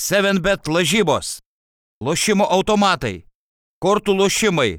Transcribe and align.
7bet 0.00 0.64
lažybos, 0.72 1.40
lošimo 2.00 2.46
automatai, 2.48 3.26
kortų 3.84 4.14
lošimai, 4.16 4.78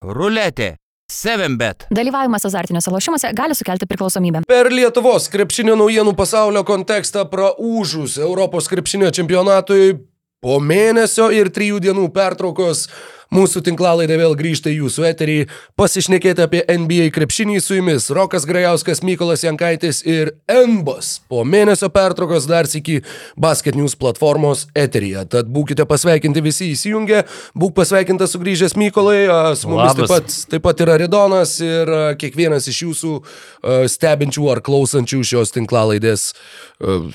ruletė, 0.00 0.78
7bet. 1.12 1.84
Dalyvavimas 1.92 2.46
azartiniuose 2.48 2.94
lošimuose 2.94 3.32
gali 3.36 3.56
sukelti 3.58 3.84
priklausomybę. 3.90 4.46
Per 4.48 4.70
Lietuvos 4.72 5.28
krepšinio 5.34 5.76
naujienų 5.76 6.14
pasaulio 6.16 6.64
kontekstą 6.64 7.26
praūžus 7.28 8.16
Europos 8.24 8.70
krepšinio 8.72 9.12
čempionatui 9.12 9.98
po 10.40 10.56
mėnesio 10.56 11.28
ir 11.36 11.52
trijų 11.52 11.82
dienų 11.84 12.08
pertraukos 12.16 12.86
Mūsų 13.32 13.62
tinklalaidė 13.64 14.18
vėl 14.20 14.34
grįžta 14.36 14.68
į 14.68 14.82
jūsų 14.82 15.06
eterį. 15.08 15.36
Pasišnekėti 15.80 16.42
apie 16.44 16.60
NBA 16.68 17.06
krepšinį 17.16 17.62
su 17.64 17.78
jumis 17.78 18.10
Rokas 18.12 18.44
Grajauskas, 18.44 19.00
Mykolas 19.00 19.40
Jankaitis 19.46 20.02
ir 20.04 20.34
Embos. 20.52 21.14
Po 21.32 21.40
mėnesio 21.48 21.88
pertraukos 21.94 22.44
dar 22.50 22.68
sėki 22.68 22.98
Basket 23.40 23.78
News 23.78 23.96
platformos 23.96 24.66
eteryje. 24.76 25.24
Tad 25.32 25.48
būkite 25.48 25.86
pasveikinti 25.88 26.42
visi 26.44 26.68
įsijungę. 26.74 27.22
Būk 27.56 27.72
pasveikintas 27.78 28.36
sugrįžęs 28.36 28.76
Mykolai. 28.76 29.24
Su 29.56 29.72
mumis 29.72 29.96
taip 29.96 30.12
pat, 30.12 30.36
taip 30.52 30.66
pat 30.68 30.84
yra 30.84 30.98
Redonas 31.00 31.56
ir 31.64 31.88
kiekvienas 32.20 32.68
iš 32.68 32.82
jūsų 32.84 33.14
stebinčių 33.96 34.50
ar 34.52 34.60
klausančių 34.66 35.22
šios 35.32 35.56
tinklalaidės 35.56 36.28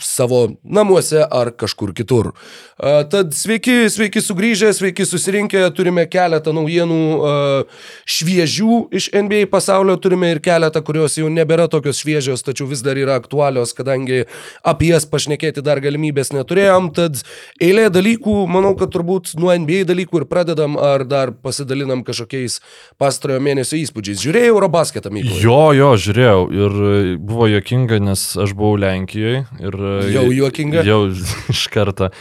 savo 0.01 0.41
namuose 0.65 1.21
ar 1.21 1.53
kažkur 1.53 1.93
kitur. 1.93 2.33
Tad 2.77 3.37
sveiki, 3.37 3.85
sveiki 3.93 4.25
sugrįžę, 4.25 4.73
sveiki 4.73 5.05
susirinkę. 5.05 5.61
Turime 5.77 6.06
keletą 6.11 6.53
naujienų 6.55 6.99
uh, 7.17 7.83
šviežių 8.07 8.77
iš 8.97 9.09
NBA 9.15 9.47
pasaulio, 9.51 9.97
turime 10.01 10.31
ir 10.33 10.41
keletą, 10.43 10.81
kurios 10.85 11.17
jau 11.19 11.29
nebėra 11.31 11.67
tokios 11.71 12.01
šviežios, 12.03 12.43
tačiau 12.45 12.67
vis 12.69 12.83
dar 12.85 12.99
yra 12.99 13.17
aktualios, 13.19 13.73
kadangi 13.77 14.23
apie 14.67 14.91
jas 14.93 15.07
pašnekėti 15.09 15.63
dar 15.65 15.81
galimybės 15.83 16.33
neturėjom. 16.35 16.91
Tad 16.97 17.21
eilė 17.63 17.87
dalykų, 17.93 18.37
manau, 18.51 18.73
kad 18.79 18.93
turbūt 18.95 19.35
nuo 19.39 19.53
NBA 19.53 19.83
dalykų 19.89 20.23
ir 20.23 20.27
pradedam, 20.29 20.77
ar 20.79 21.05
dar 21.07 21.33
pasidalinam 21.35 22.03
kažkokiais 22.07 22.59
pastarojo 23.01 23.41
mėnesio 23.43 23.79
įspūdžiais. 23.81 24.23
Žiūrėjau 24.23 24.55
Eurobasketą, 24.55 25.11
Mykolai? 25.13 25.41
Jo, 25.43 25.61
jo, 25.77 25.91
žiūrėjau 26.07 26.41
ir 26.55 26.79
buvo 27.21 27.49
jokinga, 27.51 28.01
nes 28.09 28.23
aš 28.39 28.55
buvau 28.57 28.79
Lenkijoje. 28.81 29.45
Ir, 29.61 29.79
jau 30.13 30.25
juokinga? 30.33 30.85
Jau 30.87 31.03
iš 31.53 31.67
karto. 31.73 32.11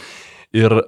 Ir 0.55 0.79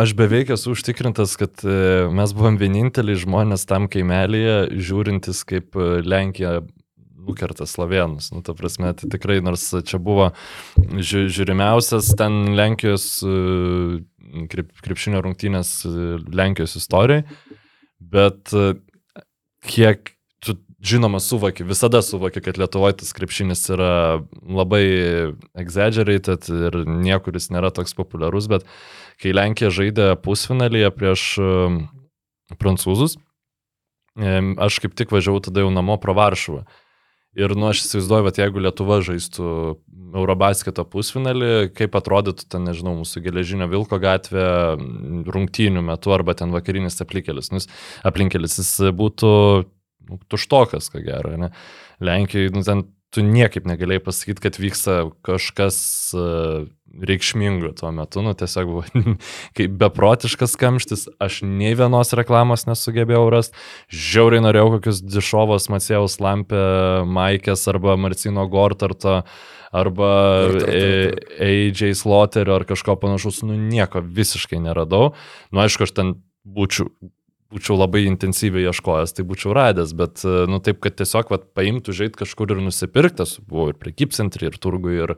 Aš 0.00 0.14
beveik 0.18 0.50
esu 0.50 0.72
užtikrintas, 0.74 1.36
kad 1.38 1.62
e, 1.62 2.06
mes 2.10 2.32
buvom 2.34 2.56
vieninteliai 2.58 3.18
žmonės 3.22 3.66
tam 3.70 3.86
kaimelėje, 3.92 4.56
žiūrintis, 4.88 5.44
kaip 5.46 5.78
e, 5.78 6.00
Lenkija 6.02 6.58
nukerta 7.26 7.66
Slovenus. 7.68 8.32
Nu, 8.34 8.42
ta 8.46 8.56
prasme, 8.58 8.90
tai 8.98 9.10
tikrai, 9.12 9.38
nors 9.44 9.68
čia 9.86 10.00
buvo 10.02 10.32
ži 10.98 11.26
žiūrimiausias 11.30 12.10
ten 12.18 12.56
Lenkijos 12.58 13.06
e, 13.22 13.36
krep, 14.50 14.74
krepšinio 14.82 15.22
rungtynės 15.22 15.78
Lenkijos 16.34 16.74
istorijai, 16.80 17.22
bet 18.02 18.50
kiek 19.66 20.10
tu 20.42 20.58
žinoma 20.82 21.22
suvoki, 21.22 21.66
visada 21.66 22.02
suvoki, 22.02 22.42
kad 22.42 22.58
Lietuvoje 22.58 22.98
tas 23.04 23.14
krepšinis 23.14 23.62
yra 23.74 23.94
labai 24.42 24.84
exaggerated 25.58 26.50
ir 26.50 26.82
niekuris 26.86 27.52
nėra 27.54 27.70
toks 27.74 27.94
populiarus, 27.98 28.50
bet 28.50 28.66
kai 29.22 29.34
Lenkija 29.36 29.70
žaidė 29.74 30.10
pusfinalyje 30.22 30.90
prieš 30.96 31.28
um, 31.42 31.78
prancūzus, 32.60 33.16
aš 34.16 34.80
kaip 34.80 34.96
tik 34.96 35.12
važiavau 35.12 35.42
tada 35.44 35.64
jau 35.64 35.70
namo 35.74 35.98
pro 36.00 36.14
Varšuvą. 36.16 36.64
Ir, 37.36 37.52
nu, 37.52 37.66
aš 37.68 37.82
įsivaizduoju, 37.82 38.24
kad 38.30 38.38
jeigu 38.40 38.62
Lietuva 38.64 39.02
žaistų 39.04 39.48
Eurobasketo 40.16 40.86
pusfinalį, 40.88 41.68
kaip 41.76 41.98
atrodytų 41.98 42.46
ten, 42.48 42.64
nežinau, 42.64 42.94
mūsų 43.02 43.20
geležinio 43.26 43.66
Vilko 43.68 43.98
gatvė 44.00 44.46
rungtynių 45.28 45.82
metu 45.84 46.14
arba 46.16 46.32
ten 46.38 46.54
vakarinis 46.54 46.96
aplinkelis. 47.04 47.52
Nu, 47.52 47.60
aplinkelis 48.08 48.56
jis 48.62 48.70
būtų 48.96 49.32
nu, 50.08 50.18
tuštokas, 50.32 50.88
ko 50.94 51.04
gero, 51.04 51.34
ne? 51.36 51.50
Lenkijai, 52.00 52.54
nu, 52.56 52.64
ten 52.64 52.86
tu 53.16 53.24
niekaip 53.24 53.66
negalėjai 53.68 54.04
pasakyti, 54.04 54.42
kad 54.44 54.58
vyksta 54.60 54.96
kažkas 55.26 55.78
uh, 56.16 56.66
reikšmingo 56.96 57.72
tuo 57.76 57.90
metu, 57.94 58.22
nu 58.24 58.34
tiesiog 58.36 58.70
buvo 58.70 58.84
kaip 59.56 59.74
beprotiškas 59.80 60.56
kamštis, 60.60 61.06
aš 61.22 61.40
nei 61.46 61.74
vienos 61.78 62.12
reklamos 62.16 62.66
nesugebėjau 62.68 63.26
rasti, 63.32 63.66
žiauriai 63.92 64.44
norėjau 64.44 64.76
kokius 64.76 65.02
dišovos 65.04 65.68
Macėjaus 65.72 66.18
Lampė, 66.22 66.62
Maikės 67.08 67.66
arba 67.72 67.96
Marcino 68.00 68.46
Gortarto 68.52 69.22
arba 69.76 70.10
AJ 71.42 71.90
Slotterio 71.98 72.56
ar 72.56 72.64
kažko 72.68 72.96
panašaus, 73.02 73.42
nu 73.44 73.58
nieko 73.60 74.00
visiškai 74.00 74.60
neradau, 74.62 75.10
nu 75.52 75.64
aišku, 75.64 75.88
aš 75.88 75.96
ten 75.96 76.16
būčiau 76.46 76.88
būčiau 77.52 77.76
labai 77.78 78.04
intensyviai 78.08 78.66
ieškojęs, 78.70 79.14
tai 79.16 79.24
būčiau 79.28 79.54
radęs, 79.56 79.94
bet, 79.96 80.22
e, 80.26 80.44
nu, 80.50 80.58
taip, 80.64 80.80
kad 80.84 80.96
tiesiog, 80.98 81.30
vat, 81.32 81.48
paimtų 81.56 81.94
žait 81.96 82.18
kažkur 82.18 82.54
ir 82.54 82.62
nusipirktas, 82.64 83.36
buvo 83.46 83.70
ir 83.72 83.78
prekybcentrį, 83.80 84.50
ir 84.50 84.58
turgų, 84.62 84.94
ir, 85.04 85.14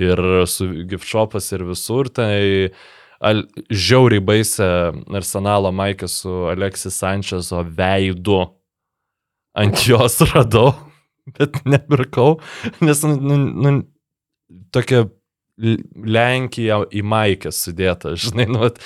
ir 0.00 0.24
su 0.50 0.68
gift 0.90 1.08
shopas, 1.08 1.50
ir 1.56 1.64
visur, 1.68 2.10
tai 2.12 2.72
al, 3.20 3.44
žiauriai 3.70 4.24
baisę 4.24 4.68
arsenalo 5.20 5.72
Maikę 5.72 6.08
su 6.08 6.34
Aleksis 6.52 7.00
Sančezo 7.00 7.64
veidu. 7.64 8.42
Ant 9.58 9.82
jos 9.82 10.20
radau, 10.30 10.74
bet 11.36 11.64
nepirkau, 11.66 12.36
nes, 12.84 13.00
nu, 13.02 13.16
nu, 13.18 13.40
nu 13.64 13.72
tokia 14.70 15.08
Lenkija 15.60 16.80
į 16.94 17.02
Maikę 17.06 17.52
sudėta, 17.54 18.14
žinai, 18.22 18.46
nu, 18.50 18.62
at, 18.68 18.80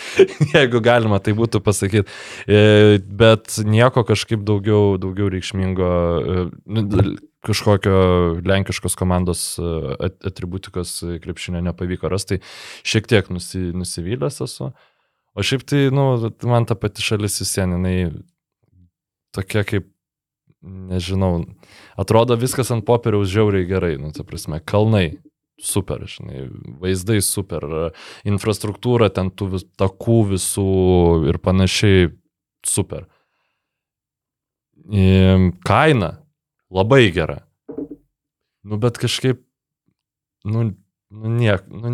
jeigu 0.54 0.82
galima 0.84 1.20
tai 1.22 1.36
būtų 1.38 1.62
pasakyti. 1.64 2.10
E, 2.46 2.98
bet 3.04 3.60
nieko 3.66 4.04
kažkaip 4.06 4.44
daugiau, 4.46 4.96
daugiau 5.00 5.30
reikšmingo, 5.32 5.92
e, 6.18 6.46
nu, 6.76 7.04
kažkokio 7.44 7.96
lenkiškos 8.46 8.96
komandos 8.98 9.46
e, 9.60 10.10
atributikos 10.26 10.96
krepšinio 11.24 11.62
nepavyko 11.68 12.10
rasti, 12.12 12.40
šiek 12.86 13.08
tiek 13.10 13.30
nusi, 13.32 13.70
nusivylęs 13.76 14.42
esu. 14.46 14.72
O 15.34 15.42
šiaip 15.42 15.66
tai, 15.66 15.88
nu, 15.94 16.12
man 16.46 16.66
ta 16.66 16.78
pati 16.78 17.02
šalis 17.02 17.40
vis 17.42 17.56
vien, 17.58 17.74
jinai 17.74 17.98
tokia 19.34 19.64
kaip, 19.66 19.88
nežinau, 20.64 21.42
atrodo 22.00 22.38
viskas 22.40 22.70
ant 22.72 22.86
popieriaus 22.86 23.28
žiauriai 23.32 23.66
gerai, 23.68 23.96
nu, 24.00 24.14
ta 24.14 24.24
prasme, 24.26 24.62
kalnai 24.64 25.18
super, 25.60 26.04
žinai, 26.10 26.48
vaizdai 26.82 27.20
super, 27.24 27.66
infrastruktūra 28.26 29.10
ten 29.14 29.30
tų 29.30 29.50
vis, 29.56 29.66
takų 29.78 30.20
visų 30.34 30.68
ir 31.30 31.38
panašiai 31.42 32.10
super. 32.66 33.06
Kaina 35.64 36.10
labai 36.74 37.06
gera. 37.14 37.44
Nu, 38.64 38.78
bet 38.80 38.98
kažkaip, 39.00 39.42
nu, 40.48 40.72
nu 41.12 41.30
niek, 41.36 41.66
nu, 41.68 41.92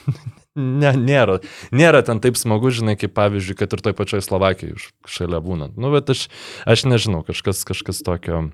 ne, 0.82 0.92
nėra, 0.98 1.38
nėra 1.70 2.02
ten 2.06 2.20
taip 2.22 2.38
smagu, 2.38 2.72
žinai, 2.74 2.96
kaip 2.98 3.14
pavyzdžiui, 3.16 3.56
kad 3.58 3.74
ir 3.74 3.84
toj 3.86 3.96
pačioj 3.98 4.24
Slovakijai 4.26 4.78
šalia 5.08 5.40
būnant. 5.44 5.78
Nu, 5.80 5.92
bet 5.94 6.10
aš, 6.12 6.26
aš 6.66 6.84
nežinau, 6.90 7.22
kažkas, 7.26 7.62
kažkas 7.68 8.02
tokio 8.06 8.48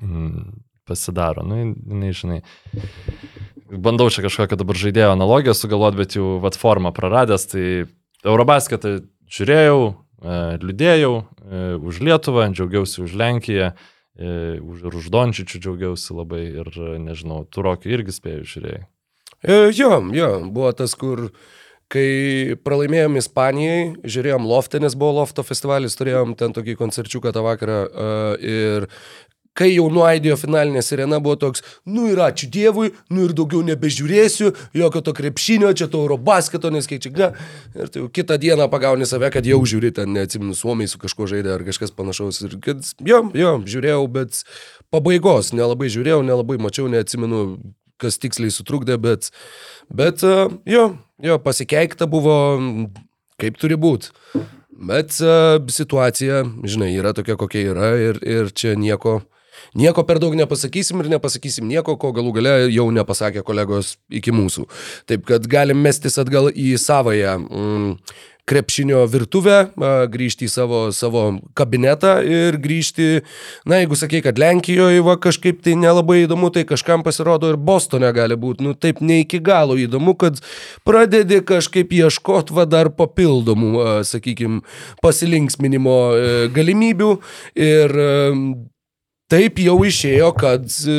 mm, 0.00 0.64
pasidaro, 0.88 1.44
nu, 1.46 1.60
jinai, 1.60 2.12
žinai 2.16 2.40
bandau 3.72 4.10
čia 4.12 4.24
kažkokią 4.26 4.58
dabar 4.60 4.78
žaidėjo 4.78 5.12
analogiją 5.14 5.54
sugalvoti, 5.56 6.00
bet 6.00 6.16
jau 6.18 6.36
vat 6.42 6.58
formą 6.58 6.92
praradęs, 6.94 7.46
tai 7.52 7.64
Eurobasketą 8.24 8.98
žiūrėjau, 9.32 9.80
e, 9.88 10.36
liūdėjau 10.62 11.14
e, 11.16 11.62
už 11.80 12.02
Lietuvą, 12.04 12.50
džiaugiausi 12.52 13.02
už 13.06 13.16
Lenkiją, 13.18 13.72
e, 13.72 14.36
už, 14.60 14.84
ir 14.88 14.98
už 15.00 15.08
Dončičių 15.14 15.62
džiaugiausi 15.64 16.18
labai 16.18 16.44
ir 16.52 16.70
nežinau, 17.02 17.42
Turokį 17.48 17.96
irgi 17.96 18.14
spėjau 18.18 18.46
žiūrėjai. 18.54 18.84
Jo, 19.74 19.96
jo, 20.14 20.28
buvo 20.54 20.70
tas, 20.78 20.94
kur 20.94 21.32
kai 21.90 22.54
pralaimėjom 22.62 23.18
Ispanijai, 23.18 23.80
žiūrėjom 24.06 24.46
Loftą, 24.48 24.78
nes 24.80 24.94
buvo 24.96 25.18
Lofto 25.18 25.42
festivalis, 25.44 25.96
turėjom 25.98 26.36
ten 26.38 26.54
tokį 26.54 26.76
koncerčiuką 26.78 27.34
tą 27.34 27.42
vakarą 27.44 27.80
ir 28.38 28.86
kai 29.58 29.68
jau 29.74 29.88
nuaidėjo 29.92 30.36
finalinė 30.40 30.82
sirena, 30.84 31.18
buvo 31.22 31.36
toks, 31.40 31.64
nu 31.88 32.06
ir 32.10 32.20
ačiū 32.24 32.48
Dievui, 32.52 32.92
nu 33.12 33.26
ir 33.26 33.34
daugiau 33.36 33.60
nebežiūrėsiu, 33.66 34.52
jokio 34.76 35.02
to 35.04 35.14
krepšinio, 35.16 35.72
čia 35.76 35.88
to 35.92 36.00
Eurobasketo, 36.04 36.72
nes 36.72 36.88
kiek 36.88 37.02
čia, 37.04 37.12
ne. 37.18 37.28
Ir 37.76 37.92
tai 37.92 38.02
jau 38.02 38.08
kitą 38.12 38.38
dieną 38.40 38.68
pagauni 38.72 39.08
save, 39.08 39.28
kad 39.34 39.46
jau 39.48 39.60
žiūri, 39.68 39.92
ten 39.96 40.14
neatsimenu, 40.16 40.56
suomiai 40.56 40.90
su 40.90 41.00
kažkuo 41.02 41.28
žaidė 41.30 41.52
ar 41.56 41.66
kažkas 41.68 41.92
panašaus. 41.96 42.40
Ir 42.46 42.56
kad, 42.64 42.80
jo, 43.04 43.20
jo, 43.36 43.52
žiūrėjau, 43.68 44.02
bet 44.16 44.42
pabaigos 44.92 45.52
nelabai 45.56 45.92
žiūrėjau, 45.92 46.22
nelabai 46.26 46.58
mačiau, 46.62 46.88
neatsimenu, 46.92 47.44
kas 48.02 48.18
tiksliai 48.22 48.50
sutrukdė, 48.50 48.96
bet, 48.98 49.30
bet 49.92 50.24
jo, 50.24 50.88
jo, 51.22 51.38
pasikeikta 51.44 52.08
buvo, 52.10 52.34
kaip 53.42 53.60
turi 53.60 53.78
būti. 53.78 54.10
Bet 54.82 55.14
uh, 55.22 55.60
situacija, 55.70 56.42
žinai, 56.66 56.90
yra 56.98 57.12
tokia, 57.14 57.36
kokia 57.38 57.68
yra 57.70 57.92
ir, 58.02 58.18
ir 58.26 58.50
čia 58.50 58.72
nieko, 58.74 59.20
Nieko 59.78 60.04
per 60.08 60.20
daug 60.22 60.34
nepasakysim 60.38 61.02
ir 61.02 61.12
nepasakysim 61.14 61.68
nieko, 61.68 61.96
ko 62.00 62.12
galų 62.16 62.34
gale 62.38 62.56
jau 62.72 62.88
nepasakė 62.94 63.44
kolegos 63.46 63.96
iki 64.12 64.34
mūsų. 64.34 64.66
Taip 65.10 65.26
kad 65.28 65.48
galim 65.50 65.82
mestis 65.84 66.18
atgal 66.20 66.50
į 66.52 66.74
savoją 66.80 67.38
mm, 67.42 67.96
krepšinio 68.48 69.04
virtuvę, 69.06 69.58
grįžti 70.10 70.48
į 70.48 70.50
savo, 70.50 70.80
savo 70.94 71.22
kabinetą 71.58 72.16
ir 72.26 72.58
grįžti, 72.62 73.22
na 73.68 73.78
jeigu 73.78 73.96
sakai, 73.98 74.22
kad 74.24 74.40
Lenkijoje 74.40 75.04
va 75.06 75.14
kažkaip 75.22 75.60
tai 75.62 75.76
nelabai 75.78 76.24
įdomu, 76.24 76.50
tai 76.54 76.64
kažkam 76.66 77.04
pasirodo 77.06 77.52
ir 77.52 77.60
Bostone 77.60 78.10
gali 78.14 78.38
būti, 78.38 78.66
nu 78.66 78.74
taip 78.74 79.00
ne 79.04 79.20
iki 79.22 79.38
galo 79.44 79.78
įdomu, 79.78 80.16
kad 80.18 80.42
pradedi 80.86 81.38
kažkaip 81.46 81.94
ieškoti 81.94 82.56
va 82.56 82.66
dar 82.66 82.90
papildomų, 82.98 83.72
sakykime, 84.10 84.62
pasilinksminimo 85.04 85.96
e, 86.10 86.34
galimybių 86.54 87.12
ir 87.54 87.98
e, 88.02 88.12
taip 89.32 89.60
jau 89.62 89.78
išėjo, 89.88 90.30
kad 90.36 90.66
e, 90.86 90.96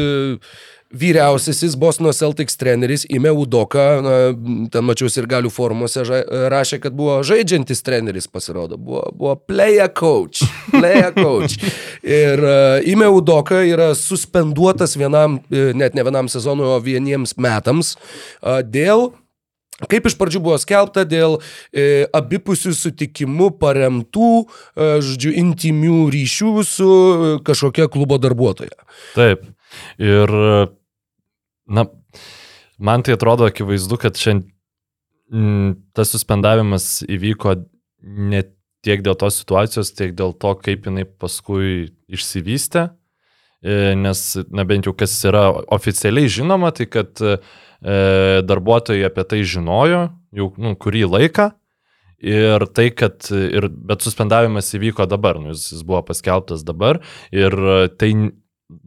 vyriausiasis 0.93 1.75
Bosno 1.79 2.13
Celtics 2.13 2.57
treneris 2.57 3.05
Ime 3.09 3.31
Udoka, 3.33 3.85
na, 4.03 4.17
ten 4.73 4.85
mačiau 4.85 5.09
ir 5.09 5.27
galių 5.29 5.51
formuose 5.53 6.05
ža, 6.07 6.21
rašė, 6.53 6.79
kad 6.83 6.97
buvo 6.97 7.19
žaidžiantis 7.25 7.81
treneris 7.85 8.29
pasirodo, 8.29 8.77
buvo, 8.77 9.05
buvo 9.17 9.35
player 9.49 9.89
coach, 9.89 10.43
player 10.73 11.13
coach. 11.17 11.57
Ir 12.03 12.41
uh, 12.45 12.83
Ime 12.89 13.09
Udoka 13.09 13.63
yra 13.65 13.93
suspenduotas 13.97 14.97
vienam, 14.99 15.39
uh, 15.39 15.73
net 15.77 15.97
ne 15.97 16.05
vienam 16.05 16.29
sezonui, 16.29 16.69
o 16.69 16.79
vieniems 16.83 17.37
metams 17.41 17.95
uh, 17.95 18.61
dėl 18.61 19.11
Kaip 19.89 20.05
iš 20.05 20.15
pradžių 20.19 20.41
buvo 20.45 20.59
skelbta 20.61 21.01
dėl 21.09 21.39
e, 21.73 22.05
abipusių 22.13 22.75
sutikimų 22.77 23.49
paremtų, 23.61 24.29
e, 24.43 24.89
žodžiu, 25.01 25.33
intimių 25.41 25.97
ryšių 26.13 26.53
su 26.67 26.89
e, 26.89 27.33
kažkokia 27.47 27.89
klubo 27.91 28.19
darbuotoja. 28.21 28.77
Taip. 29.17 29.47
Ir, 29.97 30.29
na, 31.65 31.87
man 32.77 33.05
tai 33.05 33.17
atrodo 33.17 33.49
akivaizdu, 33.49 33.97
kad 34.01 34.19
šiandien 34.19 34.51
tas 35.97 36.11
suspendavimas 36.13 36.99
įvyko 37.09 37.55
ne 38.03 38.43
tiek 38.83 39.01
dėl 39.01 39.15
tos 39.17 39.39
situacijos, 39.39 39.93
tiek 39.95 40.13
dėl 40.13 40.35
to, 40.37 40.51
kaip 40.59 40.85
jinai 40.89 41.07
paskui 41.07 41.93
išsivystė. 42.11 42.91
E, 43.63 43.93
nes, 43.95 44.21
na 44.51 44.65
bent 44.67 44.89
jau 44.89 44.93
kas 44.97 45.15
yra 45.23 45.47
oficialiai 45.71 46.27
žinoma, 46.27 46.73
tai 46.75 46.89
kad 46.91 47.15
e, 47.23 47.37
darbuotojai 47.83 49.03
apie 49.09 49.25
tai 49.27 49.41
žinojo 49.43 50.07
jau 50.33 50.53
nu, 50.57 50.73
kurį 50.79 51.03
laiką. 51.09 51.51
Ir 52.23 52.63
tai, 52.71 52.87
kad, 52.95 53.25
ir, 53.27 53.67
bet 53.67 54.05
suspendavimas 54.05 54.69
įvyko 54.77 55.03
dabar, 55.11 55.41
nu, 55.43 55.51
jis, 55.51 55.73
jis 55.73 55.81
buvo 55.83 55.99
paskelbtas 56.07 56.63
dabar 56.63 57.01
ir 57.35 57.51
tai 57.99 58.13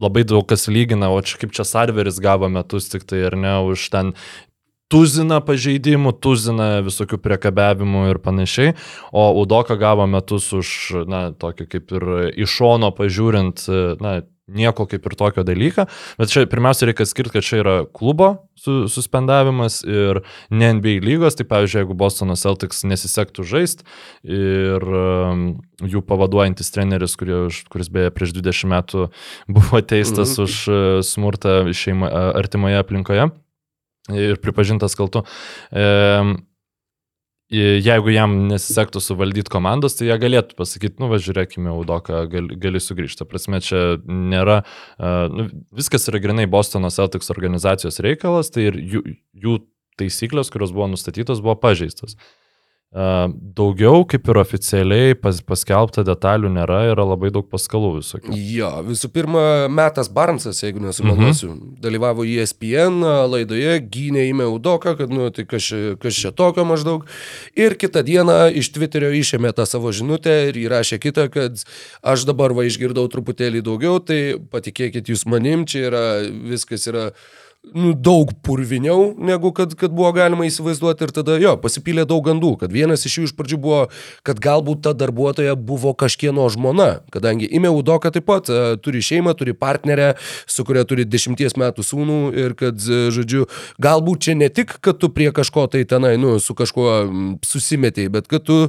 labai 0.01 0.23
daug 0.25 0.47
kas 0.49 0.65
lygina, 0.71 1.11
o 1.13 1.21
čia 1.21 1.37
kaip 1.43 1.53
čia 1.53 1.67
Sarveris 1.67 2.17
gavo 2.23 2.49
metus 2.49 2.89
tik 2.89 3.05
tai 3.05 3.21
ar 3.29 3.37
ne 3.37 3.53
už 3.69 3.83
ten 3.93 4.13
tuziną 4.91 5.37
pažeidimų, 5.43 6.15
tuziną 6.23 6.69
visokių 6.87 7.19
priekabiavimų 7.21 8.07
ir 8.13 8.19
panašiai, 8.23 8.73
o 9.11 9.27
Udoka 9.41 9.75
gavo 9.79 10.07
metus 10.09 10.49
už, 10.55 10.69
na, 11.11 11.27
tokį 11.35 11.67
kaip 11.73 11.93
ir 11.99 12.07
iš 12.39 12.57
šono 12.57 12.93
pažiūrint, 12.95 13.67
na, 14.01 14.21
nieko 14.47 14.85
kaip 14.87 15.05
ir 15.05 15.15
tokio 15.19 15.43
dalyką, 15.47 15.85
bet 16.19 16.31
čia 16.31 16.45
pirmiausia 16.49 16.87
reikia 16.89 17.07
skirti, 17.07 17.35
kad 17.35 17.45
čia 17.45 17.59
yra 17.61 17.75
klubo 17.85 18.29
su, 18.59 18.85
suspendavimas 18.91 19.81
ir 19.83 20.21
ne 20.49 20.71
NBA 20.77 20.97
lygos, 21.03 21.35
tai 21.37 21.47
pavyzdžiui, 21.49 21.83
jeigu 21.83 21.97
Bostono 21.99 22.37
Celtics 22.39 22.85
nesisektų 22.87 23.45
žaisti 23.47 23.87
ir 24.23 24.87
um, 24.87 25.47
jų 25.83 26.03
pavaduojantis 26.07 26.71
treneris, 26.73 27.17
kuris, 27.19 27.63
kuris 27.71 27.91
beje 27.91 28.13
prieš 28.15 28.35
20 28.39 28.71
metų 28.71 29.09
buvo 29.59 29.83
teistas 29.83 30.37
mhm. 30.37 30.47
už 30.47 30.61
uh, 30.71 30.79
smurtą 31.05 31.59
šeima, 31.75 32.11
artimoje 32.39 32.79
aplinkoje 32.79 33.29
ir 34.15 34.39
pripažintas 34.39 34.95
kaltu. 34.95 35.25
Um, 35.71 36.37
jeigu 37.53 38.11
jam 38.11 38.33
nesisektų 38.49 39.01
suvaldyti 39.03 39.51
komandos, 39.51 39.95
tai 39.95 40.09
jie 40.09 40.17
galėtų 40.19 40.57
pasakyti, 40.59 40.99
nu, 40.99 41.07
važiuokime, 41.11 41.71
Udoka, 41.79 42.25
gali, 42.31 42.57
gali 42.59 42.81
sugrįžti. 42.83 43.27
Prasme, 43.29 43.61
čia 43.63 43.83
nėra, 44.03 44.61
nu, 45.31 45.47
viskas 45.75 46.09
yra 46.11 46.19
grinai 46.23 46.47
Bostono 46.51 46.91
Celtics 46.93 47.31
organizacijos 47.31 48.01
reikalas, 48.03 48.51
tai 48.51 48.67
ir 48.71 48.81
jų, 48.81 49.03
jų 49.45 49.57
taisyklės, 49.97 50.51
kurios 50.53 50.75
buvo 50.75 50.89
nustatytos, 50.91 51.41
buvo 51.43 51.55
pažeistos. 51.61 52.17
Daugiau 52.95 54.05
kaip 54.07 54.29
ir 54.31 54.37
oficialiai 54.39 55.15
pas, 55.19 55.41
paskelbta 55.43 56.05
detalių 56.07 56.47
nėra, 56.55 56.77
yra 56.93 57.03
labai 57.03 57.33
daug 57.35 57.43
paskalų 57.51 57.97
visokių. 57.97 58.31
Jo, 58.31 58.69
visų 58.87 59.09
pirma, 59.11 59.41
Metas 59.67 60.07
Barnsas, 60.07 60.61
jeigu 60.63 60.79
nesumeluosiu, 60.85 61.49
mhm. 61.51 61.73
dalyvavo 61.83 62.23
ESPN 62.23 63.03
laidoje, 63.27 63.73
gynė 63.91 64.23
įmė 64.29 64.47
Udoką, 64.53 64.95
kad, 65.01 65.11
nu, 65.11 65.27
tai 65.35 65.43
kas, 65.49 65.67
kas 65.99 66.15
čia 66.15 66.31
tokio 66.31 66.63
maždaug. 66.69 67.03
Ir 67.59 67.75
kitą 67.75 68.05
dieną 68.07 68.37
iš 68.55 68.71
Twitterio 68.77 69.11
išėmė 69.19 69.51
tą 69.57 69.67
savo 69.67 69.91
žinutę 69.91 70.37
ir 70.47 70.61
įrašė 70.63 71.01
kitą, 71.03 71.27
kad 71.33 71.59
aš 72.07 72.23
dabar 72.29 72.55
va 72.55 72.69
išgirdau 72.69 73.03
truputėlį 73.11 73.65
daugiau, 73.67 73.99
tai 73.99 74.39
patikėkit 74.39 75.11
jūs 75.11 75.27
manim, 75.27 75.67
čia 75.67 75.89
yra 75.91 76.05
viskas 76.23 76.87
yra 76.87 77.11
nu, 77.73 77.93
daug 77.93 78.31
purviniau, 78.43 79.13
negu 79.17 79.51
kad, 79.55 79.73
kad 79.79 79.91
buvo 79.93 80.11
galima 80.15 80.45
įsivaizduoti 80.47 81.07
ir 81.07 81.13
tada 81.15 81.37
jo, 81.41 81.53
pasipylė 81.61 82.05
daug 82.07 82.23
gandų, 82.25 82.53
kad 82.61 82.73
vienas 82.73 83.05
iš 83.07 83.17
jų 83.19 83.25
iš 83.29 83.33
pradžių 83.37 83.59
buvo, 83.61 83.79
kad 84.27 84.39
galbūt 84.43 84.83
ta 84.85 84.93
darbuotoja 84.97 85.55
buvo 85.59 85.93
kažkieno 85.97 86.47
žmona, 86.53 87.01
kadangi 87.13 87.49
Ime 87.57 87.71
Udoka 87.73 88.11
taip 88.13 88.27
pat 88.29 88.51
uh, 88.51 88.75
turi 88.81 89.01
šeimą, 89.03 89.33
turi 89.37 89.55
partnerę, 89.57 90.13
su 90.49 90.65
kuria 90.67 90.85
turi 90.87 91.05
dešimties 91.07 91.57
metų 91.59 91.85
sūnų 91.85 92.19
ir 92.37 92.55
kad, 92.59 92.77
uh, 92.87 93.07
žodžiu, 93.13 93.47
galbūt 93.83 94.27
čia 94.27 94.37
ne 94.39 94.49
tik, 94.53 94.77
kad 94.83 95.01
tu 95.01 95.11
prie 95.13 95.29
kažko 95.35 95.67
tai 95.73 95.83
tenai, 95.89 96.15
nu, 96.21 96.37
su 96.43 96.55
kažkuo 96.57 96.97
susimetėjai, 97.45 98.13
bet 98.13 98.31
kad 98.31 98.45
tu 98.47 98.59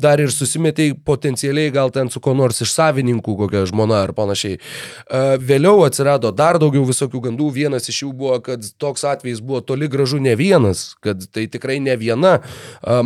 dar 0.00 0.20
ir 0.22 0.32
susimetėjai 0.34 0.98
potencialiai 1.06 1.72
gal 1.74 1.92
ten 1.94 2.10
su 2.12 2.22
ko 2.22 2.36
nors 2.36 2.62
iš 2.64 2.74
savininkų, 2.74 3.36
kokia 3.44 3.64
žmona 3.70 4.02
ar 4.06 4.14
panašiai. 4.16 4.58
Uh, 4.58 5.34
vėliau 5.40 5.86
atsirado 5.86 6.32
dar 6.34 6.60
daugiau 6.62 6.84
visokių 6.88 7.26
gandų, 7.28 7.50
vienas 7.54 7.88
iš 7.88 8.04
jų 8.04 8.12
buvo, 8.16 8.41
kad 8.44 8.66
toks 8.82 9.06
atvejis 9.08 9.42
buvo 9.44 9.62
toli 9.64 9.88
gražu 9.92 10.20
ne 10.22 10.34
vienas, 10.38 10.92
kad 11.04 11.22
tai 11.32 11.46
tikrai 11.50 11.78
ne 11.82 11.96
viena 12.00 12.38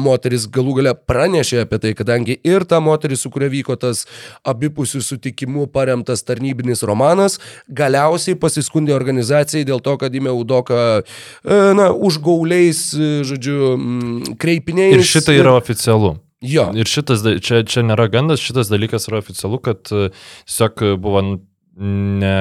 moteris 0.00 0.46
galų 0.52 0.78
gale 0.80 0.94
pranešė 0.96 1.62
apie 1.64 1.80
tai, 1.82 1.92
kadangi 1.98 2.38
ir 2.46 2.66
ta 2.68 2.80
moteris, 2.82 3.22
su 3.24 3.30
kuria 3.32 3.48
vyko 3.52 3.76
tas 3.80 4.04
abipusių 4.46 5.02
sutikimų 5.04 5.66
paremtas 5.74 6.24
tarnybinis 6.26 6.84
romanas, 6.86 7.38
galiausiai 7.68 8.38
pasiskundė 8.40 8.94
organizacijai 8.96 9.66
dėl 9.68 9.82
to, 9.84 9.96
kad 10.00 10.14
įmė 10.14 10.34
Udoka, 10.36 11.02
e, 11.02 11.58
na, 11.78 11.90
užgauliais, 11.92 12.82
e, 12.94 13.10
žodžiu, 13.26 13.74
kreipiniais. 14.40 14.96
Ir 15.00 15.06
šitai 15.06 15.40
yra 15.40 15.56
oficialu. 15.58 16.16
Jo. 16.44 16.68
Ir 16.76 16.88
šitas, 16.88 17.24
čia, 17.42 17.62
čia 17.66 17.84
nėra 17.86 18.10
gandas, 18.12 18.42
šitas 18.44 18.70
dalykas 18.70 19.08
yra 19.10 19.22
oficialu, 19.22 19.60
kad 19.64 19.92
e, 19.92 20.10
tiesiog 20.46 20.84
buvo 21.02 21.24
ne 21.76 22.36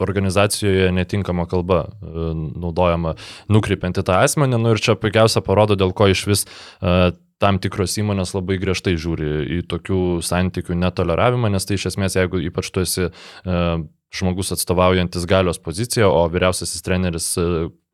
organizacijoje 0.00 0.90
netinkama 0.92 1.46
kalba 1.50 1.84
e, 1.86 2.26
naudojama 2.60 3.14
nukreipianti 3.52 4.04
tą 4.06 4.20
asmenį. 4.24 4.60
Nu, 4.60 4.74
ir 4.74 4.82
čia 4.82 4.96
puikiausia 5.00 5.42
parodo, 5.44 5.76
dėl 5.78 5.94
ko 5.96 6.08
iš 6.12 6.26
vis 6.28 6.44
uh, 6.46 7.10
tam 7.42 7.60
tikros 7.62 7.96
įmonės 8.00 8.34
labai 8.36 8.58
griežtai 8.60 8.96
žiūri 9.00 9.30
į 9.58 9.62
tokių 9.70 10.00
santykių 10.24 10.76
netoleravimą, 10.80 11.50
nes 11.52 11.68
tai 11.68 11.76
iš 11.78 11.90
esmės, 11.92 12.16
jeigu 12.18 12.40
ypač 12.48 12.70
tu 12.72 12.84
esi 12.84 13.08
uh, 13.08 13.82
žmogus 14.14 14.52
atstovaujantis 14.54 15.26
galios 15.28 15.60
poziciją, 15.60 16.08
o 16.12 16.22
vyriausiasis 16.32 16.84
treneris 16.86 17.32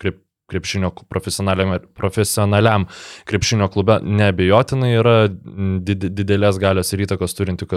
krep, 0.01 0.21
krepšinio 0.53 0.93
profesionaliam, 1.11 1.77
profesionaliam 1.97 2.87
krepšinio 3.29 3.69
klube 3.73 3.99
neabejotinai 4.05 4.93
yra 4.99 5.17
did, 5.31 6.11
didelės 6.13 6.61
galios 6.63 6.93
ir 6.93 7.07
įtakos 7.07 7.37
turinti 7.39 7.69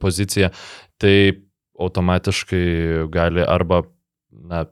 pozicija, 0.00 0.52
tai 1.00 1.14
automatiškai 1.78 3.08
gali 3.14 3.44
arba 3.46 3.82
na, 4.30 4.66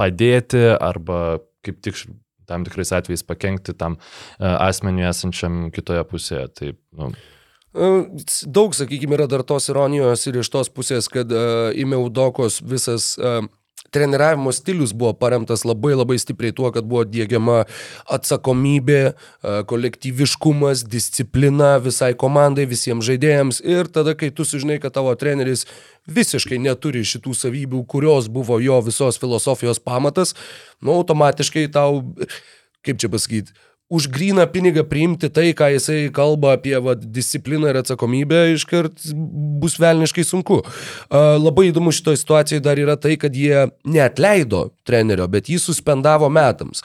padėti, 0.00 0.62
arba 0.74 1.38
kaip 1.64 1.80
tik 1.84 1.98
tam 2.48 2.64
tikrais 2.64 2.92
atvejais 2.92 3.24
pakengti 3.24 3.74
tam 3.76 3.96
e, 3.96 4.46
asmeniui 4.46 5.06
esančiam 5.08 5.68
kitoje 5.74 6.04
pusėje. 6.10 6.48
Taip, 6.60 6.80
nu. 6.98 7.10
E, 7.74 7.90
daug, 8.46 8.76
sakykime, 8.76 9.16
yra 9.18 9.28
dar 9.30 9.44
tos 9.46 9.70
ironijos 9.72 10.26
ir 10.28 10.40
iš 10.42 10.50
tos 10.52 10.70
pusės, 10.72 11.08
kad 11.12 11.32
uh, 11.32 11.70
e, 11.70 11.78
Imeudokos 11.84 12.60
visas 12.62 13.14
uh, 13.18 13.40
treniravimo 13.94 14.52
stilius 14.52 14.92
buvo 14.92 15.12
paremtas 15.16 15.64
labai 15.64 15.94
labai 15.94 16.18
stipriai 16.18 16.54
tuo, 16.56 16.70
kad 16.74 16.86
buvo 16.88 17.04
dėgiama 17.06 17.62
atsakomybė, 18.16 19.00
kolektyviškumas, 19.70 20.84
disciplina 20.90 21.76
visai 21.82 22.12
komandai, 22.18 22.66
visiems 22.70 23.06
žaidėjams. 23.06 23.62
Ir 23.64 23.90
tada, 23.94 24.16
kai 24.18 24.32
tu 24.34 24.46
sužinai, 24.48 24.80
kad 24.82 24.96
tavo 24.98 25.14
treneris 25.18 25.66
visiškai 26.10 26.58
neturi 26.60 27.04
šitų 27.06 27.36
savybių, 27.38 27.84
kurios 27.88 28.28
buvo 28.32 28.58
jo 28.62 28.80
visos 28.84 29.20
filosofijos 29.22 29.80
pamatas, 29.80 30.34
nu, 30.82 30.98
automatiškai 30.98 31.68
tau, 31.72 32.02
kaip 32.84 33.00
čia 33.00 33.12
pasakyti, 33.12 33.54
už 33.92 34.08
gryną 34.08 34.46
pinigą 34.46 34.84
priimti 34.88 35.28
tai, 35.30 35.52
ką 35.54 35.68
jisai 35.74 36.08
kalba 36.14 36.54
apie 36.56 36.74
va, 36.80 36.94
discipliną 36.96 37.68
ir 37.68 37.80
atsakomybę, 37.82 38.40
iškart 38.56 39.04
bus 39.60 39.76
velniškai 39.80 40.24
sunku. 40.24 40.62
Labai 41.12 41.68
įdomu 41.68 41.92
šitoje 41.92 42.22
situacijoje 42.22 42.64
dar 42.64 42.80
yra 42.80 42.96
tai, 42.96 43.18
kad 43.20 43.36
jie 43.36 43.66
neatleido 43.84 44.70
trenerio, 44.88 45.28
bet 45.28 45.52
jį 45.52 45.60
suspendavo 45.60 46.30
metams. 46.32 46.82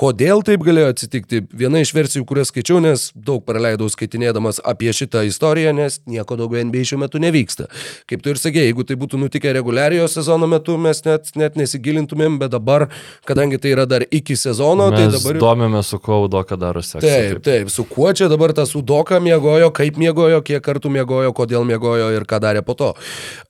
Kodėl 0.00 0.40
taip 0.40 0.62
galėjo 0.64 0.88
atsitikti? 0.94 1.42
Viena 1.52 1.82
iš 1.82 1.90
versijų, 1.92 2.24
kurias 2.28 2.48
skaičiau, 2.48 2.78
nes 2.80 3.10
daug 3.12 3.42
praleidau 3.44 3.90
skaitinėdamas 3.92 4.62
apie 4.64 4.88
šitą 4.96 5.20
istoriją, 5.28 5.74
nes 5.76 5.98
nieko 6.08 6.38
daugiau 6.40 6.64
NBA 6.64 6.86
šiuo 6.88 7.02
metu 7.02 7.20
nevyksta. 7.20 7.68
Kaip 8.08 8.24
tu 8.24 8.32
ir 8.32 8.40
sakė, 8.40 8.64
jeigu 8.64 8.86
tai 8.88 8.96
būtų 9.00 9.20
nutikę 9.20 9.52
reguliariojo 9.58 10.08
sezono 10.08 10.48
metu, 10.48 10.78
mes 10.80 11.04
net, 11.04 11.28
net 11.36 11.58
nesigilintumėm, 11.60 12.38
bet 12.40 12.54
dabar, 12.54 12.86
kadangi 13.28 13.60
tai 13.60 13.74
yra 13.74 13.84
dar 13.90 14.06
iki 14.08 14.38
sezono, 14.38 14.88
Mes 14.94 15.02
tai 15.02 15.10
dabar... 15.18 15.40
domėmės, 15.44 15.92
su 15.92 16.00
kuo 16.00 16.22
Udoka 16.24 16.56
daro 16.56 16.80
seksą. 16.80 17.04
Taip, 17.04 17.44
taip, 17.44 17.74
su 17.74 17.84
kuo 17.88 18.08
čia 18.16 18.30
dabar 18.32 18.56
tas 18.56 18.72
Udoka 18.78 19.20
miegojo, 19.20 19.68
kaip 19.76 20.00
miegojo, 20.00 20.40
kiek 20.46 20.64
kartų 20.64 20.94
miegojo, 20.96 21.36
kodėl 21.36 21.68
miegojo 21.68 22.08
ir 22.16 22.24
ką 22.28 22.40
darė 22.40 22.64
po 22.64 22.78
to. 22.80 22.94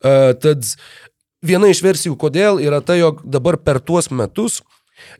Uh, 0.03 0.35
tad 0.43 0.67
viena 1.43 1.71
iš 1.71 1.87
versijų, 1.87 2.19
kodėl, 2.19 2.59
yra 2.67 2.83
ta, 2.83 2.99
jog 2.99 3.23
dabar 3.23 3.63
per 3.63 3.79
tuos 3.79 4.11
metus 4.11 4.59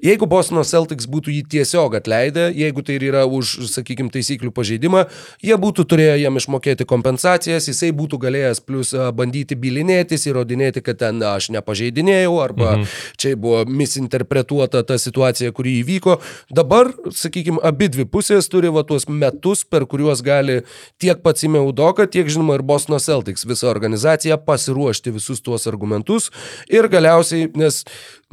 Jeigu 0.03 0.27
Bostono 0.27 0.65
Celtics 0.67 1.07
būtų 1.11 1.31
jį 1.31 1.43
tiesiog 1.55 1.95
atleidę, 2.01 2.49
jeigu 2.57 2.83
tai 2.83 2.97
ir 2.99 3.05
yra 3.11 3.23
už, 3.29 3.69
sakykime, 3.71 4.11
taisyklių 4.13 4.51
pažeidimą, 4.55 5.05
jie 5.45 5.59
būtų 5.63 5.85
turėję 5.93 6.17
jam 6.25 6.39
išmokėti 6.41 6.87
kompensacijas, 6.91 7.69
jisai 7.71 7.93
būtų 7.95 8.19
galėjęs 8.25 8.63
plus 8.67 8.91
bandyti 9.15 9.55
bilinėtis, 9.59 10.27
įrodinėti, 10.27 10.83
kad 10.83 10.99
ten 11.05 11.23
aš 11.27 11.53
nepažeidinėjau, 11.55 12.35
arba 12.43 12.73
mhm. 12.73 12.89
čia 13.21 13.35
buvo 13.39 13.63
misinterpretuota 13.69 14.83
ta 14.87 14.99
situacija, 14.99 15.53
kuri 15.55 15.79
įvyko. 15.83 16.19
Dabar, 16.51 16.91
sakykime, 17.15 17.63
abi 17.63 17.91
dvi 17.93 18.09
pusės 18.11 18.51
turi 18.51 18.73
va 18.75 18.83
tuos 18.89 19.07
metus, 19.07 19.63
per 19.63 19.87
kuriuos 19.87 20.25
gali 20.27 20.61
tiek 21.03 21.23
pats 21.23 21.47
įmė 21.47 21.63
Udoka, 21.69 22.09
tiek 22.11 22.27
žinoma 22.27 22.59
ir 22.59 22.67
Bostono 22.67 22.99
Celtics 23.03 23.47
visa 23.47 23.71
organizacija 23.71 24.39
pasiruošti 24.43 25.15
visus 25.15 25.43
tuos 25.45 25.69
argumentus 25.71 26.31
ir 26.73 26.91
galiausiai, 26.91 27.51
nes, 27.59 27.83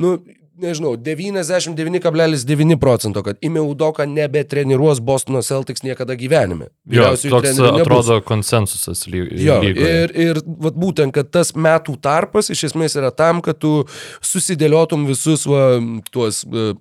nu, 0.02 0.18
nežinau, 0.62 0.94
99,9 0.98 2.78
procento, 2.80 3.24
kad 3.24 3.38
Ime 3.42 3.62
Udoka 3.62 4.06
nebetreniruos 4.06 5.00
Bostono 5.00 5.42
Celtics 5.46 5.84
niekada 5.84 6.16
gyvenime. 6.20 6.70
Jo, 6.86 7.04
Vyriausiųjų 7.10 7.32
toks 7.34 7.48
trenerių 7.48 7.72
nebus. 7.72 7.88
atrodo 7.88 8.20
konsensusas 8.28 9.06
ly 9.08 9.24
Jo, 9.40 9.60
lygoje. 9.64 9.96
ir, 10.04 10.14
ir 10.16 10.42
vat, 10.46 10.76
būtent, 10.80 11.16
kad 11.16 11.32
tas 11.34 11.54
metų 11.56 11.98
tarpas 12.04 12.50
iš 12.54 12.68
esmės 12.72 12.96
yra 13.00 13.12
tam, 13.12 13.42
kad 13.46 13.60
tu 13.62 13.86
susidėliotum 14.22 15.08
visus 15.10 15.46
va, 15.50 15.80
tuos 16.12 16.44
e, 16.46 16.74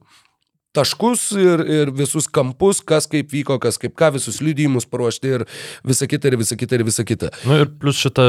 taškus 0.76 1.30
ir, 1.38 1.62
ir 1.80 1.90
visus 1.96 2.28
kampus, 2.30 2.82
kas 2.84 3.08
kaip 3.10 3.32
vyko, 3.32 3.56
kas 3.62 3.78
kaip 3.80 3.96
ką, 3.98 4.12
visus 4.18 4.40
liudijimus 4.44 4.86
paruošti 4.86 5.34
ir 5.38 5.46
visa 5.86 6.06
kita, 6.10 6.28
ir 6.32 6.36
visa 6.40 6.58
kita, 6.60 6.78
ir 6.78 6.84
visa 6.86 7.04
kita. 7.08 7.32
Nu 7.48 7.56
ir 7.62 7.70
plus 7.80 7.98
šita 8.04 8.28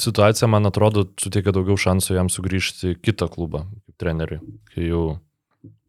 situacija, 0.00 0.48
man 0.48 0.66
atrodo, 0.68 1.06
suteikia 1.20 1.52
daugiau 1.52 1.76
šansų 1.76 2.16
jam 2.16 2.30
sugrįžti 2.32 2.94
į 2.94 3.00
kitą 3.02 3.28
klubą, 3.32 3.66
kaip 3.86 3.96
treneriui, 4.00 4.40
kai 4.72 4.88
jau 4.88 5.04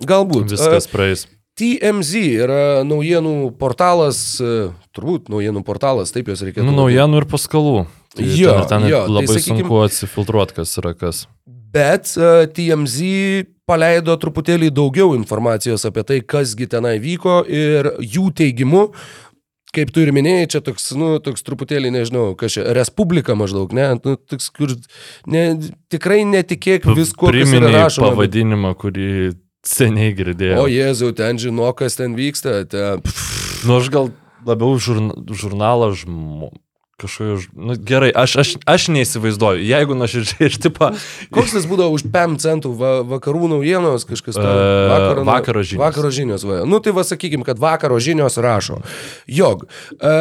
Galbūt. 0.03 0.51
viskas 0.51 0.87
praeis. 0.91 1.27
TMZ 1.53 2.17
yra 2.43 2.61
naujienų 2.87 3.51
portalas, 3.61 4.39
e, 4.41 4.71
turbūt 4.97 5.29
naujienų 5.29 5.61
portalas, 5.63 6.11
taip 6.11 6.27
jos 6.33 6.41
reikėtų. 6.41 6.65
Nu, 6.65 6.73
naujienų 6.73 7.21
ir 7.21 7.27
paskalų. 7.29 7.75
Tai 8.13 8.25
Jo, 8.25 8.55
ten, 8.65 8.81
ten 8.81 8.89
jo, 8.89 8.99
tai 9.05 9.13
labai 9.13 9.27
tai, 9.29 9.35
sakykim- 9.37 9.61
sunku 9.61 9.79
atsifiltruoti, 9.85 10.53
kas 10.57 10.77
yra 10.81 10.93
kas. 10.97 11.27
Bet 11.73 12.11
uh, 12.17 12.45
TMZ 12.45 13.47
paleido 13.65 14.13
truputėlį 14.21 14.69
daugiau 14.69 15.15
informacijos 15.17 15.85
apie 15.89 16.03
tai, 16.05 16.19
kasgi 16.21 16.67
tenai 16.69 16.99
vyko 17.01 17.39
ir 17.49 17.89
jų 18.03 18.27
teigimu, 18.37 18.83
kaip 19.73 19.93
tu 19.93 20.03
ir 20.05 20.13
minėjai, 20.15 20.49
čia 20.55 20.63
toks, 20.65 20.91
nu, 20.99 21.15
toks 21.23 21.45
truputėlį, 21.45 21.91
nežinau, 21.95 22.25
čia, 22.39 22.65
Respublika 22.77 23.35
maždaug, 23.39 23.73
ne, 23.75 23.93
nu, 23.99 24.15
toks, 24.17 24.49
kur, 24.53 24.75
ne, 25.29 25.45
tikrai 25.93 26.21
netikėk 26.29 26.85
visko, 26.93 27.31
kas 27.33 27.55
yra 27.57 27.71
rašoma. 27.73 28.13
pavadinimą, 28.13 28.73
kurį 28.79 29.11
seniai 29.65 30.13
girdėjau. 30.17 30.65
O 30.65 30.71
Jėzau, 30.71 31.13
ten 31.15 31.39
žino, 31.41 31.69
kas 31.77 31.97
ten 31.99 32.17
vyksta. 32.19 32.61
Ten, 32.69 33.03
Nu, 33.63 33.79
aš 33.79 33.87
gal 33.91 34.09
labiau 34.43 34.75
žurn, 34.75 35.11
žurnalą 35.31 35.93
žmo. 35.95 36.51
Kažkokio, 37.01 37.37
ž- 37.41 37.49
nu, 37.57 37.73
gerai, 37.81 38.11
aš, 38.15 38.35
aš, 38.43 38.49
aš 38.69 38.83
neįsivaizduoju, 38.93 39.63
jeigu 39.65 39.95
nuoširdžiai 39.97 40.47
iš 40.51 40.59
tipo... 40.61 40.91
koks 41.33 41.55
tas 41.57 41.65
būdavo 41.67 41.95
už 41.97 42.05
5 42.13 42.37
centų 42.43 42.73
va, 42.77 42.91
vakarų 43.15 43.49
naujienos, 43.55 44.05
kažkas 44.07 44.37
to, 44.37 44.45
E, 44.45 45.23
vakaro 45.25 45.63
žinios. 45.65 45.81
Vakaro 45.81 46.11
žinios, 46.13 46.45
va. 46.45 46.61
Nu 46.69 46.77
tai 46.85 46.93
va 46.93 47.01
sakykim, 47.07 47.41
kad 47.47 47.57
vakaro 47.59 47.97
žinios 47.97 48.37
rašo, 48.37 48.77
jog 49.25 49.65
e, 49.97 50.13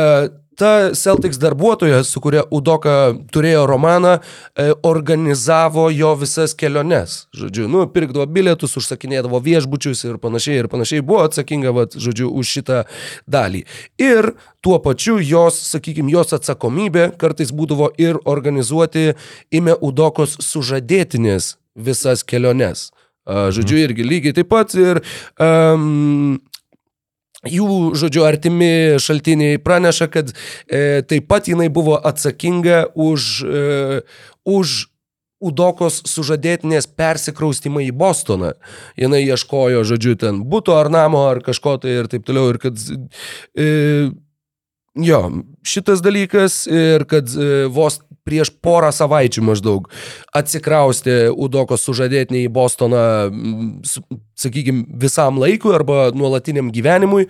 ta 0.57 0.95
Celtics 0.95 1.39
darbuotoja, 1.39 2.03
su 2.05 2.21
kuria 2.21 2.43
Udoka 2.51 3.15
turėjo 3.33 3.65
romaną, 3.67 4.19
e, 4.19 4.73
organizavo 4.83 5.89
jo 5.91 6.15
visas 6.21 6.55
keliones. 6.55 7.27
Žodžiu, 7.37 7.69
nu, 7.73 7.87
pirkdavo 7.93 8.27
bilietus, 8.27 8.77
užsakinėdavo 8.81 9.41
viešbučius 9.43 10.05
ir 10.09 10.21
panašiai, 10.23 10.63
ir 10.63 10.71
panašiai 10.73 11.05
buvo 11.07 11.25
atsakinga, 11.27 11.75
va, 11.75 11.87
žodžiu, 11.91 12.31
už 12.31 12.55
šitą 12.59 12.83
dalį. 13.31 13.65
Ir 14.03 14.33
tuo 14.63 14.79
pačiu 14.85 15.19
jos, 15.23 15.59
sakykime, 15.73 16.13
jos 16.13 16.35
atsakomybė 16.37 17.11
kartais 17.19 17.53
būdavo 17.55 17.93
ir 17.99 18.21
organizuoti 18.25 19.13
ime 19.51 19.77
Udokos 19.81 20.39
sužadėtinės 20.45 21.57
visas 21.77 22.25
keliones. 22.25 22.91
Žodžiu, 23.27 23.77
irgi 23.79 24.03
lygiai 24.03 24.35
taip 24.35 24.49
pat 24.51 24.73
ir 24.75 24.99
um, 25.39 26.41
jų, 27.49 27.93
žodžiu, 27.99 28.25
artimi 28.27 29.01
šaltiniai 29.03 29.59
praneša, 29.63 30.09
kad 30.13 30.33
e, 30.33 31.03
taip 31.09 31.29
pat 31.31 31.51
jinai 31.51 31.69
buvo 31.73 31.99
atsakinga 31.99 32.87
už, 32.95 33.29
e, 33.43 34.01
už 34.47 34.89
Udokos 35.43 35.97
sužadėtinės 36.07 36.87
persikraustimą 36.95 37.83
į 37.83 37.91
Bostoną. 37.99 38.53
Jinai 38.95 39.25
ieškojo, 39.25 39.81
žodžiu, 39.83 40.15
ten 40.15 40.39
būto 40.47 40.77
ar 40.79 40.87
namo 40.87 41.25
ar 41.33 41.41
kažko 41.43 41.81
tai 41.83 41.97
ir 41.97 42.07
taip 42.13 42.23
toliau. 42.29 42.53
Ir 42.53 42.61
kad, 42.63 42.79
e, 43.59 43.67
jo, 45.03 45.21
šitas 45.67 46.05
dalykas 46.05 46.63
ir 46.71 47.09
kad 47.11 47.35
e, 47.35 47.67
vos 47.75 47.99
prieš 48.27 48.53
porą 48.63 48.93
savaičių 48.95 49.45
maždaug 49.45 49.91
atsikraustė 50.33 51.29
Udokos 51.33 51.85
sužadėtinė 51.85 52.47
į 52.47 52.53
Bostoną, 52.53 53.05
sakykime, 54.43 54.87
visam 55.03 55.39
laikui 55.41 55.75
arba 55.77 56.09
nuolatiniam 56.17 56.71
gyvenimui. 56.73 57.27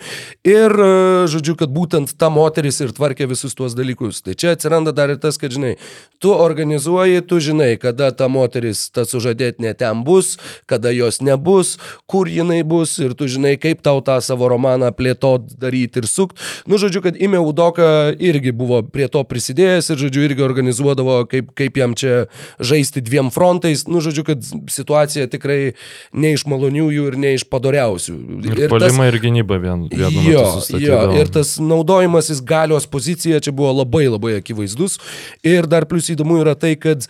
Ir, 0.46 0.70
e, 0.70 1.26
žodžiu, 1.30 1.56
kad 1.58 1.72
būtent 1.74 2.14
ta 2.18 2.30
moteris 2.32 2.80
ir 2.84 2.94
tvarkė 2.94 3.26
visus 3.30 3.56
tuos 3.58 3.74
dalykus. 3.78 4.22
Tai 4.22 4.36
čia 4.38 4.54
atsiranda 4.54 4.94
dar 4.94 5.10
ir 5.10 5.18
tas, 5.22 5.38
kad, 5.40 5.52
žinai, 5.52 5.74
tu 6.22 6.30
organizuoji, 6.30 7.24
tu 7.26 7.40
žinai, 7.42 7.74
kada 7.82 8.12
ta 8.14 8.28
moteris, 8.30 8.86
ta 8.94 9.04
sužadėtinė 9.08 9.74
ten 9.78 10.04
bus, 10.06 10.36
kada 10.70 10.94
jos 10.94 11.20
nebus, 11.20 11.74
kur 12.06 12.30
jinai 12.30 12.62
bus 12.62 12.94
ir 13.02 13.16
tu 13.18 13.26
žinai, 13.26 13.56
kaip 13.58 13.82
tau 13.82 14.00
tą 14.00 14.20
savo 14.22 14.48
romaną 14.52 14.92
plėtot, 14.94 15.50
daryti 15.58 16.04
ir 16.04 16.06
sukt. 16.06 16.38
Nu, 16.70 16.78
žodžiu, 16.78 17.02
kad 17.02 17.18
Ime 17.18 17.42
Udoka 17.42 18.14
irgi 18.14 18.54
buvo 18.54 18.82
prie 18.86 19.10
to 19.10 19.24
prisidėjęs 19.26 19.90
ir, 19.90 20.00
žodžiu, 20.06 20.24
irgi 20.30 20.46
organizuodavo, 20.82 21.26
kaip, 21.30 21.52
kaip 21.54 21.76
jam 21.76 21.94
čia 21.94 22.26
žaisti 22.60 23.00
dviem 23.00 23.30
frontais. 23.30 23.86
Nu, 23.86 24.00
žodžiu, 24.00 24.24
kad 24.24 24.42
situacija 24.70 25.28
tikrai 25.30 25.74
ne 26.12 26.32
iš 26.34 26.46
maloniųjų 26.46 27.08
ir 27.10 27.18
ne 27.18 27.34
iš 27.36 27.44
padoriausių. 27.50 28.16
Ir, 28.42 28.64
ir 28.66 28.72
polimą 28.72 29.08
ir 29.10 29.18
gynybą 29.22 29.60
vien, 29.62 29.88
Jo, 29.92 30.60
jo, 30.80 31.00
ir 31.18 31.28
tas 31.32 31.56
naudojimasis 31.62 32.42
galios 32.44 32.86
pozicija 32.86 33.40
čia 33.40 33.52
buvo 33.52 33.72
labai 33.82 34.08
labai 34.08 34.36
akivaizdus. 34.40 34.98
Ir 35.42 35.66
dar 35.70 35.86
plus 35.86 36.10
įdomu 36.12 36.40
yra 36.42 36.54
tai, 36.58 36.74
kad 36.76 37.08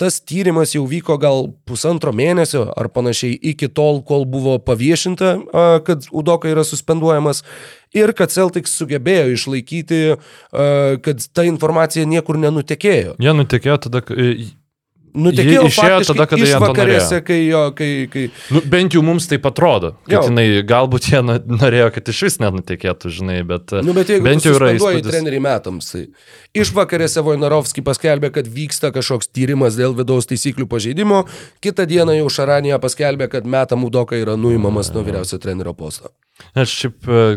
tas 0.00 0.20
tyrimas 0.24 0.72
jau 0.74 0.82
vyko 0.88 1.18
gal 1.20 1.50
pusantro 1.68 2.12
mėnesio 2.16 2.64
ar 2.76 2.88
panašiai 2.92 3.36
iki 3.52 3.68
tol, 3.68 4.00
kol 4.06 4.24
buvo 4.28 4.56
paviešinta, 4.62 5.34
kad 5.86 6.08
Udoka 6.10 6.50
yra 6.50 6.64
suspenduojamas. 6.66 7.42
Ir 7.92 8.14
kad 8.16 8.32
Celtics 8.32 8.72
sugebėjo 8.78 9.34
išlaikyti, 9.34 10.00
kad 11.04 11.26
ta 11.36 11.44
informacija 11.44 12.08
niekur 12.08 12.40
nenutekėjo. 12.40 13.18
Jie 13.20 13.34
nutekėjo 13.36 13.76
tada, 13.84 14.00
Nutekėjo 15.12 15.66
išėjo 15.68 15.96
tada, 16.08 16.24
kada 16.24 16.46
jie 16.48 16.58
norėjo. 16.62 17.16
kai 17.26 17.36
jo, 17.44 17.60
kai, 17.76 17.88
kai, 18.08 18.22
nu, 18.54 18.62
bent 18.72 18.94
jau 18.96 19.02
mums 19.04 19.26
tai 19.28 19.36
atrodo. 19.44 19.90
Jinai, 20.08 20.46
galbūt 20.64 21.08
jie 21.10 21.20
norėjo, 21.26 21.90
kad 21.92 22.08
iš 22.08 22.22
vis 22.24 22.38
nenutekėtų, 22.40 23.12
žinai, 23.12 23.36
bet, 23.44 23.74
Nu, 23.84 23.92
bet 23.96 24.08
jeigu 24.08 24.24
bent 24.24 24.46
jau 24.46 24.54
yra 24.56 24.70
įspūdis. 24.72 25.10
treneriai 25.10 25.42
metams, 25.44 25.90
tai 25.92 26.06
išvakarėse 26.56 27.20
Vojnarovski 27.26 27.84
paskelbė, 27.84 28.30
kad 28.32 28.48
vyksta 28.48 28.88
kažkoks 28.94 29.28
tyrimas 29.28 29.76
dėl 29.76 29.92
vidaus 29.98 30.30
taisyklių 30.30 30.64
pažeidimo, 30.72 31.26
kitą 31.60 31.84
dieną 31.90 32.16
jau 32.16 32.32
Šaranija 32.32 32.80
paskelbė, 32.80 33.28
kad 33.36 33.44
meta 33.44 33.76
Mudoka 33.76 34.16
yra 34.16 34.38
nuimamas 34.40 34.94
nuo 34.96 35.04
vyriausio 35.04 35.36
trenerio 35.44 35.76
posto. 35.76 36.14
Aš 36.56 36.72
šiaip, 36.86 37.04
e, 37.04 37.36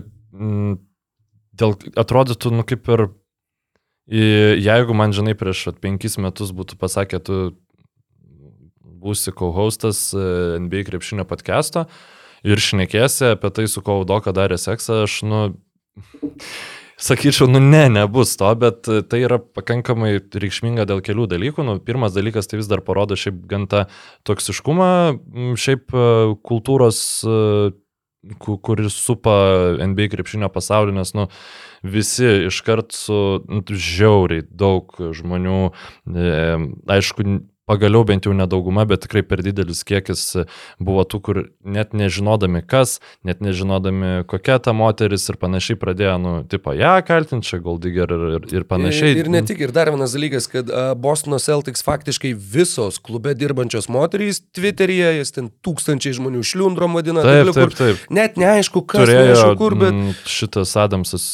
dėl, 1.59 1.75
atrodytų, 1.99 2.55
nu 2.55 2.63
kaip 2.63 2.87
ir, 2.95 3.07
jeigu 4.63 4.95
man, 4.95 5.11
žinai, 5.11 5.35
prieš 5.35 5.67
penkis 5.83 6.15
metus 6.21 6.55
būtų 6.55 6.79
pasakę, 6.79 7.19
tu 7.19 7.43
būsi 9.05 9.33
co-hostas 9.37 10.07
e, 10.17 10.27
NBA 10.65 10.85
krepšinio 10.89 11.27
podcast'o 11.29 11.85
ir 12.45 12.61
šnekėsi 12.61 13.33
apie 13.33 13.51
tai, 13.53 13.67
su 13.69 13.81
kuo 13.85 14.01
Udoka 14.03 14.33
darė 14.35 14.57
seksą, 14.61 15.03
aš, 15.05 15.21
nu, 15.25 15.39
sakyčiau, 17.07 17.47
nu 17.51 17.59
ne, 17.63 17.85
nebus 17.89 18.35
to, 18.39 18.49
bet 18.59 18.87
tai 19.09 19.21
yra 19.25 19.39
pakankamai 19.39 20.17
reikšminga 20.33 20.85
dėl 20.89 21.01
kelių 21.05 21.27
dalykų. 21.35 21.65
Nu, 21.67 21.77
pirmas 21.83 22.15
dalykas, 22.15 22.49
tai 22.49 22.61
vis 22.61 22.69
dar 22.71 22.83
parodo 22.85 23.17
šiaip 23.19 23.41
gantą 23.51 23.85
toksiškumą, 24.27 24.91
m, 25.15 25.55
šiaip 25.59 25.95
e, 25.95 26.05
kultūros, 26.45 26.99
e, 27.25 27.73
ku- 28.41 28.59
kuris 28.61 28.95
supa 28.97 29.35
NBA 29.85 30.09
krepšinio 30.13 30.49
pasaulį, 30.53 30.95
nes, 30.99 31.15
nu, 31.17 31.27
visi 31.85 32.47
iškart 32.47 32.95
su 32.95 33.19
nu, 33.45 33.61
žiauriai 33.69 34.45
daug 34.49 34.95
žmonių, 35.17 35.59
e, 36.13 36.31
aišku, 36.95 37.27
pagaliau 37.69 38.05
bent 38.05 38.25
jau 38.27 38.33
nedauguma, 38.37 38.85
bet 38.89 39.03
tikrai 39.05 39.23
per 39.25 39.41
didelis 39.45 39.81
kiekis 39.87 40.23
buvo 40.77 41.05
tų, 41.09 41.19
kur 41.25 41.39
net 41.65 41.95
nežinodami 41.97 42.61
kas, 42.65 42.99
net 43.25 43.41
nežinodami 43.43 44.25
kokia 44.29 44.59
ta 44.61 44.73
moteris 44.77 45.25
ir 45.31 45.39
panašiai 45.41 45.79
pradėjo, 45.81 46.15
nu, 46.21 46.33
tipo, 46.49 46.75
ją 46.77 46.93
kaltinti, 47.07 47.49
čia 47.49 47.59
Goldiger 47.65 48.13
ir, 48.13 48.25
ir, 48.37 48.47
ir 48.59 48.67
panašiai. 48.69 49.15
Ir, 49.15 49.23
ir 49.25 49.31
ne 49.33 49.41
tik, 49.45 49.65
ir 49.65 49.73
dar 49.75 49.89
vienas 49.93 50.13
dalykas, 50.15 50.49
kad 50.51 50.69
Bostono 51.01 51.41
Celtics 51.41 51.85
faktiškai 51.85 52.35
visos 52.37 53.01
klube 53.01 53.33
dirbančios 53.37 53.89
moterys 53.91 54.43
Twitter'yje, 54.55 55.15
jas 55.19 55.35
ten 55.35 55.49
tūkstančiai 55.65 56.19
žmonių 56.19 56.45
šliundrom 56.45 56.97
vadina, 56.97 57.25
Taip, 57.25 57.49
taip, 57.49 57.57
kur 57.57 57.77
taip. 57.81 58.07
net 58.13 58.37
neaišku, 58.41 58.85
kas 58.85 59.07
Turėjo 59.07 59.29
neaišku 59.31 59.59
kur, 59.59 59.79
bet... 59.81 60.25
šitas 60.29 60.77
Adamsas. 60.79 61.29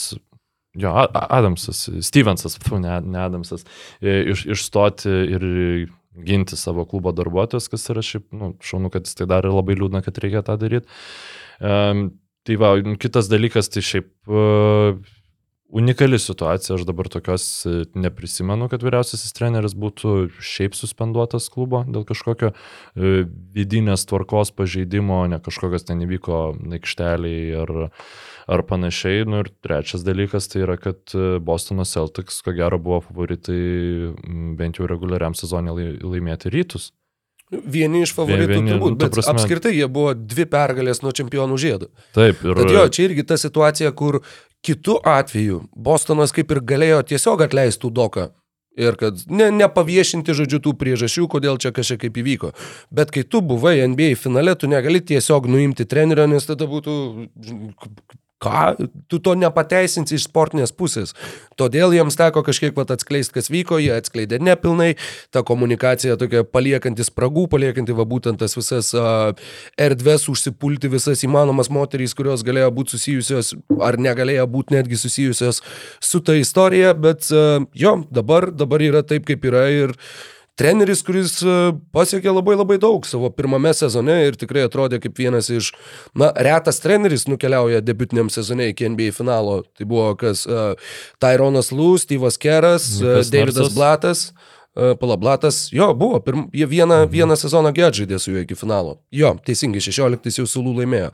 Jo, 0.79 0.93
Adamsas, 1.11 1.89
Stevensas, 1.99 2.53
pfu, 2.63 2.77
ne, 2.79 3.01
ne 3.03 3.19
Adamsas, 3.19 3.65
iš, 3.99 4.45
išstoti 4.55 5.11
ir 5.35 5.43
ginti 6.27 6.57
savo 6.59 6.85
klubo 6.89 7.13
darbuotojus, 7.15 7.69
kas 7.71 7.87
yra 7.93 8.03
šiaip, 8.05 8.27
nu, 8.35 8.53
šaunu, 8.63 8.91
kad 8.93 9.07
jis 9.07 9.17
tai 9.19 9.29
darė 9.31 9.53
labai 9.53 9.77
liūdna, 9.79 10.03
kad 10.05 10.19
reikia 10.23 10.43
tą 10.47 10.57
daryti. 10.61 10.91
Um, 11.61 12.09
tai 12.47 12.57
va, 12.59 12.73
kitas 12.99 13.29
dalykas, 13.31 13.69
tai 13.71 13.83
šiaip 13.85 14.11
uh, 14.27 14.97
unikali 15.71 16.19
situacija, 16.19 16.75
aš 16.75 16.83
dabar 16.85 17.07
tokios 17.07 17.65
e, 17.65 17.83
neprisimenu, 17.95 18.67
kad 18.71 18.83
vyriausiasis 18.83 19.31
treneris 19.35 19.75
būtų 19.77 20.15
šiaip 20.43 20.75
suspenduotas 20.75 21.47
klubo 21.53 21.83
dėl 21.87 22.03
kažkokio 22.07 22.51
e, 22.51 23.23
vidinės 23.55 24.03
tvarkos 24.09 24.51
pažeidimo, 24.57 25.23
ne 25.31 25.39
kažkokios 25.43 25.87
ten 25.87 26.03
įvyko 26.03 26.41
aikšteliai 26.75 27.55
ar, 27.63 27.73
ar 28.47 28.63
panašiai. 28.69 29.25
Nu, 29.29 29.43
ir 29.43 29.51
trečias 29.65 30.05
dalykas 30.07 30.47
tai 30.51 30.63
yra, 30.65 30.77
kad 30.81 31.13
e, 31.13 31.37
Bostono 31.43 31.85
Celtics 31.85 32.41
ko 32.45 32.53
gero 32.57 32.79
buvo 32.81 33.01
favoritai 33.05 34.15
bent 34.57 34.79
jau 34.79 34.87
reguliariam 34.89 35.35
sezonė 35.37 35.75
lai- 35.77 35.93
laimėti 36.01 36.51
rytus. 36.53 36.91
Vieni 37.51 38.05
iš 38.05 38.13
favoritų 38.15 38.47
Vieni, 38.47 38.71
turbūt, 38.71 38.93
nu, 38.93 38.99
bet 39.01 39.11
prasme- 39.11 39.33
apskritai 39.35 39.73
jie 39.75 39.87
buvo 39.91 40.13
dvi 40.15 40.45
pergalės 40.47 41.01
nuo 41.03 41.11
čempionų 41.11 41.57
žiedo. 41.59 41.89
Taip, 42.15 42.39
ir 42.47 42.55
Tad 42.55 42.71
jo, 42.71 42.85
čia 42.87 43.09
irgi 43.09 43.25
ta 43.27 43.35
situacija, 43.35 43.91
kur 43.91 44.21
kitų 44.63 45.01
atveju 45.03 45.57
Bostonas 45.75 46.31
kaip 46.31 46.51
ir 46.55 46.61
galėjo 46.63 47.01
tiesiog 47.11 47.43
atleistų 47.49 47.91
doką. 47.91 48.29
Ir 48.79 48.95
kad 48.95 49.19
ne, 49.27 49.49
nepaviešinti 49.51 50.31
žodžiu 50.31 50.61
tų 50.63 50.71
priežasčių, 50.79 51.25
kodėl 51.27 51.57
čia 51.59 51.73
kažkaip 51.75 52.05
kaip 52.05 52.21
įvyko. 52.23 52.53
Bet 52.87 53.11
kai 53.11 53.25
tu 53.27 53.41
buvai 53.43 53.81
NBA 53.83 54.13
finale, 54.15 54.55
tu 54.55 54.69
negali 54.71 55.01
tiesiog 55.03 55.49
nuimti 55.51 55.83
trenerio, 55.83 56.23
nes 56.31 56.47
tada 56.47 56.69
būtų... 56.71 56.95
Ką? 58.41 58.73
Tu 59.05 59.19
to 59.21 59.35
nepateisinsi 59.37 60.17
iš 60.17 60.25
sportinės 60.25 60.73
pusės. 60.73 61.13
Todėl 61.59 61.93
jiems 61.93 62.17
teko 62.17 62.41
kažkiek 62.45 62.73
vat 62.73 62.89
atskleisti, 62.95 63.35
kas 63.35 63.51
vyko, 63.53 63.77
jie 63.77 63.91
atskleidė 63.93 64.39
nepilnai, 64.41 64.95
ta 65.29 65.43
komunikacija 65.45 66.17
tokia 66.17 66.41
paliekanti 66.47 67.05
spragų, 67.05 67.45
paliekanti 67.51 67.93
va 67.93 68.07
būtent 68.09 68.41
tas 68.41 68.57
visas 68.57 68.89
uh, 68.97 69.29
erdves, 69.77 70.25
užsipulti 70.33 70.89
visas 70.89 71.21
įmanomas 71.27 71.69
moterys, 71.69 72.17
kurios 72.17 72.41
galėjo 72.47 72.73
būti 72.79 72.97
susijusios 72.97 73.53
ar 73.77 73.99
negalėjo 74.01 74.49
būti 74.49 74.79
netgi 74.79 74.97
susijusios 74.97 75.61
su 76.01 76.25
ta 76.25 76.33
istorija, 76.39 76.95
bet 76.97 77.29
uh, 77.29 77.61
jo, 77.77 77.99
dabar, 78.09 78.49
dabar 78.49 78.81
yra 78.81 79.05
taip, 79.05 79.29
kaip 79.29 79.45
yra 79.51 79.67
ir 79.69 79.97
treneris, 80.59 81.01
kuris 81.05 81.37
e, 81.43 81.55
pasiekė 81.95 82.33
labai 82.33 82.57
labai 82.57 82.77
daug 82.81 83.05
savo 83.07 83.31
pirmame 83.33 83.73
sezone 83.77 84.17
ir 84.27 84.37
tikrai 84.39 84.65
atrodė 84.67 85.01
kaip 85.03 85.19
vienas 85.19 85.49
iš, 85.53 85.71
na, 86.17 86.31
retas 86.47 86.81
treneris 86.83 87.27
nukeliauja 87.29 87.83
debutiniam 87.85 88.31
sezone 88.33 88.71
iki 88.71 88.89
NBA 88.91 89.11
finalo. 89.17 89.61
Tai 89.77 89.87
buvo 89.87 90.11
kas 90.19 90.43
uh, 90.49 90.73
Tyronas 91.21 91.71
Lū, 91.75 91.93
Steve'as 92.01 92.39
Keras, 92.41 92.93
Nikas 92.99 93.31
Davidas. 93.33 93.75
Blatas. 93.75 94.25
Uh, 94.31 94.50
Palablatas, 94.71 95.65
jo, 95.75 95.89
buvo, 95.93 96.19
pirm, 96.23 96.45
jie 96.55 96.63
vieną, 96.67 97.01
vieną 97.11 97.35
sezoną 97.35 97.73
get 97.75 97.97
žaidė 97.97 98.15
su 98.23 98.31
juo 98.31 98.39
iki 98.45 98.55
finalo. 98.55 98.93
Jo, 99.11 99.33
teisingai, 99.43 99.81
16 99.83 100.39
jau 100.39 100.45
sulų 100.47 100.77
laimėjo. 100.77 101.09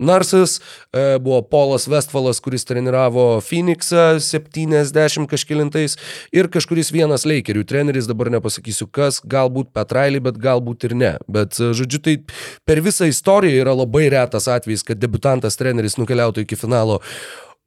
Narsas 0.00 0.54
uh, 0.56 1.18
buvo 1.20 1.42
Polas 1.44 1.84
Westfalas, 1.92 2.40
kuris 2.40 2.64
treniravo 2.64 3.26
Phoenixą 3.44 4.16
70 4.16 5.28
kažkilintais 5.28 5.98
ir 6.32 6.48
kažkuris 6.48 6.88
vienas 6.96 7.26
Lakerių 7.28 7.66
treneris, 7.68 8.08
dabar 8.08 8.32
nepasakysiu 8.32 8.88
kas, 8.88 9.20
galbūt 9.20 9.74
Petrailį, 9.76 10.24
bet 10.30 10.40
galbūt 10.40 10.88
ir 10.88 10.96
ne. 10.96 11.12
Bet, 11.28 11.60
uh, 11.60 11.74
žodžiu, 11.76 12.00
tai 12.00 12.16
per 12.64 12.80
visą 12.80 13.10
istoriją 13.12 13.60
yra 13.66 13.76
labai 13.76 14.06
retas 14.16 14.48
atvejis, 14.48 14.86
kad 14.88 15.04
debutantas 15.04 15.60
treneris 15.60 16.00
nukeliautų 16.00 16.46
iki 16.46 16.56
finalo. 16.56 17.02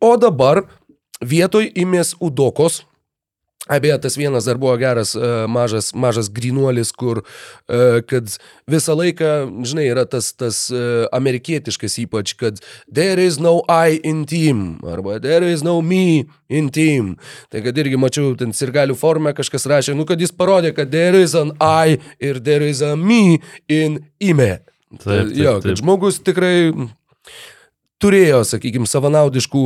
O 0.01 0.15
dabar 0.17 0.65
vietoj 1.21 1.69
imės 1.77 2.15
Udokos, 2.17 2.81
Abeje, 3.65 3.97
tas 3.97 4.17
vienas 4.17 4.45
dar 4.45 4.59
buvo 4.61 4.77
geras, 4.77 5.15
e, 5.15 5.47
mažas, 5.49 5.89
mažas 5.93 6.29
grinuolis, 6.29 6.91
kur, 6.93 7.23
e, 7.65 8.01
kad 8.05 8.29
visą 8.69 8.93
laiką, 8.93 9.29
žinai, 9.65 9.87
yra 9.89 10.03
tas, 10.05 10.27
tas 10.37 10.67
e, 10.69 10.81
amerikietiškas 11.09 11.97
ypač, 12.03 12.35
kad 12.37 12.61
there 12.85 13.17
is 13.17 13.39
no 13.41 13.63
I 13.65 13.97
in 14.05 14.27
team, 14.29 14.77
arba 14.85 15.17
there 15.19 15.49
is 15.49 15.63
no 15.65 15.81
me 15.81 16.27
in 16.47 16.69
team. 16.69 17.15
Tai 17.49 17.63
kad 17.65 17.81
irgi 17.81 17.97
mačiau, 17.97 18.35
ten 18.37 18.53
sirgalių 18.53 18.93
formą 19.01 19.33
kažkas 19.33 19.65
rašė, 19.65 19.97
nu 19.97 20.05
kad 20.05 20.21
jis 20.21 20.35
parodė, 20.35 20.69
kad 20.77 20.93
there 20.93 21.17
is 21.17 21.33
an 21.33 21.55
I 21.57 21.97
ir 22.21 22.37
there 22.45 22.69
is 22.69 22.83
a 22.85 22.93
me 22.95 23.39
in 23.65 24.03
ime. 24.21 24.59
Taip, 24.93 25.09
taip, 25.09 25.33
jo, 25.41 25.57
kad 25.57 25.71
taip. 25.71 25.81
žmogus 25.81 26.21
tikrai 26.21 26.69
turėjo, 27.97 28.43
sakykime, 28.45 28.85
savanaudiškų 28.85 29.65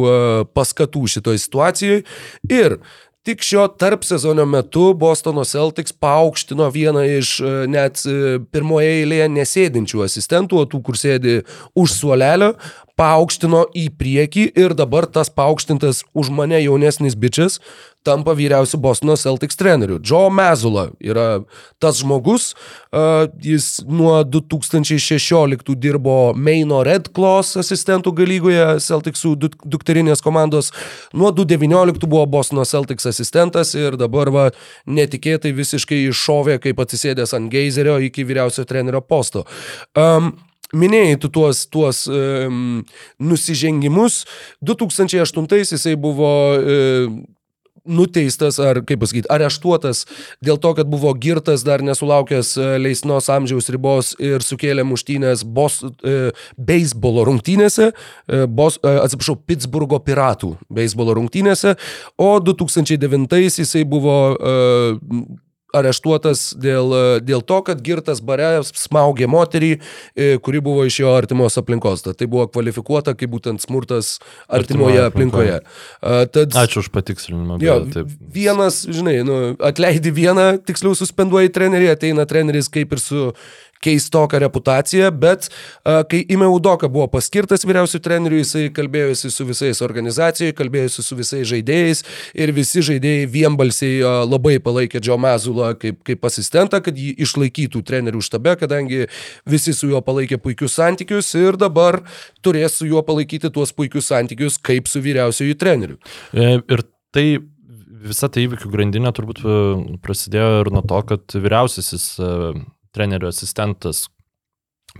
paskatų 0.55 1.03
šitoje 1.17 1.43
situacijoje. 1.43 2.01
Ir 2.47 2.79
tik 3.29 3.43
šio 3.45 3.67
tarp 3.67 4.03
sezono 4.03 4.45
metu 4.49 4.93
Bostono 4.97 5.43
Celtics 5.45 5.93
paaukštino 5.93 6.69
vieną 6.73 7.03
iš 7.19 7.35
e, 7.39 7.51
net 7.69 8.01
e, 8.09 8.39
pirmoje 8.51 8.89
eilėje 9.03 9.27
nesėdinčių 9.35 10.01
asistentų, 10.07 10.63
o 10.63 10.69
tų, 10.69 10.79
kur 10.87 10.97
sėdi 10.97 11.35
už 11.77 11.93
suolelio, 11.93 12.55
paaukštino 12.99 13.63
į 13.77 13.87
priekį 13.95 14.49
ir 14.59 14.75
dabar 14.75 15.07
tas 15.07 15.31
paaukštintas 15.31 16.03
už 16.17 16.31
mane 16.35 16.59
jaunesnis 16.59 17.15
bičias 17.15 17.59
tampa 18.03 18.33
vyriausiu 18.33 18.79
Bostono 18.79 19.15
Celtics 19.19 19.57
treneriu. 19.59 19.99
Joe 20.03 20.29
Mazula 20.31 20.89
yra 21.03 21.41
tas 21.79 21.99
žmogus, 21.99 22.53
jis 23.43 23.67
nuo 23.87 24.21
2016 24.23 25.75
dirbo 25.75 26.33
Maino 26.35 26.79
Red 26.87 27.11
Claws 27.15 27.57
asistentų 27.59 28.13
galygoje 28.15 28.79
Celticsų 28.83 29.35
duk- 29.35 29.59
dukterinės 29.67 30.23
komandos, 30.23 30.71
nuo 31.13 31.31
2019 31.35 32.07
buvo 32.07 32.25
Bostono 32.25 32.65
Celtics 32.65 33.09
asistentas 33.11 33.75
ir 33.75 33.99
dabar 33.99 34.31
va 34.31 34.49
netikėtai 34.87 35.51
visiškai 35.55 36.05
iššovė 36.09 36.59
kaip 36.63 36.79
atsisėdęs 36.79 37.35
ant 37.35 37.51
geizerio 37.51 37.99
iki 37.99 38.23
vyriausio 38.23 38.63
trenerio 38.63 39.03
posto. 39.03 39.45
Um, 39.95 40.37
Minėjai 40.73 41.17
tu 41.21 41.31
tuos, 41.33 41.63
tuos 41.71 42.05
um, 42.11 42.83
nusižengimus. 43.17 44.21
2008 44.61 45.63
jisai 45.63 45.95
buvo 45.97 46.31
um, 46.59 47.19
nuteistas 47.89 48.59
ar, 48.61 48.81
kaip 48.85 49.01
pasakyti, 49.01 49.29
areštuotas 49.31 50.05
dėl 50.45 50.59
to, 50.61 50.73
kad 50.77 50.89
buvo 50.89 51.11
girtas 51.17 51.63
dar 51.67 51.83
nesulaukęs 51.85 52.53
e, 52.57 52.69
leisnos 52.81 53.29
amžiaus 53.33 53.69
ribos 53.73 54.13
ir 54.21 54.45
sukėlė 54.45 54.85
muštynės 54.87 55.43
bos, 55.43 55.81
e, 55.83 56.31
beisbolo 56.57 57.25
rungtynėse, 57.29 57.91
e, 57.91 58.41
bos, 58.47 58.79
e, 58.83 58.95
atsiprašau, 59.05 59.39
Pittsburgo 59.49 59.99
piratų 60.05 60.55
beisbolo 60.69 61.17
rungtynėse, 61.17 61.75
o 62.19 62.31
2009 62.43 63.45
jisai 63.49 63.85
buvo 63.89 64.19
e, 64.35 64.57
areštuotas 65.75 66.53
dėl, 66.57 66.93
e, 66.93 67.19
dėl 67.25 67.43
to, 67.45 67.59
kad 67.67 67.81
girtas 67.85 68.21
bare 68.25 68.63
smaugė 68.65 69.29
moterį, 69.29 69.71
e, 70.15 70.29
kuri 70.43 70.61
buvo 70.65 70.85
iš 70.87 70.99
jo 71.03 71.13
artimos 71.15 71.59
aplinkos. 71.61 72.03
Tad 72.05 72.19
tai 72.19 72.29
buvo 72.31 72.47
kvalifikuota 72.49 73.15
kaip 73.17 73.33
būtent 73.35 73.63
smurtas 73.63 74.17
artimoje 74.47 75.03
aplinkoje. 75.05 75.59
Tad, 76.01 76.57
Ačiū 76.57 76.83
už 76.83 76.91
patikslinimą. 76.93 77.59
Jo, 77.63 77.79
taip. 77.93 78.09
vienas, 78.33 78.81
žinai, 78.89 79.19
nu, 79.27 79.39
atleidi 79.59 80.13
vieną, 80.15 80.51
tiksliau 80.65 80.95
suspenduoji 80.97 81.53
trenerį, 81.53 81.91
ateina 81.93 82.25
treneris 82.29 82.71
kaip 82.71 82.95
ir 82.95 83.03
su 83.03 83.29
keistoka 83.83 84.39
reputacija, 84.41 85.11
bet 85.11 85.49
kai 85.83 86.21
Ime 86.31 86.47
Udoka 86.51 86.89
buvo 86.91 87.07
paskirtas 87.11 87.65
vyriausių 87.67 88.01
trenerių, 88.03 88.41
jisai 88.43 88.65
kalbėjosi 88.75 89.31
su 89.33 89.47
visais 89.47 89.81
organizacijai, 89.85 90.55
kalbėjosi 90.57 91.05
su 91.05 91.17
visais 91.19 91.47
žaidėjais 91.49 92.03
ir 92.37 92.53
visi 92.55 92.83
žaidėjai 92.85 93.27
vienbalsiai 93.31 94.01
labai 94.27 94.57
palaikė 94.63 95.01
Džo 95.03 95.17
Mazulą 95.21 95.73
kaip, 95.79 96.01
kaip 96.07 96.25
asistentą, 96.29 96.81
kad 96.83 96.97
jį 96.99 97.13
išlaikytų 97.25 97.83
trenerių 97.87 98.23
štabe, 98.25 98.55
kadangi 98.59 99.05
visi 99.49 99.75
su 99.75 99.91
juo 99.91 100.01
palaikė 100.05 100.39
puikius 100.43 100.77
santykius 100.79 101.31
ir 101.39 101.59
dabar 101.59 102.01
turės 102.45 102.79
su 102.79 102.89
juo 102.89 103.03
palaikyti 103.05 103.51
tuos 103.53 103.73
puikius 103.75 104.11
santykius 104.11 104.59
kaip 104.61 104.89
su 104.91 105.01
vyriausiojų 105.03 105.59
treneriu. 105.59 105.99
E, 106.33 106.59
Ir 106.69 106.83
tai 107.15 107.25
visa 108.09 108.29
ta 108.29 108.41
įvykių 108.41 108.69
grandinė 108.71 109.11
turbūt 109.15 109.41
e, 109.41 109.55
prasidėjo 110.03 110.63
ir 110.63 110.71
nuo 110.75 110.83
to, 110.85 110.99
kad 111.09 111.35
vyriausiasis 111.35 112.11
trenerio 112.99 113.31
asistentas 113.31 114.09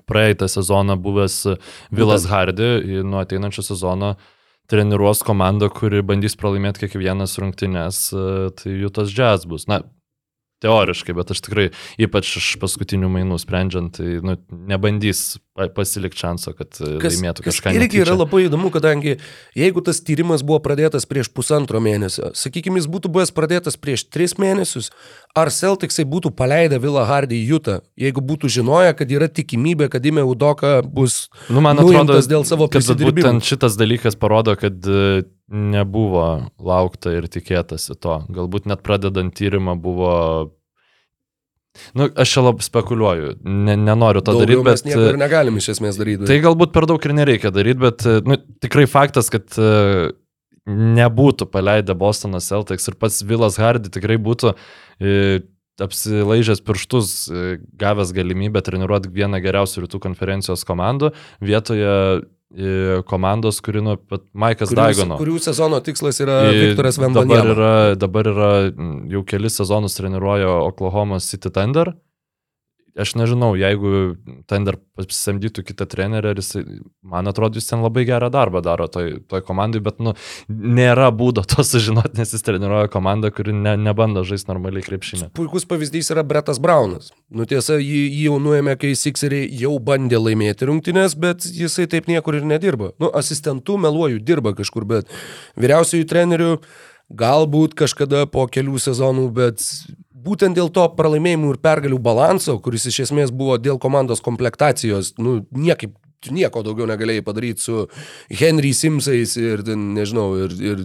praeitą 0.08 0.48
sezoną 0.48 0.96
buvęs 0.96 1.42
Vilas 1.92 2.26
Hardy 2.32 3.04
nuo 3.04 3.20
ateinančio 3.20 3.66
sezono 3.74 4.16
treniruos 4.70 5.24
komandą, 5.26 5.70
kuri 5.74 6.04
bandys 6.06 6.38
pralaimėti 6.38 6.86
kiekvienas 6.86 7.38
rungtynes, 7.42 8.02
e, 8.14 8.26
tai 8.54 8.76
jų 8.78 8.92
tas 8.94 9.10
jazz 9.10 9.48
bus. 9.50 9.66
Na, 9.70 9.82
teoriškai, 10.64 11.14
bet 11.18 11.32
aš 11.32 11.42
tikrai, 11.46 11.68
ypač 12.02 12.34
iš 12.40 12.48
paskutinių 12.62 13.10
mainų 13.14 13.38
sprendžiant, 13.40 13.94
tai 13.96 14.18
nu, 14.26 14.36
nebandys 14.70 15.38
pa- 15.56 15.70
pasilikti 15.72 16.20
šanso, 16.20 16.52
kad 16.58 16.76
e, 16.84 16.98
laimėtų 17.00 17.46
kas 17.46 17.56
kažką. 17.60 17.74
irgi 17.78 18.02
yra 18.02 18.12
netyčia. 18.12 18.18
labai 18.20 18.42
įdomu, 18.48 18.72
kadangi 18.74 19.16
jeigu 19.56 19.84
tas 19.86 20.02
tyrimas 20.04 20.44
buvo 20.44 20.60
pradėtas 20.66 21.08
prieš 21.10 21.32
pusantro 21.32 21.80
mėnesio, 21.84 22.32
sakykime, 22.36 22.80
jis 22.82 22.90
būtų 22.92 23.12
buvęs 23.16 23.32
pradėtas 23.36 23.80
prieš 23.80 24.04
tris 24.12 24.36
mėnesius, 24.42 24.92
ar 25.40 25.52
Celticsai 25.54 26.04
būtų 26.10 26.34
paleidę 26.36 26.80
Vilą 26.84 27.06
Hardį 27.08 27.40
į 27.40 27.48
Jutą, 27.54 27.80
jeigu 28.00 28.22
būtų 28.22 28.52
žinoję, 28.60 28.94
kad 29.00 29.12
yra 29.16 29.28
tikimybė, 29.32 29.90
kad 29.90 30.06
Ime 30.06 30.24
Udoka 30.28 30.82
bus 30.84 31.30
Nu, 31.50 31.62
man 31.64 31.80
atrodo, 31.80 32.20
dėl 32.20 32.44
savo 32.44 32.68
kad 32.68 32.80
prisidirbimų. 32.84 33.16
būtent 33.40 33.48
šitas 33.48 33.80
dalykas 33.80 34.20
parodo, 34.20 34.56
kad 34.60 34.76
e, 34.86 35.24
nebuvo 35.50 36.52
laukta 36.62 37.14
ir 37.18 37.28
tikėtasi 37.32 37.98
to. 37.98 38.22
Galbūt 38.34 38.70
net 38.70 38.86
pradedant 38.86 39.34
tyrimą 39.36 39.76
buvo... 39.82 40.14
Nu, 41.96 42.10
aš 42.10 42.34
čia 42.34 42.42
labai 42.44 42.66
spekuliuoju, 42.66 43.36
ne, 43.46 43.76
nenoriu 43.80 44.24
to 44.26 44.34
Daugiau 44.34 44.64
daryti, 44.64 44.66
mes 44.68 44.82
bet... 44.82 44.88
nieko 44.90 45.12
ir 45.14 45.20
negalim 45.22 45.60
iš 45.62 45.70
esmės 45.76 46.00
daryti. 46.00 46.28
Tai 46.28 46.40
galbūt 46.44 46.74
per 46.76 46.88
daug 46.90 47.06
ir 47.06 47.14
nereikia 47.16 47.54
daryti, 47.56 47.80
bet 47.86 48.08
nu, 48.26 48.40
tikrai 48.60 48.88
faktas, 48.90 49.30
kad 49.32 49.54
e, 49.62 50.10
nebūtų 50.70 51.48
paleidę 51.54 51.96
Bostono 51.98 52.42
Celtics 52.44 52.90
ir 52.90 52.98
pats 53.00 53.22
Vilas 53.24 53.60
Hardy 53.62 53.94
tikrai 53.94 54.18
būtų 54.22 54.56
e, 55.00 55.14
apsilaižęs 55.86 56.66
pirštus, 56.66 57.14
e, 57.30 57.46
gavęs 57.80 58.12
galimybę 58.18 58.66
treniruoti 58.66 59.14
vieną 59.14 59.40
geriausių 59.46 59.86
rytų 59.86 60.02
konferencijos 60.04 60.66
komandų 60.68 61.14
vietoje 61.40 61.94
komandos, 63.06 63.62
kuri 63.62 63.82
nuo 63.82 63.98
Maikas 64.34 64.70
kurių, 64.72 64.76
Daigono. 64.82 65.18
kurių 65.22 65.40
sezono 65.40 65.80
tikslas 65.86 66.18
yra 66.24 66.50
I- 66.50 66.70
Viktoras 66.70 66.98
dabar 66.98 67.10
Vembanjama. 67.22 67.54
yra, 67.54 67.96
dabar 67.96 68.24
yra 68.26 68.50
jau 69.10 69.24
kelis 69.24 69.58
sezonus 69.60 69.96
treniruoja 70.00 70.48
Oklahoma 70.66 71.20
City 71.20 71.50
Thunder. 71.50 71.94
Aš 73.00 73.14
nežinau, 73.16 73.54
jeigu 73.58 74.18
Thunder 74.50 74.76
pasisamdytų 75.00 75.64
kitą 75.70 75.88
trenerį, 75.90 76.34
jis, 76.40 76.52
man 77.06 77.30
atrodo, 77.32 77.60
jis 77.60 77.70
ten 77.70 77.84
labai 77.84 78.04
gerą 78.08 78.28
darbą 78.34 78.62
daro 78.66 78.90
toj, 78.92 79.22
toj 79.32 79.44
komandai, 79.48 79.82
bet 79.86 80.02
nu, 80.04 80.14
nėra 80.50 81.10
būdo 81.16 81.46
to 81.48 81.64
sužinoti, 81.66 82.18
nes 82.20 82.34
jis 82.36 82.44
treniruoja 82.46 82.92
komandą, 82.92 83.32
kuri 83.36 83.56
ne, 83.56 83.78
nebando 83.80 84.26
žaisti 84.28 84.52
normaliai 84.52 84.84
krepšinį. 84.86 85.32
Puikus 85.40 85.68
pavyzdys 85.70 86.12
yra 86.16 86.26
Bretas 86.28 86.60
Braunas. 86.62 87.14
Nu 87.32 87.48
tiesa, 87.50 87.80
jį, 87.80 88.04
jį 88.10 88.28
jau 88.28 88.38
nuėmė, 88.44 88.76
kai 88.82 88.94
Sixeriai 89.00 89.48
jau 89.62 89.76
bandė 89.84 90.20
laimėti 90.20 90.68
rungtynės, 90.70 91.16
bet 91.20 91.48
jisai 91.48 91.88
taip 91.92 92.12
niekur 92.12 92.42
ir 92.42 92.48
nedirba. 92.50 92.94
Nu, 93.02 93.12
asistentų 93.16 93.80
meluoju, 93.88 94.20
dirba 94.26 94.54
kažkur, 94.58 94.88
bet 94.90 95.10
vyriausiųjų 95.60 96.10
trenerių 96.10 96.54
galbūt 97.10 97.74
kažkada 97.78 98.26
po 98.30 98.46
kelių 98.52 98.78
sezonų, 98.82 99.26
bet 99.34 99.64
būtent 100.26 100.58
dėl 100.58 100.70
to 100.74 100.86
pralaimėjimų 100.98 101.56
ir 101.56 101.64
pergalių 101.64 102.00
balanso, 102.04 102.58
kuris 102.64 102.90
iš 102.92 103.06
esmės 103.08 103.34
buvo 103.36 103.58
dėl 103.62 103.80
komandos 103.82 104.24
komplektacijos, 104.26 105.16
nu, 105.22 105.40
niekaip 105.56 105.96
tu 106.24 106.34
nieko 106.36 106.62
daugiau 106.66 106.88
negalėjai 106.90 107.24
padaryti 107.24 107.64
su 107.64 107.86
Henry 108.42 108.74
Simsais 108.76 109.36
ir, 109.40 109.64
nežinau, 109.70 110.28
ir, 110.44 110.56
ir 110.60 110.82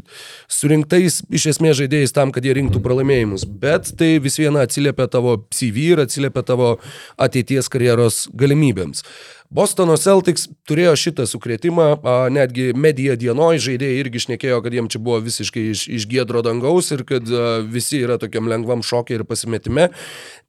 surinktais 0.51 1.20
iš 1.35 1.49
esmės 1.55 1.81
žaidėjais 1.81 2.14
tam, 2.14 2.31
kad 2.35 2.47
jie 2.47 2.55
rinktų 2.55 2.83
pralaimėjimus. 2.85 3.47
Bet 3.62 3.90
tai 3.99 4.14
vis 4.23 4.38
viena 4.38 4.62
atsiliepia 4.66 5.09
tavo 5.11 5.40
CV 5.55 5.88
ir 5.94 6.05
atsiliepia 6.05 6.44
tavo 6.47 6.77
ateities 7.18 7.70
karjeros 7.73 8.25
galimybėms. 8.31 9.03
Bostono 9.52 9.94
Celtics 10.00 10.48
turėjo 10.66 10.94
šitą 10.98 11.26
sukretimą, 11.28 11.87
netgi 12.33 12.72
medija 12.74 13.14
dienoje 13.20 13.61
žaidėjai 13.66 14.00
irgi 14.00 14.22
šnekėjo, 14.24 14.61
kad 14.64 14.74
jiem 14.74 14.88
čia 14.90 14.98
buvo 15.04 15.20
visiškai 15.22 15.66
iš, 15.70 15.85
iš 15.94 16.07
gėdro 16.11 16.40
dangaus 16.42 16.88
ir 16.94 17.04
kad 17.07 17.28
visi 17.70 18.00
yra 18.02 18.16
tokiam 18.18 18.48
lengvam 18.50 18.83
šokiai 18.83 19.20
ir 19.20 19.26
pasimetime. 19.28 19.90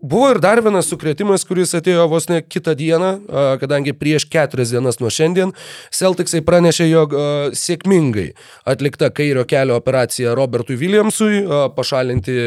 Buvo 0.02 0.32
ir 0.34 0.40
dar 0.42 0.62
vienas 0.66 0.90
sukretimas, 0.90 1.46
kuris 1.46 1.76
atėjo 1.78 2.08
vos 2.10 2.30
ne 2.32 2.40
kitą 2.42 2.74
dieną, 2.80 3.12
kadangi 3.62 3.94
prieš 3.94 4.26
keturias 4.32 4.74
dienas 4.74 4.98
nuo 5.04 5.12
šiandien 5.14 5.54
Celticsai 5.94 6.42
pranešė, 6.48 6.88
jog 6.90 7.14
sėkmingai 7.56 8.32
atlikta 8.66 9.12
kairio 9.14 9.46
kelio 9.50 9.78
operacija 9.78 10.34
Robertui 10.40 10.80
Williamsui, 10.82 11.44
pašalinti 11.78 12.40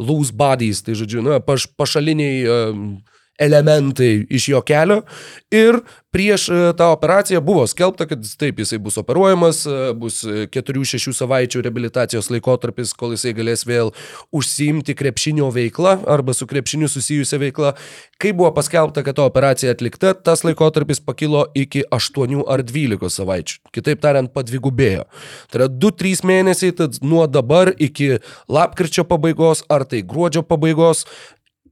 loose 0.00 0.34
bodies, 0.36 0.82
tai 0.84 0.98
žodžiu, 0.98 1.24
na, 1.24 1.40
paš, 1.44 1.70
pašaliniai 1.78 3.00
elementai 3.40 4.26
iš 4.28 4.48
jo 4.52 4.60
kelio 4.66 5.02
ir 5.50 5.80
prieš 6.10 6.48
e, 6.50 6.58
tą 6.78 6.90
operaciją 6.92 7.40
buvo 7.40 7.66
skelbta, 7.70 8.06
kad 8.10 8.24
taip 8.38 8.58
jisai 8.58 8.78
bus 8.82 8.98
operuojamas, 8.98 9.62
e, 9.66 9.92
bus 9.98 10.20
4-6 10.26 11.14
savaičių 11.14 11.62
rehabilitacijos 11.64 12.30
laikotarpis, 12.34 12.92
kol 12.98 13.14
jisai 13.14 13.32
galės 13.36 13.64
vėl 13.66 13.92
užsiimti 14.34 14.96
krepšinio 14.98 15.50
veiklą 15.54 15.96
arba 16.10 16.34
su 16.34 16.48
krepšiniu 16.50 16.90
susijusią 16.90 17.40
veiklą. 17.44 17.72
Kai 18.20 18.34
buvo 18.36 18.50
paskelbta, 18.56 19.04
kad 19.06 19.18
ta 19.18 19.26
operacija 19.28 19.72
atlikta, 19.74 20.12
tas 20.14 20.44
laikotarpis 20.44 21.00
pakilo 21.00 21.46
iki 21.54 21.86
8 21.94 22.42
ar 22.50 22.64
12 22.66 23.14
savaičių. 23.16 23.60
Kitaip 23.74 24.02
tariant, 24.02 24.32
padvigubėjo. 24.34 25.06
Tai 25.50 25.62
yra 25.62 25.70
2-3 25.70 26.26
mėnesiai, 26.26 26.74
tad 26.76 26.98
nuo 27.06 27.26
dabar 27.30 27.72
iki 27.78 28.18
lapkričio 28.50 29.06
pabaigos 29.08 29.64
ar 29.70 29.86
tai 29.88 30.02
gruodžio 30.06 30.42
pabaigos 30.46 31.06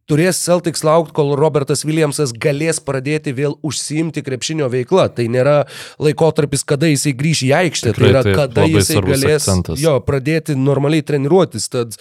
turės 0.09 0.41
Celtics 0.43 0.85
laukti, 0.87 1.15
kol 1.17 1.35
Robertas 1.39 1.85
Williamsas 1.87 2.33
galės 2.33 2.81
pradėti 2.85 3.35
vėl 3.37 3.59
užsiimti 3.67 4.25
krepšinio 4.27 4.71
veiklą. 4.73 5.09
Tai 5.15 5.29
nėra 5.33 5.59
laikotarpis, 6.03 6.65
kada 6.69 6.91
jisai 6.91 7.15
grįš 7.19 7.45
į 7.49 7.53
aikštę, 7.61 7.93
Tikrai 7.93 8.09
tai 8.09 8.15
yra 8.15 8.25
taip, 8.27 8.39
kada 8.41 8.67
jisai 8.71 9.05
galės 9.05 9.45
akcentas. 9.45 9.83
jo, 9.83 9.99
pradėti 10.07 10.57
normaliai 10.59 11.05
treniruotis. 11.07 11.69
Tad 11.73 11.99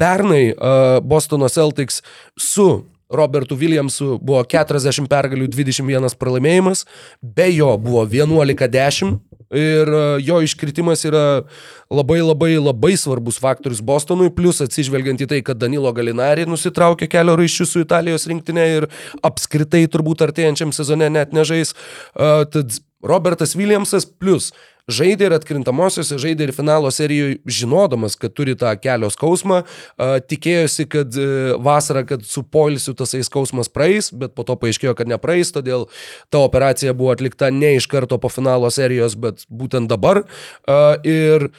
pernai 0.00 0.50
uh, 0.52 0.98
Bostono 1.04 1.48
Celtics 1.52 2.02
su 2.36 2.84
Robertu 3.12 3.54
Williamsu 3.58 4.16
buvo 4.18 4.42
40 4.42 5.06
pergalių, 5.10 5.46
21 5.52 6.16
pralaimėjimas, 6.18 6.84
be 7.22 7.46
jo 7.54 7.70
buvo 7.78 8.02
11-10 8.06 9.18
ir 9.54 9.90
e, 9.94 10.02
jo 10.26 10.40
iškritimas 10.42 11.04
yra 11.06 11.24
labai 11.92 12.18
labai 12.24 12.56
labai 12.58 12.96
svarbus 12.98 13.38
faktorius 13.42 13.82
Bostonui, 13.84 14.32
plus 14.34 14.58
atsižvelgiant 14.64 15.22
į 15.22 15.30
tai, 15.30 15.42
kad 15.46 15.60
Danilo 15.60 15.92
Galinari 15.94 16.48
nusitraukė 16.50 17.06
kelio 17.12 17.36
raiščius 17.38 17.76
su 17.76 17.84
Italijos 17.86 18.26
rinktinė 18.26 18.66
ir 18.80 18.88
apskritai 19.26 19.84
turbūt 19.92 20.26
artėjančiam 20.26 20.74
sezone 20.74 21.10
net 21.12 21.36
nežais. 21.36 21.76
Uh, 22.16 22.42
tad 22.50 22.74
Robertas 23.06 23.54
Williamsas 23.54 24.06
plus 24.06 24.50
žaidė 24.90 25.28
ir 25.28 25.34
atkrintamosiose, 25.36 26.18
žaidė 26.22 26.48
ir 26.48 26.54
finalo 26.56 26.90
serijoje, 26.94 27.40
žinodamas, 27.58 28.16
kad 28.20 28.34
turi 28.36 28.56
tą 28.58 28.72
kelio 28.80 29.10
skausmą, 29.12 29.62
tikėjosi, 30.30 30.86
kad 30.90 31.18
e, 31.18 31.28
vasarą, 31.62 32.04
kad 32.06 32.26
su 32.26 32.44
polisiu 32.46 32.94
tasai 32.98 33.24
skausmas 33.26 33.70
praeis, 33.72 34.12
bet 34.14 34.36
po 34.38 34.46
to 34.46 34.58
paaiškėjo, 34.60 34.94
kad 34.98 35.10
nepraeis, 35.10 35.50
todėl 35.54 35.88
ta 36.30 36.42
operacija 36.46 36.94
buvo 36.96 37.14
atlikta 37.14 37.50
ne 37.54 37.76
iš 37.80 37.88
karto 37.90 38.20
po 38.22 38.30
finalo 38.32 38.70
serijos, 38.70 39.18
bet 39.18 39.46
būtent 39.50 39.90
dabar. 39.90 40.24
Ir 41.06 41.50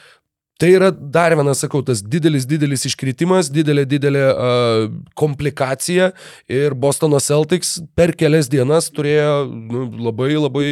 Tai 0.58 0.66
yra 0.74 0.88
dar 0.90 1.36
vienas, 1.38 1.60
sakau, 1.62 1.84
tas 1.86 2.00
didelis, 2.02 2.42
didelis 2.50 2.82
iškritimas, 2.88 3.46
didelė, 3.54 3.84
didelė 3.86 4.24
uh, 4.26 4.88
komplikacija 5.14 6.08
ir 6.50 6.74
Bostono 6.74 7.20
Celtics 7.22 7.76
per 7.94 8.10
kelias 8.18 8.50
dienas 8.50 8.90
turėjo 8.90 9.36
nu, 9.46 9.84
labai, 10.08 10.32
labai 10.34 10.66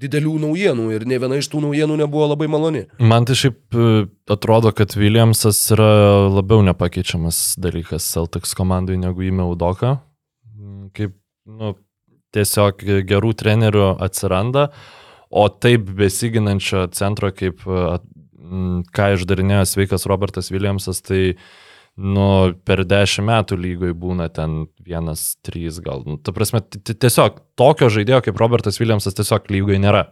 didelių 0.00 0.36
naujienų 0.44 0.86
ir 0.94 1.04
ne 1.08 1.18
viena 1.20 1.38
iš 1.40 1.50
tų 1.52 1.62
naujienų 1.66 1.98
nebuvo 2.00 2.30
labai 2.32 2.48
maloni. 2.50 2.84
Man 3.02 3.26
tai 3.28 3.36
šiaip 3.38 3.76
e, 3.76 3.90
atrodo, 4.32 4.72
kad 4.76 4.94
Williamsas 4.98 5.60
yra 5.74 5.90
labiau 6.30 6.64
nepakeičiamas 6.66 7.58
dalykas 7.60 8.06
Celtics 8.14 8.56
komandai 8.58 8.98
negu 9.00 9.26
įmė 9.28 9.48
Udoka. 9.50 9.98
Mm, 10.54 10.90
Kaip, 10.96 11.16
nu, 11.50 11.74
tiesiog 12.34 12.84
gerų 13.08 13.34
trenerių 13.40 13.86
atsiranda, 14.02 14.70
o 15.30 15.46
taip 15.52 15.90
besiginančio 15.98 16.88
centro, 16.96 17.32
kaip 17.34 17.66
e, 17.66 17.98
mm, 18.40 18.86
ką 18.96 19.12
išdarinėjo 19.18 19.66
sveikas 19.68 20.08
Robertas 20.10 20.50
Williamsas, 20.54 21.02
tai 21.04 21.36
nu, 21.98 22.54
per 22.64 22.84
dešimt 22.88 23.26
metų 23.28 23.58
lygoj 23.60 23.96
būna 23.98 24.28
ten 24.32 24.66
vienas, 24.84 25.36
trys 25.44 25.80
gal. 25.84 26.04
Nu, 26.06 26.16
ta 26.16 26.32
prasme, 26.32 26.60
ti- 26.60 26.80
ti- 26.80 26.94
tiesiog 26.94 27.42
tokio 27.58 27.90
žaidėjo 27.92 28.22
kaip 28.28 28.40
Robertas 28.40 28.80
Williamsas 28.80 29.14
tiesiog 29.18 29.50
lygoj 29.50 29.80
nėra. 29.82 30.06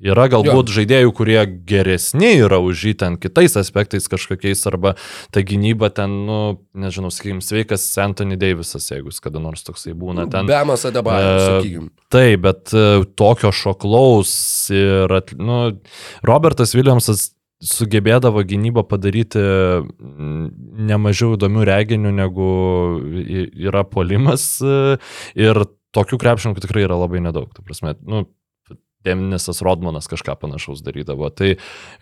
Yra 0.00 0.30
galbūt 0.32 0.70
jo. 0.70 0.78
žaidėjų, 0.78 1.10
kurie 1.12 1.40
geresni 1.68 2.30
yra 2.40 2.56
už 2.64 2.86
jį 2.88 2.92
ten 3.02 3.16
kitais 3.20 3.52
aspektais 3.60 4.08
kažkokiais, 4.08 4.62
arba 4.70 4.94
ta 5.30 5.42
gynyba 5.44 5.90
ten, 5.92 6.14
nu, 6.24 6.38
nežinau, 6.72 7.10
sakykim, 7.12 7.42
sveikas 7.44 7.84
Anthony 8.00 8.38
Davisas, 8.40 8.86
jeigu 8.88 9.12
jis 9.12 9.20
kada 9.20 9.42
nors 9.44 9.60
toksai 9.66 9.92
būna 9.92 10.24
ten. 10.32 10.48
Bemas 10.48 10.86
Adebayo, 10.88 11.34
uh, 11.34 11.42
sakykim. 11.44 11.90
Taip, 12.08 12.40
bet 12.46 12.72
uh, 12.72 13.04
tokio 13.12 13.52
šoklaus 13.52 14.32
ir, 14.72 15.12
at, 15.20 15.34
nu, 15.36 15.76
Robertas 16.24 16.72
Williamsas 16.72 17.34
sugebėdavo 17.60 18.42
gynybą 18.48 18.84
padaryti 18.88 19.42
nemažiau 20.90 21.36
įdomių 21.36 21.64
reginių 21.68 22.12
negu 22.16 22.50
yra 23.68 23.84
polimas 23.84 24.46
e, 24.64 24.96
ir 25.36 25.64
tokių 25.96 26.20
krepšininkų 26.22 26.64
tikrai 26.64 26.86
yra 26.86 26.96
labai 27.00 27.20
nedaug. 27.24 27.50
Ta 27.52 27.64
prasme, 27.66 27.96
nu, 28.06 28.24
Denisas 29.04 29.62
Rodmanas 29.64 30.08
kažką 30.12 30.36
panašaus 30.42 30.82
darydavo. 30.84 31.30
Tai 31.32 31.54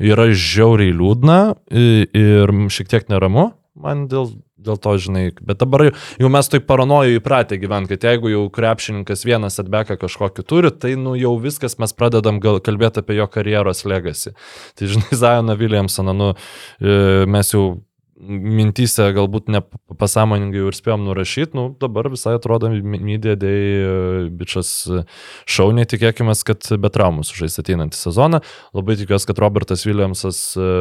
yra 0.03 0.29
žiauriai 0.35 0.95
liūdna 0.95 1.39
ir 1.71 2.55
šiek 2.75 2.91
tiek 2.91 3.07
neramu 3.13 3.53
man 3.83 4.07
dėl, 4.11 4.31
dėl 4.59 4.79
to, 4.83 4.95
žinai. 5.01 5.25
Bet 5.41 5.63
dabar 5.63 5.89
jau 5.91 6.31
mes 6.33 6.51
taip 6.51 6.67
paranoju 6.69 7.19
įpratę 7.21 7.59
gyventi, 7.61 7.95
kad 7.95 8.09
jeigu 8.11 8.33
jau 8.33 8.45
krepšininkas 8.55 9.25
vienas 9.29 9.59
atbeka 9.63 9.99
kažkokį 10.01 10.47
turi, 10.49 10.73
tai 10.75 10.95
nu 11.01 11.15
jau 11.19 11.35
viskas 11.43 11.79
mes 11.83 11.95
pradedam 11.97 12.43
gal 12.43 12.63
kalbėti 12.65 13.03
apie 13.03 13.19
jo 13.19 13.29
karjeros 13.31 13.85
legacy. 13.89 14.35
Tai 14.79 14.95
žinai, 14.95 15.11
Zajoną 15.23 15.59
Williamsoną, 15.59 16.17
nu, 16.17 16.33
e, 16.81 17.29
mes 17.31 17.55
jau 17.55 17.69
mintyse 18.19 19.05
galbūt 19.15 19.51
nepasąmoningai 19.53 20.65
ir 20.67 20.77
spėjom 20.77 21.05
nurašyti, 21.07 21.55
nu 21.55 21.69
dabar 21.81 22.09
visai 22.11 22.35
atrodo 22.39 22.71
mydė 22.73 23.37
dėjai 23.39 24.25
bičias 24.35 24.73
šauniai, 25.49 25.87
tikėkime, 25.89 26.35
kad 26.47 26.67
be 26.83 26.91
traumų 26.93 27.27
sužais 27.29 27.61
ateinantį 27.63 27.99
sezoną. 27.99 28.43
Labai 28.77 28.99
tikiuosi, 28.99 29.29
kad 29.31 29.43
Robertas 29.43 29.87
Williamsas 29.87 30.41
e, 30.59 30.73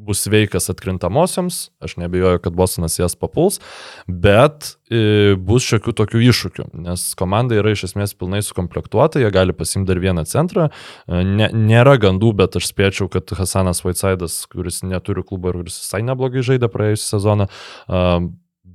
bus 0.00 0.24
sveikas 0.24 0.70
atkrintamosioms, 0.72 1.70
aš 1.80 1.96
nebejoju, 2.00 2.40
kad 2.44 2.56
Bostonas 2.56 2.98
jas 2.98 3.14
papuls, 3.18 3.60
bet 4.08 4.72
e, 4.90 5.36
bus 5.36 5.66
šiokių 5.68 5.94
tokių 6.00 6.22
iššūkių, 6.30 6.66
nes 6.86 7.04
komanda 7.20 7.58
yra 7.60 7.74
iš 7.74 7.86
esmės 7.90 8.14
pilnai 8.18 8.42
sukomplektuota, 8.44 9.20
jie 9.22 9.30
gali 9.34 9.56
pasimti 9.56 9.90
dar 9.92 10.00
vieną 10.02 10.24
centrą, 10.30 10.70
e, 10.70 11.22
ne, 11.26 11.50
nėra 11.52 11.98
gandų, 12.00 12.32
bet 12.42 12.56
aš 12.60 12.70
spėčiau, 12.72 13.10
kad 13.12 13.32
Hasanas 13.36 13.84
Vaitsaidas, 13.84 14.42
kuris 14.50 14.82
neturi 14.86 15.24
klubo 15.26 15.52
ir 15.52 15.60
kuris 15.62 15.80
visai 15.82 16.02
neblogai 16.06 16.46
žaidė 16.46 16.70
praėjusią 16.72 17.18
sezoną, 17.18 17.50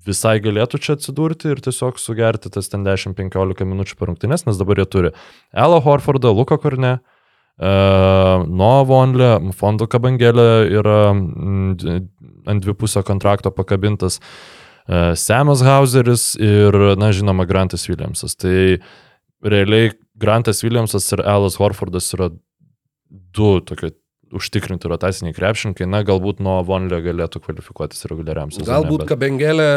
visai 0.05 0.38
galėtų 0.43 0.79
čia 0.85 0.95
atsidurti 0.99 1.49
ir 1.49 1.61
tiesiog 1.65 1.97
sugerti 2.01 2.51
tas 2.53 2.69
ten 2.69 2.85
10-15 2.85 3.65
minučių 3.65 3.97
per 3.97 4.11
rungtynes, 4.11 4.45
nes 4.45 4.61
dabar 4.61 4.81
jie 4.81 4.85
turi 4.85 5.11
Elo 5.49 5.79
Horfordą, 5.81 6.33
Luko 6.35 6.59
Korne, 6.61 6.99
uh, 6.99 7.14
E, 7.55 7.71
nuo 8.51 8.75
Vonlė, 8.89 9.31
fondo 9.55 9.87
kabangelė 9.87 10.49
yra 10.75 10.99
ant 11.13 12.63
dvipusio 12.65 13.03
kontrakto 13.07 13.51
pakabintas 13.55 14.19
e, 14.19 15.15
Semas 15.19 15.63
Hauseris 15.65 16.33
ir, 16.35 16.75
na, 16.99 17.11
žinoma, 17.15 17.47
Grantas 17.49 17.87
Williamsas. 17.89 18.35
Tai 18.39 18.79
realiai 19.45 19.93
Grantas 20.19 20.63
Williamsas 20.65 21.07
ir 21.15 21.23
Alas 21.27 21.59
Horfordas 21.61 22.11
yra 22.17 22.31
du 23.09 23.59
tokie 23.63 23.93
užtikrinti 24.36 24.89
rotaciniai 24.91 25.36
krepšininkai, 25.36 25.88
na, 25.89 26.02
galbūt 26.06 26.41
nuo 26.43 26.58
Vonlio 26.67 27.00
galėtų 27.04 27.41
kvalifikuotis 27.45 28.06
reguliariam 28.12 28.54
sezonui. 28.54 28.69
Galbūt 28.69 29.04
bet... 29.04 29.10
Kabengelė, 29.13 29.67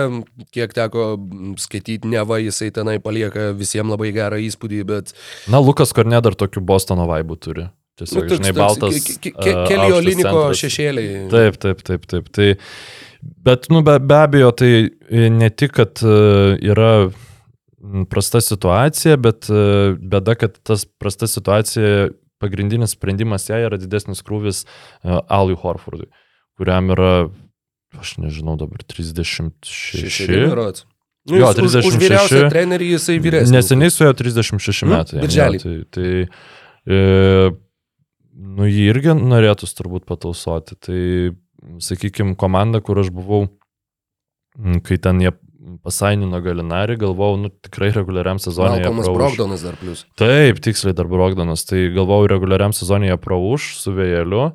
kiek 0.54 0.74
teko 0.76 1.08
skaityti, 1.60 2.10
ne 2.10 2.22
va, 2.28 2.40
jisai 2.42 2.70
tenai 2.74 2.98
palieka 3.02 3.52
visiems 3.58 3.94
labai 3.94 4.12
gerą 4.16 4.40
įspūdį, 4.44 4.84
bet... 4.88 5.14
Na, 5.52 5.62
Lukas 5.62 5.94
Korne 5.96 6.20
dar 6.24 6.36
tokių 6.38 6.64
Bostono 6.68 7.08
vaibų 7.10 7.38
turi. 7.42 7.68
Tiesiog, 7.98 8.22
nu, 8.22 8.30
toks, 8.30 8.38
žinai, 8.38 8.54
baltas. 8.54 9.06
Ke, 9.18 9.32
ke, 9.34 9.54
kelio 9.66 10.02
liniko 10.04 10.42
šešėliai. 10.54 11.24
Taip, 11.32 11.56
taip, 11.62 11.80
taip, 11.86 12.04
taip. 12.10 12.28
Tai, 12.34 12.52
bet, 13.48 13.66
nu, 13.74 13.82
be, 13.86 13.96
be 13.98 14.20
abejo, 14.22 14.52
tai 14.54 14.70
ne 15.34 15.50
tik, 15.50 15.74
kad 15.80 16.04
uh, 16.06 16.54
yra 16.62 17.08
prasta 18.10 18.42
situacija, 18.44 19.18
bet 19.22 19.50
uh, 19.50 19.98
bėda, 19.98 20.36
kad 20.38 20.58
tas 20.66 20.86
prasta 21.00 21.26
situacija 21.30 22.10
pagrindinis 22.42 22.94
sprendimas 22.96 23.48
jai 23.50 23.62
yra 23.66 23.78
didesnis 23.80 24.22
krūvis 24.26 24.64
uh, 24.64 25.20
Alui 25.26 25.58
Horfordui, 25.58 26.08
kuriam 26.58 26.92
yra, 26.94 27.12
aš 27.98 28.16
nežinau, 28.22 28.58
dabar 28.60 28.84
36. 28.86 30.84
Nu, 31.28 31.36
jo, 31.36 31.48
36. 31.52 31.84
Už, 31.84 31.88
už 31.92 32.00
vyriausią 32.00 32.44
trenerį 32.48 32.92
jisai 32.94 33.18
vyresnis. 33.20 33.52
Neseniai 33.52 33.92
su 33.92 34.06
jo 34.06 34.14
36 34.16 34.86
nu, 34.86 34.94
metai. 34.94 35.18
Birželį. 35.20 35.58
Tai, 35.60 35.74
tai 35.92 36.12
e, 36.88 37.50
nu, 38.32 38.68
jį 38.68 38.86
irgi 38.94 39.16
norėtus 39.18 39.76
turbūt 39.76 40.06
patausoti. 40.08 40.78
Tai, 40.80 41.02
sakykime, 41.84 42.36
komanda, 42.40 42.80
kur 42.84 43.02
aš 43.02 43.10
buvau, 43.12 43.42
kai 44.86 44.96
ten 45.02 45.20
jie 45.22 45.34
pasainino 45.84 46.40
Galinarį, 46.44 46.98
galvojau, 47.00 47.40
nu 47.42 47.50
tikrai 47.50 47.90
reguliariam 47.94 48.40
sezonui. 48.42 48.80
Malcolmas 48.82 49.10
Brogdonas 49.14 49.64
dar 49.66 49.76
plus. 49.80 50.04
Taip, 50.20 50.62
tiksliai 50.64 50.96
dar 50.96 51.10
Brogdonas. 51.10 51.64
Tai 51.68 51.82
galvojau, 51.94 52.30
reguliariam 52.34 52.74
sezonui 52.76 53.10
jie 53.10 53.18
prauš 53.22 53.74
su 53.82 53.94
vėjeliu. 53.96 54.48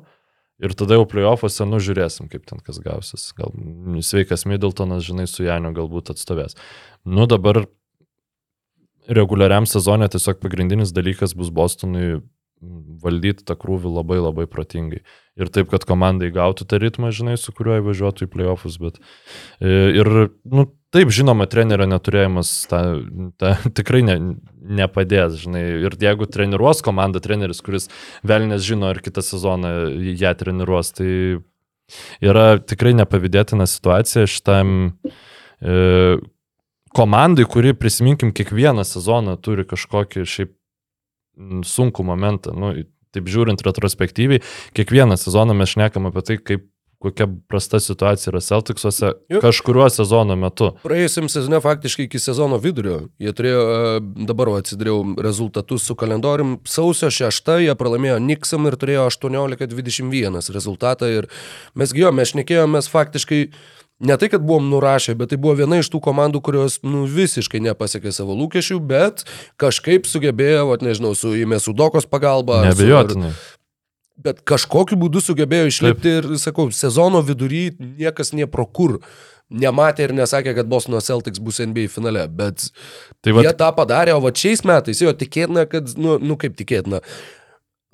Ir 0.64 0.74
tada 0.78 0.96
jau 0.96 1.06
playoffuose, 1.10 1.66
nu 1.66 1.80
žiūrėsim, 1.82 2.28
kaip 2.30 2.44
ten 2.48 2.60
kas 2.64 2.78
gausis. 2.82 3.26
Gal 3.36 3.50
sveikas 4.06 4.46
Middletonas, 4.46 5.02
žinai, 5.06 5.26
su 5.28 5.42
Janiu 5.44 5.74
galbūt 5.74 6.12
atstovės. 6.14 6.54
Nu 7.04 7.26
dabar 7.30 7.64
reguliariam 9.10 9.66
sezonė 9.68 10.08
tiesiog 10.12 10.38
pagrindinis 10.40 10.94
dalykas 10.94 11.34
bus 11.36 11.50
Bostonui 11.52 12.22
valdyti 13.04 13.44
tą 13.46 13.56
krūvį 13.58 13.92
labai 13.98 14.18
labai 14.22 14.46
protingai. 14.50 15.02
Ir 15.40 15.50
taip, 15.50 15.68
kad 15.72 15.82
komandai 15.88 16.30
gautų 16.34 16.66
tą 16.70 16.78
ritmą, 16.78 17.10
žinai, 17.14 17.34
su 17.40 17.52
kuriuo 17.54 17.80
įvažiuotų 17.80 18.28
į 18.28 18.30
playoffus, 18.30 18.78
bet 18.78 19.00
e, 19.58 19.70
ir, 19.98 20.10
nu, 20.46 20.68
taip, 20.94 21.10
žinoma, 21.14 21.48
trenerio 21.50 21.88
neturėjimas 21.90 22.52
ta, 22.70 22.82
ta, 23.42 23.56
tikrai 23.78 24.04
ne, 24.06 24.18
nepadės, 24.82 25.40
žinai, 25.42 25.64
ir 25.88 25.98
jeigu 26.00 26.28
treniruos 26.30 26.84
komanda, 26.86 27.22
treneris, 27.24 27.64
kuris 27.66 27.90
velnės 28.26 28.62
žino, 28.66 28.92
ar 28.94 29.02
kitą 29.02 29.24
sezoną 29.26 29.74
ją 30.14 30.34
treniruos, 30.38 30.94
tai 30.94 31.10
yra 32.24 32.46
tikrai 32.62 32.94
nepavydėtina 33.02 33.66
situacija 33.68 34.28
šitam 34.30 34.94
e, 34.94 36.20
komandai, 36.94 37.48
kuri, 37.50 37.74
prisiminkim, 37.74 38.30
kiekvieną 38.30 38.86
sezoną 38.86 39.34
turi 39.42 39.66
kažkokį 39.66 40.28
šiaip 40.30 40.54
sunku 41.64 42.04
momentą. 42.06 42.54
Nu, 42.56 42.74
taip 43.14 43.30
žiūrint 43.30 43.62
retrospektyviai, 43.62 44.42
kiekvieną 44.74 45.18
sezoną 45.20 45.54
mes 45.54 45.74
šnekam 45.74 46.10
apie 46.10 46.24
tai, 46.26 46.38
kaip 46.42 46.70
kokia 47.04 47.26
prasta 47.48 47.80
situacija 47.80 48.30
yra 48.32 48.40
Celticsuose 48.40 49.10
Juk. 49.28 49.42
kažkuriuo 49.44 49.90
sezono 49.92 50.36
metu. 50.40 50.70
Praėjusiam 50.86 51.28
sezone 51.28 51.60
faktiškai 51.60 52.06
iki 52.06 52.20
sezono 52.22 52.56
vidurio. 52.62 53.10
Jie 53.20 53.34
turėjo, 53.36 53.60
e, 53.74 54.00
dabar 54.30 54.54
atsidariau 54.54 55.02
rezultatus 55.26 55.84
su 55.84 55.96
kalendorium. 56.00 56.56
Sausio 56.64 57.10
6 57.12 57.58
jie 57.66 57.76
pralaimėjo 57.76 58.16
Niksam 58.24 58.70
ir 58.70 58.78
turėjo 58.80 59.04
18-21 59.10 60.48
rezultatą. 60.56 61.12
Ir 61.12 61.28
mes 61.74 61.92
gyjo, 61.92 62.12
mes 62.16 62.32
šnekėjomės 62.32 62.88
faktiškai 62.88 63.42
ne 64.04 64.16
tai, 64.20 64.28
kad 64.32 64.44
buvom 64.44 64.68
nurašę, 64.72 65.16
bet 65.18 65.32
tai 65.32 65.40
buvo 65.40 65.56
viena 65.58 65.80
iš 65.80 65.90
tų 65.92 66.00
komandų, 66.04 66.42
kurios 66.44 66.78
nu, 66.86 67.04
visiškai 67.10 67.62
nepasiekė 67.64 68.12
savo 68.14 68.36
lūkesčių, 68.38 68.78
bet 68.84 69.24
kažkaip 69.60 70.08
sugebėjo, 70.10 70.68
vat, 70.70 70.84
nežinau, 70.86 71.14
su 71.18 71.34
įmesudokos 71.40 72.08
pagalba. 72.10 72.62
Nebejotinai. 72.68 73.34
Bet 74.24 74.44
kažkokiu 74.46 74.96
būdu 75.00 75.18
sugebėjo 75.24 75.70
išlipti 75.72 76.10
Taip. 76.10 76.26
ir, 76.30 76.36
sakau, 76.38 76.68
sezono 76.70 77.22
vidury 77.26 77.72
niekas 77.80 78.30
nie 78.36 78.46
pro 78.46 78.66
kur 78.66 79.00
nematė 79.50 80.08
ir 80.08 80.14
nesakė, 80.16 80.54
kad 80.56 80.68
Bostono 80.70 81.00
Celtics 81.04 81.42
bus 81.42 81.60
NBA 81.60 81.88
finale, 81.92 82.26
bet 82.32 82.68
tai 83.24 83.34
vat... 83.36 83.46
jie 83.46 83.54
tą 83.58 83.70
padarė, 83.76 84.14
o 84.16 84.22
va 84.24 84.32
šiais 84.34 84.64
metais 84.66 85.02
jo 85.02 85.12
tikėtina, 85.12 85.66
kad, 85.70 85.90
nu, 86.00 86.16
nu 86.22 86.38
kaip 86.40 86.56
tikėtina, 86.58 87.02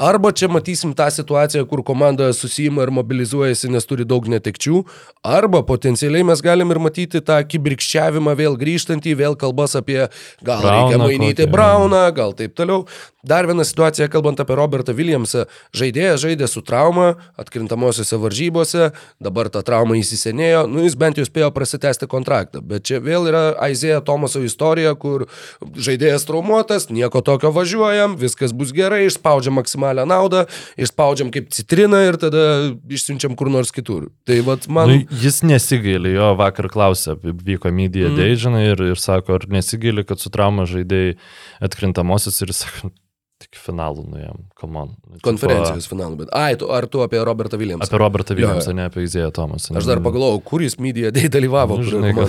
Arba 0.01 0.33
čia 0.33 0.49
matysim 0.49 0.95
tą 0.97 1.11
situaciją, 1.13 1.67
kur 1.69 1.83
komanda 1.85 2.31
susijima 2.33 2.87
ir 2.87 2.91
mobilizuojasi, 2.97 3.69
nes 3.69 3.85
turi 3.85 4.07
daug 4.09 4.25
netekčių, 4.33 4.79
arba 5.21 5.61
potencialiai 5.69 6.25
mes 6.25 6.41
galim 6.41 6.73
ir 6.73 6.81
matyti 6.81 7.21
tą 7.21 7.37
kibirkščiavimą 7.45 8.33
vėl 8.39 8.57
grįžtantį, 8.57 9.13
vėl 9.21 9.37
kalbas 9.37 9.77
apie 9.77 10.07
gal 10.41 10.65
Brauną, 10.65 10.73
reikia 10.73 11.03
mainyti 11.03 11.43
kokį, 11.43 11.53
Brauną, 11.53 12.05
gal 12.17 12.33
taip 12.39 12.57
toliau. 12.57 12.87
Dar 13.21 13.45
viena 13.45 13.67
situacija, 13.69 14.07
kalbant 14.09 14.41
apie 14.41 14.57
Robertą 14.57 14.95
Williamsą, 14.97 15.43
žaidėjas 15.77 16.23
žaidė 16.23 16.47
su 16.49 16.63
trauma 16.65 17.19
atkrintamosiose 17.37 18.17
varžybose, 18.17 18.87
dabar 19.21 19.51
ta 19.53 19.61
trauma 19.61 19.99
įsisenėjo, 20.01 20.63
nu 20.73 20.87
jis 20.87 20.97
bent 20.97 21.21
jau 21.21 21.27
spėjo 21.29 21.51
prasitęsti 21.53 22.09
kontraktą, 22.09 22.65
bet 22.65 22.89
čia 22.89 23.03
vėl 23.05 23.29
yra 23.29 23.43
Aizėja 23.61 24.01
Tomaso 24.01 24.41
istorija, 24.41 24.95
kur 24.97 25.27
žaidėjas 25.61 26.25
traumuotas, 26.25 26.89
nieko 26.89 27.21
tokio 27.21 27.53
važiuojam, 27.53 28.17
viskas 28.17 28.57
bus 28.57 28.73
gerai, 28.73 29.03
išspaudžia 29.11 29.53
maksimalią 29.91 30.07
naudą, 30.07 30.45
išspaudžiam 30.79 31.31
kaip 31.31 31.51
citriną 31.51 32.01
ir 32.09 32.19
tada 32.19 32.73
išsiunčiam 32.89 33.37
kur 33.37 33.51
nors 33.51 33.73
kitur. 33.73 34.11
Tai 34.25 34.41
vat 34.47 34.69
man... 34.69 34.91
Nu, 34.91 35.19
jis 35.23 35.43
nesigailė, 35.43 36.15
jo 36.15 36.33
vakar 36.39 36.71
klausė, 36.71 37.17
vyko 37.21 37.71
media 37.73 38.09
mm. 38.09 38.17
day, 38.17 38.37
žinai, 38.37 38.65
ir, 38.73 38.83
ir 38.95 38.99
sako, 39.01 39.39
ar 39.39 39.47
nesigailė, 39.51 40.05
kad 40.07 40.21
su 40.21 40.31
trauma 40.31 40.67
žaidėjai 40.67 41.17
atkrintamosios 41.61 42.41
ir 42.43 42.53
jis 42.53 42.65
sako, 42.65 42.93
tik 43.41 43.57
finalų 43.57 44.05
nuėjom, 44.05 44.43
come 44.61 44.83
on. 44.83 44.91
Nu, 45.09 45.23
Konferencijos 45.25 45.89
finalų, 45.89 46.19
bet. 46.25 46.35
Ai, 46.37 46.59
tu, 46.61 46.69
ar 46.69 46.85
tu 46.91 47.01
apie 47.01 47.23
Robertą 47.25 47.57
Tipo, 47.57 47.63
Williamsą? 47.65 47.89
apie 47.89 48.03
Robertą. 48.03 48.37
Williamsą, 48.37 48.75
ne 48.77 48.85
apie 48.91 49.07
Izėją 49.07 49.31
Tomasą. 49.33 49.73
Aš 49.81 49.89
dar 49.89 50.03
pagalvojau, 50.05 50.43
kur 50.45 50.61
jis 50.61 50.77
media 50.77 51.09
day 51.15 51.31
dalyvavo. 51.33 51.81
Nu, 51.81 51.89
žinai, 51.89 52.13
kad- 52.17 52.29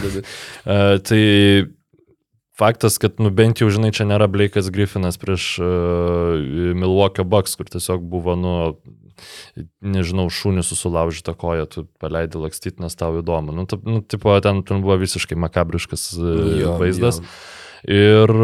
Uh, 0.62 1.02
tai 1.04 1.20
faktas, 2.58 2.98
kad 3.02 3.20
nu, 3.22 3.32
bent 3.34 3.62
jau, 3.62 3.70
žinai, 3.74 3.92
čia 3.96 4.06
nėra 4.10 4.28
Blake'as 4.32 4.72
Griffinas 4.74 5.20
prieš 5.22 5.54
uh, 5.62 6.42
Milwaukee 6.78 7.26
Bucks, 7.28 7.56
kur 7.60 7.70
tiesiog 7.72 8.04
buvo, 8.12 8.36
nu, 8.40 8.56
nežinau, 9.84 10.28
šūnių 10.34 10.66
susilaužyta 10.66 11.36
koja, 11.38 11.68
tu 11.70 11.86
paleidi 12.02 12.42
lakstyti, 12.42 12.82
nes 12.84 12.98
tau 12.98 13.20
įdomu. 13.22 13.56
Nu, 13.56 13.68
ta, 13.70 13.80
nu 13.86 14.02
tipo, 14.02 14.34
ten, 14.44 14.64
ten 14.68 14.84
buvo 14.84 14.98
visiškai 15.02 15.40
makabriškas 15.40 16.12
uh, 16.20 16.36
Jo, 16.62 16.76
vaizdas. 16.82 17.22
jo. 17.22 17.96
Ir 17.98 18.36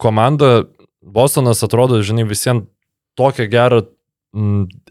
komanda, 0.00 0.64
Bostonas 1.04 1.60
atrodo, 1.66 1.98
žinai, 2.00 2.24
visiems 2.24 2.64
tokią 3.18 3.44
gerą 3.52 3.82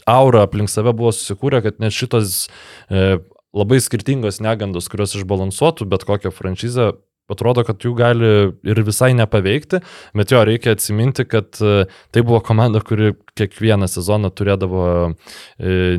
aurą 0.06 0.44
aplink 0.44 0.70
save 0.72 0.94
buvo 0.96 1.12
susikūrę, 1.12 1.60
kad 1.64 1.80
net 1.82 1.92
šitos 1.92 2.46
e, 2.88 3.18
labai 3.54 3.80
skirtingos 3.82 4.40
negandos, 4.44 4.88
kurios 4.92 5.14
išbalansuotų 5.18 5.86
bet 5.90 6.06
kokią 6.08 6.32
franšizę, 6.34 6.92
atrodo, 7.32 7.64
kad 7.64 7.80
jų 7.84 7.94
gali 7.96 8.30
ir 8.68 8.80
visai 8.84 9.12
nepaveikti, 9.16 9.80
bet 10.16 10.32
jo 10.32 10.42
reikia 10.44 10.74
atsiminti, 10.74 11.24
kad 11.28 11.56
e, 11.64 11.86
tai 12.12 12.24
buvo 12.26 12.40
komanda, 12.44 12.82
kuri 12.84 13.14
kiekvieną 13.38 13.88
sezoną 13.90 14.30
turėdavo 14.36 14.84
e, 15.08 15.14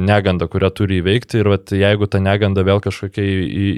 negandą, 0.01 0.47
kurią 0.51 0.71
turi 0.77 0.99
įveikti 1.01 1.41
ir 1.41 1.49
vat, 1.55 1.73
jeigu 1.75 2.09
ta 2.11 2.21
neganda 2.23 2.65
vėl 2.67 2.81
kažkokia 2.83 3.25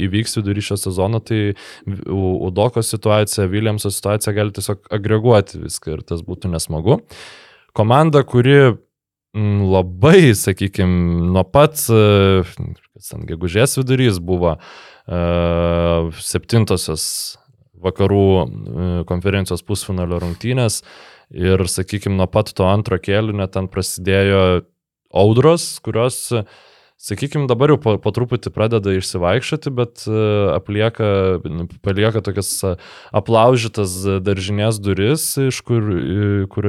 įvyks 0.07 0.39
vidury 0.39 0.65
šio 0.65 0.79
sezono, 0.81 1.23
tai 1.23 1.55
Udoko 1.87 2.83
situacija, 2.83 3.47
Williamso 3.51 3.91
situacija 3.93 4.35
gali 4.35 4.53
tiesiog 4.55 4.91
agreguoti 4.93 5.63
viską 5.63 5.95
ir 5.95 6.03
tas 6.07 6.23
būtų 6.27 6.51
nesmagu. 6.51 6.99
Komanda, 7.77 8.23
kuri 8.27 8.75
labai, 9.37 10.33
sakykime, 10.35 11.31
nuo 11.31 11.43
pat, 11.47 11.79
e, 11.93 12.43
kas 12.43 13.11
ten 13.13 13.25
gegužės 13.29 13.77
vidurys 13.79 14.19
buvo 14.23 14.57
e, 14.57 14.96
septintosios 15.07 17.37
vakarų 17.83 18.23
e, 18.37 18.45
konferencijos 19.09 19.63
pusfinalio 19.65 20.21
rungtynės 20.23 20.81
ir, 21.33 21.63
sakykime, 21.69 22.17
nuo 22.17 22.27
pat 22.31 22.53
to 22.57 22.65
antro 22.67 22.99
kėlinio 23.01 23.47
ten 23.51 23.69
prasidėjo 23.71 24.63
audros, 25.13 25.75
kurios 25.85 26.31
Sakykime, 26.97 27.45
dabar 27.45 27.69
jau 27.69 27.75
po, 27.77 27.91
po 28.01 28.09
truputį 28.09 28.49
pradeda 28.55 28.89
išsivaikščioti, 28.97 29.69
bet 29.77 30.07
e, 30.09 30.21
aplieka, 30.55 31.09
palieka 31.85 32.23
tokias 32.25 32.49
e, 32.65 32.71
aplaužytas 33.13 33.93
daržinės 34.25 34.79
duris, 34.81 35.27
iš 35.37 35.59
kur, 35.67 35.91
kur 36.49 36.67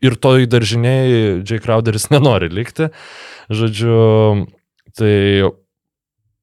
ir 0.00 0.16
toj 0.16 0.48
daržiniai 0.48 1.42
J. 1.42 1.60
Crowderis 1.60 2.08
nenori 2.08 2.48
likti. 2.56 2.88
Žodžiu, 3.52 3.98
tai 4.96 5.12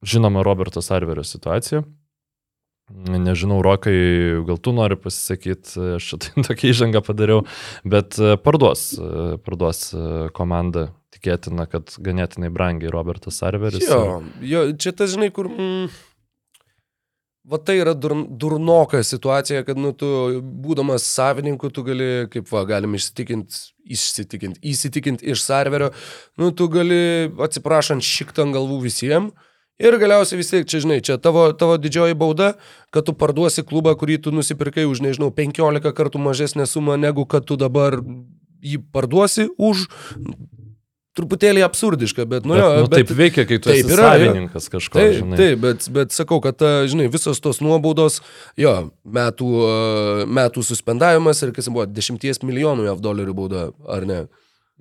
žinoma 0.02 0.42
Robertas 0.42 0.90
Arverio 0.90 1.24
situacija. 1.24 1.82
Nežinau, 2.92 3.62
Rokai, 3.64 3.94
gal 4.44 4.58
tu 4.60 4.72
nori 4.76 4.98
pasisakyti, 5.00 5.96
aš 5.96 6.08
tai 6.20 6.44
tokia 6.44 6.72
įžanga 6.74 7.00
padariau, 7.04 7.44
bet 7.88 8.18
e, 8.20 8.36
parduos, 8.42 8.90
e, 8.98 9.36
parduos 9.44 9.84
e, 9.94 10.06
komanda, 10.36 10.90
tikėtina, 11.14 11.68
kad 11.70 11.94
ganėtinai 12.02 12.50
brangiai 12.52 12.92
Robertas 12.92 13.40
Arveris. 13.46 13.86
Jo, 13.86 14.22
jo, 14.44 14.64
čia 14.76 14.92
tas, 14.96 15.14
žinai, 15.14 15.30
kur... 15.34 15.48
Mm, 15.48 15.86
va 17.48 17.58
tai 17.58 17.78
yra 17.80 17.94
dur, 17.98 18.14
durnoka 18.28 19.00
situacija, 19.06 19.62
kad, 19.66 19.78
nu, 19.80 19.94
tu, 19.96 20.10
būdamas 20.42 21.06
savininku, 21.06 21.70
tu 21.74 21.86
gali, 21.86 22.10
kaip 22.34 22.50
va, 22.52 22.66
galim 22.68 22.98
įsitikinti, 22.98 23.62
įsitikinti, 23.96 24.60
įsitikinti 24.74 25.32
iš 25.32 25.46
serverio, 25.46 25.90
nu, 26.42 26.52
tu 26.54 26.68
gali, 26.72 27.00
atsiprašant, 27.48 28.04
šiktą 28.04 28.50
galvų 28.52 28.82
visiems. 28.84 29.48
Ir 29.82 29.98
galiausiai 29.98 30.38
vis 30.38 30.52
tiek, 30.52 30.66
čia 30.68 30.82
žinai, 30.84 31.00
čia 31.02 31.18
tavo, 31.18 31.48
tavo 31.58 31.76
didžioji 31.80 32.14
bauda, 32.18 32.52
kad 32.94 33.08
tu 33.08 33.16
parduosi 33.18 33.64
klubą, 33.66 33.96
kurį 33.98 34.20
tu 34.22 34.34
nusipirkai 34.34 34.86
už, 34.86 35.02
nežinau, 35.02 35.32
15 35.34 35.92
kartų 35.96 36.22
mažesnę 36.22 36.68
sumą, 36.70 36.94
negu 37.00 37.26
kad 37.26 37.48
tu 37.48 37.58
dabar 37.58 37.98
jį 38.62 38.78
parduosi 38.94 39.48
už 39.58 39.88
truputėlį 41.18 41.64
absurdiška, 41.66 42.24
bet, 42.28 42.46
nu, 42.48 42.54
bet, 42.56 42.62
jo, 42.62 42.68
nu, 42.72 42.88
bet, 42.88 43.02
taip 43.02 43.16
veikia, 43.18 43.44
kai 43.48 43.58
tu 43.60 43.68
taip 43.68 43.82
esi 43.82 43.96
yra, 43.96 44.12
savininkas 44.14 44.68
kažko. 44.72 44.96
Taip, 44.96 45.16
žinai. 45.18 45.40
taip 45.40 45.64
bet, 45.64 45.88
bet 45.92 46.14
sakau, 46.16 46.38
kad, 46.44 46.62
žinai, 46.88 47.08
visos 47.12 47.42
tos 47.44 47.60
nuobaudos, 47.64 48.20
jo, 48.60 48.72
metų, 49.18 49.50
e, 49.66 50.28
metų 50.38 50.64
suspendavimas 50.64 51.42
ir 51.44 51.52
kas 51.56 51.68
buvo, 51.68 51.84
10 51.84 52.46
milijonų 52.48 52.88
JAV 52.88 53.04
dolerių 53.04 53.36
bauda, 53.36 53.66
ar 53.92 54.08
ne? 54.08 54.22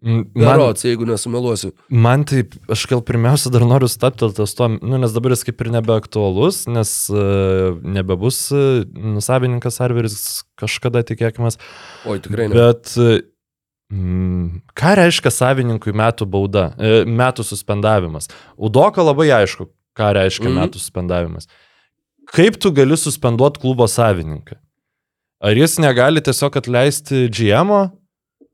Berots, 0.01 0.81
jeigu 0.81 1.05
nesumeluosiu. 1.05 1.75
man 1.93 2.23
taip, 2.25 2.55
aš 2.73 2.87
gal 2.89 3.03
pirmiausia 3.05 3.51
dar 3.53 3.61
noriu 3.69 3.85
stapteltas 3.91 4.55
to, 4.57 4.65
nu, 4.79 4.97
nes 4.97 5.13
dabar 5.13 5.35
jis 5.35 5.45
kaip 5.45 5.61
ir 5.61 5.69
nebeaktualus, 5.75 6.63
nes 6.73 6.93
uh, 7.13 7.77
nebebus 7.85 8.39
uh, 8.49 8.81
savininkas 9.21 9.77
serveris 9.77 10.15
kažkada 10.57 11.03
tikėkime. 11.05 11.53
Oi, 12.09 12.17
tikrai 12.17 12.49
ne. 12.49 12.57
Bet 12.57 12.95
mm, 12.97 14.65
ką 14.81 14.95
reiškia 15.03 15.35
savininkui 15.37 15.93
metų 15.93 16.25
bauda, 16.33 16.71
e, 16.81 17.03
metų 17.05 17.45
suspendavimas? 17.45 18.31
Udoka 18.57 19.05
labai 19.05 19.29
aišku, 19.37 19.69
ką 19.97 20.11
reiškia 20.17 20.49
mm. 20.49 20.59
metų 20.63 20.81
suspendavimas. 20.81 21.49
Kaip 22.31 22.57
tu 22.57 22.73
gali 22.73 22.97
suspenduoti 22.97 23.61
klubo 23.61 23.85
savininką? 23.85 24.57
Ar 25.41 25.57
jis 25.57 25.77
negali 25.81 26.25
tiesiog 26.25 26.57
atleisti 26.57 27.27
GM? 27.29 27.91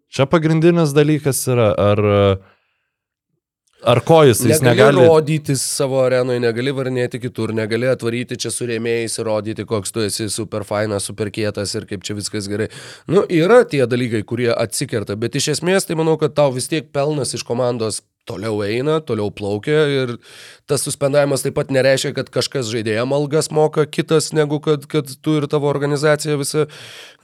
Čia 0.07 0.27
pagrindinis 0.29 0.93
dalykas 0.95 1.41
yra, 1.51 1.67
ar, 1.75 2.01
ar 3.83 4.01
ko 4.07 4.21
jis, 4.23 4.39
jis 4.39 4.61
negali, 4.63 4.95
negali... 4.95 5.07
rodytis 5.09 5.63
savo 5.67 5.99
arenoje, 6.05 6.39
negali 6.43 6.71
varnėti 6.75 7.19
kitur, 7.23 7.51
negali 7.55 7.89
atvaryti 7.91 8.39
čia 8.39 8.51
su 8.53 8.69
rėmėjais 8.69 9.19
ir 9.19 9.27
rodyti, 9.27 9.67
koks 9.67 9.91
tu 9.95 10.05
esi 10.05 10.29
super 10.31 10.63
fainas, 10.67 11.09
super 11.11 11.31
kietas 11.33 11.75
ir 11.75 11.89
kaip 11.89 12.07
čia 12.07 12.15
viskas 12.17 12.47
gerai. 12.51 12.69
Nu, 13.11 13.25
yra 13.27 13.63
tie 13.67 13.83
dalykai, 13.89 14.23
kurie 14.27 14.53
atsikerta, 14.55 15.19
bet 15.19 15.35
iš 15.35 15.51
esmės 15.57 15.89
tai 15.89 15.99
manau, 15.99 16.15
kad 16.21 16.37
tau 16.39 16.55
vis 16.55 16.71
tiek 16.71 16.87
pelnas 16.95 17.35
iš 17.35 17.43
komandos 17.47 18.01
toliau 18.27 18.59
eina, 18.65 18.99
toliau 19.03 19.31
plaukia 19.33 19.85
ir 19.91 20.15
tas 20.67 20.83
suspendavimas 20.83 21.45
taip 21.45 21.55
pat 21.57 21.71
nereiškia, 21.73 22.13
kad 22.17 22.31
kažkas 22.33 22.69
žaidėjam 22.73 23.15
algas 23.15 23.49
moka 23.55 23.87
kitas, 23.87 24.29
negu 24.35 24.59
kad, 24.63 24.85
kad 24.91 25.13
tu 25.23 25.37
ir 25.39 25.47
tavo 25.51 25.69
organizacija 25.71 26.37
visa. 26.39 26.67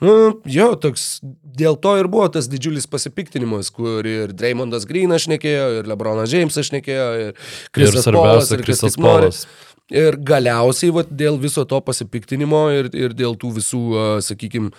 Nu, 0.04 0.16
jo, 0.50 0.72
toks, 0.80 1.20
dėl 1.60 1.78
to 1.84 1.98
ir 2.00 2.10
buvo 2.12 2.30
tas 2.34 2.48
didžiulis 2.52 2.88
pasipiktinimas, 2.92 3.72
kur 3.76 4.08
ir 4.08 4.34
Dreymondas 4.36 4.88
Greenas 4.89 5.28
šnekėjo, 5.28 5.68
ir 5.82 5.92
Lebronas 5.92 6.34
Jamesas 6.34 6.72
šnekėjo, 6.72 7.12
ir 7.28 7.32
Ir 7.34 7.76
Krisas 7.76 8.08
Polas, 8.08 8.52
ir 8.52 8.66
nori. 8.98 9.30
Polas. 9.30 9.46
Ir 9.94 10.16
galiausiai 10.26 10.94
vat, 10.96 11.10
dėl 11.12 11.36
viso 11.42 11.66
to 11.70 11.80
pasipiktinimo 11.84 12.66
ir, 12.74 12.89
ir 12.96 13.16
dėl 13.18 13.36
tų 13.39 13.52
visų, 13.60 13.82
sakykime, 14.24 14.72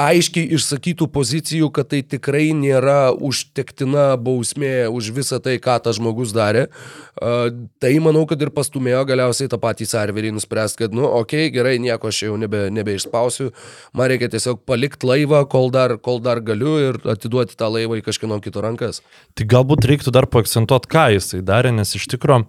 aiškiai 0.00 0.48
išsakytų 0.56 1.06
pozicijų, 1.14 1.68
kad 1.74 1.92
tai 1.92 2.00
tikrai 2.02 2.48
nėra 2.56 3.14
užtektina 3.14 4.14
bausmė 4.18 4.88
už 4.90 5.12
visą 5.14 5.38
tai, 5.42 5.56
ką 5.62 5.76
tas 5.84 6.00
žmogus 6.00 6.32
darė. 6.34 6.66
Tai 7.14 7.92
manau, 8.02 8.24
kad 8.30 8.42
ir 8.42 8.50
pastumėjo 8.54 9.04
galiausiai 9.06 9.50
tą 9.52 9.60
patį 9.62 9.86
serverį 9.92 10.32
nuspręsti, 10.34 10.82
kad, 10.82 10.96
nu, 10.96 11.06
okei, 11.06 11.46
okay, 11.46 11.54
gerai, 11.54 11.76
nieko 11.82 12.10
aš 12.10 12.24
jau 12.26 12.40
nebe, 12.40 12.66
nebeišspausiu, 12.74 13.52
man 13.94 14.10
reikia 14.10 14.32
tiesiog 14.34 14.64
palikti 14.66 15.06
laivą, 15.06 15.44
kol 15.50 15.70
dar, 15.74 15.96
kol 16.02 16.18
dar 16.24 16.42
galiu 16.42 16.74
ir 16.82 16.98
atiduoti 17.14 17.54
tą 17.60 17.70
laivą 17.76 18.00
į 18.00 18.04
kažkieno 18.08 18.40
kito 18.42 18.64
rankas. 18.64 19.04
Tai 19.38 19.46
galbūt 19.54 19.86
reiktų 19.86 20.14
dar 20.14 20.26
paakcentuoti, 20.26 20.90
ką 20.90 21.08
jisai 21.14 21.44
darė, 21.46 21.70
nes 21.76 21.94
iš 21.94 22.10
tikrųjų 22.16 22.48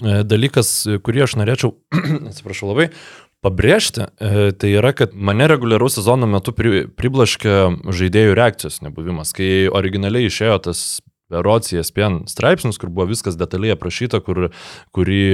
dalykas, 0.00 0.70
kurį 1.04 1.24
aš 1.24 1.36
norėčiau, 1.40 1.72
atsiprašau 2.30 2.68
labai, 2.72 2.90
pabrėžti, 3.44 4.06
e, 4.18 4.52
tai 4.56 4.72
yra, 4.78 4.92
kad 4.96 5.14
mane 5.14 5.48
reguliaraus 5.50 5.98
sezono 5.98 6.28
metu 6.30 6.54
pri, 6.56 6.86
priblaškė 6.98 7.56
žaidėjų 7.94 8.36
reakcijos 8.38 8.80
nebuvimas. 8.84 9.34
Kai 9.36 9.68
originaliai 9.68 10.30
išėjo 10.30 10.58
tas 10.68 10.86
Berots 11.32 11.72
ESPN 11.74 12.22
straipsnis, 12.30 12.78
kur 12.78 12.92
buvo 12.94 13.08
viskas 13.10 13.34
detaliai 13.38 13.74
aprašyta, 13.74 14.20
kur, 14.22 14.48
kurį 14.94 15.24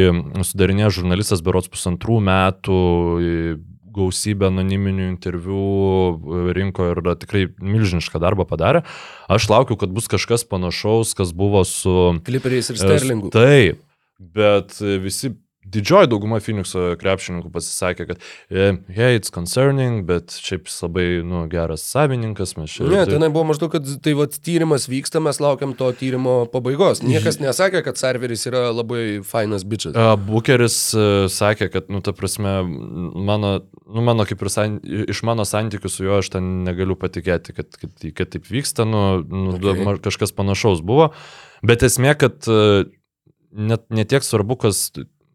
sudarinėjo 0.48 0.94
žurnalistas 1.02 1.44
Berots 1.44 1.68
pusantrų 1.72 2.16
metų, 2.24 2.80
e, 3.20 3.44
gausybę 3.92 4.48
anoniminių 4.48 5.04
interviu 5.10 6.50
rinko 6.56 6.88
ir 6.94 7.00
tikrai 7.20 7.42
milžinišką 7.60 8.22
darbą 8.22 8.46
padarė. 8.48 8.86
Aš 9.28 9.50
laukiu, 9.52 9.76
kad 9.80 9.92
bus 9.92 10.08
kažkas 10.08 10.46
panašaus, 10.48 11.12
kas 11.18 11.34
buvo 11.36 11.60
su 11.68 12.16
Kliperiais 12.24 12.72
ir 12.72 12.80
Sterlingu. 12.80 13.28
Taip, 13.34 13.82
bet 14.16 14.78
visi 14.80 15.34
didžioji 15.72 16.10
dauguma 16.12 16.40
Phoenixo 16.42 16.92
krepšininkų 17.00 17.50
pasisakė, 17.54 18.06
kad, 18.10 18.26
eh, 18.50 18.78
hey, 18.92 19.18
it's 19.18 19.32
concerning, 19.34 20.04
bet 20.08 20.36
šiaip 20.36 20.68
jis 20.68 20.78
labai, 20.84 21.06
nu, 21.26 21.44
geras 21.52 21.84
savininkas, 21.86 22.56
mes 22.58 22.76
čia. 22.76 22.88
Ne, 22.90 23.04
tenai 23.08 23.30
buvo 23.32 23.46
maždaug, 23.52 23.72
kad 23.72 23.88
tai 24.04 24.14
vat, 24.18 24.36
tyrimas 24.44 24.88
vyksta, 24.90 25.22
mes 25.24 25.40
laukiam 25.42 25.74
to 25.78 25.90
tyrimo 25.96 26.36
pabaigos. 26.52 27.02
Niekas 27.06 27.40
nesakė, 27.42 27.82
kad 27.86 28.00
serveris 28.00 28.46
yra 28.50 28.68
labai 28.74 29.22
fainas 29.26 29.64
bičias. 29.64 29.96
Bukeris 30.26 30.78
e, 30.94 31.08
sakė, 31.32 31.70
kad, 31.72 31.88
nu, 31.92 32.02
ta 32.04 32.14
prasme, 32.16 32.60
mano, 32.66 33.54
nu, 33.86 34.04
mano 34.04 34.28
kaip 34.28 34.42
ir 34.44 34.52
san, 34.52 34.78
iš 34.82 35.24
mano 35.26 35.46
santykių 35.48 35.90
su 35.90 36.06
juo 36.06 36.20
aš 36.20 36.34
ten 36.36 36.52
negaliu 36.66 36.98
patikėti, 36.98 37.56
kad, 37.56 37.72
kad, 37.80 38.08
kad 38.18 38.34
taip 38.36 38.50
vyksta, 38.52 38.88
nu, 38.88 39.02
nu 39.22 39.52
Okay. 39.62 39.84
okay. 39.84 40.02
kažkas 40.02 40.32
panašaus 40.34 40.82
buvo. 40.84 41.12
Bet 41.62 41.84
esmė, 41.86 42.14
kad 42.18 42.48
e, 42.50 42.84
net 43.52 43.86
netiek 43.94 44.24
svarbu, 44.26 44.58
kas 44.64 44.88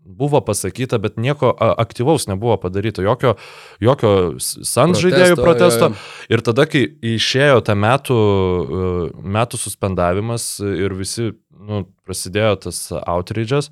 buvo 0.08 0.39
pasakyta, 0.41 0.97
bet 1.03 1.18
nieko 1.20 1.49
aktyvaus 1.60 2.28
nebuvo 2.32 2.55
padaryta, 2.64 3.03
jokio, 3.03 3.36
jokio 3.84 4.12
s- 4.39 4.55
Suns 4.64 5.01
žaidėjų 5.03 5.36
Protesto, 5.36 5.43
protesto. 5.43 5.89
jo, 5.91 6.38
Ir 6.38 6.41
tada, 6.47 6.66
kai 6.66 6.86
išėjo 7.03 7.60
ta 7.68 7.76
metų, 7.76 8.16
e, 8.16 9.12
metų 9.36 9.60
suspendavimas 9.60 10.47
ir 10.64 10.95
visi, 10.95 11.34
nu, 11.60 11.84
prasidėjo 12.08 12.55
tas 12.70 12.80
outrage'as, 13.03 13.68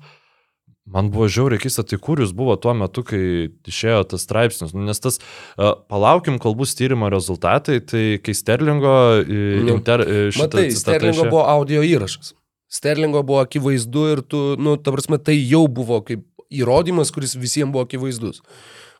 man 0.86 1.08
buvo 1.10 1.26
žiauriai 1.26 1.58
keista, 1.58 1.82
tai 1.82 1.98
kur 1.98 2.20
jūs 2.22 2.30
buvo 2.36 2.54
tuo 2.62 2.70
metu, 2.78 3.02
kai 3.02 3.48
išėjo 3.66 4.04
tas 4.12 4.22
straipsnis. 4.22 4.70
Nu, 4.76 4.84
nes 4.86 5.00
tas, 5.02 5.16
uh, 5.58 5.72
palaukim, 5.90 6.36
kol 6.38 6.54
bus 6.54 6.76
tyrimo 6.78 7.08
rezultatai, 7.10 7.80
tai 7.82 8.04
kai 8.22 8.34
Sterlingo 8.38 8.92
uh, 9.18 9.70
inter, 9.72 10.04
uh, 10.06 10.30
Matai, 10.38 10.68
Sterlingo 10.70 11.24
išėjo- 11.24 11.30
buvo 11.32 11.42
audio 11.48 11.82
įrašas. 11.82 12.34
Sterlingo 12.76 13.22
buvo 13.26 13.42
akivaizdu 13.44 14.06
ir 14.12 14.22
tu, 14.28 14.42
nu, 14.60 14.76
ta 14.76 14.94
prasme, 14.94 15.18
tai 15.22 15.36
jau 15.38 15.64
buvo 15.68 16.02
kaip 16.06 16.24
įrodymas, 16.52 17.12
kuris 17.14 17.36
visiems 17.38 17.72
buvo 17.74 17.86
akivaizdus. 17.86 18.42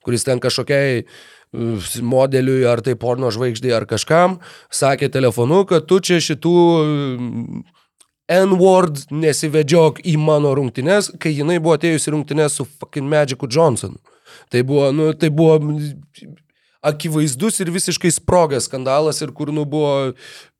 Kuris 0.07 0.27
ten 0.27 0.41
kažkokiai 0.43 1.05
uh, 1.05 1.97
modeliui, 2.03 2.65
ar 2.69 2.83
tai 2.85 2.97
porno 2.99 3.31
žvaigždė, 3.35 3.73
ar 3.77 3.87
kažkam, 3.91 4.39
sakė 4.71 5.11
telefonu, 5.13 5.65
kad 5.69 5.89
tu 5.91 6.01
čia 6.01 6.21
šitų 6.23 6.57
uh, 6.57 7.77
N-word 8.27 9.05
nesivedžiok 9.15 10.01
į 10.11 10.17
mano 10.19 10.51
rungtynes, 10.59 11.13
kai 11.23 11.31
jinai 11.31 11.61
buvo 11.63 11.77
atėjusi 11.77 12.11
rungtynes 12.11 12.59
su 12.59 12.67
fucking 12.67 13.07
Magicu 13.07 13.47
Johnsonu. 13.47 14.01
Tai 14.51 14.63
buvo, 14.67 14.91
nu, 14.95 15.13
tai 15.15 15.31
buvo 15.31 15.61
akivaizdus 16.87 17.61
ir 17.63 17.73
visiškai 17.75 18.13
sprogęs 18.15 18.69
skandalas 18.71 19.23
ir 19.25 19.33
kur, 19.37 19.53
nu, 19.55 19.65
buvo 19.69 20.13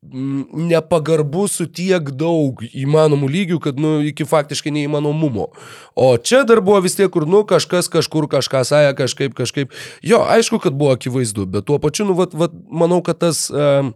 nepagarbu 0.07 1.47
su 1.51 1.65
tiek 1.65 2.11
daug 2.15 2.61
įmanomų 2.67 3.29
lygių, 3.33 3.59
kad, 3.63 3.79
nu, 3.81 3.97
iki 4.07 4.27
faktiškai 4.27 4.71
neįmanomumo. 4.75 5.49
O 5.97 6.09
čia 6.17 6.43
dar 6.47 6.61
buvo 6.63 6.79
vis 6.85 6.95
tiek, 6.99 7.09
kur, 7.11 7.27
nu, 7.29 7.43
kažkas 7.47 7.89
kažkur 7.91 8.29
kažką 8.31 8.63
sąja, 8.67 8.95
kažkaip, 8.97 9.35
kažkaip. 9.37 9.73
Jo, 10.05 10.23
aišku, 10.37 10.61
kad 10.63 10.77
buvo 10.77 10.93
akivaizdu, 10.95 11.47
bet 11.49 11.67
tuo 11.67 11.79
pačiu, 11.83 12.07
nu, 12.09 12.17
vat, 12.19 12.35
vat, 12.37 12.55
manau, 12.69 13.01
kad 13.05 13.23
tas... 13.25 13.47
Um, 13.51 13.95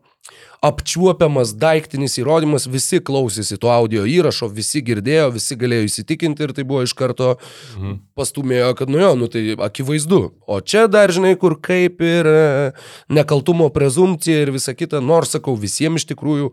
apčiuopiamas 0.62 1.56
daiktinis 1.58 2.20
įrodymas, 2.22 2.68
visi 2.70 3.00
klausėsi 3.02 3.58
to 3.58 3.70
audio 3.74 4.04
įrašo, 4.06 4.46
visi 4.54 4.84
girdėjo, 4.86 5.32
visi 5.34 5.58
galėjo 5.58 5.88
įsitikinti 5.88 6.46
ir 6.46 6.54
tai 6.54 6.66
buvo 6.70 6.84
iš 6.86 6.94
karto 6.94 7.32
Mhm. 7.76 7.96
pastumėjo, 8.18 8.76
kad 8.78 8.90
nu 8.90 9.00
jo, 9.02 9.16
nu 9.16 9.28
tai 9.28 9.56
akivaizdu. 9.58 10.22
O 10.46 10.60
čia 10.62 10.88
dar 10.88 11.10
žinai, 11.10 11.34
kur 11.40 11.58
kaip 11.58 12.02
ir 12.06 12.26
e, 12.30 12.72
nekaltumo 13.10 13.70
prezumcija 13.74 14.44
ir 14.46 14.52
visa 14.52 14.74
kita, 14.78 15.02
nors 15.02 15.34
sakau, 15.34 15.56
visiems 15.58 16.04
iš 16.04 16.12
tikrųjų, 16.14 16.52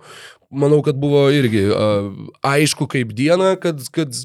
manau, 0.50 0.80
kad 0.82 0.96
buvo 0.96 1.28
irgi 1.28 1.68
a, 1.68 2.10
aišku 2.56 2.88
kaip 2.88 3.12
diena, 3.12 3.56
kad, 3.60 3.84
kad 3.92 4.16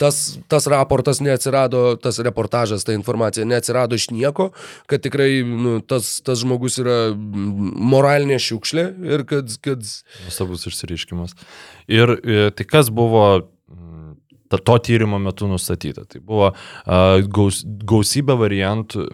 tas, 0.00 0.38
tas 0.48 0.66
raportas 0.70 1.20
neatsirado, 1.20 1.96
tas 2.00 2.18
reportažas, 2.24 2.84
ta 2.84 2.96
informacija 2.96 3.44
neatsirado 3.46 3.98
iš 3.98 4.08
nieko, 4.14 4.50
kad 4.88 5.04
tikrai 5.04 5.42
nu, 5.44 5.76
tas, 5.84 6.18
tas 6.24 6.40
žmogus 6.40 6.80
yra 6.80 6.98
moralinė 7.14 8.40
šiukšlė 8.40 8.86
ir 9.12 9.26
kad, 9.28 9.52
kad 9.64 9.84
Nuostabus 10.24 10.64
išsireiškimas. 10.70 11.36
Ir 11.90 12.16
e, 12.16 12.46
tai 12.56 12.66
kas 12.68 12.88
buvo 12.94 13.26
mm, 13.42 14.14
to 14.56 14.78
tyrimo 14.88 15.20
metu 15.20 15.50
nustatyta? 15.50 16.06
Tai 16.08 16.22
buvo 16.24 16.52
uh, 16.54 17.20
gaus, 17.28 17.62
gausybė 17.66 18.38
variantų. 18.40 19.10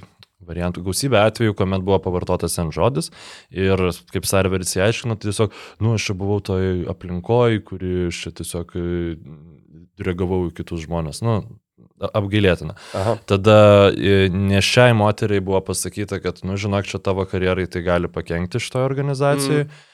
Variantų 0.46 0.84
gausybė 0.86 1.18
atvejų, 1.26 1.56
kuomet 1.58 1.82
buvo 1.82 1.96
pavartotas 2.04 2.54
N 2.62 2.68
žodis 2.70 3.08
ir 3.50 3.80
kaip 4.14 4.28
serveris 4.30 4.76
įaiškino, 4.78 5.16
tai 5.18 5.32
tiesiog, 5.32 5.56
nu, 5.82 5.96
aš 5.98 6.06
čia 6.06 6.14
buvau 6.20 6.36
toj 6.46 6.84
aplinkoje, 6.92 7.64
kuri 7.66 7.94
čia 8.14 8.30
tiesiog 8.30 8.70
reagavau 10.02 10.46
į 10.48 10.54
kitus 10.58 10.84
žmonės. 10.86 11.22
Nu, 11.24 11.40
apgailėtina. 12.00 12.74
Aha. 12.96 13.16
Tada 13.28 13.56
e, 13.96 14.28
ne 14.32 14.60
šiai 14.64 14.92
moteriai 14.96 15.40
buvo 15.44 15.60
pasakyta, 15.64 16.20
kad, 16.24 16.42
nu, 16.44 16.56
žinok, 16.60 16.84
čia 16.88 17.00
tavo 17.00 17.24
karjerai 17.28 17.66
tai 17.70 17.82
gali 17.86 18.08
pakengti 18.12 18.60
šitoje 18.62 18.88
organizacijoje. 18.88 19.68
Mm. 19.68 19.84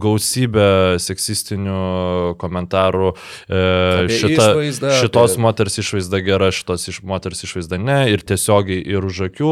Gausybė 0.00 0.96
seksistinių 1.02 2.36
komentarų. 2.40 3.08
e, 3.50 3.62
Šita, 4.08 4.46
išvaizdą, 4.46 4.92
šitos 5.02 5.34
apie- 5.34 5.42
moters 5.42 5.76
išvaizda 5.82 6.20
gera, 6.24 6.48
šitos 6.54 6.86
iš 6.88 7.00
moters 7.02 7.42
išvaizda 7.44 7.76
ne. 7.82 7.98
Ir 8.14 8.22
tiesiogiai 8.22 8.78
ir 8.86 9.04
už 9.04 9.24
akių. 9.26 9.50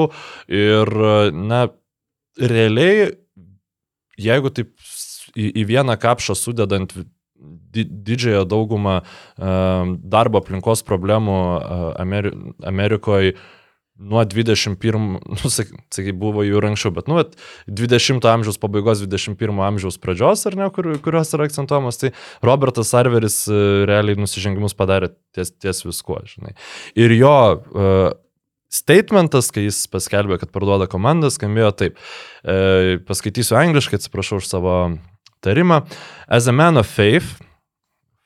Ir, 0.49 0.93
na, 1.35 1.65
realiai, 2.39 3.11
jeigu 4.17 4.55
taip 4.55 4.71
į, 5.37 5.51
į 5.61 5.67
vieną 5.67 5.99
kapšą 6.01 6.39
sudedant 6.39 6.95
didžiąją 7.39 8.45
daugumą 8.49 8.99
um, 9.01 9.95
darbo 10.03 10.43
aplinkos 10.43 10.83
problemų 10.87 11.39
Ameri 12.01 12.35
Amerikoje 12.67 13.37
nuo 13.99 14.23
21, 14.25 15.19
nu, 15.43 15.51
sak- 15.51 15.73
sakai, 15.91 16.15
buvo 16.15 16.45
jų 16.47 16.61
ir 16.61 16.69
anksčiau, 16.71 16.93
bet, 16.95 17.09
nu, 17.11 17.19
vat 17.19 17.35
20 17.67 18.23
amžiaus 18.31 18.61
pabaigos, 18.63 19.03
21 19.03 19.59
amžiaus 19.67 19.99
pradžios, 19.99 20.45
ar 20.47 20.59
ne, 20.59 20.69
kur, 20.75 20.93
kurios 21.03 21.35
yra 21.35 21.49
akcentuojamas, 21.49 21.99
tai 21.99 22.13
Robertas 22.47 22.95
Sarveris 22.95 23.41
uh, 23.51 23.83
realiai 23.91 24.19
nusižengimus 24.21 24.79
padarė 24.79 25.11
ties, 25.35 25.51
ties 25.59 25.83
viskuo, 25.87 26.21
žinai. 26.31 26.55
Ir 26.99 27.15
jo 27.19 27.35
uh, 27.59 28.15
statementas, 28.73 29.51
kai 29.53 29.67
jis 29.67 29.83
paskelbė, 29.91 30.39
kad 30.43 30.53
parduoda 30.55 30.89
komandą, 30.91 31.31
skambėjo 31.33 31.71
taip. 31.81 32.01
E, 32.45 32.99
paskaitysiu 33.09 33.57
angliškai, 33.59 33.97
atsiprašau 33.97 34.43
už 34.43 34.49
savo 34.51 34.75
tarimą. 35.41 35.87
As 36.29 36.49
a 36.49 36.53
man 36.53 36.77
of 36.77 36.87
faith, 36.87 37.39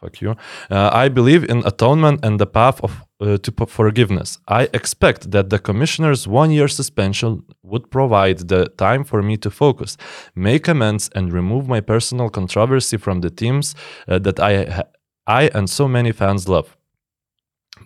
fuck 0.01 0.21
you, 0.21 0.31
uh, 0.71 0.91
I 0.93 1.09
believe 1.09 1.45
in 1.45 1.63
atonement 1.65 2.25
and 2.25 2.39
the 2.39 2.47
path 2.47 2.81
of 2.83 2.93
uh, 3.21 3.39
to 3.39 3.67
forgiveness. 3.67 4.39
I 4.49 4.69
expect 4.75 5.31
that 5.31 5.51
the 5.51 5.59
commissioner's 5.59 6.27
one-year 6.27 6.69
suspension 6.69 7.45
would 7.63 7.91
provide 7.91 8.49
the 8.49 8.67
time 8.77 9.05
for 9.05 9.23
me 9.23 9.37
to 9.37 9.51
focus, 9.51 9.97
make 10.35 10.67
amends, 10.67 11.09
and 11.15 11.33
remove 11.33 11.69
my 11.69 11.81
personal 11.81 12.31
controversy 12.31 12.97
from 12.97 13.21
the 13.21 13.31
teams 13.31 13.75
uh, 14.09 14.19
that 14.19 14.41
I, 14.41 14.85
I 15.27 15.51
and 15.55 15.71
so 15.71 15.87
many 15.87 16.13
fans 16.13 16.49
love. 16.49 16.77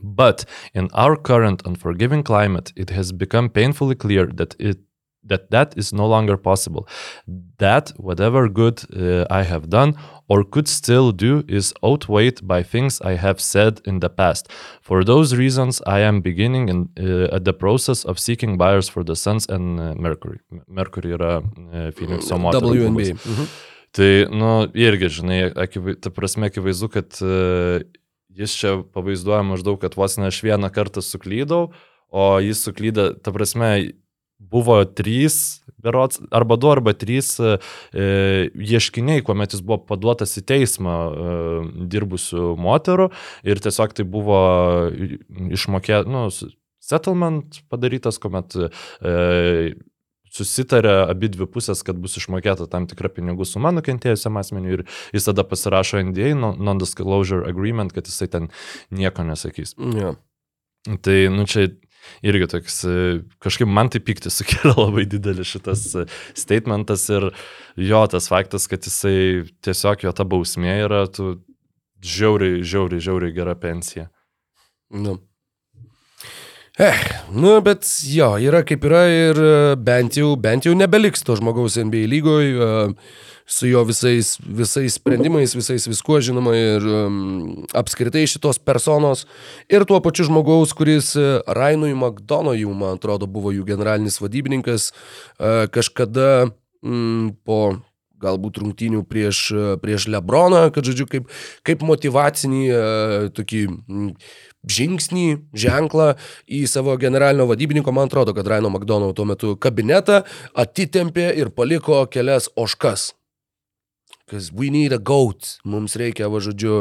But 0.02 0.44
in 0.74 0.88
our 0.92 1.16
current 1.16 1.62
unforgiving 1.66 2.22
climate, 2.22 2.72
it 2.76 2.90
has 2.90 3.12
become 3.12 3.48
painfully 3.48 3.94
clear 3.94 4.26
that 4.26 4.54
it 4.58 4.78
that 5.28 5.50
that 5.50 5.76
is 5.76 5.92
no 5.92 6.06
longer 6.06 6.36
possible. 6.36 6.88
That 7.58 7.92
whatever 7.96 8.48
good 8.48 8.82
uh, 8.94 9.24
I 9.30 9.42
have 9.42 9.68
done 9.68 9.94
or 10.28 10.44
could 10.44 10.68
still 10.68 11.12
do 11.12 11.44
is 11.48 11.72
outweighed 11.84 12.46
by 12.46 12.62
things 12.62 13.00
I 13.00 13.14
have 13.14 13.40
said 13.40 13.80
in 13.84 14.00
the 14.00 14.08
past. 14.08 14.50
For 14.82 15.04
those 15.04 15.36
reasons, 15.36 15.80
I 15.86 16.00
am 16.00 16.20
beginning 16.20 16.68
in, 16.68 16.88
uh, 16.98 17.34
at 17.34 17.44
the 17.44 17.52
process 17.52 18.04
of 18.04 18.18
seeking 18.18 18.58
buyers 18.58 18.88
for 18.88 19.04
the 19.04 19.16
Suns 19.16 19.46
and 19.48 19.80
uh, 19.80 19.94
Mercury. 19.94 20.40
Mercury 20.68 21.12
yra 21.12 21.38
uh, 21.38 21.90
Phoenix'o 21.96 22.38
moterų. 22.38 22.74
WNBA. 22.74 23.14
Mhm. 23.14 23.48
Tai, 23.96 24.10
nu, 24.28 24.48
irgi, 24.76 25.08
žinai, 25.08 25.38
akivai, 25.56 25.94
ta 25.96 26.10
prasme, 26.12 26.50
akivaizdu, 26.50 26.90
kad 26.92 27.16
uh, 27.24 27.80
jis 28.36 28.56
čia 28.58 28.74
pavaizduoja 28.92 29.40
maždaug, 29.46 29.78
kad 29.80 29.96
vos 29.96 30.18
ne 30.20 30.28
aš 30.28 30.42
vieną 30.44 30.68
kartą 30.74 31.00
suklydau, 31.04 31.70
o 32.12 32.26
jis 32.44 32.60
suklydė, 32.66 33.14
ta 33.24 33.32
prasme, 33.32 33.70
buvo 34.38 34.78
trys, 34.84 35.62
berots, 35.82 36.20
arba 36.34 36.56
du, 36.60 36.68
arba 36.70 36.92
trys 36.98 37.34
e, 37.40 37.56
ieškiniai, 38.52 39.22
kuomet 39.26 39.54
jis 39.56 39.62
buvo 39.64 39.80
paduotas 39.88 40.36
į 40.40 40.44
teismą 40.50 40.94
e, 41.06 41.34
dirbusių 41.92 42.52
moterų 42.60 43.08
ir 43.48 43.62
tiesiog 43.64 43.96
tai 43.96 44.06
buvo 44.08 44.38
išmokė, 45.56 46.02
nu, 46.10 46.26
settlement 46.86 47.62
padarytas, 47.72 48.20
kuomet 48.22 48.58
e, 48.60 49.74
susitarė 50.36 51.06
abi 51.08 51.30
dvi 51.32 51.46
pusės, 51.48 51.80
kad 51.86 51.96
bus 52.02 52.18
išmokėta 52.20 52.66
tam 52.70 52.84
tikra 52.90 53.08
pinigų 53.12 53.46
suma 53.48 53.70
nukentėjusiam 53.72 54.36
asmeniu 54.40 54.74
ir 54.78 54.82
jis 55.16 55.28
tada 55.30 55.46
pasirašo 55.48 56.02
NDA, 56.10 56.34
non- 56.36 56.58
Non-Disclosure 56.60 57.46
Agreement, 57.48 57.94
kad 57.94 58.06
jisai 58.10 58.28
ten 58.28 58.50
nieko 58.90 59.24
nesakys. 59.24 59.72
Jo. 59.78 60.16
Tai, 61.02 61.16
nu, 61.34 61.46
čia 61.50 61.70
irgi 62.26 62.48
toks, 62.50 62.78
e, 62.84 63.04
kažkaip 63.42 63.70
man 63.70 63.90
tai 63.92 64.00
pykti 64.04 64.32
sukelia 64.32 64.74
labai 64.84 65.06
didelis 65.10 65.50
šitas 65.54 65.86
e, 65.94 66.06
statementas 66.38 67.06
ir 67.12 67.30
jo 67.76 68.02
tas 68.12 68.30
faktas, 68.32 68.68
kad 68.70 68.84
jisai 68.86 69.46
tiesiog 69.66 70.06
jo 70.06 70.12
ta 70.16 70.26
bausmė 70.28 70.80
yra, 70.86 71.04
tu 71.10 71.38
žiauriai, 72.04 72.62
žiauriai, 72.66 73.02
žiauriai 73.02 73.36
gera 73.36 73.56
pensija. 73.58 74.10
Nu. 74.90 75.18
Eh, 76.78 76.98
nu, 77.32 77.54
bet 77.64 77.86
jo, 78.04 78.34
yra 78.36 78.60
kaip 78.68 78.82
yra 78.84 79.06
ir 79.08 79.38
e, 79.40 79.52
bent 79.80 80.18
jau, 80.20 80.34
bent 80.36 80.66
jau 80.68 80.74
nebeliks 80.76 81.24
to 81.24 81.38
žmogaus 81.38 81.78
NBA 81.80 82.04
lygoje 82.12 82.90
su 83.46 83.68
jo 83.70 83.84
visais, 83.86 84.36
visais 84.42 84.98
sprendimais, 84.98 85.54
visais 85.54 85.86
viskuo 85.86 86.18
žinoma 86.20 86.54
ir 86.58 86.86
um, 86.90 87.64
apskritai 87.78 88.26
šitos 88.26 88.58
personos 88.58 89.24
ir 89.70 89.86
tuo 89.86 90.00
pačiu 90.02 90.26
žmogaus, 90.26 90.74
kuris 90.74 91.12
e, 91.14 91.26
Rainui 91.46 91.94
McDonojų, 91.94 92.72
man 92.74 92.98
atrodo, 92.98 93.28
buvo 93.30 93.54
jų 93.54 93.62
generalinis 93.68 94.18
vadybininkas, 94.18 94.90
uh, 94.90 95.66
kažkada 95.70 96.48
mm, 96.82 97.36
po 97.46 97.78
galbūt 98.16 98.58
rungtynių 98.62 99.02
prieš, 99.06 99.40
prieš 99.82 100.06
Lebroną, 100.08 100.70
kad, 100.74 100.88
žodžiu, 100.88 101.04
kaip, 101.10 101.28
kaip 101.68 101.84
motivacinį 101.86 102.62
uh, 102.72 103.26
tokį 103.36 103.60
mm, 103.68 104.08
žingsnį, 104.66 105.26
ženklą 105.54 106.08
į 106.50 106.64
savo 106.70 106.96
generalinio 106.98 107.46
vadybininko, 107.50 107.94
man 107.94 108.10
atrodo, 108.10 108.34
kad 108.34 108.48
Raino 108.50 108.72
McDonald 108.72 109.14
tuo 109.18 109.28
metu 109.28 109.54
kabinetą 109.60 110.24
atitempė 110.58 111.30
ir 111.38 111.52
paliko 111.54 112.02
kelias 112.10 112.50
oškas. 112.58 113.12
Kas 114.30 114.50
we 114.52 114.70
need 114.74 114.92
a 114.92 114.98
goat, 114.98 115.56
mums 115.64 115.94
reikia, 115.98 116.26
va 116.32 116.40
žodžiu, 116.42 116.76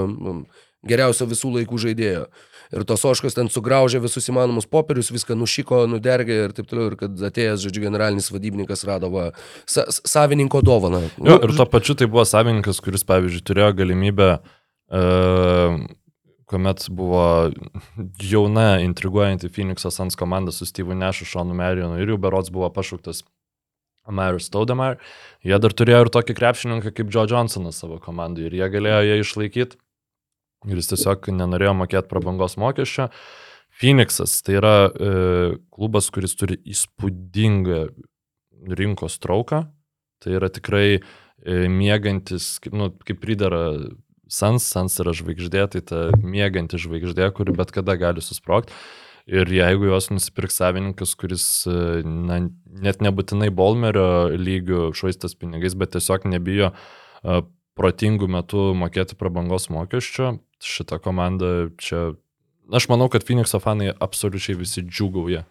geriausio 0.85 1.27
visų 1.29 1.51
laikų 1.59 1.81
žaidėjo. 1.83 2.27
Ir 2.73 2.85
tos 2.89 3.03
oškos 3.05 3.37
ten 3.37 3.49
sugraužė 3.53 4.01
visus 4.01 4.25
įmanomus 4.31 4.65
popierius, 4.69 5.11
viską 5.13 5.37
nušyko, 5.37 5.83
nudergė 5.91 6.39
ir 6.47 6.55
taip 6.57 6.69
toliau. 6.69 6.89
Ir 6.89 6.95
kad 6.99 7.21
atėjęs, 7.29 7.61
žodžiu, 7.61 7.83
generalinis 7.85 8.31
vadybininkas 8.33 8.81
rado 8.89 9.11
va, 9.13 9.27
sa 9.69 9.85
savininko 9.93 10.63
dovaną. 10.65 11.03
Jo, 11.21 11.37
ir 11.37 11.53
tuo 11.53 11.67
pačiu 11.69 11.93
tai 11.99 12.09
buvo 12.09 12.25
savininkas, 12.25 12.81
kuris, 12.81 13.05
pavyzdžiui, 13.05 13.45
turėjo 13.45 13.69
galimybę 13.77 14.31
uh, 14.41 15.77
kuomet 16.49 16.87
buvo 16.89 17.51
jauna, 18.21 18.79
intriguojanti 18.85 19.49
Phoenix'o 19.49 19.91
Sans 19.91 20.15
komanda 20.15 20.51
su 20.51 20.65
Steve'u 20.65 20.97
Nešu, 20.97 21.25
Šonu 21.25 21.53
Marionu 21.57 22.01
ir 22.01 22.13
jau 22.13 22.19
berots 22.21 22.51
buvo 22.53 22.69
pašauktas 22.73 23.23
Marius 24.11 24.49
Taudemar. 24.53 24.99
Jie 25.45 25.57
dar 25.61 25.73
turėjo 25.73 26.05
ir 26.05 26.11
tokį 26.13 26.35
krepšininką 26.37 26.93
kaip 26.95 27.11
Joe 27.13 27.25
Johnsonas 27.29 27.79
savo 27.81 27.99
komandai 28.03 28.47
ir 28.47 28.57
jie 28.57 28.69
galėjo 28.73 29.01
ją 29.09 29.17
išlaikyti. 29.23 29.79
Ir 30.65 30.79
jis 30.81 30.89
tiesiog 30.93 31.29
nenorėjo 31.33 31.75
mokėti 31.77 32.09
prabangos 32.09 32.57
mokesčio. 32.61 33.09
Phoenix'as 33.75 34.39
tai 34.45 34.57
yra 34.57 34.75
e, 34.87 35.09
klubas, 35.73 36.07
kuris 36.13 36.33
turi 36.39 36.57
įspūdingą 36.63 37.81
rinkos 38.79 39.19
trauką. 39.21 39.65
Tai 40.23 40.37
yra 40.39 40.49
tikrai 40.49 40.87
e, 40.95 41.01
mėgantis, 41.69 42.55
nu, 42.73 42.89
kaip 43.05 43.21
pridara 43.21 43.65
Sans, 44.31 44.63
Sans 44.63 44.89
yra 45.03 45.13
žvaigždė, 45.13 45.67
tai 45.69 45.81
ta 45.85 45.99
mėganti 46.17 46.79
žvaigždė, 46.81 47.27
kuri 47.37 47.53
bet 47.53 47.69
kada 47.75 47.93
gali 47.99 48.23
susprogti. 48.25 48.73
Ir 49.25 49.49
jeigu 49.49 49.87
juos 49.89 50.11
nusipirks 50.11 50.59
savininkas, 50.59 51.15
kuris 51.17 51.45
na, 52.05 52.43
net 52.69 53.01
nebūtinai 53.01 53.49
Bolmerio 53.49 54.29
lygių 54.37 54.91
švaistas 54.93 55.33
pinigais, 55.39 55.73
bet 55.73 55.95
tiesiog 55.95 56.27
nebijo 56.29 56.69
uh, 56.69 57.41
protingų 57.75 58.29
metų 58.31 58.69
mokėti 58.79 59.17
prabangos 59.19 59.67
mokesčio, 59.73 60.37
šita 60.63 60.99
komanda 61.03 61.71
čia, 61.81 62.13
aš 62.71 62.87
manau, 62.91 63.09
kad 63.11 63.25
Phoenix'o 63.27 63.59
fanai 63.63 63.91
absoliučiai 63.91 64.57
visi 64.59 64.85
džiugauja 64.85 65.43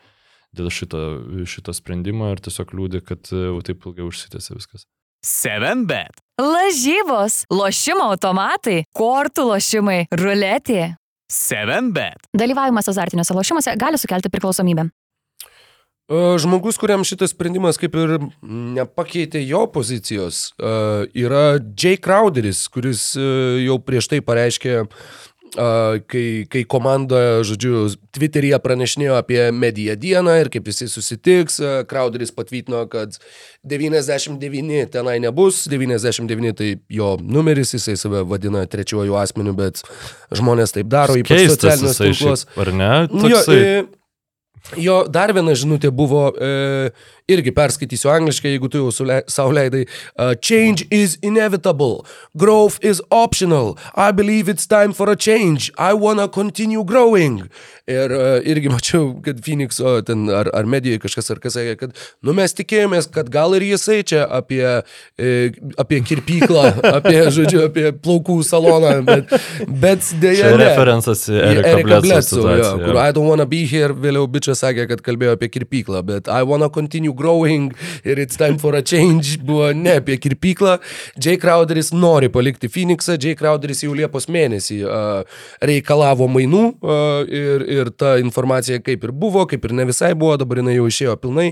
dėl 0.55 0.71
šito, 0.73 1.03
šito 1.51 1.75
sprendimo 1.75 2.31
ir 2.33 2.43
tiesiog 2.43 2.75
liūdė, 2.79 3.03
kad 3.05 3.31
jau 3.35 3.59
taip 3.67 3.85
ilgai 3.89 4.07
užsitęsė 4.09 4.57
viskas. 4.57 4.87
7bet. 5.25 6.21
Lažybos, 6.41 7.45
lošimo 7.53 8.11
automatai, 8.13 8.83
kortų 8.97 9.49
lošimai, 9.55 10.05
ruletė. 10.21 10.95
7bet. 11.31 12.29
Dalyvavimas 12.37 12.89
azartiniuose 12.93 13.35
lošimuose 13.37 13.75
gali 13.81 13.99
sukelti 14.01 14.31
priklausomybę. 14.33 14.89
E, 16.05 16.39
Žmogus, 16.39 16.77
kuriam 16.77 17.05
šitas 17.07 17.33
sprendimas 17.33 17.79
kaip 17.81 17.95
ir 17.97 18.19
nepakeitė 18.45 19.41
jo 19.49 19.63
pozicijos, 19.73 20.51
e, 20.61 20.73
yra 21.25 21.45
Jay 21.81 21.97
Crowderis, 21.97 22.67
kuris 22.69 23.15
e, 23.17 23.25
jau 23.65 23.79
prieš 23.81 24.11
tai 24.13 24.21
pareiškė, 24.21 24.83
kai, 25.55 26.27
kai 26.51 26.63
komanda, 26.69 27.21
žodžiu, 27.47 27.87
Twitter'yje 28.15 28.59
pranešinėjo 28.63 29.17
apie 29.19 29.41
mediją 29.55 29.97
dieną 30.01 30.37
ir 30.43 30.51
kaip 30.55 30.69
jisai 30.71 30.89
susitiks, 30.91 31.59
Crowderis 31.91 32.35
patvirtino, 32.35 32.85
kad 32.91 33.19
99 33.67 34.93
tenai 34.95 35.19
nebus, 35.23 35.65
99 35.71 36.55
tai 36.59 36.71
jo 36.93 37.15
numeris, 37.23 37.75
jisai 37.79 37.97
save 38.01 38.25
vadina 38.29 38.65
trečiuoju 38.71 39.19
asmeniu, 39.21 39.57
bet 39.59 39.83
žmonės 40.35 40.75
taip 40.77 40.91
daro, 40.93 41.19
ypač 41.19 41.47
socialiniuose 41.55 42.09
tinkluose. 42.11 42.51
Ar 42.65 42.73
ne? 42.75 42.95
Toksai... 43.13 43.61
Jo, 43.61 43.85
Jo 44.81 45.03
dar 45.13 45.29
viena 45.37 45.53
žinutė 45.53 45.91
buvo, 45.93 46.31
e, 46.33 46.89
irgi 47.29 47.53
perskaitysiu 47.57 48.11
angliškai, 48.13 48.51
jeigu 48.53 48.69
tu 48.69 48.83
jau 48.83 49.11
sauliaidai. 49.33 49.85
Uh, 50.19 50.35
change 50.35 50.85
is 50.91 51.17
inevitable. 51.23 52.05
Growth 52.37 52.79
is 52.85 53.01
optional. 53.11 53.79
I 53.95 54.13
believe 54.13 54.49
it's 54.49 54.67
time 54.67 54.93
for 54.93 55.09
a 55.11 55.17
change. 55.17 55.71
I 55.79 55.95
wanna 55.95 56.29
continue 56.29 56.85
growing. 56.85 57.49
Ir 57.89 58.13
uh, 58.17 58.41
irgi 58.49 58.69
mačiau, 58.73 59.15
kad 59.25 59.41
Phoenix'o 59.45 59.99
ten 60.05 60.29
ar, 60.33 60.51
ar 60.57 60.69
medijoje 60.69 61.01
kažkas 61.03 61.33
ar 61.33 61.41
kas 61.41 61.57
sakė, 61.57 61.75
kad 61.81 61.97
nu 62.25 62.33
mes 62.37 62.57
tikėjomės, 62.57 63.09
kad 63.13 63.29
gal 63.33 63.57
ir 63.57 63.65
jisai 63.71 63.99
čia 64.09 64.23
apie, 64.25 64.63
e, 65.21 65.33
apie 65.81 66.01
kirpyklą, 66.09 66.63
apie, 66.99 67.19
žodžiu, 67.37 67.67
apie 67.69 67.91
plaukų 68.05 68.39
saloną, 68.45 68.95
bet, 69.05 69.33
bet 69.69 70.09
dėja. 70.21 70.55
Čia 70.55 70.61
referencas 70.61 71.27
į 71.29 71.41
Erika 71.61 72.01
Bledsoe, 72.05 72.57
kur 72.85 73.01
I 73.01 73.13
don't 73.17 73.29
wanna 73.29 73.49
be 73.49 73.65
here, 73.69 73.93
vėliau 73.93 74.29
bičias 74.33 74.65
sakė, 74.65 74.89
kad 74.95 75.05
kalbėjo 75.05 75.37
apie 75.37 75.53
kirpyklą, 75.53 76.01
bet 76.09 76.33
I 76.33 76.41
wanna 76.49 76.73
continue 76.73 77.14
growing 77.17 77.71
ir 78.05 78.19
it's 78.19 78.39
time 78.41 78.59
for 78.59 78.75
a 78.75 78.83
change 78.83 79.39
buvo 79.39 79.73
ne 79.73 79.97
apie 80.01 80.19
kirpyklą. 80.21 80.79
Jay 81.21 81.39
Crowderis 81.41 81.93
nori 81.93 82.29
palikti 82.29 82.69
Phoenixą, 82.69 83.19
Jay 83.21 83.37
Crowderis 83.39 83.85
jau 83.87 83.95
Liepos 83.97 84.29
mėnesį 84.33 84.81
uh, 84.85 85.41
reikalavo 85.63 86.29
mainų 86.31 86.65
uh, 86.75 87.25
ir, 87.29 87.67
ir 87.79 87.93
ta 87.95 88.17
informacija 88.23 88.83
kaip 88.85 89.07
ir 89.07 89.15
buvo, 89.15 89.47
kaip 89.51 89.65
ir 89.65 89.77
ne 89.79 89.89
visai 89.91 90.15
buvo, 90.15 90.37
dabar 90.41 90.63
jinai 90.63 90.79
jau 90.79 90.91
išėjo 90.91 91.17
pilnai. 91.23 91.51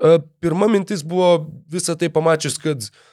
Uh, 0.00 0.18
pirma 0.42 0.70
mintis 0.72 1.04
buvo 1.06 1.34
visą 1.72 1.96
tai 1.98 2.10
pamačius, 2.12 2.58
kad 2.62 2.88
uh, 2.88 3.11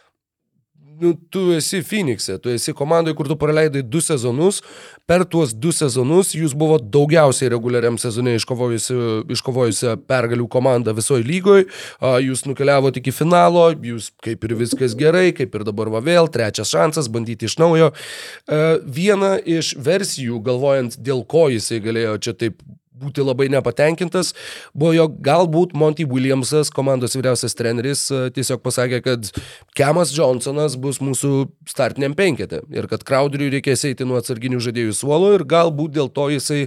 nu, 1.00 1.14
tu 1.30 1.52
esi 1.56 1.82
Phoenix'e, 1.86 2.38
tu 2.42 2.52
esi 2.54 2.74
komandoje, 2.76 3.16
kur 3.18 3.28
tu 3.30 3.38
praleidai 3.40 3.82
du 3.84 4.02
sezonus, 4.04 4.62
per 5.10 5.24
tuos 5.26 5.54
du 5.56 5.72
sezonus 5.76 6.34
jūs 6.38 6.56
buvo 6.58 6.78
daugiausiai 6.80 7.52
reguliariam 7.54 7.98
sezone 8.02 8.36
iškovojusi, 8.38 8.98
iškovojusi 9.36 9.96
pergalių 10.10 10.48
komanda 10.52 10.94
visoje 10.98 11.26
lygoje, 11.28 11.68
jūs 12.26 12.46
nukeliavote 12.50 13.02
iki 13.02 13.14
finalo, 13.16 13.70
jūs 13.74 14.12
kaip 14.26 14.44
ir 14.46 14.58
viskas 14.60 14.98
gerai, 15.00 15.30
kaip 15.38 15.56
ir 15.56 15.66
dabar 15.68 15.92
va 15.94 16.04
vėl, 16.06 16.30
trečias 16.32 16.74
šansas 16.74 17.10
bandyti 17.12 17.50
iš 17.50 17.58
naujo. 17.62 17.94
Viena 19.00 19.38
iš 19.40 19.76
versijų, 19.80 20.44
galvojant, 20.46 21.00
dėl 21.00 21.24
ko 21.30 21.48
jisai 21.54 21.82
galėjo 21.84 22.20
čia 22.28 22.36
taip 22.38 22.62
būti 23.00 23.24
labai 23.26 23.50
nepatenkintas, 23.54 24.34
buvo 24.74 24.94
jo 24.96 25.08
galbūt 25.26 25.76
Monty 25.78 26.06
Williamsas, 26.10 26.72
komandos 26.74 27.16
vyriausias 27.18 27.56
treneris, 27.58 28.06
e, 28.12 28.30
tiesiog 28.36 28.64
pasakė, 28.66 29.02
kad 29.06 29.32
Kemas 29.78 30.14
Johnsonas 30.16 30.78
bus 30.80 31.02
mūsų 31.04 31.34
startiniam 31.70 32.16
penkete 32.18 32.64
ir 32.76 32.90
kad 32.92 33.06
Crowderiui 33.08 33.54
reikės 33.58 33.86
eiti 33.90 34.08
nuo 34.08 34.20
atsarginių 34.20 34.62
žaidėjų 34.64 34.96
suolo 34.98 35.34
ir 35.38 35.46
galbūt 35.50 35.96
dėl 35.98 36.12
to 36.14 36.30
jisai 36.34 36.66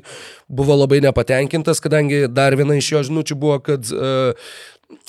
buvo 0.49 0.77
labai 0.79 1.03
nepatenkintas, 1.05 1.83
kadangi 1.85 2.27
dar 2.33 2.57
viena 2.59 2.79
iš 2.79 2.93
jo 2.95 3.03
žinučių 3.11 3.39
buvo, 3.39 3.59
kad 3.65 3.89
uh, 3.95 4.33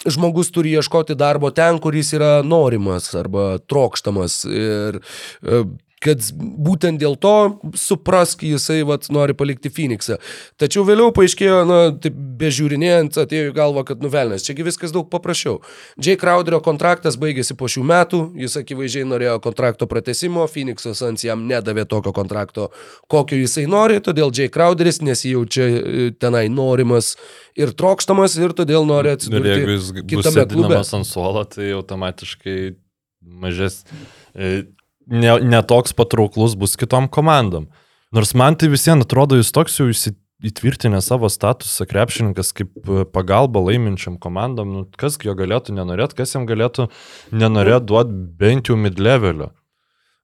žmogus 0.07 0.51
turi 0.53 0.74
ieškoti 0.78 1.17
darbo 1.19 1.51
ten, 1.55 1.80
kuris 1.84 2.13
yra 2.15 2.36
norimas 2.45 3.09
arba 3.17 3.57
trokštamas. 3.67 4.43
Ir 4.47 4.99
uh, 4.99 5.65
kad 6.04 6.24
būtent 6.36 6.99
dėl 7.01 7.16
to 7.20 7.36
suprask, 7.80 8.43
jisai 8.43 8.82
vat, 8.88 9.08
nori 9.14 9.36
palikti 9.38 9.72
Phoenixą. 9.74 10.20
Tačiau 10.60 10.84
vėliau 10.88 11.14
paaiškėjo, 11.16 11.60
na, 11.70 11.80
taip 12.04 12.18
bežiūrinėjant, 12.41 13.18
atėjo 13.24 13.51
į 13.51 13.56
galvą, 13.56 13.86
kad 13.88 14.04
nuvelnės, 14.04 14.45
čiagi 14.45 14.66
viskas 14.68 14.93
daug 14.95 15.08
paprasčiau. 15.12 15.62
Jay 16.01 16.20
Crowderio 16.20 16.60
kontraktas 16.66 17.18
baigėsi 17.20 17.58
po 17.60 17.70
šių 17.72 17.86
metų, 17.89 18.22
jis 18.43 18.58
akivaizdžiai 18.62 19.08
norėjo 19.10 19.38
kontrakto 19.43 19.88
pratesimo, 19.91 20.45
Phoenixas 20.51 21.04
ant 21.08 21.24
jam 21.24 21.47
nedavė 21.49 21.88
tokio 21.89 22.14
kontrakto, 22.16 22.70
kokio 23.12 23.39
jisai 23.39 23.66
nori, 23.72 24.01
todėl 24.04 24.34
Jay 24.36 24.51
Crowderis 24.54 25.01
nesijaučia 25.06 25.70
e, 25.70 26.06
tenai 26.20 26.45
norimas 26.51 27.14
ir 27.60 27.74
trokštamas 27.78 28.38
ir 28.41 28.56
todėl 28.58 28.88
nori 28.89 29.14
atsidurti. 29.16 29.49
Ir 29.49 29.64
jeigu 29.64 29.76
jis 29.78 29.91
bus 30.14 30.32
sėdinamas 30.34 30.93
ant 30.97 31.08
suolo, 31.08 31.45
tai 31.47 31.72
automatiškai 31.78 32.58
mažes 33.43 33.84
e, 34.36 34.66
netoks 35.08 35.93
ne 35.93 35.97
patrauklus 35.97 36.58
bus 36.60 36.76
kitom 36.80 37.10
komandom. 37.12 37.70
Nors 38.14 38.34
man 38.38 38.56
tai 38.56 38.70
visiems 38.70 39.08
atrodo, 39.08 39.39
jis 39.39 39.51
toks 39.56 39.80
jau 39.80 39.88
įtvirtinę 40.43 40.99
savo 41.01 41.30
statusą 41.32 41.88
krepšininkas 41.88 42.51
kaip 42.58 42.72
e, 42.84 43.06
pagalba 43.10 43.62
laiminčiam 43.64 44.20
komandom, 44.22 44.74
nu, 44.76 44.84
kas 44.99 45.16
jo 45.24 45.36
galėtų 45.39 45.76
nenorėti, 45.78 46.18
kas 46.20 46.36
jam 46.36 46.47
galėtų 46.49 46.89
nenorėti 47.32 47.88
duoti 47.89 48.18
bent 48.39 48.70
jau 48.70 48.78
mid-levelio. 48.80 49.54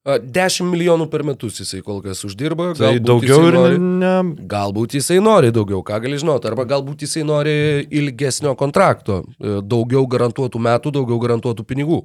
A, 0.07 0.15
10 0.15 0.63
milijonų 0.71 1.09
per 1.11 1.25
metus 1.27 1.57
jisai 1.59 1.81
kol 1.83 1.97
kas 1.99 2.21
uždirba. 2.23 2.69
Tai 2.77 2.93
galbūt 2.93 3.03
daugiau 3.09 3.41
ir 3.49 3.55
nori, 3.57 3.79
ne. 3.99 4.11
Galbūt 4.47 4.95
jisai 4.95 5.17
nori 5.19 5.49
daugiau, 5.51 5.81
ką 5.83 5.97
gali 6.05 6.15
žinoti, 6.21 6.47
arba 6.47 6.63
galbūt 6.69 7.03
jisai 7.03 7.25
nori 7.27 7.55
ilgesnio 7.99 8.53
kontrakto, 8.59 9.17
e, 9.43 9.57
daugiau 9.59 10.05
garantuotų 10.07 10.61
metų, 10.69 10.93
daugiau 10.95 11.19
garantuotų 11.19 11.65
pinigų. 11.67 11.99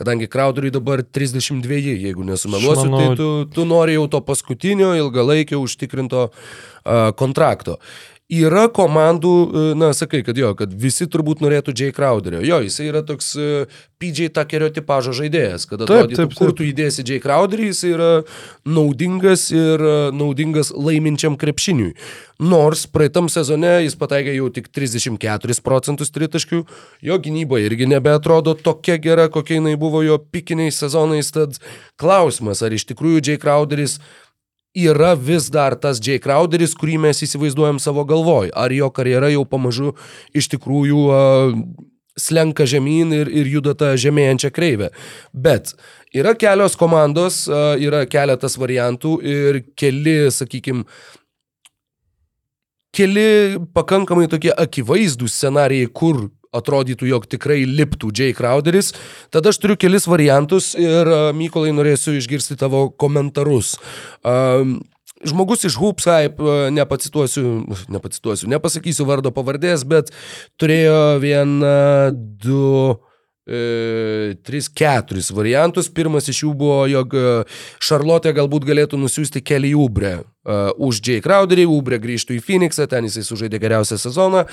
Kadangi 0.00 0.30
Crowderiui 0.32 0.72
dabar 0.72 1.04
32, 1.04 1.98
jeigu 2.06 2.24
nesumeluosiu, 2.24 2.86
Aš 2.86 2.88
manau- 2.88 3.02
tai 3.12 3.20
tu, 3.20 3.28
tu 3.52 3.68
nori 3.68 3.98
jau 3.98 4.08
to 4.08 4.22
paskutinio 4.24 4.94
ilgalaikio 4.96 5.60
užtikrinto 5.60 6.30
uh, 6.30 7.12
kontrakto. 7.12 7.76
Yra 8.32 8.70
komandų, 8.72 9.30
e, 9.44 9.62
na, 9.76 9.90
sakai, 9.92 10.22
kad 10.24 10.38
jo, 10.40 10.54
kad 10.56 10.70
visi 10.72 11.04
turbūt 11.04 11.42
norėtų 11.44 11.74
Jay 11.76 11.92
Crowderio. 11.92 12.38
Jo, 12.40 12.62
jisai 12.64 12.86
yra 12.88 13.02
toks 13.04 13.34
e, 13.36 13.48
PJ 14.00 14.30
Tuckerio 14.32 14.70
tipažo 14.72 15.12
žaidėjas, 15.12 15.66
kad 15.68 15.82
Taip, 15.82 15.90
atrodytų, 15.90 16.16
taip, 16.22 16.32
kur 16.38 16.48
taip. 16.48 16.56
tu 16.56 16.64
įdėsi 16.64 17.04
Jay 17.04 17.20
Crowderį, 17.20 17.68
jis 17.68 17.82
yra 17.90 18.08
naudingas 18.64 19.50
ir 19.52 19.76
e, 19.76 19.92
naudingas 20.16 20.72
laiminčiam 20.72 21.36
krepšiniui. 21.36 21.92
Nors 22.40 22.86
praeitam 22.88 23.28
sezone 23.28 23.76
jis 23.84 23.94
pataikė 24.00 24.38
jau 24.38 24.48
tik 24.56 24.72
34 24.72 25.60
procentus 25.60 26.10
tritaškių, 26.16 26.64
jo 27.04 27.20
gynyba 27.28 27.60
irgi 27.60 27.92
nebeatrodo 27.92 28.56
tokia 28.56 28.96
gera, 29.04 29.28
kokia 29.28 29.60
jinai 29.60 29.76
buvo 29.76 30.00
jo 30.02 30.16
pikiniais 30.16 30.80
sezonais, 30.80 31.28
tad 31.36 31.60
klausimas, 32.00 32.64
ar 32.64 32.72
iš 32.72 32.88
tikrųjų 32.88 33.20
Jay 33.20 33.36
Crowderis 33.36 34.00
yra 34.74 35.14
vis 35.14 35.48
dar 35.50 35.76
tas 35.78 36.00
Jay 36.02 36.18
Crowderis, 36.18 36.74
kurį 36.74 36.98
mes 37.06 37.22
įsivaizduojam 37.22 37.78
savo 37.82 38.04
galvoj, 38.08 38.50
ar 38.50 38.74
jo 38.74 38.90
karjera 38.90 39.30
jau 39.30 39.44
pamažu 39.46 39.94
iš 40.34 40.50
tikrųjų 40.52 41.02
uh, 41.06 41.54
slenka 42.18 42.66
žemyn 42.66 43.14
ir, 43.14 43.30
ir 43.30 43.50
juda 43.56 43.74
tą 43.78 43.94
žemėjančią 43.98 44.50
kreivę. 44.54 44.90
Bet 45.32 45.74
yra 46.14 46.34
kelios 46.38 46.74
komandos, 46.78 47.44
uh, 47.50 47.74
yra 47.78 48.04
keletas 48.10 48.58
variantų 48.58 49.16
ir 49.22 49.60
keli, 49.78 50.18
sakykime, 50.34 50.86
keli 52.94 53.60
pakankamai 53.74 54.26
tokie 54.30 54.50
akivaizdūs 54.54 55.38
scenarijai, 55.38 55.90
kur 55.90 56.26
atrodytų, 56.54 57.08
jog 57.10 57.28
tikrai 57.30 57.62
liptų 57.68 58.10
Jay 58.14 58.34
Crowderis. 58.36 58.92
Tada 59.34 59.52
aš 59.52 59.60
turiu 59.62 59.78
kelis 59.80 60.08
variantus 60.10 60.72
ir 60.78 61.10
a, 61.10 61.20
Mykolai 61.36 61.74
norėsiu 61.74 62.16
išgirsti 62.18 62.58
tavo 62.60 62.88
komentarus. 62.90 63.76
Um, 64.22 64.80
Žmogus 65.24 65.64
iš 65.64 65.78
Hoops 65.80 66.04
Hype, 66.10 66.42
a, 66.42 66.68
nepacituosiu, 66.74 67.64
nepacituosiu, 67.92 68.50
nepasakysiu 68.52 69.06
vardo 69.08 69.32
pavardės, 69.34 69.86
bet 69.88 70.12
turėjo 70.60 70.98
vieną, 71.22 71.72
du, 72.44 72.98
e, 73.48 74.34
tris, 74.44 74.68
keturis 74.68 75.30
variantus. 75.32 75.88
Pirmas 75.88 76.28
iš 76.28 76.42
jų 76.44 76.52
buvo, 76.60 76.82
jog 76.90 77.16
Šarlotė 77.80 78.34
galbūt 78.36 78.68
galėtų 78.68 79.00
nusiųsti 79.00 79.40
kelią 79.44 79.72
į 79.72 79.78
Ubrę 79.86 80.14
uh, 80.20 80.72
už 80.76 81.00
Jay 81.04 81.24
Crowderį, 81.24 81.64
Ubrė 81.72 82.00
grįžtų 82.02 82.36
į 82.36 82.44
Phoenixą, 82.44 82.88
ten 82.90 83.08
jisai 83.08 83.24
sužaidė 83.24 83.62
geriausią 83.62 84.00
sezoną. 84.00 84.44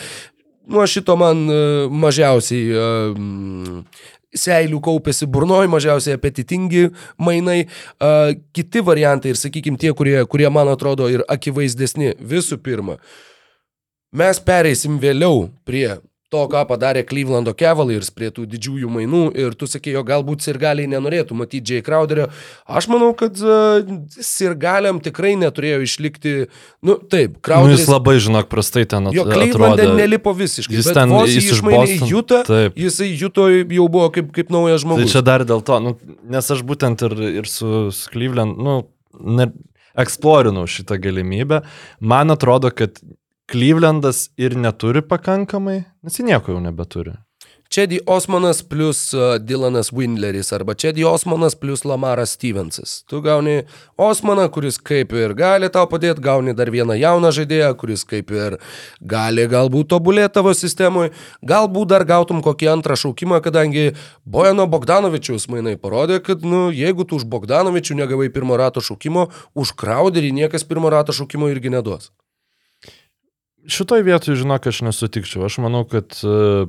Nuo 0.70 0.86
šito 0.88 1.16
man 1.18 1.46
uh, 1.50 1.88
mažiausiai 1.90 2.76
mm, 3.18 3.82
seilių 4.38 4.80
kaupėsi 4.84 5.28
burnoj, 5.32 5.66
mažiausiai 5.72 6.20
apetitingi 6.20 6.90
mainai. 7.22 7.66
Uh, 7.98 8.36
kiti 8.56 8.84
variantai 8.86 9.34
ir, 9.34 9.40
sakykime, 9.40 9.80
tie, 9.82 9.92
kurie, 9.98 10.20
kurie 10.30 10.50
man 10.54 10.72
atrodo 10.72 11.10
ir 11.12 11.26
akivaizdesni, 11.32 12.14
visų 12.22 12.62
pirma, 12.64 13.00
mes 14.16 14.40
pereisim 14.46 15.00
vėliau 15.02 15.50
prie 15.68 15.98
to, 16.32 16.46
ką 16.48 16.62
padarė 16.70 17.02
Clevelando 17.08 17.52
Cavaliers 17.60 18.08
prie 18.16 18.30
tų 18.32 18.46
didžiųjų 18.54 18.88
mainų 18.96 19.22
ir 19.36 19.54
tu 19.60 19.68
sakei, 19.68 19.92
jo 19.98 20.04
galbūt 20.08 20.46
sirgaliai 20.46 20.88
nenorėtų 20.88 21.36
matyti 21.36 21.74
Jay 21.76 21.84
Crowderio. 21.84 22.30
Aš 22.72 22.88
manau, 22.92 23.10
kad 23.20 23.36
uh, 23.44 23.84
sirgaliam 24.16 25.02
tikrai 25.04 25.34
neturėjo 25.42 25.82
išlikti, 25.86 26.34
nu 26.88 26.96
taip, 27.12 27.36
Nu, 27.36 27.42
Crowderis. 27.50 27.82
jis 27.84 27.92
labai, 27.92 28.16
žinok, 28.24 28.48
prastai 28.52 28.86
ten 28.88 29.10
at- 29.12 29.18
Jo, 29.18 29.26
Cleveland'e 29.28 29.84
atrodė. 29.84 29.98
nelipo 30.00 30.34
visiškai. 30.40 30.78
Jis 30.80 30.92
ten- 30.96 31.10
vos 31.12 31.28
jis 31.30 31.44
iš 31.44 31.58
išmainė 31.60 31.84
į 31.84 32.00
Boston- 32.00 32.14
Jutą, 32.16 32.40
taip. 32.48 32.76
jisai 32.80 33.10
Juto 33.20 33.50
jau 33.52 33.90
buvo 33.92 34.10
kaip, 34.16 34.32
kaip 34.32 34.50
naujas 34.56 34.82
Tai 34.82 34.88
žmogus. 34.88 35.12
čia 35.12 35.22
dar 35.24 35.44
dėl 35.44 35.62
to, 35.64 35.80
nu, 35.80 35.98
nes 36.30 36.52
aš 36.52 36.64
būtent 36.64 37.04
ir, 37.10 37.18
ir 37.42 37.46
su, 37.46 37.92
su 37.92 38.10
Cleveland, 38.10 38.56
nu, 38.58 38.88
ne, 39.20 39.52
eksplorinau 39.98 40.64
šitą 40.64 40.96
galimybę. 41.02 41.64
Man 42.00 42.32
atrodo, 42.32 42.72
kad 42.72 42.96
Clevelandas 43.52 44.30
ir 44.40 44.56
neturi 44.56 45.02
pakankamai, 45.04 45.82
nes 46.04 46.16
jie 46.16 46.24
nieko 46.24 46.54
jau 46.54 46.62
nebeturi. 46.64 47.18
Čedi 47.72 48.00
Osmanas 48.08 48.62
plus 48.64 49.14
uh, 49.14 49.38
Dylanas 49.40 49.94
Windleris 49.96 50.54
arba 50.56 50.74
Čedi 50.74 51.04
Osmanas 51.08 51.56
plus 51.56 51.84
Lamaras 51.84 52.32
Stevensas. 52.36 53.04
Tu 53.08 53.22
gauni 53.22 53.62
Osmaną, 53.98 54.50
kuris 54.52 54.76
kaip 54.76 55.12
ir 55.16 55.34
gali 55.36 55.70
tau 55.72 55.88
padėti, 55.88 56.24
gauni 56.24 56.56
dar 56.56 56.72
vieną 56.72 56.96
jauną 57.00 57.32
žaidėją, 57.36 57.74
kuris 57.80 58.04
kaip 58.08 58.32
ir 58.36 58.58
gali 59.00 59.48
galbūt 59.52 59.92
tobulėti 59.96 60.36
tavo 60.40 60.56
sistemoje, 60.56 61.12
galbūt 61.44 61.92
dar 61.92 62.08
gautum 62.08 62.40
kokį 62.44 62.72
antrą 62.78 63.00
šaukimą, 63.04 63.40
kadangi 63.44 63.94
Bojano 64.24 64.68
Bogdanovičiaus 64.72 65.48
mainai 65.52 65.76
parodė, 65.80 66.20
kad 66.24 66.44
nu, 66.44 66.70
jeigu 66.76 67.08
tu 67.08 67.20
už 67.20 67.28
Bogdanovičių 67.28 68.00
negavai 68.04 68.32
pirmo 68.32 68.60
rato 68.60 68.84
šaukimo, 68.84 69.30
už 69.56 69.76
Crowderį 69.80 70.36
niekas 70.40 70.68
pirmo 70.68 70.92
rato 70.92 71.16
šaukimo 71.16 71.52
irgi 71.52 71.72
neduos. 71.72 72.12
Šitoj 73.70 74.06
vietoj, 74.06 74.38
žinok, 74.40 74.68
aš 74.72 74.82
nesutikčiau. 74.88 75.46
Aš 75.46 75.60
manau, 75.62 75.84
kad, 75.90 76.16
e, 76.26 76.66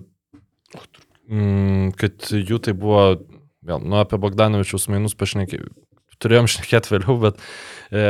mm, 1.31 1.95
kad 1.97 2.29
jų 2.37 2.61
tai 2.65 2.75
buvo, 2.77 3.07
vėl, 3.65 3.81
nu, 3.81 3.97
apie 4.03 4.21
Bogdanovičiaus 4.21 4.91
mainus 4.93 5.17
pašnekėjau. 5.19 5.73
Turėjom 6.23 6.47
šnekėti 6.47 6.93
vėliau, 6.93 7.17
bet 7.19 7.41
e, 7.91 8.03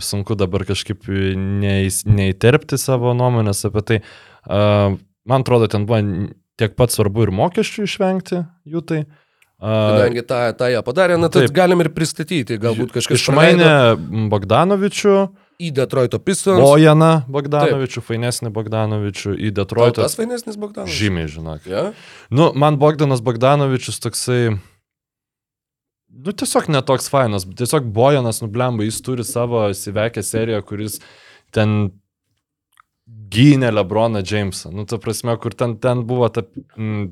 sunku 0.00 0.38
dabar 0.40 0.64
kažkaip 0.64 1.04
neįs, 1.04 2.06
neįterpti 2.08 2.78
savo 2.80 3.12
nuomonės 3.16 3.66
apie 3.68 3.82
tai. 3.84 3.98
E, 4.00 4.60
man 5.28 5.44
atrodo, 5.44 5.68
ten 5.68 5.84
buvo 5.88 6.00
tiek 6.58 6.72
pat 6.78 6.94
svarbu 6.94 7.26
ir 7.26 7.34
mokesčių 7.36 7.84
išvengti 7.84 8.40
jų 8.72 8.84
tai. 8.88 9.02
E, 9.04 9.74
Kadangi 9.74 10.24
tą, 10.24 10.40
tą 10.56 10.70
jie 10.72 10.80
padarė, 10.86 11.18
na 11.20 11.28
tai 11.34 11.44
galim 11.52 11.84
ir 11.84 11.92
pristatyti, 11.92 12.56
galbūt 12.62 12.94
kažkas 12.94 13.20
Išmainė 13.20 13.70
Bogdanovičių, 14.32 15.18
į 15.58 15.72
Detroito 15.74 16.20
Pistons. 16.22 16.60
Bojaną 16.62 17.24
Bogdanovičių, 17.30 18.02
fainesnį 18.06 18.52
Bogdanovičių 18.54 19.34
į 19.34 19.50
Tau 19.50 19.56
Detroitą. 19.62 20.02
tas 20.04 20.14
fainesnis 20.18 20.56
Bogdanas. 20.56 20.90
Žymiai, 20.94 21.28
žinok. 21.28 21.66
Ja? 21.66 21.84
Nu, 22.30 22.52
man 22.54 22.78
Bogdanas 22.78 23.22
Bogdanovičius 23.26 23.98
toksai, 24.04 24.54
nu, 26.08 26.32
tiesiog 26.32 26.70
netoks 26.70 27.10
fainas. 27.10 27.46
Tiesiog 27.58 27.90
Bojanas 27.90 28.42
nublemba, 28.44 28.86
jis 28.86 29.02
turi 29.02 29.26
savo 29.26 29.66
įsivekę 29.72 30.22
seriją, 30.22 30.62
kuris 30.62 31.00
ten 31.50 31.90
gynė 33.08 33.72
Lebroną 33.74 34.22
Jamesą. 34.22 34.70
Nu, 34.70 34.86
ta 34.86 34.98
prasme, 35.02 35.34
kur 35.42 35.54
ten, 35.58 35.76
ten 35.82 36.06
buvo 36.06 36.28
ta 36.30 36.44
mm, 36.76 37.10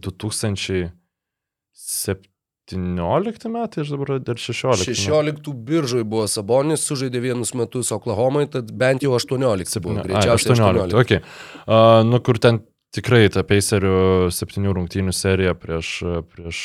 2017 2.72 3.48
metai, 3.52 3.82
aš 3.84 3.92
dabar 3.94 4.16
dar 4.18 4.38
16. 4.40 4.94
16 4.94 5.52
biržoj 5.66 6.04
buvo 6.04 6.26
Sabonis, 6.30 6.82
sužaidė 6.86 7.22
vienus 7.22 7.54
metus 7.54 7.92
Oklahomai, 7.94 8.46
tad 8.50 8.72
bent 8.74 9.04
jau 9.06 9.14
18 9.14 9.78
buvo. 9.84 10.00
Ai, 10.00 10.06
Greičiausiai 10.08 10.56
18. 10.56 10.88
18. 10.90 10.96
Okay. 11.04 11.22
Uh, 11.66 12.02
nu, 12.08 12.18
kur 12.24 12.40
ten 12.42 12.64
tikrai 12.96 13.28
ta 13.30 13.44
Pacerių 13.46 14.32
septynių 14.32 14.72
rungtynių 14.78 15.14
serija 15.14 15.54
prieš, 15.58 15.92
prieš 16.32 16.62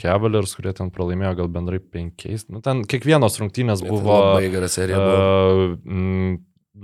Cavaliers, 0.00 0.54
kurie 0.58 0.74
ten 0.76 0.92
pralaimėjo 0.94 1.34
gal 1.40 1.50
bendrai 1.52 1.80
penkiais. 1.80 2.46
Nu, 2.52 2.62
ten 2.64 2.84
kiekvienos 2.86 3.40
rungtynės 3.40 3.82
Net 3.82 3.90
buvo... 3.90 4.20
Labai 4.30 4.52
gera 4.52 4.70
serija 4.70 5.02
buvo. 5.02 5.18
Uh, 5.18 5.76
mm, 5.82 6.38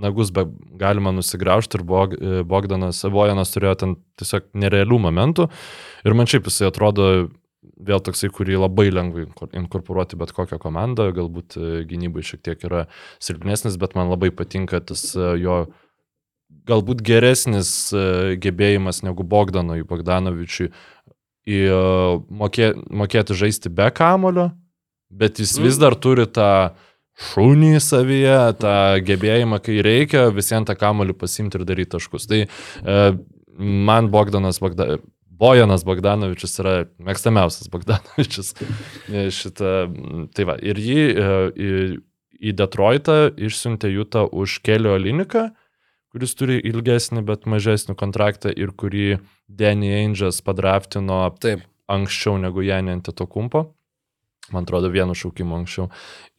nagus 0.06 0.32
be 0.34 0.46
galima 0.80 1.12
nusigraužti 1.14 1.78
ir 1.78 1.86
Bog, 1.86 2.14
Bogdanas, 2.48 3.04
Bojanas 3.12 3.52
turėjo 3.54 3.74
ten 3.82 3.98
tiesiog 4.18 4.50
nerealių 4.58 4.98
momentų. 5.06 5.46
Ir 6.06 6.16
man 6.16 6.28
šiaip 6.30 6.48
jisai 6.50 6.70
atrodo 6.70 7.28
vėl 7.88 8.00
toksai, 8.04 8.30
kurį 8.32 8.58
labai 8.62 8.88
lengva 8.92 9.24
inko- 9.26 9.48
inkorporuoti 9.56 10.18
bet 10.20 10.32
kokią 10.36 10.58
komandą, 10.62 11.08
galbūt 11.16 11.56
e, 11.58 11.84
gynybai 11.88 12.22
šiek 12.26 12.42
tiek 12.46 12.64
yra 12.68 12.86
silpnesnis, 13.22 13.76
bet 13.80 13.94
man 13.98 14.10
labai 14.12 14.30
patinka 14.34 14.80
tas 14.80 15.08
e, 15.16 15.32
jo 15.42 15.58
galbūt 16.66 17.02
geresnis 17.06 17.92
e, 17.94 18.36
gebėjimas 18.42 19.02
negu 19.06 19.22
Bogdanui, 19.26 19.82
Bogdanovičiui 19.86 20.70
mokė, 21.46 22.72
mokėti 22.90 23.36
žaisti 23.38 23.70
be 23.70 23.86
kamulio, 23.94 24.48
bet 25.10 25.38
jis 25.38 25.52
vis 25.62 25.76
Mm. 25.76 25.80
dar 25.84 25.94
turi 25.94 26.26
tą 26.26 26.74
šunį 27.16 27.78
savyje, 27.80 28.38
tą 28.58 28.72
gebėjimą, 29.06 29.60
kai 29.62 29.78
reikia, 29.86 30.26
visiems 30.34 30.66
tą 30.66 30.74
kamulį 30.76 31.14
pasimti 31.16 31.56
ir 31.60 31.64
daryti 31.64 31.94
taškus. 31.94 32.26
Tai 32.26 32.40
man 33.56 34.10
Bogdanas, 34.10 34.58
Bogda, 34.60 34.98
Bojanas 35.36 35.84
Bogdanovičius 35.86 36.58
yra 36.62 36.74
mėgstamiausias 37.02 37.68
Bogdanovičius. 37.72 38.54
E, 39.12 39.28
Šitą, 39.34 39.74
tai 40.36 40.48
va, 40.48 40.56
ir 40.60 40.80
jį 40.80 41.02
e, 41.12 41.28
į, 41.52 41.70
į 42.50 42.56
Detroitą 42.56 43.18
išsiuntė 43.36 43.92
Jutą 43.92 44.26
už 44.32 44.60
Kelio 44.66 44.96
Liniką, 45.00 45.50
kuris 46.14 46.32
turi 46.38 46.56
ilgesnį, 46.64 47.24
bet 47.28 47.44
mažesnį 47.50 47.96
kontraktą 48.00 48.52
ir 48.54 48.72
kurį 48.72 49.18
Danny 49.46 49.92
Angels 49.98 50.40
padraftino 50.44 51.26
Taip. 51.42 51.66
anksčiau 51.92 52.38
negu 52.40 52.64
Janį 52.64 52.96
Antetokumpo. 52.96 53.66
Man 54.54 54.66
atrodo, 54.66 54.92
vienu 54.92 55.16
šaukimu 55.16 55.62
anksčiau. 55.62 55.90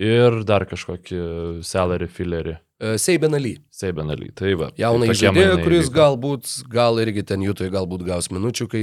Ir 0.03 0.43
dar 0.47 0.67
kažkokį 0.69 1.19
salary 1.65 2.09
fillerį. 2.11 2.57
Seibenaly. 2.77 3.55
Seibenaly. 3.73 4.27
Tai 4.37 4.51
va. 4.53 4.67
Tai 4.69 4.91
tokie 5.01 5.15
žaidėją, 5.17 5.55
kuris 5.63 5.87
įvyko. 5.87 5.95
galbūt, 5.95 6.51
gal 6.69 6.99
irgi 7.01 7.23
ten 7.25 7.41
jutoj, 7.41 7.71
galbūt 7.73 8.03
gaus 8.05 8.29
minučių, 8.29 8.67
kai, 8.69 8.81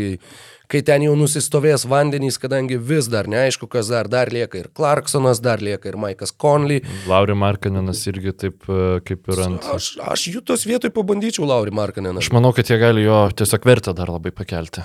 kai 0.66 0.80
ten 0.82 1.04
jau 1.06 1.12
nusistovės 1.14 1.84
vandenys, 1.86 2.40
kadangi 2.42 2.74
vis 2.74 3.06
dar 3.12 3.30
neaišku, 3.30 3.68
kas 3.70 3.92
dar, 3.94 4.10
dar 4.10 4.34
lieka 4.34 4.58
ir 4.64 4.66
Clarksonas, 4.74 5.38
dar 5.44 5.62
lieka 5.62 5.92
ir 5.92 6.00
Maikas 6.02 6.34
Conley. 6.34 6.82
Lauri 7.06 7.38
Markaninas 7.38 8.02
irgi 8.10 8.34
taip 8.34 8.66
e, 8.66 8.98
kaip 9.06 9.30
ir 9.30 9.44
ant... 9.46 9.70
Aš, 9.76 9.92
aš 10.02 10.26
jutos 10.40 10.66
vietoj 10.66 10.90
pabandyčiau 10.98 11.46
Lauri 11.46 11.70
Markaneną. 11.70 12.18
Aš 12.18 12.34
manau, 12.34 12.50
kad 12.56 12.66
jie 12.66 12.82
gali 12.82 13.06
jo 13.06 13.28
tiesiog 13.30 13.70
vertę 13.70 13.94
dar 13.94 14.10
labai 14.10 14.34
pakelti. 14.34 14.82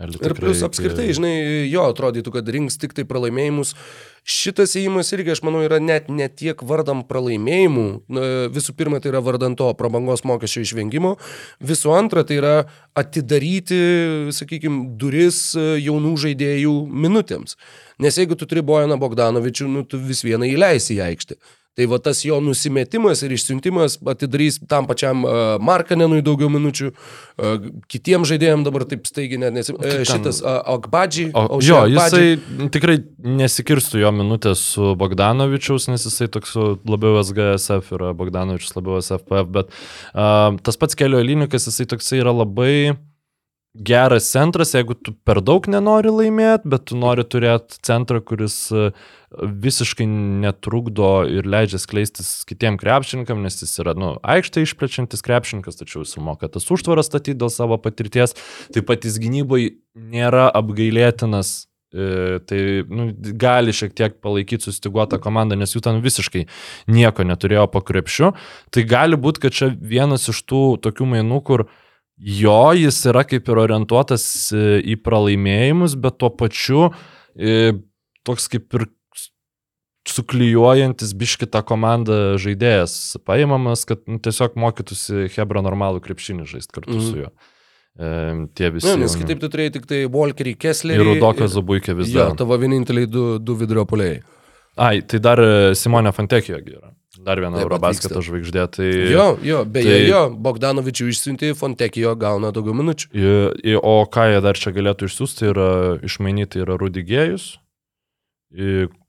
Ir 0.00 0.14
tikrai 0.14 0.36
plus 0.38 0.62
apskritai, 0.64 1.10
žinai, 1.12 1.34
jo 1.68 1.84
atrodytų, 1.90 2.32
kad 2.32 2.48
rinks 2.48 2.78
tik 2.80 2.94
tai 2.96 3.04
pralaimėjimus. 3.08 3.74
Šitas 4.24 4.72
įėjimas 4.76 5.10
irgi, 5.16 5.32
aš 5.34 5.42
manau, 5.44 5.60
yra 5.64 5.78
net 5.80 6.08
ne 6.12 6.28
tiek 6.28 6.60
vardam 6.64 7.02
pralaimėjimų. 7.08 7.86
Visų 8.54 8.74
pirma, 8.78 9.00
tai 9.00 9.12
yra 9.12 9.20
vardant 9.24 9.58
to 9.60 9.68
prabangos 9.76 10.24
mokesčio 10.28 10.64
išvengimo. 10.64 11.14
Visų 11.60 11.92
antra, 11.96 12.24
tai 12.28 12.40
yra 12.40 12.54
atidaryti, 12.96 13.80
sakykime, 14.36 14.90
duris 15.00 15.50
e, 15.56 15.66
jaunų 15.84 16.16
žaidėjų 16.24 16.74
minutėms. 16.90 17.56
Nes 18.00 18.16
jeigu 18.20 18.36
tu 18.40 18.48
turi 18.48 18.64
Bojaną 18.66 19.00
Bogdanovičių, 19.00 19.68
nu, 19.72 19.84
tu 19.88 20.00
vis 20.00 20.24
vieną 20.26 20.48
įleisi 20.48 20.96
į 20.98 21.04
aikštę. 21.10 21.40
Tai 21.78 21.86
va 21.86 22.00
tas 22.02 22.18
jo 22.26 22.40
nusimetimas 22.42 23.20
ir 23.22 23.30
išsiuntimas 23.36 23.94
atidarys 24.10 24.58
tam 24.68 24.88
pačiam 24.90 25.22
uh, 25.22 25.54
Markanenui 25.62 26.18
daugiau 26.26 26.50
minučių, 26.50 26.88
uh, 26.90 27.68
kitiems 27.90 28.26
žaidėjams 28.32 28.66
dabar 28.66 28.84
taip 28.90 29.06
staigiai 29.06 29.38
net 29.44 29.54
nesi... 29.54 29.74
Uh, 29.76 29.84
ten- 29.84 30.08
šitas 30.08 30.40
uh, 30.42 30.58
Akbadži. 30.74 31.28
O, 31.30 31.60
jo, 31.62 31.78
jisai 31.88 32.40
tikrai 32.74 32.98
nesikirstų 33.22 34.02
jo 34.02 34.10
minutės 34.18 34.64
su 34.74 34.96
Bogdanovičiaus, 34.98 35.86
nes 35.92 36.08
jisai 36.08 36.26
toks 36.34 36.56
labiau 36.58 37.22
SGSF 37.22 37.94
yra, 37.94 38.10
Bogdanovičius 38.18 38.74
labiau 38.74 38.98
SFPF, 38.98 39.54
bet 39.54 39.70
uh, 39.70 40.58
tas 40.66 40.80
pats 40.80 40.98
kelio 40.98 41.22
linikas, 41.22 41.70
jisai 41.70 41.86
toksai 41.94 42.18
yra 42.24 42.34
labai 42.34 42.98
geras 43.74 44.26
centras, 44.32 44.74
jeigu 44.74 44.96
tu 44.98 45.14
per 45.26 45.38
daug 45.44 45.66
nenori 45.70 46.10
laimėti, 46.10 46.68
bet 46.72 46.88
tu 46.90 46.98
nori 46.98 47.22
turėti 47.22 47.78
centrą, 47.86 48.18
kuris 48.26 48.56
uh, 48.74 48.90
visiškai 49.30 50.08
netrukdo 50.42 51.12
ir 51.30 51.46
leidžia 51.46 51.78
skleistis 51.78 52.42
kitiem 52.48 52.80
krepšininkam, 52.80 53.42
nes 53.46 53.60
jis 53.62 53.76
yra, 53.84 53.94
nu, 53.94 54.16
aikštė 54.26 54.66
išplečiantis 54.66 55.22
krepšininkas, 55.26 55.78
tačiau 55.78 56.02
jis 56.02 56.18
moka 56.18 56.50
tas 56.50 56.66
užtvaras 56.66 57.12
statyti 57.12 57.38
dėl 57.38 57.52
savo 57.54 57.78
patirties. 57.78 58.34
Taip 58.74 58.90
pat 58.90 59.06
jis 59.06 59.20
gynyboje 59.22 59.76
nėra 59.94 60.48
apgailėtinas 60.50 61.70
E, 61.94 62.38
Tai 62.46 62.58
nu, 62.86 63.10
gali 63.34 63.74
šiek 63.74 63.94
tiek 63.98 64.14
palaikyti 64.22 64.68
sustiguotą 64.68 65.18
komandą, 65.22 65.58
nes 65.58 65.74
jų 65.74 65.82
ten 65.82 65.98
visiškai 66.04 66.44
nieko 66.86 67.26
neturėjo 67.26 67.66
po 67.72 67.82
krepšiu. 67.82 68.30
Tai 68.70 68.84
gali 68.86 69.18
būti, 69.18 69.42
kad 69.42 69.56
čia 69.56 69.72
vienas 69.74 70.28
iš 70.30 70.44
tų 70.46 70.62
tokių 70.86 71.08
mainų, 71.16 71.40
kur 71.46 71.66
jo 72.20 72.62
jis 72.76 73.00
yra 73.10 73.24
kaip 73.24 73.48
ir 73.48 73.60
orientuotas 73.62 74.24
e, 74.52 74.80
į 74.92 74.96
pralaimėjimus, 75.04 75.96
bet 76.00 76.18
tuo 76.20 76.30
pačiu 76.32 76.90
e, 77.34 77.72
toks 78.28 78.50
kaip 78.52 78.76
ir 78.76 78.88
suklyjuojantis 80.10 81.12
biškitą 81.18 81.62
komandą 81.66 82.36
žaidėjas 82.40 83.16
paimamas, 83.28 83.84
kad 83.88 84.02
nu, 84.08 84.18
tiesiog 84.22 84.56
mokytųsi 84.60 85.28
Hebra 85.34 85.62
normalų 85.64 86.02
krepšinį 86.04 86.48
žaisti 86.48 86.76
kartu 86.76 86.96
mm. 86.96 87.06
Su 87.06 87.24
juo. 87.24 87.32
E, 88.00 88.12
tie 88.56 88.70
visi. 88.72 88.88
Ne, 88.88 89.04
nes 89.04 89.16
kitaip 89.18 89.42
tu 89.42 89.50
turėjai 89.52 89.74
tik 89.76 89.88
tai 89.90 90.04
Walkerį 90.10 90.54
Kesslerį. 90.60 91.00
Ir 91.00 91.10
Rudokas 91.12 91.54
Zubuikė 91.56 91.96
vis 91.98 92.12
dar. 92.14 92.32
tavo 92.38 92.56
vieninteliai 92.60 93.10
du, 93.10 93.26
du 93.42 93.56
vidurio 93.60 93.84
poliai. 93.88 94.22
Ai, 94.80 95.00
tai 95.04 95.20
dar 95.22 95.42
e, 95.42 95.52
Simonė 95.76 96.14
Fantekijo 96.16 96.60
yra. 96.62 96.94
Dar 97.26 97.40
viena 97.42 97.60
Eurobasketo 97.60 98.22
žvaigždė. 98.24 98.64
Tai... 98.72 98.88
Jo, 99.12 99.24
jo, 99.44 99.62
beje, 99.68 99.92
tai- 99.92 100.04
jo, 100.08 100.20
Bogdanovičių 100.46 101.08
išsiunti, 101.12 101.50
Fontekijo 101.58 102.14
gauna 102.20 102.52
daugiau 102.56 102.76
minučių. 102.78 103.10
I, 103.12 103.74
o 103.76 103.96
ką 104.08 104.28
jie 104.32 104.42
dar 104.44 104.56
čia 104.60 104.72
galėtų 104.76 105.10
išsiųsti, 105.10 105.50
yra 105.52 105.70
išmainyti 106.06 106.62
yra 106.64 106.78
Rudigėjus, 106.80 107.50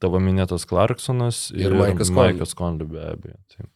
tavo 0.04 0.20
minėtas 0.22 0.68
Clarksonas 0.70 1.48
Ir 1.56 1.74
Maikas 1.74 2.12
Conley. 2.14 2.52
Conley 2.58 2.90
be 2.92 3.06
abejo. 3.14 3.40
Tai. 3.56 3.70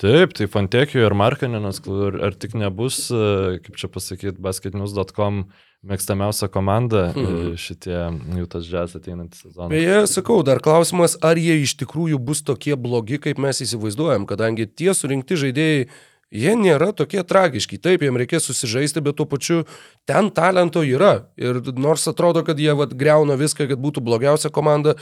Taip, 0.00 0.32
tai 0.32 0.46
Fantekijo 0.48 1.04
ir 1.04 1.12
Markaninas, 1.12 1.80
kur 1.84 2.16
ar 2.24 2.32
tik 2.32 2.54
nebus, 2.56 3.10
e, 3.12 3.58
kaip 3.66 3.76
čia 3.76 3.90
pasakyti, 3.92 4.40
basketnews.com 4.40 5.42
mėgstamiausia 5.84 6.48
komanda 6.52 7.10
Mhm. 7.12 7.26
hmm. 7.26 7.56
šitie 7.56 7.98
jų 8.36 8.46
tas 8.52 8.64
džiaz 8.68 8.96
ateinantį 8.96 9.36
sezoną. 9.42 9.68
Beje, 9.72 10.06
sakau, 10.12 10.42
dar 10.44 10.60
klausimas, 10.60 11.16
ar 11.24 11.36
jie 11.40 11.60
iš 11.62 11.76
tikrųjų 11.80 12.18
bus 12.20 12.42
tokie 12.44 12.76
blogi, 12.76 13.18
kaip 13.20 13.38
mes 13.40 13.60
įsivaizduojam, 13.64 14.26
kadangi 14.28 14.66
tie 14.68 14.92
surinkti 14.96 15.36
žaidėjai, 15.40 15.88
jie 16.30 16.52
nėra 16.58 16.92
tokie 16.96 17.22
tragiški. 17.26 17.78
Taip, 17.82 18.04
jiems 18.06 18.20
reikės 18.22 18.46
susižaisti, 18.46 19.02
bet 19.02 19.16
tuo 19.18 19.26
pačiu 19.26 19.64
ten 20.06 20.30
talento 20.34 20.82
yra. 20.86 21.26
Ir 21.40 21.58
nors 21.76 22.06
atrodo, 22.10 22.44
kad 22.46 22.58
jie 22.62 22.72
vat, 22.78 22.94
greuna 22.94 23.34
viską, 23.40 23.66
kad 23.70 23.80
būtų 23.82 24.02
blogiausia 24.06 24.50
komanda, 24.54 24.94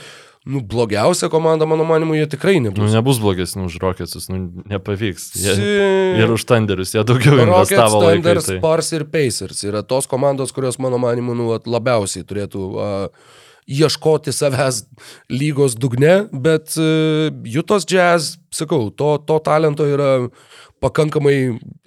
nu, 0.49 0.61
blogiausia 0.65 1.29
komanda, 1.29 1.67
mano 1.69 1.85
manimu, 1.85 2.15
jie 2.17 2.25
tikrai 2.33 2.55
Nu, 2.59 2.69
nebus. 2.71 2.93
nebus 2.95 3.19
blogesni 3.21 3.65
už 3.67 3.77
Rocketsus, 3.83 4.29
nu, 4.33 4.63
nepavyks. 4.71 5.27
Jie, 5.37 5.55
Si- 5.59 6.21
ir 6.23 6.31
už 6.33 6.45
Thunderius, 6.49 6.95
jie 6.95 7.03
daugiau 7.03 7.35
Rockets, 7.37 7.71
investavo 7.75 8.01
Thunders, 8.07 8.45
Tai. 8.49 8.57
Spurs 8.57 8.91
ir 8.97 9.05
Pacers 9.05 9.63
yra 9.69 9.83
tos 9.85 10.07
komandos, 10.09 10.51
kurios, 10.55 10.79
mano 10.79 10.97
manimu, 10.97 11.35
nu, 11.37 11.51
vat 11.53 11.67
labiausiai 11.69 12.25
turėtų 12.25 12.63
uh, 12.73 13.09
ieškoti 13.69 14.33
savęs 14.33 14.79
lygos 15.29 15.75
dugne, 15.77 16.23
bet 16.33 16.73
uh, 16.81 17.29
Jutos 17.45 17.85
Jazz, 17.85 18.37
sakau, 18.49 18.89
to, 18.89 19.17
to 19.27 19.37
talento 19.45 19.85
yra 19.85 20.29
pakankamai 20.81 21.35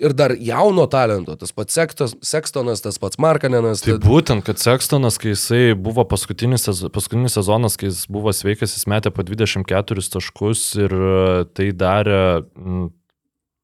ir 0.00 0.14
dar 0.16 0.34
jauno 0.38 0.84
talento, 0.90 1.34
tas 1.40 1.52
pats 1.56 1.76
Sektos, 1.76 2.14
Sekstonas, 2.24 2.82
tas 2.84 2.98
pats 3.00 3.20
Markanenas. 3.22 3.82
Tai 3.84 3.98
būtent, 4.02 4.44
kad 4.46 4.60
Sekstonas, 4.60 5.18
kai 5.20 5.32
jisai 5.32 5.62
buvo 5.78 6.04
paskutinis, 6.08 6.68
paskutinis 6.94 7.36
sezonas, 7.38 7.78
kai 7.80 7.90
jis 7.90 8.04
buvo 8.12 8.34
sveikas, 8.36 8.76
jis 8.76 8.88
metė 8.90 9.12
po 9.14 9.24
24 9.26 10.08
taškus 10.16 10.64
ir 10.80 10.96
e, 10.96 11.44
tai 11.56 11.70
darė 11.76 12.22
mm, 12.42 12.90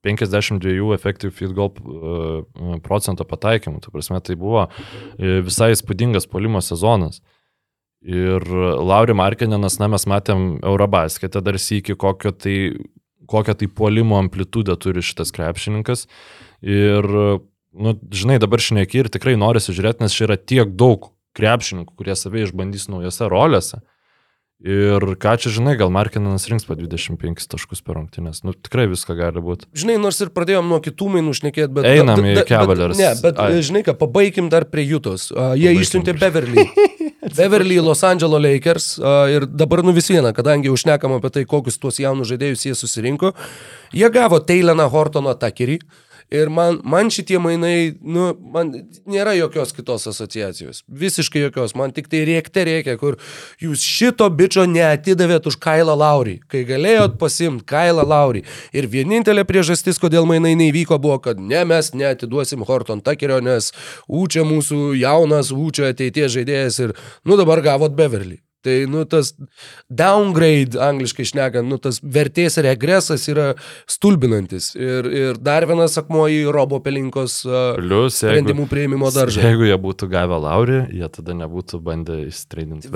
52 0.08 0.94
effective 0.94 1.34
field 1.34 1.56
goal 1.58 1.72
e, 1.74 2.78
procento 2.84 3.26
pataikymų. 3.28 3.82
Tai 3.84 3.94
prasme, 3.94 4.20
tai 4.24 4.38
buvo 4.40 4.68
e, 4.68 5.40
visai 5.46 5.72
įspūdingas 5.74 6.28
polimo 6.30 6.62
sezonas. 6.64 7.20
Ir 7.98 8.44
Lauri 8.78 9.14
Markininas, 9.18 9.80
na, 9.80 9.88
mes 9.90 10.04
matėm 10.06 10.60
Eurobasketą 10.62 11.42
dar 11.42 11.58
sįki, 11.58 11.96
kokio 11.98 12.30
tai, 12.30 12.54
kokią 13.28 13.54
tai 13.60 13.68
puolimo 13.68 14.18
amplitudę 14.18 14.76
turi 14.80 15.04
šitas 15.04 15.32
krepšininkas. 15.36 16.06
Ir, 16.64 17.06
nu, 17.72 17.94
žinai, 18.10 18.40
dabar 18.42 18.62
šneki 18.64 19.04
ir 19.04 19.12
tikrai 19.12 19.36
norisi 19.40 19.74
žiūrėti, 19.76 20.04
nes 20.04 20.16
čia 20.16 20.26
yra 20.28 20.38
tiek 20.40 20.74
daug 20.78 21.10
krepšininkų, 21.38 21.94
kurie 21.98 22.16
save 22.18 22.42
išbandys 22.46 22.88
naujose 22.90 23.28
rolėse. 23.30 23.82
Ir 24.58 25.04
ką 25.22 25.36
čia 25.38 25.52
žinai, 25.54 25.76
gal 25.78 25.86
Markininas 25.94 26.48
rinks 26.50 26.64
po 26.66 26.74
25 26.74 27.44
taškus 27.46 27.78
per 27.86 27.94
rungtynės. 27.94 28.40
Nu, 28.42 28.50
tikrai 28.58 28.88
viską 28.90 29.14
gali 29.14 29.38
būti. 29.42 29.68
Žinai, 29.78 30.00
nors 30.02 30.18
ir 30.24 30.32
pradėjom 30.34 30.66
nuo 30.66 30.80
kitų 30.82 31.12
mainų 31.14 31.34
šnekėti, 31.38 31.70
bet... 31.76 31.86
Einam 31.86 32.18
bet- 32.18 32.26
į 32.26 32.34
bet- 32.40 32.48
Cavaliers. 32.50 32.98
Ne, 32.98 33.12
bet 33.22 33.38
Ai. 33.38 33.60
žinai 33.62 33.84
ką, 33.86 33.94
pabaigim 34.00 34.48
dar 34.50 34.66
prie 34.66 34.82
Jutos. 34.88 35.28
Uh, 35.30 35.52
jie 35.54 35.70
Pabaikim. 35.70 35.84
išsiuntė 35.86 36.16
Beverly. 36.18 36.64
Beverly 37.38 37.78
į 37.78 37.84
Los 37.86 38.02
Angeles 38.08 38.42
Lakers 38.48 38.88
uh, 38.98 39.28
ir 39.30 39.46
dabar 39.46 39.84
nu 39.86 39.94
vis 39.94 40.10
viena, 40.10 40.34
kadangi 40.34 40.74
užnekam 40.74 41.14
apie 41.20 41.30
tai, 41.38 41.46
kokius 41.46 41.78
tuos 41.78 42.02
jaunus 42.02 42.32
žaidėjus 42.32 42.66
jie 42.66 42.74
susirinko, 42.78 43.34
jie 43.94 44.10
gavo 44.10 44.42
Tayleną 44.42 44.88
Hortoną 44.90 45.38
Takerį. 45.38 45.78
Ir 46.28 46.50
man, 46.52 46.76
man 46.84 47.08
šitie 47.08 47.38
mainai, 47.40 47.94
nu, 48.04 48.26
man 48.52 48.68
nėra 49.08 49.32
jokios 49.38 49.72
kitos 49.72 50.04
asociacijos. 50.10 50.82
Visiškai 50.88 51.46
jokios. 51.46 51.72
Man 51.78 51.94
tik 51.96 52.10
tai 52.12 52.20
rėkte 52.28 52.66
reikia, 52.68 52.98
kur 53.00 53.16
jūs 53.62 53.84
šito 53.84 54.28
bičio 54.36 54.66
neatidavėt 54.68 55.48
už 55.48 55.56
Kailą 55.64 55.94
Laurį, 55.96 56.38
kai 56.52 56.66
galėjot 56.68 57.16
pasimti 57.20 57.64
Kailą 57.72 58.04
Laurį. 58.04 58.44
Ir 58.76 58.90
vienintelė 58.92 59.46
priežastis, 59.48 60.00
kodėl 60.02 60.28
mainai 60.28 60.52
neįvyko, 60.60 61.00
buvo, 61.00 61.16
kad 61.24 61.40
ne 61.40 61.62
mes 61.68 61.94
neatiduosim 61.96 62.66
Horton 62.68 63.00
Takerio, 63.04 63.40
nes 63.40 63.72
Ūčia 64.04 64.44
mūsų 64.48 64.98
jaunas, 65.00 65.54
Ūčia 65.54 65.94
ateities 65.94 66.36
žaidėjas 66.36 66.82
ir, 66.84 66.94
nu, 67.24 67.40
dabar 67.40 67.64
gavot 67.64 67.96
Beverly. 67.96 68.42
Tai, 68.68 68.76
nu, 68.90 69.04
tas 69.08 69.30
downgrade, 69.88 70.76
angliškai 70.82 71.24
šnekant, 71.30 71.68
nu, 71.70 71.78
tas 71.80 72.00
vertės 72.04 72.58
regresas 72.64 73.24
yra 73.32 73.46
stulbinantis. 73.88 74.74
Ir, 74.76 75.08
ir 75.08 75.40
dar 75.40 75.64
vienas 75.70 75.96
akmuo 76.00 76.26
į 76.32 76.42
Robo 76.52 76.82
Pelinkos 76.84 77.40
Plius, 77.78 78.18
jeigu, 78.20 78.34
sprendimų 78.34 78.68
prieimimo 78.68 79.08
daržą. 79.14 79.46
jeigu 79.46 79.70
jie 79.70 79.78
būtų 79.80 80.10
gavę 80.12 80.40
Laurį, 80.44 80.82
jie 81.00 81.08
tada 81.14 81.36
nebūtų 81.38 81.80
bandę 81.84 82.20
įstreidinti 82.26 82.92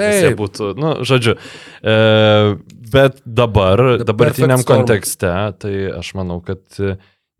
Jie 0.00 0.30
taip. 0.30 0.40
būtų, 0.40 0.72
nu, 0.80 0.94
žodžiu. 1.08 1.36
E, 1.84 1.98
bet 2.96 3.20
dabar, 3.24 3.84
The 4.00 4.08
dabartiniam 4.08 4.64
kontekste, 4.66 5.34
tai 5.60 5.74
aš 5.98 6.14
manau, 6.16 6.40
kad 6.44 6.64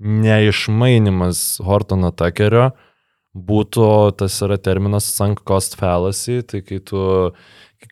neišmainimas 0.01 1.61
Hortono 1.65 2.13
Takerio 2.13 2.71
būtų, 3.37 3.87
tas 4.19 4.37
yra 4.43 4.59
terminas 4.59 5.07
sunk 5.15 5.45
cost 5.47 5.77
fallacy, 5.79 6.41
tai 6.43 6.63
kai 6.67 6.81
tu, 6.83 7.01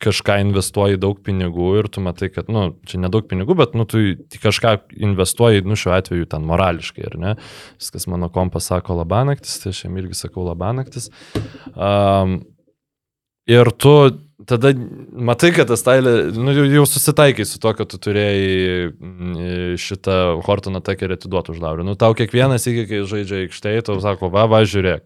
kažką 0.03 0.37
investuoji 0.43 0.99
daug 1.01 1.17
pinigų 1.25 1.71
ir 1.79 1.89
tu 1.89 2.03
matai, 2.03 2.29
kad, 2.33 2.49
nu, 2.51 2.67
čia 2.87 2.99
nedaug 3.01 3.25
pinigų, 3.29 3.55
bet, 3.57 3.73
nu, 3.77 3.87
tu 3.89 4.01
kažką 4.43 4.75
investuoji, 5.09 5.65
nu, 5.65 5.77
šiuo 5.79 5.95
atveju 5.95 6.29
ten 6.29 6.45
morališkai, 6.49 7.07
ar 7.09 7.17
ne? 7.19 7.35
Viskas 7.81 8.05
mano 8.11 8.29
kompas 8.33 8.69
sako 8.69 8.99
labanaktis, 9.01 9.57
tai 9.63 9.73
aš 9.73 9.85
jam 9.87 9.97
irgi 10.01 10.19
sakau 10.19 10.45
labanaktis. 10.45 11.09
Um, 11.73 12.41
ir 13.49 13.71
tu 13.81 13.95
tada 14.47 14.71
matai, 15.11 15.51
kad 15.55 15.69
tas 15.71 15.83
Tailė, 15.83 16.13
nu, 16.35 16.53
jau, 16.53 16.85
susitaikai 16.87 17.45
su 17.47 17.59
to, 17.61 17.73
kad 17.75 17.89
tu 17.91 17.99
turėjai 18.01 18.91
mm, 18.93 19.75
šitą 19.81 20.17
Hortoną 20.45 20.81
Takerį 20.85 21.17
atiduoti 21.17 21.53
už 21.53 21.59
laurį. 21.63 21.85
Nu, 21.87 21.97
tau 21.99 22.15
kiekvienas 22.17 22.67
iki, 22.69 22.85
kai 22.89 23.03
žaidžia 23.09 23.43
aikštėje, 23.45 23.85
tau 23.89 23.99
sako, 24.03 24.31
va, 24.33 24.47
va, 24.51 24.63
žiūrėk. 24.67 25.05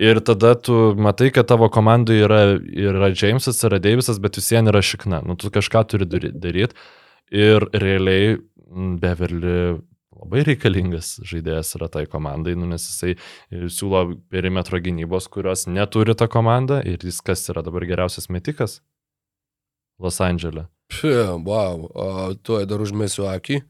Ir 0.00 0.20
tada 0.24 0.54
tu 0.56 0.94
matai, 1.00 1.30
kad 1.34 1.48
tavo 1.48 1.68
komandai 1.72 2.20
yra, 2.24 2.42
yra 2.56 3.10
Jamesas, 3.12 3.60
yra 3.68 3.80
Davisas, 3.82 4.20
bet 4.22 4.38
vis 4.40 4.48
vien 4.52 4.72
yra 4.72 4.80
šikna. 4.84 5.20
Nu, 5.26 5.36
tu 5.40 5.52
kažką 5.52 5.84
turi 5.90 6.08
daryti. 6.08 6.76
Ir 7.34 7.68
realiai 7.74 8.36
mm, 8.36 8.96
Beverly 9.02 9.60
labai 10.16 10.42
reikalingas 10.46 11.16
žaidėjas 11.26 11.74
yra 11.78 11.88
tai 11.92 12.04
komandai, 12.10 12.56
nu, 12.58 12.68
nes 12.70 12.84
jisai 12.88 13.14
siūlo 13.52 14.02
perimetro 14.32 14.80
gynybos, 14.82 15.28
kurios 15.32 15.66
neturi 15.70 16.16
ta 16.18 16.28
komanda 16.32 16.80
ir 16.84 17.04
jis 17.04 17.20
kas 17.24 17.46
yra 17.52 17.64
dabar 17.66 17.86
geriausias 17.88 18.30
metikas 18.32 18.80
Los 20.02 20.20
Andželė. 20.20 20.66
Wow, 21.02 21.88
tuoj 22.44 22.66
dar 22.68 22.82
užmėsiu 22.84 23.26
akį. 23.30 23.62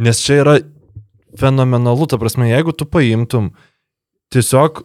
Nes 0.00 0.20
čia 0.24 0.40
yra 0.42 0.56
fenomenalu, 1.38 2.08
ta 2.10 2.18
prasme, 2.18 2.48
jeigu 2.50 2.74
tu 2.74 2.86
paimtum 2.88 3.52
tiesiog 4.34 4.82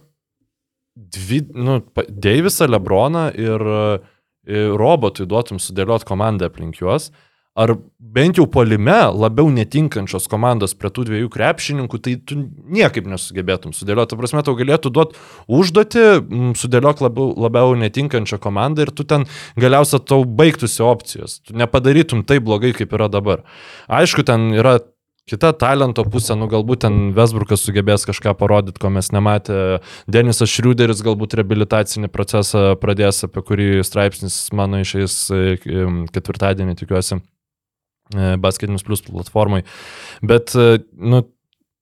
dvi, 0.94 1.40
nu, 1.56 1.80
Deivisą, 2.10 2.68
Lebroną 2.70 3.30
ir, 3.38 3.64
ir 4.50 4.76
robotui 4.78 5.26
duotum 5.30 5.60
sudėliot 5.62 6.04
komandą 6.08 6.50
aplink 6.50 6.80
juos, 6.82 7.10
ar 7.60 7.74
bent 7.98 8.38
jau 8.40 8.46
polime 8.50 8.96
labiau 9.14 9.50
netinkančios 9.54 10.26
komandos 10.30 10.74
prie 10.78 10.90
tų 10.90 11.06
dviejų 11.10 11.30
krepšininkų, 11.34 12.00
tai 12.02 12.16
tu 12.26 12.38
niekaip 12.72 13.08
nesugebėtum 13.10 13.74
sudėlioti. 13.76 14.18
Prasme, 14.18 14.42
tau 14.46 14.56
galėtų 14.58 14.92
duoti 14.94 15.18
užduoti, 15.60 16.04
mm, 16.20 16.54
sudėliok 16.58 17.04
labiau, 17.04 17.34
labiau 17.46 17.76
netinkančią 17.78 18.40
komandą 18.42 18.86
ir 18.86 18.94
tu 18.94 19.06
ten 19.06 19.28
galiausiai 19.60 20.02
tau 20.02 20.24
baigtųsi 20.24 20.82
opcijos. 20.86 21.40
Tu 21.46 21.58
nepadarytum 21.58 22.24
taip 22.26 22.46
blogai, 22.48 22.72
kaip 22.76 22.96
yra 22.96 23.10
dabar. 23.12 23.44
Aišku, 24.00 24.26
ten 24.26 24.50
yra 24.56 24.80
kita 25.30 25.52
talento 25.54 26.02
pusė, 26.08 26.34
nu 26.38 26.48
galbūt 26.50 26.82
ten 26.86 26.96
Vesbrukas 27.14 27.62
sugebės 27.62 28.06
kažką 28.08 28.34
parodyti, 28.38 28.80
ko 28.82 28.90
mes 28.90 29.12
nematė. 29.14 29.78
Denisas 30.10 30.50
Šriuderis 30.50 31.04
galbūt 31.06 31.36
reabilitacinį 31.38 32.10
procesą 32.10 32.72
pradės, 32.80 33.22
apie 33.28 33.44
kurį 33.46 33.68
straipsnis 33.86 34.42
mano 34.56 34.82
išeis 34.82 35.20
e, 35.30 35.58
ketvirtadienį, 36.10 36.74
tikiuosi, 36.80 37.20
e, 38.14 38.36
Basketinis 38.40 38.84
Plus 38.86 39.02
platformai. 39.06 39.62
Bet, 40.22 40.54
e, 40.54 40.80
nu, 40.96 41.22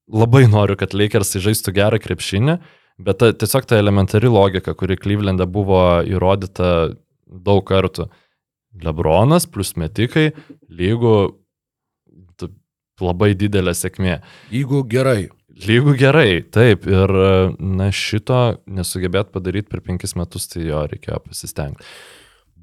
labai 0.09 0.45
noriu, 0.49 0.77
kad 0.79 0.95
Lakersai 0.97 1.41
žaistų 1.45 1.73
gerą 1.77 1.99
krepšinį, 2.01 2.57
bet 3.05 3.19
ta, 3.21 3.31
tiesiog 3.33 3.67
ta 3.69 3.77
elementari 3.79 4.31
logika, 4.31 4.73
kuri 4.77 4.97
Klyvlende 4.99 5.47
buvo 5.49 6.01
įrodyta 6.07 6.95
daug 7.29 7.65
kartų. 7.69 8.09
Lebronas 8.83 9.47
plus 9.49 9.73
metikai 9.79 10.29
lygų 10.69 11.13
tu- 12.37 12.51
labai 13.01 13.33
didelė 13.33 13.73
sėkmė. 13.73 14.19
Jeigu 14.53 14.83
gerai. 14.89 15.29
Lygų 15.59 15.95
gerai, 15.99 16.41
taip, 16.55 16.85
ir 16.87 17.11
na 17.59 17.89
šito 17.91 18.59
nesugebėt 18.69 19.33
padaryti 19.33 19.67
per 19.67 19.81
penkis 19.83 20.15
metus, 20.15 20.45
tai 20.47 20.61
jo 20.69 20.85
reikėjo 20.87 21.19
pasistengti. 21.25 21.83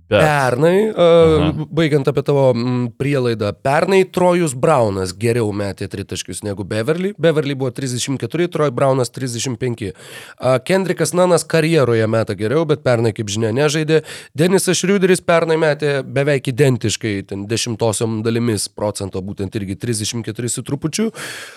Bet, 0.07 0.23
Pernai, 0.23 0.93
uh, 0.95 1.65
baigiant 1.75 2.07
apie 2.07 2.23
tavo 2.23 2.53
mm, 2.55 2.93
prielaidą, 2.95 3.49
pernai 3.59 4.05
Trojus 4.07 4.53
Braunas 4.55 5.11
geriau 5.19 5.49
metė 5.51 5.89
tritaškius 5.91 6.45
negu 6.47 6.63
Beverly. 6.63 7.11
Beverly 7.19 7.57
buvo 7.59 7.73
34, 7.75 8.47
Troj 8.55 8.71
Braunas 8.71 9.11
35. 9.11 9.89
Uh, 9.91 10.61
Kendrikas 10.63 11.11
Nanas 11.11 11.43
karjeroje 11.51 12.07
metė 12.07 12.37
geriau, 12.39 12.63
bet 12.71 12.85
pernai, 12.87 13.11
kaip 13.17 13.33
žinia, 13.35 13.51
nežaidė. 13.57 14.05
Denisas 14.39 14.79
Šriuderis 14.79 15.25
pernai 15.27 15.57
metė 15.59 15.97
beveik 16.07 16.53
identiškai, 16.55 17.17
ten 17.33 17.43
dešimtosiom 17.51 18.21
dalimis 18.23 18.69
procento, 18.71 19.19
būtent 19.27 19.59
irgi 19.59 19.75
34 19.89 20.53
su 20.55 20.63
trupučiu. 20.71 21.09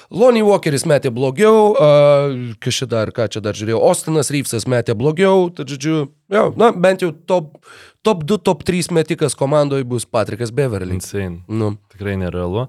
Lonnie 0.09 0.41
Walkeris 0.47 0.87
metė 0.89 1.13
blogiau, 1.13 1.75
uh, 1.75 2.57
kas 2.57 2.81
čia 2.81 2.89
dar, 2.89 3.13
ką 3.13 3.29
čia 3.29 3.45
dar 3.45 3.53
žiūrėjau, 3.61 3.83
Ostinas 3.91 4.33
Ryfsas 4.33 4.65
metė 4.65 4.97
blogiau, 4.97 5.51
tad 5.53 5.69
žodžiu, 5.69 6.07
jo, 6.33 6.49
na, 6.57 6.73
bent 6.73 7.05
jau 7.05 7.13
top, 7.13 7.59
top 8.01 8.23
2, 8.23 8.37
top 8.43 8.63
3 8.63 8.91
metikas 8.95 9.35
komandoje 9.35 9.83
bus 9.83 10.05
Patrikas 10.05 10.51
Beverly. 10.51 10.93
insane. 10.93 11.43
Nu, 11.47 11.75
Tikrai 11.91 12.17
nerealu. 12.17 12.67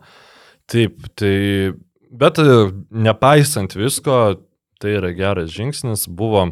Taip, 0.71 1.03
tai, 1.15 1.73
bet 2.11 2.39
e, 2.39 2.57
nepaisant 2.91 3.75
visko, 3.75 4.41
tai 4.81 4.97
yra 4.99 5.13
geras 5.17 5.51
žingsnis. 5.55 6.07
Buvo 6.09 6.49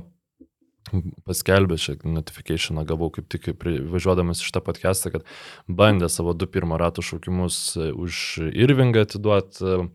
paskelbęs 1.29 1.85
šią 1.85 1.97
notifikationą, 2.09 2.85
gavau 2.89 3.11
kaip 3.13 3.29
tik 3.29 3.51
važiuodamas 3.93 4.41
iš 4.41 4.53
tą 4.55 4.63
podcastą, 4.65 5.13
kad 5.13 5.27
bandė 5.69 6.09
savo 6.13 6.33
du 6.33 6.49
pirmo 6.49 6.79
rato 6.81 7.05
šaukimus 7.05 7.77
e, 7.77 7.91
už 7.93 8.51
Irvingą 8.53 9.05
atiduoti 9.07 9.89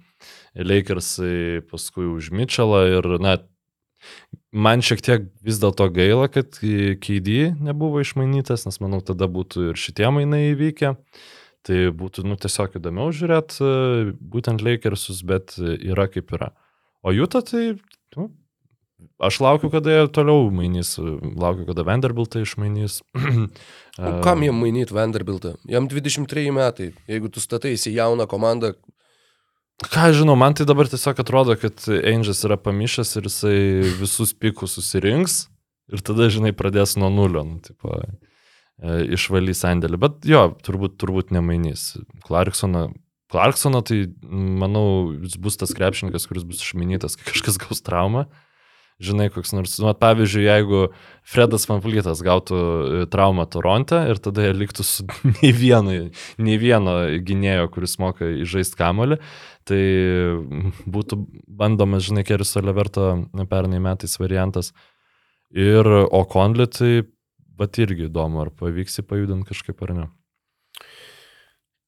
Lakersai, 0.54 1.64
paskui 1.72 2.06
už 2.12 2.30
Mitchellą 2.36 2.84
ir, 3.00 3.08
na, 3.24 3.38
man 4.54 4.84
šiek 4.86 5.02
tiek 5.06 5.30
vis 5.46 5.60
dėlto 5.62 5.88
gaila, 5.94 6.30
kad 6.32 6.58
KD 6.58 7.54
nebuvo 7.64 8.04
išmainytas, 8.04 8.68
nes 8.68 8.80
manau, 8.84 9.02
tada 9.06 9.30
būtų 9.32 9.72
ir 9.72 9.80
šitie 9.80 10.10
mainai 10.14 10.50
įvykę. 10.52 10.94
Tai 11.64 11.80
būtų, 11.96 12.26
nu, 12.28 12.36
tiesiog 12.36 12.76
įdomiau 12.76 13.14
žiūrėti 13.16 13.68
būtent 14.20 14.64
Lakersus, 14.66 15.22
bet 15.24 15.56
e, 15.56 15.78
yra 15.94 16.10
kaip 16.12 16.34
yra. 16.36 16.52
O 17.08 17.14
Juta 17.16 17.40
tai, 17.40 17.78
nu, 18.18 18.26
aš 19.24 19.40
laukiu, 19.44 19.70
kada 19.72 19.94
jie 19.96 20.10
toliau 20.12 20.50
mainys, 20.52 20.98
laukiu, 21.00 21.64
kada 21.70 21.86
Vanderbiltą 21.88 22.44
išmainys. 22.44 23.00
kam 24.28 24.44
jam 24.44 24.60
mainyti 24.60 24.96
Vanderbiltą? 24.96 25.56
Jam 25.72 25.88
23 25.88 26.52
metai. 26.52 26.92
Jeigu 27.08 27.32
tu 27.32 27.44
stataisi 27.44 27.96
jauną 27.96 28.28
komandą, 28.28 28.74
Ką 29.82 30.12
žinau, 30.14 30.36
man 30.38 30.54
tai 30.54 30.68
dabar 30.70 30.88
tiesiog 30.88 31.18
atrodo, 31.24 31.56
kad 31.60 31.82
Angels 31.90 32.44
yra 32.46 32.60
pamišęs 32.62 33.16
ir 33.18 33.28
jisai 33.28 33.58
visus 33.98 34.34
pikus 34.38 34.78
susirinks 34.78 35.48
ir 35.94 36.04
tada, 36.06 36.30
žinai, 36.32 36.54
pradės 36.56 36.96
nuo 37.00 37.10
nulio, 37.12 37.44
nu, 37.48 37.58
tipo, 37.64 37.98
e, 37.98 39.00
išvalys 39.18 39.64
sandėlį. 39.66 40.00
Bet 40.00 40.28
jo, 40.30 40.46
turbūt, 40.64 40.96
turbūt 41.02 41.34
nemainys. 41.36 41.90
Clarksoną, 42.28 42.88
Clarksoną 43.34 43.82
tai, 43.86 44.00
manau, 44.24 44.86
jis 45.26 45.36
bus 45.42 45.60
tas 45.60 45.74
krepšininkas, 45.76 46.30
kuris 46.30 46.46
bus 46.48 46.62
išmainytas, 46.64 47.18
kai 47.18 47.34
kažkas 47.34 47.60
gaus 47.66 47.84
traumą. 47.86 48.28
Žinai, 49.04 49.28
koks 49.34 49.52
nors, 49.56 49.74
nu, 49.82 49.90
pavyzdžiui, 50.00 50.44
jeigu 50.46 50.82
Fredas 51.28 51.68
Fanflytas 51.68 52.22
gautų 52.24 52.60
e, 52.60 53.02
traumą 53.12 53.46
Toronte 53.52 54.00
ir 54.12 54.22
tada 54.24 54.46
jie 54.46 54.54
liktų 54.56 54.86
su 54.88 55.06
nei 55.42 55.52
vieno, 55.56 55.98
nei 56.40 56.56
vieno 56.62 56.96
gynėjo, 57.28 57.68
kuris 57.74 57.98
moka 58.00 58.30
įžaisti 58.46 58.80
kamolį, 58.80 59.20
tai 59.68 59.82
būtų 60.96 61.20
bandomas, 61.48 62.08
žinai, 62.08 62.26
Keris 62.28 62.56
Oliverto 62.60 63.12
pernai 63.52 63.84
metais 63.84 64.16
variantas. 64.22 64.72
Ir 65.54 65.86
Okonli, 66.08 66.66
tai 66.72 66.94
bet 67.60 67.78
irgi 67.84 68.08
įdomu, 68.10 68.42
ar 68.42 68.52
pavyks 68.58 69.00
jį 69.00 69.08
pajudinti 69.10 69.52
kažkaip 69.52 69.84
ar 69.86 69.98
ne. 70.00 70.12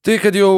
Tai 0.05 0.19
kad 0.21 0.35
jau 0.37 0.51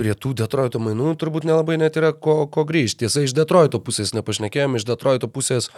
prie 0.00 0.14
tų 0.16 0.30
Detroito 0.40 0.80
mainų 0.80 1.10
turbūt 1.20 1.44
nelabai 1.44 1.76
net 1.76 1.98
yra 2.00 2.14
ko, 2.16 2.46
ko 2.48 2.64
grįžti. 2.64 3.04
Tiesa, 3.04 3.20
iš 3.26 3.34
Detroito 3.36 3.82
pusės 3.84 4.14
nepašnekėjom, 4.16 4.78
iš 4.78 4.86
Detroito 4.88 5.28
pusės 5.28 5.68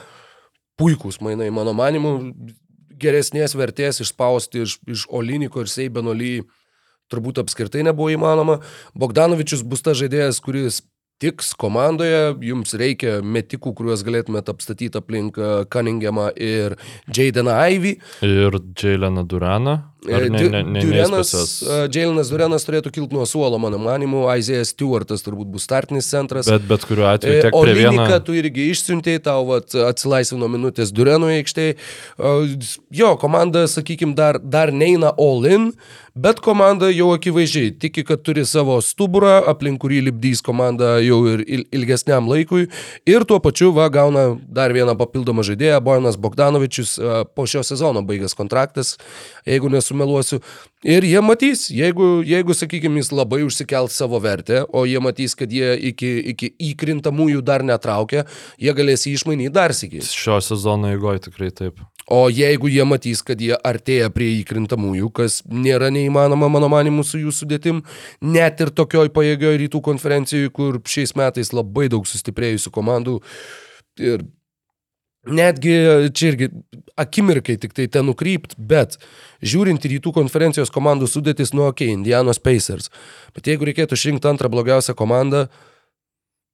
puikūs 0.78 1.18
mainai, 1.26 1.48
mano 1.50 1.74
manimu, 1.74 2.12
geresnės 3.02 3.56
vertės 3.58 3.98
išspausti 4.04 4.62
iš, 4.62 4.76
iš 4.86 5.08
Oliniko 5.10 5.64
ir 5.64 5.72
Seibeno 5.72 6.14
ly 6.14 6.44
turbūt 7.10 7.42
apskritai 7.42 7.82
nebuvo 7.88 8.12
įmanoma. 8.14 8.60
Bogdanovičius 8.94 9.66
bus 9.66 9.82
tas 9.82 9.98
žaidėjas, 9.98 10.38
kuris 10.44 10.84
tiks 11.18 11.50
komandoje, 11.58 12.36
jums 12.46 12.76
reikia 12.78 13.18
metikų, 13.26 13.72
kuriuos 13.74 14.04
galėtumėte 14.06 14.54
apstatyti 14.54 15.00
aplink 15.00 15.38
Cunninghamą 15.72 16.30
ir 16.38 16.78
Jadeną 17.10 17.58
Ivy. 17.74 17.96
Ir 18.22 18.60
Jaileną 18.78 19.26
Duraną 19.26 19.80
Ne, 20.06 20.28
Durenas, 20.30 20.84
Durenas, 20.84 22.28
e, 22.30 22.30
Durenas 22.30 22.62
turėtų 22.64 22.92
kilti 22.94 23.16
nuo 23.16 23.24
suolo, 23.26 23.58
mano 23.58 23.80
manimu, 23.82 24.20
Isaiah 24.38 24.62
Stewartas 24.64 25.24
turbūt 25.26 25.50
bus 25.50 25.64
startinis 25.66 26.06
centras. 26.06 26.46
bet 26.46 26.62
bet 26.70 26.84
kuriuo 26.86 27.08
atveju 27.10 27.38
E, 27.38 27.42
tiek 27.42 27.54
O 27.54 27.62
prie 27.64 27.74
vieno. 27.74 27.90
Liniką 27.96 28.20
tu 28.24 28.32
irgi 28.38 28.68
išsiuntėjai, 28.70 29.22
tau 29.26 29.42
vat, 29.50 29.74
atsilaisvino 29.74 30.46
minutės 30.48 30.92
Durenų 30.94 31.32
aikštėje. 31.40 31.74
Jo, 32.94 33.16
komanda, 33.18 33.66
sakykime, 33.66 34.14
dar, 34.14 34.38
dar 34.38 34.70
neina 34.72 35.10
all 35.18 35.44
in, 35.50 35.72
bet 36.18 36.40
komanda 36.42 36.88
jau 36.90 37.10
akivaizdžiai 37.14 37.74
tiki, 37.78 38.02
kad 38.06 38.22
turi 38.26 38.44
savo 38.46 38.78
stuburą, 38.82 39.42
aplink 39.50 39.80
kurį 39.82 40.00
lipdys 40.08 40.40
komanda 40.42 40.96
jau 41.02 41.20
ir 41.34 41.42
il- 41.46 41.66
ilgesniam 41.74 42.26
laikui. 42.30 42.68
Ir 43.06 43.24
tuo 43.24 43.38
pačiu, 43.42 43.72
va, 43.74 43.88
gauna 43.90 44.38
dar 44.48 44.70
vieną 44.74 44.96
papildomą 44.98 45.42
žaidėją, 45.46 45.80
Bojanas 45.82 46.16
Bogdanovičius, 46.16 46.98
e, 46.98 47.24
po 47.34 47.46
šio 47.46 47.62
sezono 47.66 48.02
baigęs 48.02 48.34
kontraktas, 48.34 48.96
jeigu 49.46 49.68
nesumeluosiu. 49.88 50.40
Ir 50.84 51.02
jie 51.02 51.20
matys, 51.20 51.68
jeigu, 51.70 52.22
jeigu 52.22 52.54
sakykime, 52.54 53.00
jis 53.00 53.10
labai 53.10 53.42
užsikelt 53.42 53.90
savo 53.90 54.20
vertę, 54.20 54.62
o 54.70 54.84
jie 54.86 55.00
matys, 55.00 55.34
kad 55.34 55.50
jie 55.50 55.74
iki, 55.90 56.10
iki 56.34 56.52
įkrintamųjų 56.70 57.42
dar 57.42 57.64
netraukia, 57.66 58.26
jie 58.58 58.72
galės 58.72 59.06
jį 59.06 59.16
išmainyti 59.18 59.52
dar 59.54 59.74
sėkiai. 59.74 60.04
Šio 60.06 60.38
sezono 60.40 60.92
eigoje 60.92 61.26
tikrai 61.26 61.50
taip. 61.50 61.82
O 62.08 62.28
jeigu 62.30 62.70
jie 62.70 62.86
matys, 62.88 63.24
kad 63.26 63.40
jie 63.40 63.56
artėja 63.58 64.08
prie 64.14 64.30
įkrintamųjų, 64.38 65.10
kas 65.12 65.42
nėra 65.50 65.90
neįmanoma, 65.92 66.48
mano 66.48 66.70
manimu, 66.72 67.04
su 67.04 67.18
jų 67.20 67.34
sudėtim, 67.34 67.82
net 68.22 68.62
ir 68.62 68.70
tokioj 68.70 69.10
pajėgioj 69.12 69.58
rytų 69.66 69.82
konferencijoje, 69.84 70.54
kur 70.54 70.78
šiais 70.86 71.16
metais 71.18 71.52
labai 71.52 71.90
daug 71.90 72.06
sustiprėjusių 72.08 72.72
komandų 72.72 73.18
ir 73.98 74.22
netgi 75.28 75.74
čia 76.16 76.32
irgi 76.32 76.50
akimirkai 76.98 77.58
tik 77.60 77.74
tai 77.76 77.86
ten 77.92 78.08
nukrypt, 78.08 78.56
bet 78.58 78.96
žiūrint 79.44 79.84
į 79.86 79.94
rytų 79.96 80.12
konferencijos 80.16 80.72
komandų 80.74 81.08
sudėtis, 81.10 81.54
nu, 81.54 81.68
okay, 81.70 81.92
Indianos 81.94 82.40
Pacers, 82.42 82.90
bet 83.36 83.46
jeigu 83.50 83.68
reikėtų 83.68 83.98
išrinkti 83.98 84.30
antrą 84.30 84.50
blogiausią 84.52 84.96
komandą, 84.98 85.46
Aš- 85.46 85.77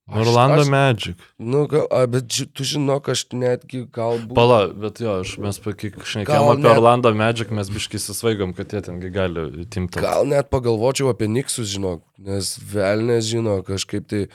Orlando 0.07 0.61
aš- 0.61 0.69
Magic. 0.69 1.17
nu, 1.39 1.67
gal, 1.67 1.87
a, 1.91 2.07
bet 2.07 2.29
tu 2.53 2.65
žinok, 2.65 3.09
aš 3.09 3.25
netgi 3.33 3.87
galbūt... 3.89 4.35
Pala, 4.37 4.67
bet 4.69 5.01
jo, 5.01 5.15
aš, 5.23 5.39
mes 5.41 5.57
šnekėjom 5.57 6.49
apie 6.53 6.61
net- 6.61 6.77
Orlando 6.77 7.13
Magic, 7.17 7.49
mes 7.49 7.71
biškai 7.73 7.97
susvaigom, 8.03 8.53
kad 8.53 8.69
jie 8.69 8.83
tengi 8.85 9.09
gali 9.15 9.65
timti. 9.65 10.03
Gal 10.05 10.29
net 10.29 10.51
pagalvočiau 10.53 11.09
apie 11.09 11.31
Niksus, 11.33 11.73
žinok, 11.73 12.03
nes 12.21 12.53
velnės 12.75 13.31
žino 13.33 13.57
kažkaip 13.65 14.05
tai. 14.13 14.27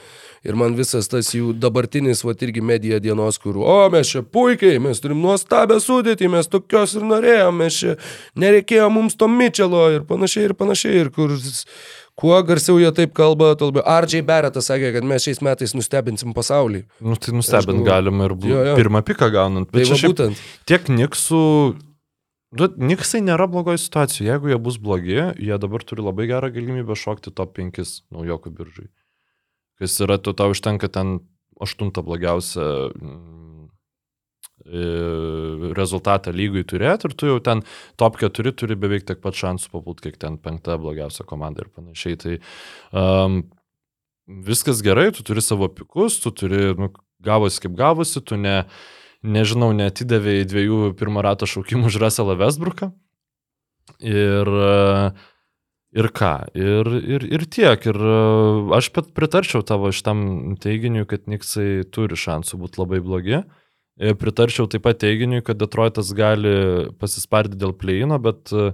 Ir 0.42 0.58
man 0.58 0.74
visas 0.74 1.06
tas 1.06 1.30
jų 1.36 1.54
dabartinis, 1.54 2.24
va 2.26 2.34
irgi 2.34 2.66
medija 2.66 2.98
dienos, 2.98 3.38
kur, 3.38 3.62
o 3.62 3.78
mes 3.94 4.10
čia 4.10 4.24
puikiai, 4.26 4.82
mes 4.82 4.98
turim 4.98 5.22
nuostabią 5.22 5.78
sudėtį, 5.78 6.32
mes 6.34 6.50
tokios 6.50 6.98
ir 6.98 7.06
norėjom, 7.06 7.62
mes 7.62 7.78
čia 7.78 7.94
nereikėjo 8.34 8.90
mums 8.90 9.14
to 9.14 9.30
Mičelo 9.30 9.86
ir 9.94 10.02
panašiai, 10.02 10.50
ir 10.50 10.58
panašiai, 10.58 10.98
ir 11.06 11.14
kur... 11.14 11.38
Kuo 12.20 12.36
garsiau 12.44 12.76
jie 12.82 12.90
taip 12.92 13.14
kalba, 13.16 13.54
tuo 13.56 13.70
labiau. 13.70 13.84
R.J. 14.04 14.20
Barrettas 14.28 14.66
sakė, 14.68 14.90
kad 14.98 15.06
mes 15.08 15.24
šiais 15.24 15.40
metais 15.44 15.72
nustebinsim 15.76 16.34
pasaulį. 16.36 16.82
Nu, 17.00 17.16
tai 17.16 17.32
nustebint 17.32 17.80
galima 17.86 18.26
ir 18.28 18.34
Jo, 18.44 18.64
jo. 18.70 18.74
pirmą 18.76 19.00
piką 19.08 19.30
gaunant. 19.32 19.70
Tai 19.72 19.80
Bet 19.80 19.88
va 19.88 19.96
čia 20.02 20.10
būtent. 20.12 20.42
tiek 20.68 20.90
Niksų... 20.92 21.40
Nu, 22.60 22.66
Niksai 22.82 23.20
nėra 23.22 23.46
blogoje 23.46 23.78
situacijoje. 23.78 24.26
Jeigu 24.32 24.50
jie 24.50 24.56
bus 24.58 24.76
blogi, 24.82 25.16
jie 25.38 25.56
dabar 25.62 25.84
turi 25.86 26.02
labai 26.02 26.26
gerą 26.26 26.48
galimybę 26.52 26.96
šokti 26.98 27.30
top 27.32 27.54
5 27.56 27.78
naujokų 28.10 28.50
biržai. 28.58 28.88
Kas 29.80 29.94
yra, 30.02 30.18
tu 30.18 30.34
tau 30.36 30.50
užtenka 30.52 30.90
ten 30.92 31.20
aštuntą 31.62 32.02
blogiausią 32.04 32.66
rezultatą 35.76 36.32
lygui 36.34 36.62
turėti 36.68 37.08
ir 37.08 37.14
tu 37.18 37.30
jau 37.30 37.38
ten 37.42 37.64
top 38.00 38.20
4 38.22 38.52
turi 38.54 38.76
beveik 38.78 39.06
tiek 39.08 39.20
pat 39.22 39.36
šansų 39.38 39.72
papult, 39.72 40.02
kiek 40.04 40.18
ten 40.20 40.38
penkta 40.38 40.78
blogiausia 40.80 41.26
komanda 41.26 41.64
ir 41.64 41.72
panašiai. 41.74 42.18
Tai 42.20 42.36
um, 42.94 43.40
viskas 44.46 44.82
gerai, 44.82 45.10
tu 45.12 45.24
turi 45.26 45.42
savo 45.42 45.68
pikus, 45.68 46.20
tu 46.22 46.30
turi, 46.30 46.70
nu, 46.78 46.90
gavosi 47.24 47.64
kaip 47.64 47.74
gavosi, 47.78 48.22
tu 48.22 48.38
ne, 48.40 48.62
nežinau, 49.22 49.72
netidavėjai 49.76 50.48
dviejų 50.48 50.80
pirmo 51.00 51.24
rato 51.24 51.48
šaukimų 51.50 51.90
už 51.90 52.00
Russellą 52.04 52.38
Westbrooką. 52.40 52.92
Ir, 54.06 54.48
e, 54.48 55.10
ir 55.98 56.08
ką, 56.14 56.34
ir, 56.54 56.92
ir, 57.16 57.26
ir 57.26 57.46
tiek. 57.50 57.88
Ir 57.90 57.98
e, 57.98 58.18
aš 58.78 58.92
pritarčiau 58.94 59.66
tavo 59.66 59.90
šitam 59.94 60.54
teiginiui, 60.62 61.08
kad 61.10 61.26
Niksai 61.30 61.82
turi 61.90 62.18
šansų 62.18 62.62
būti 62.62 62.80
labai 62.80 63.02
blogi. 63.04 63.42
Ir 63.42 63.59
pritarčiau 64.00 64.68
taip 64.70 64.84
pat 64.86 65.00
teiginiui, 65.02 65.42
kad 65.44 65.60
Detroitas 65.60 66.12
gali 66.16 66.88
pasispardyti 67.00 67.60
dėl 67.60 67.74
pleino, 67.76 68.16
bet 68.22 68.52
e, 68.52 68.70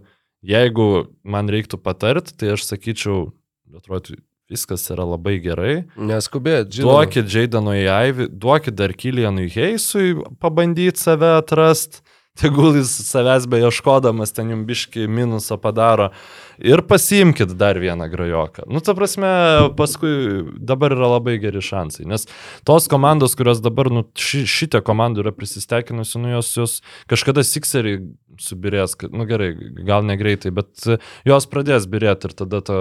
jeigu 0.46 1.08
man 1.26 1.50
reiktų 1.50 1.80
patarti, 1.82 2.36
tai 2.38 2.54
aš 2.54 2.66
sakyčiau, 2.68 3.30
Detroitui 3.66 4.20
viskas 4.50 4.84
yra 4.94 5.06
labai 5.06 5.38
gerai. 5.42 5.74
Neskubėt, 5.98 6.70
žinoma. 6.76 7.00
Duokit 7.02 7.30
Jaidanui 7.32 7.82
Aivi, 7.90 8.28
duokit 8.30 8.76
dar 8.78 8.94
Kilianui 8.94 9.48
Heisui 9.50 10.14
pabandyti 10.42 11.02
save 11.02 11.32
atrasti, 11.40 12.04
tegul 12.40 12.76
jis 12.78 12.92
savęs 13.08 13.48
beieškodamas 13.50 14.34
ten 14.36 14.52
jums 14.52 14.68
biški 14.68 15.08
minusą 15.10 15.58
padaro 15.58 16.12
ir 16.58 16.82
pasiimkit 16.88 17.54
dar 17.58 17.80
vieną 17.80 18.08
grajoką. 18.12 18.66
Nu, 18.70 18.80
ta 18.84 18.94
prasme, 18.96 19.30
paskui 19.78 20.44
dabar 20.58 20.94
yra 20.96 21.10
labai 21.16 21.36
geri 21.42 21.62
šansai, 21.64 22.06
nes 22.08 22.26
tos 22.66 22.88
komandos, 22.92 23.36
kurios 23.38 23.62
dabar, 23.64 23.90
nu, 23.92 24.04
ši, 24.16 24.44
šitie 24.48 24.82
komandų 24.86 25.24
yra 25.24 25.34
prisistekinusi, 25.36 26.20
nu, 26.22 26.36
jos, 26.36 26.52
jos 26.56 26.78
kažkada 27.10 27.44
Sixeriai 27.46 28.00
subirės, 28.42 28.96
nu 29.12 29.26
gerai, 29.28 29.50
gal 29.86 30.04
negreitai, 30.06 30.52
bet 30.54 30.86
jos 31.26 31.48
pradės 31.50 31.88
birėti 31.90 32.30
ir 32.30 32.36
tada 32.36 32.60
ta, 32.64 32.78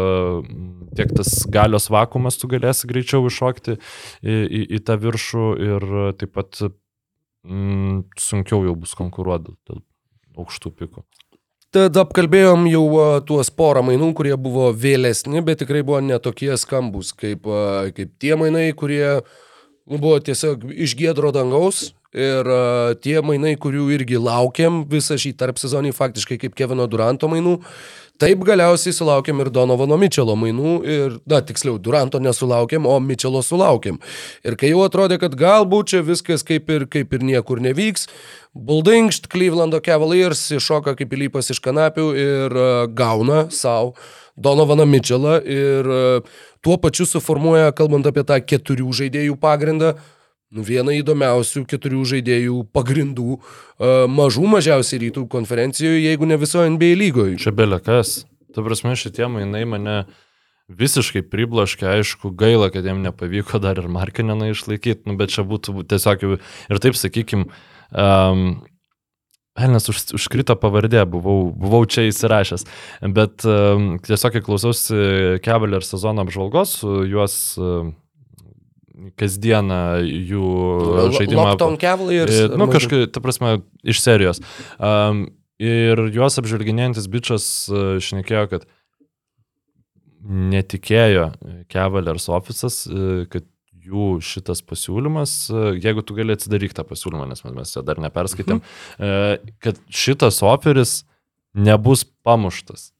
tiek 0.97 1.13
tas 1.15 1.31
galios 1.51 1.89
vakumas 1.93 2.39
tu 2.39 2.49
galėsi 2.51 2.89
greičiau 2.89 3.25
iššokti 3.29 3.77
į, 3.77 4.35
į, 4.35 4.63
į 4.77 4.81
tą 4.87 4.97
viršų 5.01 5.47
ir 5.69 5.87
taip 6.19 6.35
pat 6.35 6.65
mm, 7.45 8.05
sunkiau 8.19 8.65
jau 8.67 8.75
bus 8.79 8.95
konkuruoti 8.97 9.55
dėl 9.69 9.83
aukštų 10.35 10.73
pikų. 10.81 11.05
Tad 11.75 11.97
apkalbėjom 11.99 12.69
jau 12.71 12.83
tuos 13.27 13.49
porą 13.51 13.81
mainų, 13.83 14.13
kurie 14.15 14.37
buvo 14.39 14.69
vėlesni, 14.71 15.41
bet 15.43 15.59
tikrai 15.59 15.81
buvo 15.83 15.97
netokie 15.99 16.53
skambus, 16.55 17.09
kaip, 17.11 17.49
kaip 17.97 18.13
tie 18.23 18.37
mainai, 18.39 18.69
kurie 18.79 19.03
nu, 19.19 19.97
buvo 19.97 20.21
tiesiog 20.23 20.63
iš 20.71 20.93
gėdro 20.95 21.33
dangaus. 21.35 21.89
Ir 22.15 22.47
tie 23.03 23.17
mainai, 23.27 23.57
kurių 23.59 23.89
irgi 23.91 24.21
laukiam 24.23 24.85
visą 24.87 25.17
šį 25.19 25.33
tarp 25.35 25.59
sezonį, 25.59 25.91
faktiškai 25.97 26.37
kaip 26.45 26.55
Kevino 26.55 26.87
Duranto 26.87 27.27
mainų. 27.27 27.57
Taip 28.15 28.45
galiausiai 28.47 28.95
sulaukėm 28.95 29.41
ir 29.43 29.49
Donovano 29.51 29.97
Mičelo 29.99 30.37
mainų. 30.39 30.73
Ir, 30.87 31.17
na, 31.27 31.41
tiksliau, 31.43 31.75
Duranto 31.83 32.21
nesulaukėm, 32.23 32.87
o 32.87 32.95
Mičelo 33.03 33.41
sulaukėm. 33.43 33.99
Ir 34.47 34.55
kai 34.59 34.71
jau 34.71 34.85
atrodė, 34.85 35.17
kad 35.19 35.35
galbūt 35.35 35.91
čia 35.91 36.01
viskas 36.07 36.45
kaip 36.47 36.71
ir, 36.71 36.87
kaip 36.87 37.11
ir 37.11 37.25
niekur 37.27 37.59
nevyks, 37.63 38.07
Buldingšt 38.55 39.27
Clevelando 39.27 39.81
Cavaliers 39.83 40.45
iššoka 40.55 40.95
kaip 40.95 41.11
įlypas 41.17 41.51
iš 41.51 41.59
kanapių 41.59 42.05
ir 42.15 42.55
uh, 42.55 42.69
gauna 42.87 43.49
savo 43.51 43.97
Donovaną 44.39 44.85
Mitchellą 44.87 45.41
ir 45.43 45.91
uh, 45.91 46.37
tuo 46.63 46.79
pačiu 46.79 47.03
suformuoja, 47.09 47.75
kalbant 47.75 48.07
apie 48.07 48.23
tą 48.23 48.39
keturių 48.39 48.95
žaidėjų 48.95 49.35
pagrindą, 49.43 49.97
nu, 49.97 50.14
vieną 50.63 50.95
įdomiausių 51.01 51.65
keturių 51.71 52.03
žaidėjų 52.13 52.59
pagrindų 52.75 53.39
mažų 54.11 54.45
mažiausiai 54.55 55.01
rytų 55.07 55.25
konferencijoje, 55.31 56.05
jeigu 56.05 56.29
ne 56.29 56.37
visoje 56.39 56.71
NBA 56.75 56.93
lygoje. 57.01 57.39
Čia 57.41 57.55
belė 57.55 57.81
kas. 57.83 58.21
Ta 58.55 58.63
prasme, 58.63 58.95
šitie 58.95 59.27
mainai 59.27 59.65
mane 59.67 59.97
visiškai 60.71 61.25
priblaškė, 61.29 61.87
aišku, 61.99 62.31
gaila, 62.37 62.71
kad 62.73 62.85
jiem 62.87 63.03
nepavyko 63.05 63.59
dar 63.61 63.77
ir 63.81 63.89
Markineną 63.91 64.49
išlaikyti, 64.53 65.05
nu, 65.09 65.17
bet 65.19 65.33
čia 65.35 65.45
būtų 65.45 65.83
tiesiog 65.91 66.23
ir 66.25 66.81
taip, 66.81 66.97
sakykim, 66.97 67.49
um, 67.91 68.47
Elnes 69.55 69.85
už, 69.87 70.01
užkrito 70.17 70.55
pavardė, 70.59 71.05
buvau, 71.07 71.51
buvau 71.55 71.85
čia 71.87 72.09
įsirašęs, 72.09 72.65
bet 73.15 73.45
um, 73.47 73.93
tiesiog, 74.03 74.33
kai 74.35 74.41
klausiausi 74.43 74.97
Cavalier 75.45 75.85
sezono 75.85 76.25
apžvalgos, 76.25 76.81
juos 77.07 77.37
um, 77.61 77.93
kasdieną 79.19 79.79
jų 80.03 80.51
žaidimą... 81.15 81.49
Lockdown 81.51 81.79
Cavaliers. 81.81 82.37
E, 82.45 82.59
Nu, 82.59 82.67
kažkaip, 82.71 83.09
ta 83.13 83.23
prasme, 83.23 83.57
iš 83.85 84.01
serijos. 84.03 84.41
Um, 84.79 85.27
ir 85.61 86.01
juos 86.15 86.39
apžvelginėjantis 86.41 87.09
bičias 87.11 87.47
uh, 87.71 87.97
šnekėjo, 88.03 88.45
kad 88.53 88.69
netikėjo 90.25 91.29
Cavaliers 91.71 92.29
ofisas, 92.33 92.83
uh, 92.89 93.25
kad 93.31 93.45
jų 93.85 94.15
šitas 94.25 94.63
pasiūlymas, 94.65 95.35
jeigu 95.77 96.01
tu 96.01 96.15
gali 96.17 96.33
atsidaryk 96.33 96.73
tą 96.73 96.81
pasiūlymą, 96.89 97.27
nes 97.29 97.43
mes, 97.45 97.75
jo 97.75 97.83
dar 97.85 98.01
neperskaitėm, 98.01 98.63
uh, 98.63 99.35
kad 99.61 99.77
šitas 99.93 100.41
oferis 100.45 101.03
nebus 101.53 102.03
pamuštas. 102.25 102.94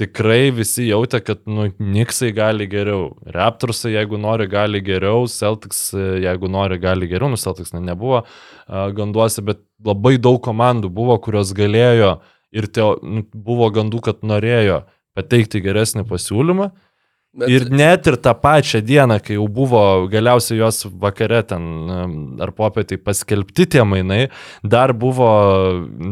Tikrai 0.00 0.48
visi 0.56 0.86
jautė, 0.88 1.20
kad 1.24 1.42
nu, 1.50 1.66
Niksai 1.76 2.30
gali 2.36 2.64
geriau. 2.70 3.10
Raptorsai, 3.34 3.92
jeigu 3.98 4.20
nori, 4.20 4.46
gali 4.48 4.80
geriau. 4.84 5.26
Celtics, 5.28 5.90
e, 5.92 6.06
jeigu 6.24 6.48
nori, 6.48 6.78
gali 6.80 7.08
geriau. 7.10 7.28
Nu, 7.32 7.40
Celtics 7.40 7.74
ne, 7.76 7.82
nebuvo 7.90 8.22
uh, 8.22 8.86
ganduose, 8.96 9.44
bet 9.44 9.60
labai 9.84 10.16
daug 10.22 10.40
komandų 10.44 10.88
buvo, 10.96 11.18
kurios 11.20 11.52
galėjo 11.56 12.14
ir 12.56 12.68
teo, 12.72 12.94
nu, 13.04 13.26
buvo 13.34 13.68
gandų, 13.74 14.00
kad 14.08 14.24
norėjo 14.26 14.84
pateikti 15.18 15.60
geresnį 15.64 16.06
pasiūlymą. 16.08 16.70
Bet, 17.30 17.46
Ir 17.46 17.68
net 17.70 18.08
ir 18.10 18.16
tą 18.18 18.32
pačią 18.34 18.80
dieną, 18.82 19.20
kai 19.22 19.36
jau 19.36 19.44
buvo 19.46 20.08
galiausiai 20.10 20.58
jos 20.58 20.82
vakare 20.98 21.44
ten 21.46 21.66
em, 21.94 22.14
ar 22.42 22.50
popietį 22.56 22.98
paskelbti 23.06 23.68
tie 23.70 23.84
mainai, 23.86 24.24
dar 24.66 24.90
buvo 24.98 25.28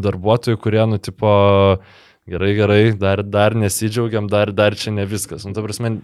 darbuotojų, 0.04 0.60
kurie 0.62 0.84
nutipo, 0.86 1.32
gerai, 2.30 2.52
gerai, 2.58 2.82
dar, 3.00 3.22
dar 3.22 3.54
nesidžiaugiam, 3.58 4.28
dar, 4.30 4.52
dar 4.52 4.76
čia 4.78 4.92
ne 4.94 5.04
viskas. 5.08 5.46
Nu, 5.48 5.52
ta 5.56 5.62
prasme, 5.64 5.94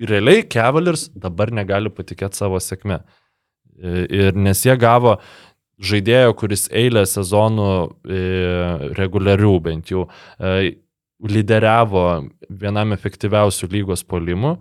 realiai 0.00 0.44
Cavaliers 0.50 1.08
dabar 1.14 1.52
negali 1.54 1.92
patikėti 1.92 2.40
savo 2.40 2.60
sėkme. 2.62 3.02
I- 3.82 4.06
Ir 4.28 4.36
nes 4.38 4.60
jie 4.64 4.76
gavo 4.78 5.16
žaidėjo, 5.82 6.34
kuris 6.38 6.68
eilę 6.70 7.02
sezonų 7.10 7.68
e, 8.06 8.20
reguliarių 8.94 9.54
bent 9.64 9.90
jau 9.90 10.04
e, 10.38 10.76
lyderiavo 11.24 12.04
vienam 12.50 12.92
efektyviausių 12.94 13.68
lygos 13.72 14.04
polimų. 14.06 14.54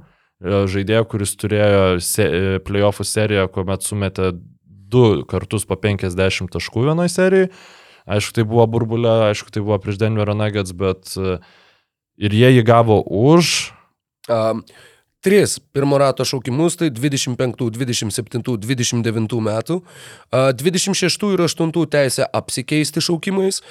E, 0.44 0.64
Žaidėjo, 0.74 1.06
kuris 1.12 1.36
turėjo 1.40 1.84
e, 2.00 2.60
playoffų 2.66 3.06
seriją, 3.06 3.46
kuomet 3.54 3.86
sumetė 3.86 4.32
du 4.94 5.24
kartus 5.30 5.66
po 5.66 5.78
50 5.78 6.50
taškų 6.54 6.88
vienoje 6.90 7.14
serijoje. 7.14 7.52
Aišku, 8.04 8.36
tai 8.36 8.44
buvo 8.48 8.66
burbulė, 8.68 9.12
aišku, 9.32 9.52
tai 9.54 9.64
buvo 9.64 9.78
prieš 9.80 10.02
Denverio 10.02 10.36
Nuggets, 10.36 10.76
bet 10.76 11.14
e, 11.16 11.38
ir 12.20 12.36
jie 12.36 12.50
jį 12.58 12.66
gavo 12.68 13.00
už. 13.04 13.72
Um, 14.32 14.64
Tris 15.24 15.56
pirmo 15.72 15.98
rato 16.02 16.26
šaukimus, 16.28 16.76
tai 16.80 16.90
25, 16.92 17.70
27, 17.72 18.58
29 18.60 19.40
metų, 19.48 19.80
a, 20.36 20.50
26 20.52 21.30
ir 21.32 21.46
8 21.48 21.72
teisę 21.96 22.28
apsikeisti 22.28 23.04
šaukimais. 23.04 23.62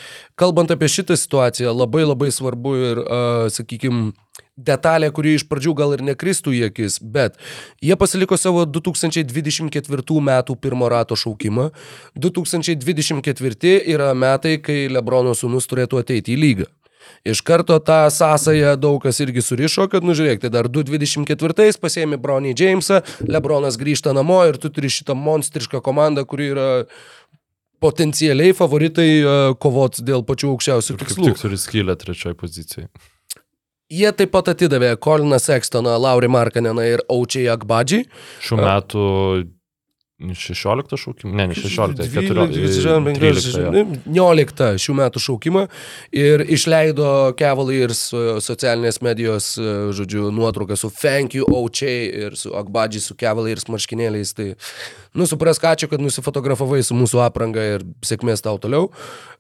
Kalbant 0.41 0.73
apie 0.73 0.89
šitą 0.89 1.17
situaciją, 1.19 1.75
labai 1.77 2.07
labai 2.09 2.31
svarbu 2.33 2.77
ir, 2.81 3.03
sakykime, 3.53 4.15
detalė, 4.57 5.11
kuri 5.15 5.37
iš 5.37 5.47
pradžių 5.49 5.75
gal 5.77 5.95
ir 5.97 6.05
nekristų 6.05 6.55
į 6.57 6.67
akis, 6.71 6.99
bet 7.01 7.39
jie 7.85 7.97
pasiliko 8.01 8.37
savo 8.41 8.65
2024 8.69 10.21
metų 10.29 10.57
pirmo 10.57 10.89
rato 10.93 11.17
šaukimą. 11.17 11.71
2024 12.17 13.79
yra 13.95 14.13
metai, 14.15 14.59
kai 14.61 14.87
Lebrono 14.93 15.37
sūnus 15.37 15.69
turėtų 15.71 16.01
ateiti 16.03 16.37
į 16.37 16.41
lygą. 16.45 16.73
Iš 17.25 17.43
karto 17.47 17.79
tą 17.81 18.11
sąsąją 18.11 18.77
daug 18.81 19.03
kas 19.05 19.21
irgi 19.25 19.43
surišo, 19.45 19.89
kad, 19.93 20.07
nu 20.07 20.17
žiūrėk, 20.19 20.43
tai 20.45 20.51
dar 20.55 20.69
2.24 20.73 21.79
pasėmė 21.83 22.19
Brony 22.23 22.55
Jamesą, 22.59 23.03
Lebronas 23.29 23.79
grįžta 23.81 24.15
namo 24.17 24.43
ir 24.49 24.59
tu 24.63 24.73
turi 24.75 24.91
šitą 24.93 25.17
monstrišką 25.19 25.83
komandą, 25.85 26.27
kuri 26.29 26.51
yra 26.55 26.69
potencialiai 27.83 28.55
favoritai 28.55 29.09
uh, 29.23 29.55
kovot 29.59 29.99
dėl 30.07 30.23
pačių 30.27 30.53
aukščiausių 30.55 30.99
tikslų. 31.01 31.33
tik 31.33 31.41
turi 31.41 31.59
skylę 31.59 31.97
trečioje 31.99 32.39
pozicijoje. 32.39 32.91
Jie 33.93 34.09
taip 34.17 34.31
pat 34.33 34.49
atidavė 34.55 34.95
Koliną 35.03 35.37
Sextoną, 35.43 35.99
Laurį 36.01 36.31
Markaneną 36.33 36.85
ir 36.95 37.03
Aučiai 37.13 37.51
Akbadžiai. 37.53 38.07
Šių 38.41 38.57
metų 38.63 39.03
16 40.31 40.95
šaukimų, 41.03 41.35
ne, 41.35 41.49
ne 41.51 41.57
16, 41.59 42.07
14, 42.15 42.55
13. 43.19 43.83
19 44.07 44.69
šių 44.83 44.97
metų 45.01 45.23
šaukimą 45.23 45.65
ir 46.15 46.45
išleido 46.47 47.33
Cavaliers 47.39 48.05
e, 48.15 48.23
socialinės 48.45 49.01
medijos, 49.05 49.53
e, 49.59 49.75
žodžiu, 49.97 50.31
nuotrauką 50.35 50.79
su 50.79 50.93
Thank 50.95 51.37
you 51.39 51.49
Aučiai 51.51 52.07
ir 52.27 52.39
su 52.39 52.55
Akbadžiai, 52.57 53.03
su 53.03 53.19
Cavaliers 53.19 53.69
marškinėliais. 53.73 54.35
Tai, 54.39 54.49
nu, 55.19 55.27
suprask, 55.29 55.65
ačiū, 55.73 55.91
kad 55.91 56.03
nusifotografavai 56.03 56.83
su 56.87 56.97
mūsų 56.99 57.23
apranga 57.27 57.65
ir 57.77 57.87
sėkmės 58.07 58.45
tau 58.45 58.61
toliau. 58.63 58.91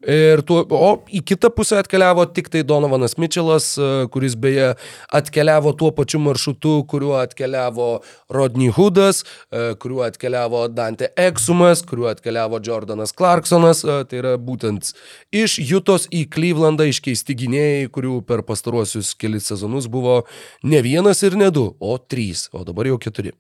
Ir 0.03 0.43
tuo, 0.43 0.65
o 0.67 0.91
į 1.15 1.23
kitą 1.31 1.53
pusę 1.55 1.79
atkeliavo 1.79 2.25
tik 2.35 2.51
tai 2.51 2.65
Donovanas 2.67 3.15
Mitchellas, 3.23 3.73
e, 3.79 3.91
kuris 4.11 4.35
beje 4.35 4.73
atkeliavo 5.15 5.75
tuo 5.79 5.93
pačiu 5.95 6.19
maršrutu, 6.25 6.81
kuriuo 6.91 7.15
atkeliavo 7.21 7.93
Rodney 8.33 8.73
Hoodas, 8.75 9.23
e, 9.23 9.75
kuriuo 9.79 10.03
atkeliavo 10.09 10.65
Dante 10.75 11.09
Eksumas, 11.19 11.83
kuriuo 11.87 12.09
atkeliavo 12.11 12.61
Jordanas 12.65 13.13
Clarksonas. 13.17 13.85
e, 13.85 13.99
Tai 14.09 14.19
yra 14.19 14.35
būtent 14.41 14.93
iš 15.33 15.59
Jutos 15.61 16.09
į 16.11 16.25
Clevelandą 16.33 16.89
iškeisti 16.91 17.37
gynėjai, 17.45 17.89
kurių 17.95 18.21
per 18.27 18.45
pastaruosius 18.49 19.15
kelius 19.15 19.51
sezonus 19.53 19.89
buvo 19.93 20.23
ne 20.65 20.83
vienas 20.83 21.23
ir 21.23 21.37
ne 21.37 21.51
du, 21.55 21.69
o 21.79 21.97
trys, 21.99 22.49
o 22.53 22.65
dabar 22.69 22.91
jau 22.91 22.99
keturi. 23.03 23.35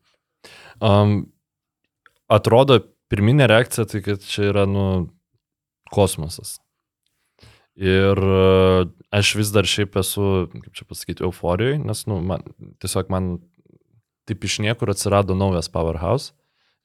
Um, 0.82 1.32
atrodo, 2.30 2.80
pirminė 3.12 3.48
reakcija 3.50 3.86
tai, 3.88 4.02
kad 4.04 4.24
čia 4.26 4.50
yra, 4.50 4.66
nu, 4.68 5.08
kosmosas. 5.92 6.58
Ir 7.76 8.18
uh, 8.20 8.84
aš 9.14 9.34
vis 9.38 9.52
dar 9.52 9.68
šiaip 9.68 9.96
esu, 10.00 10.48
kaip 10.52 10.72
čia 10.76 10.84
pasakyti, 10.88 11.24
euforijoje, 11.24 11.80
nes, 11.80 12.04
nu, 12.10 12.20
man, 12.24 12.44
tiesiog 12.84 13.08
man 13.12 13.32
taip 14.28 14.44
iš 14.44 14.58
niekur 14.64 14.92
atsirado 14.92 15.36
naujas 15.38 15.70
powerhouse. 15.72 16.32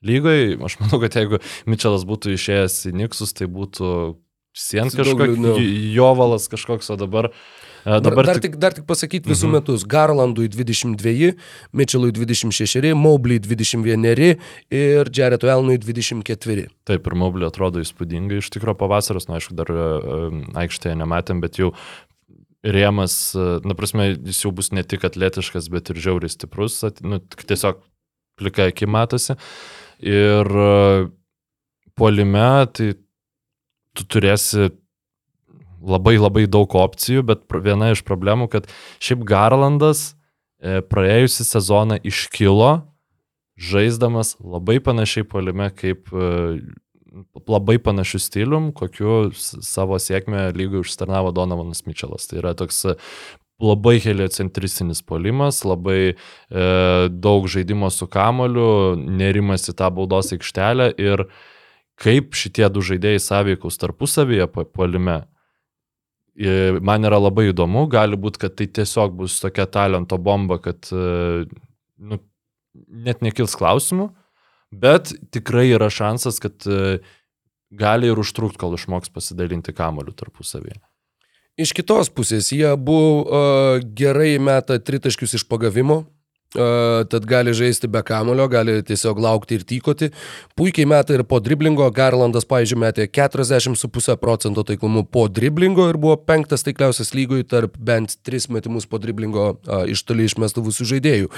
Lygoje, 0.06 0.58
aš 0.62 0.76
manau, 0.82 1.00
kad 1.02 1.16
jeigu 1.18 1.39
Mitčelas 1.66 2.04
būtų 2.06 2.36
išėjęs 2.38 2.76
į 2.91 2.95
Niksus, 3.00 3.34
tai 3.34 3.48
būtų 3.50 4.16
sien 4.58 4.89
kažkoks, 4.89 5.22
liūdniau. 5.38 5.58
jovalas 5.93 6.45
kažkoks, 6.50 6.89
o 6.93 6.95
dabar... 6.98 7.32
e, 7.86 7.98
Dabar 8.02 8.26
dar, 8.26 8.36
tik- 8.38 8.41
tik, 8.52 8.56
dar 8.62 8.74
tik 8.74 8.86
pasakyti 8.89 9.30
visų 9.30 9.48
Mhm. 9.48 9.54
mhm. 9.54 9.58
metus. 9.62 9.84
Garlandui 9.86 10.48
22, 10.50 11.36
Mitchellui 11.74 12.12
26, 12.12 12.93
Mobley 12.98 13.39
21 13.39 14.38
ir 14.70 15.10
Jaretu 15.14 15.48
Elnui 15.50 15.78
24. 15.78 16.68
Taip, 16.86 17.06
ir 17.08 17.14
Moblį 17.18 17.45
atrodo 17.50 17.82
įspūdingai. 17.82 18.41
Iš 18.41 18.50
tikrųjų, 18.54 18.78
pavasaros, 18.82 19.28
na, 19.30 19.38
aišku, 19.38 19.54
dar 19.58 19.70
um, 19.74 20.43
aikštėje 20.58 20.98
nematėm, 20.98 21.41
bet 21.41 21.58
jau 21.62 21.74
rėmas, 22.66 23.36
e, 23.38 23.60
na, 23.66 23.76
prasme, 23.78 24.10
jis 24.26 24.41
jau 24.45 24.52
bus 24.56 24.72
ne 24.76 24.84
tik 24.84 25.06
atletiškas, 25.08 25.70
bet 25.74 25.89
ir 25.93 26.02
žiauriai 26.02 26.34
stiprus. 26.34 26.82
Nu, 27.06 27.20
tiesiog 27.22 27.80
plika 28.38 28.68
aki 28.72 28.86
matosi. 28.89 29.38
Ir 30.04 30.45
e, 30.45 31.08
puolime, 31.98 32.50
tai 32.74 32.93
tu 33.98 34.06
turėsi 34.06 34.70
labai 35.82 36.18
labai 36.20 36.45
daug 36.50 36.70
opcijų, 36.78 37.24
bet 37.26 37.45
viena 37.64 37.91
iš 37.93 38.04
problemų, 38.06 38.50
kad 38.54 38.68
šiaip 39.04 39.24
Garlandas 39.28 40.12
e, 40.62 40.82
praėjusią 40.86 41.48
sezoną 41.48 42.00
iškilo, 42.06 42.72
žaisdamas 43.58 44.36
labai 44.41 44.78
panašiai 44.84 45.26
puolime 45.26 45.72
kaip 45.74 46.12
e, 46.14 46.60
labai 47.48 47.78
panašiu 47.82 48.22
stilium, 48.22 48.72
kokiu 48.76 49.32
savo 49.34 49.98
sėkmę 50.02 50.52
lygiai 50.58 50.84
užstarnavo 50.84 51.34
Donovanas 51.34 51.86
Mitčelas. 51.88 52.30
Tai 52.30 52.41
yra 52.43 52.54
toks 52.58 52.84
labai 53.62 53.97
heliocentristinis 54.03 55.01
polimas, 55.05 55.64
labai 55.66 56.01
e, 56.14 56.16
daug 57.10 57.47
žaidimo 57.49 57.89
su 57.93 58.08
kamoliu, 58.12 58.95
nerimas 58.97 59.66
į 59.72 59.76
tą 59.80 59.89
baudos 59.93 60.30
aikštelę 60.36 60.91
ir 61.01 61.26
kaip 61.97 62.38
šitie 62.38 62.68
du 62.70 62.84
žaidėjai 62.86 63.24
sąveikaus 63.24 63.80
tarpusavyje 63.82 64.45
po- 64.53 64.68
puolime. 64.70 65.24
E, 66.38 66.78
Man 66.86 67.10
yra 67.10 67.18
labai 67.18 67.47
įdomu, 67.49 67.88
gali 67.89 68.20
būti, 68.20 68.43
kad 68.45 68.53
tai 68.60 68.68
tiesiog 68.70 69.16
bus 69.18 69.39
tokia 69.41 69.66
talento 69.66 70.20
bomba, 70.22 70.60
kad 70.62 70.86
e, 70.93 71.47
nu, 71.97 72.20
net 72.93 73.26
nekils 73.26 73.58
klausimų, 73.58 74.12
bet 74.70 75.16
tikrai 75.34 75.72
yra 75.74 75.89
šansas, 75.89 76.38
kad 76.43 76.62
e, 76.70 76.99
gali 77.74 78.12
ir 78.12 78.22
užtrukti, 78.22 78.62
kol 78.62 78.78
išmoks 78.78 79.10
pasidalinti 79.10 79.74
kamoliu 79.74 80.14
tarpusavyje. 80.14 80.78
Iš 81.58 81.72
kitos 81.74 82.12
pusės, 82.14 82.51
jie 82.53 82.68
abu 82.70 82.93
uh, 83.26 83.80
gerai 83.97 84.36
meta 84.38 84.76
tritaškius 84.78 85.32
iš 85.39 85.43
pagavimo, 85.49 85.95
uh, 86.53 86.99
tad 87.10 87.26
gali 87.26 87.49
žaisti 87.58 87.89
be 87.89 88.03
kamulio, 88.05 88.45
gali 88.51 88.76
tiesiog 88.86 89.18
laukti 89.26 89.58
ir 89.58 89.64
tykoti. 89.66 90.12
Puikiai 90.53 90.86
meta 90.86 91.16
ir 91.18 91.24
po 91.26 91.39
driblingo, 91.41 91.88
Garlandas, 91.89 92.45
pavyzdžiui, 92.45 92.78
metė 92.84 93.08
40,5 93.10 94.20
procento 94.22 94.62
taiklumu 94.70 95.01
po 95.10 95.26
driblingo 95.34 95.89
ir 95.89 95.97
buvo 95.97 96.20
penktas 96.30 96.62
taikliausias 96.68 97.16
lygoj 97.18 97.41
tarp 97.49 97.82
bent 97.82 98.20
3 98.22 98.51
metimus 98.53 98.86
po 98.86 99.01
driblingo 99.01 99.49
uh, 99.55 99.82
iš 99.89 100.05
toli 100.05 100.30
išmestavusių 100.30 100.91
žaidėjų. 100.93 101.34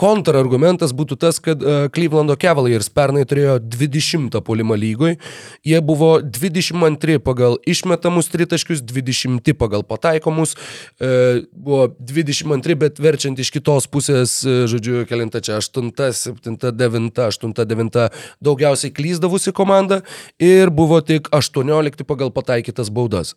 Kontrargumentas 0.00 0.94
būtų 0.96 1.16
tas, 1.20 1.36
kad 1.44 1.60
uh, 1.60 1.82
Clevelando 1.92 2.32
Cavaliers 2.40 2.88
pernai 2.88 3.26
turėjo 3.28 3.58
20 3.60 4.38
polimą 4.46 4.78
lygoj, 4.80 5.18
jie 5.66 5.80
buvo 5.84 6.14
22 6.24 7.18
pagal 7.20 7.58
išmetamus 7.68 8.30
tritaškius, 8.32 8.80
20 8.80 9.52
pagal 9.60 9.84
pataikomus, 9.84 10.54
uh, 10.56 11.42
buvo 11.52 11.90
22, 12.00 12.78
bet 12.80 13.02
verčiant 13.02 13.40
iš 13.44 13.52
kitos 13.52 13.90
pusės, 13.92 14.38
uh, 14.46 14.64
žodžiu, 14.72 15.04
kelinta 15.10 15.44
čia 15.44 15.58
8, 15.60 15.92
7, 15.92 16.56
9, 16.80 17.22
8, 17.28 17.56
9, 17.60 18.02
daugiausiai 18.40 18.96
klyzdavusi 18.96 19.52
komanda 19.52 20.00
ir 20.40 20.72
buvo 20.72 21.02
tik 21.04 21.28
18 21.36 22.08
pagal 22.08 22.32
pataikytas 22.32 22.88
baudas. 22.88 23.36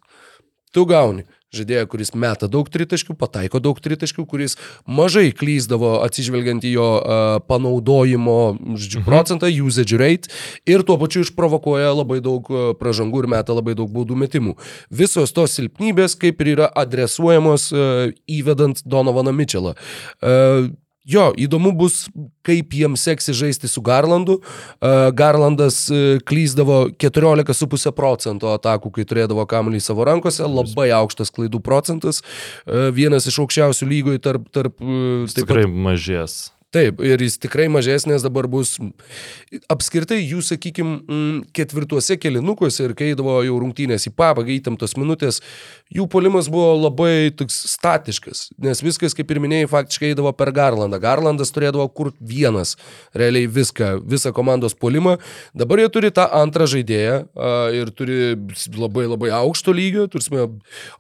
tu 0.73 0.85
gauni 0.85 1.27
žaidėją, 1.53 1.87
kuris 1.91 2.13
meta 2.17 2.49
daug 2.51 2.69
tritaškių, 2.73 3.15
pataiko 3.19 3.61
daug 3.63 3.79
tritaškių, 3.83 4.25
kuris 4.29 4.57
mažai 4.85 5.29
klyzdavo 5.35 5.95
atsižvelgiant 6.05 6.65
į 6.67 6.73
jo 6.75 6.89
uh, 6.97 7.23
panaudojimo 7.47 8.37
žodžiu, 8.73 9.03
procentą, 9.07 9.51
usage 9.63 9.99
rate 9.99 10.33
ir 10.69 10.85
tuo 10.87 10.97
pačiu 11.01 11.23
išprovokuoja 11.25 11.93
labai 11.93 12.19
daug 12.25 12.49
uh, 12.51 12.71
pražangų 12.79 13.23
ir 13.23 13.31
meta 13.35 13.55
labai 13.55 13.77
daug 13.79 13.91
baudų 13.93 14.17
metimų. 14.25 14.57
Visos 14.93 15.35
tos 15.35 15.57
silpnybės 15.59 16.17
kaip 16.19 16.41
ir 16.43 16.55
yra 16.57 16.69
adresuojamos 16.83 17.69
uh, 17.73 18.13
įvedant 18.27 18.83
Donovaną 18.85 19.35
Mitchellą. 19.35 19.77
Uh, 20.19 20.73
Jo, 21.03 21.33
įdomu 21.35 21.73
bus, 21.75 22.05
kaip 22.47 22.71
jiems 22.71 23.01
seksis 23.03 23.35
žaisti 23.35 23.67
su 23.67 23.81
Garlandu. 23.83 24.37
Uh, 24.39 25.09
Garlandas 25.11 25.89
uh, 25.91 26.21
klyzdavo 26.23 26.85
14,5 26.95 27.91
procento 27.97 28.53
atakų, 28.55 28.93
kai 28.95 29.07
turėdavo 29.09 29.43
kamuolį 29.51 29.83
savo 29.83 30.07
rankose, 30.07 30.47
labai 30.47 30.93
aukštas 30.95 31.33
klaidų 31.35 31.59
procentas, 31.65 32.23
uh, 32.23 32.87
vienas 32.95 33.27
iš 33.27 33.41
aukščiausių 33.43 33.89
lygoje 33.91 34.23
tarp... 34.23 34.47
tarp 34.55 34.79
Jis 34.79 35.35
tikrai 35.41 35.67
mažės. 35.67 36.52
Taip, 36.73 37.03
ir 37.05 37.21
jis 37.21 37.35
tikrai 37.37 37.67
mažesnės 37.69 38.23
dabar 38.25 38.47
bus. 38.49 38.71
Apskritai, 39.69 40.17
jų, 40.25 40.39
sakykime, 40.41 41.43
ketvirtuose 41.53 42.17
kelinukuose 42.17 42.87
ir 42.87 42.95
kai 42.97 43.11
eidavo 43.11 43.35
jau 43.45 43.59
rungtynės 43.61 44.07
į 44.09 44.13
pabaigą 44.17 44.55
įtemptos 44.55 44.95
minutės, 44.97 45.37
jų 45.93 46.07
polimas 46.09 46.49
buvo 46.49 46.71
labai 46.79 47.29
toks 47.37 47.59
statiškas, 47.75 48.47
nes 48.63 48.81
viskas, 48.81 49.13
kaip 49.13 49.29
ir 49.29 49.41
minėjai, 49.43 49.69
faktiškai 49.69 50.09
eidavo 50.15 50.33
per 50.33 50.49
Garlandą. 50.55 50.97
Garlandas 51.03 51.53
turėdavo 51.53 51.85
kur 51.93 52.09
vienas, 52.17 52.73
realiai 53.13 53.45
viską, 53.45 53.99
visą 54.09 54.33
komandos 54.33 54.73
polimą. 54.73 55.19
Dabar 55.53 55.83
jie 55.83 55.91
turi 55.93 56.09
tą 56.15 56.25
antrą 56.41 56.65
žaidėją 56.73 57.19
ir 57.77 57.93
turi 57.93 58.33
labai 58.73 59.05
labai 59.11 59.29
aukšto 59.43 59.75
lygio, 59.77 60.07
turime 60.09 60.47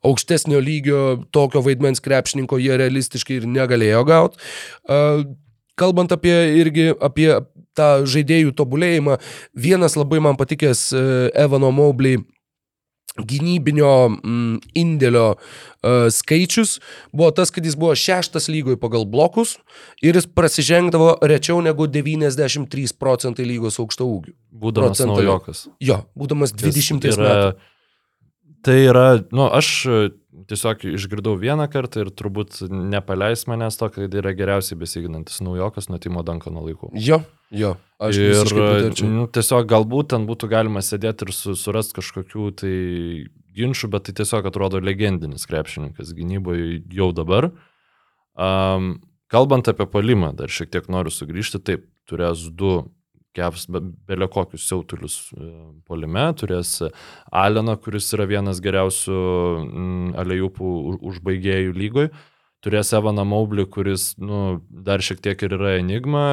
aukštesnio 0.05 0.61
lygio 0.61 1.01
tokio 1.33 1.65
vaidmens 1.65 2.03
krepšininko 2.03 2.61
jie 2.61 2.77
realistiškai 2.77 3.41
ir 3.41 3.49
negalėjo 3.49 4.05
gauti 4.05 4.37
kalbant 5.79 6.13
apie 6.15 6.35
irgi 6.61 6.91
apie 7.01 7.29
tą 7.77 7.89
žaidėjų 8.09 8.53
tobulėjimą, 8.57 9.17
vienas 9.57 9.97
labai 9.97 10.21
man 10.21 10.37
patikęs 10.37 10.91
e, 10.93 11.03
Evano 11.45 11.71
Mobley 11.73 12.21
gynybinio 13.13 14.09
mm, 14.09 14.53
indėlio 14.79 15.25
uh, 15.35 16.07
skaičius 16.09 16.79
buvo 17.13 17.29
tas, 17.35 17.51
kad 17.53 17.65
jis 17.65 17.75
buvo 17.77 17.93
šeštas 17.97 18.49
lygoj 18.49 18.79
pagal 18.81 19.05
blokus 19.05 19.59
ir 20.01 20.17
jis 20.17 20.25
prasižengdavo 20.25 21.19
rečiau 21.21 21.59
negu 21.61 21.85
93 21.85 22.95
procentai 22.97 23.45
lygos 23.45 23.77
aukšto 23.83 24.07
ūgių. 24.15 24.33
Būdamas 24.63 24.97
Procentaliai. 24.97 25.29
naujokas. 25.29 25.67
Jo, 25.77 25.99
būdamas 26.17 26.55
20 26.57 27.05
yra, 27.11 27.29
metų. 27.29 27.69
Tai 28.63 28.75
yra, 28.79 29.07
nu, 29.35 29.47
aš 29.51 29.69
tiesiog 30.47 30.85
išgirdau 30.93 31.35
vieną 31.39 31.65
kartą 31.71 32.03
ir 32.03 32.11
turbūt 32.15 32.61
nepaleis 32.71 33.45
manęs 33.49 33.77
to, 33.79 33.89
kad 33.93 34.15
yra 34.15 34.33
geriausiai 34.35 34.77
besiginantis 34.79 35.41
naujokas 35.43 35.89
nuo 35.91 35.99
Timo 36.01 36.23
Dankano 36.25 36.63
laikų. 36.65 36.93
Jo, 36.95 37.21
jo, 37.51 37.73
aš 38.03 38.19
ir 38.21 38.41
pritarčiau. 38.47 39.09
nu, 39.11 39.27
tiesiog 39.27 39.67
galbūt 39.69 40.13
ten 40.15 40.27
būtų 40.29 40.49
galima 40.51 40.83
sėdėti 40.83 41.27
ir 41.27 41.35
su, 41.35 41.57
surasti 41.59 41.99
kažkokių 41.99 42.49
tai 42.63 42.75
ginčių, 43.53 43.91
bet 43.93 44.07
tai 44.07 44.17
tiesiog 44.21 44.49
atrodo 44.49 44.81
legendinis 44.83 45.47
krepšininkas 45.49 46.15
gynyboje 46.17 46.81
jau 46.93 47.11
dabar. 47.15 47.51
Um, 48.33 48.95
kalbant 49.31 49.69
apie 49.69 49.85
palimą, 49.89 50.33
dar 50.39 50.51
šiek 50.51 50.71
tiek 50.73 50.89
noriu 50.91 51.13
sugrįžti, 51.13 51.61
taip, 51.61 51.85
turės 52.09 52.47
du 52.49 52.79
Kevs 53.33 53.65
be, 53.71 53.81
belio 54.07 54.27
kokius 54.31 54.67
siautulius 54.69 55.17
e, 55.33 55.49
polime, 55.89 56.25
turės 56.37 56.75
Aleną, 57.31 57.75
kuris 57.81 58.11
yra 58.17 58.27
vienas 58.29 58.61
geriausių 58.63 59.19
mm, 59.63 60.13
alejupų 60.23 60.73
užbaigėjų 61.11 61.75
lygoj, 61.77 62.09
turės 62.63 62.93
Evaną 62.95 63.25
Maublį, 63.27 63.67
kuris 63.73 64.13
nu, 64.21 64.61
dar 64.69 65.03
šiek 65.03 65.21
tiek 65.25 65.45
ir 65.47 65.57
yra 65.57 65.77
enigma, 65.81 66.25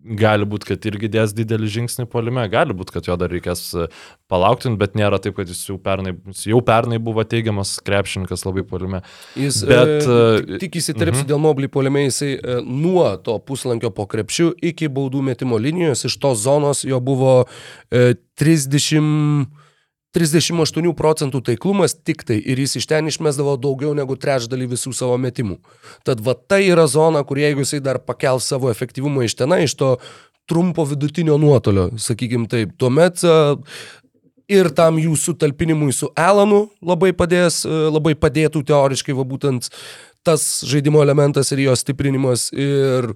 gali 0.00 0.46
būti, 0.48 0.70
kad 0.70 0.86
irgi 0.88 1.10
dės 1.12 1.34
didelį 1.36 1.68
žingsnį 1.74 2.06
polime, 2.10 2.44
gali 2.52 2.74
būti, 2.76 2.94
kad 2.94 3.08
jo 3.08 3.16
dar 3.20 3.32
reikės 3.32 3.62
e, 3.74 3.86
palaukti, 4.32 4.72
bet 4.80 4.96
nėra 4.98 5.20
taip, 5.22 5.36
kad 5.36 5.50
jis 5.50 5.60
jau 5.68 5.76
pernai, 5.82 6.14
jau 6.48 6.60
pernai 6.64 7.00
buvo 7.02 7.24
teigiamas 7.28 7.76
krepšininkas 7.84 8.46
labai 8.48 8.64
polime. 8.66 9.02
Jis, 9.38 9.62
Bet, 9.68 10.06
e, 10.06 10.18
e, 10.56 10.60
tik 10.62 10.80
įsiterpsiu 10.80 11.24
mhm. 11.24 11.30
dėl 11.32 11.42
moblį 11.44 11.70
poliame, 11.72 12.06
jisai 12.08 12.32
e, 12.38 12.58
nuo 12.64 13.06
to 13.24 13.36
puslankio 13.44 13.92
po 13.94 14.08
krepšiu 14.10 14.54
iki 14.72 14.88
baudų 14.92 15.24
metimo 15.30 15.60
linijos, 15.60 16.06
iš 16.08 16.16
tos 16.22 16.44
zonos 16.46 16.84
jo 16.88 17.00
buvo 17.04 17.42
e, 17.92 18.14
30... 18.40 19.59
38 20.16 20.90
procentų 20.98 21.40
taiklumas 21.46 21.94
tik 21.94 22.24
tai 22.26 22.40
ir 22.40 22.58
jis 22.58 22.80
iš 22.80 22.88
ten 22.90 23.06
išmesdavo 23.10 23.54
daugiau 23.62 23.92
negu 23.94 24.16
trečdalį 24.18 24.72
visų 24.72 24.92
savo 24.96 25.18
metimų. 25.22 25.60
Tad 26.06 26.22
va 26.26 26.34
tai 26.34 26.64
yra 26.66 26.88
zona, 26.90 27.22
kur 27.26 27.38
jeigu 27.38 27.62
jisai 27.62 27.78
dar 27.84 28.00
pakels 28.02 28.48
savo 28.50 28.72
efektyvumą 28.72 29.28
iš 29.28 29.38
tenai, 29.38 29.62
iš 29.68 29.76
to 29.78 29.94
trumpo 30.50 30.84
vidutinio 30.88 31.38
nuotolio, 31.38 31.92
sakykim 31.94 32.48
taip, 32.50 32.74
tuomet 32.80 33.22
e, 33.22 33.34
ir 34.50 34.72
tam 34.74 34.98
jų 34.98 35.14
sutalpinimui 35.14 35.94
su 35.94 36.10
Elanu 36.18 36.64
labai 36.82 37.12
padės, 37.14 37.62
e, 37.62 37.82
labai 37.94 38.16
padėtų 38.18 38.64
teoriškai 38.66 39.14
va 39.14 39.26
būtent 39.30 39.70
tas 40.26 40.48
žaidimo 40.66 41.04
elementas 41.04 41.52
ir 41.54 41.62
jo 41.68 41.76
stiprinimas 41.78 42.50
ir 42.52 43.14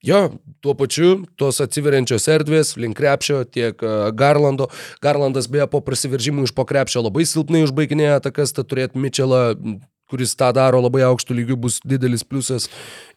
Jo, 0.00 0.30
tuo 0.64 0.72
pačiu 0.72 1.26
tos 1.36 1.58
atsiveriančios 1.60 2.24
erdvės 2.32 2.72
link 2.80 2.96
krepšio 2.96 3.42
tiek 3.44 3.82
e, 3.84 3.90
Garlando. 4.16 4.70
Garlandas 5.04 5.48
beje 5.52 5.66
po 5.68 5.82
prasiveržimų 5.84 6.46
iš 6.48 6.54
po 6.56 6.64
krepšio 6.64 7.02
labai 7.04 7.26
silpnai 7.28 7.66
užbaiginėja 7.66 8.16
atakas, 8.22 8.54
tad 8.56 8.70
turėti 8.70 9.00
Mitchellą, 9.00 9.42
kuris 10.08 10.32
tą 10.40 10.48
daro 10.56 10.80
labai 10.80 11.04
aukštų 11.04 11.36
lygių, 11.42 11.58
bus 11.66 11.78
didelis 11.84 12.24
pliusas. 12.24 12.70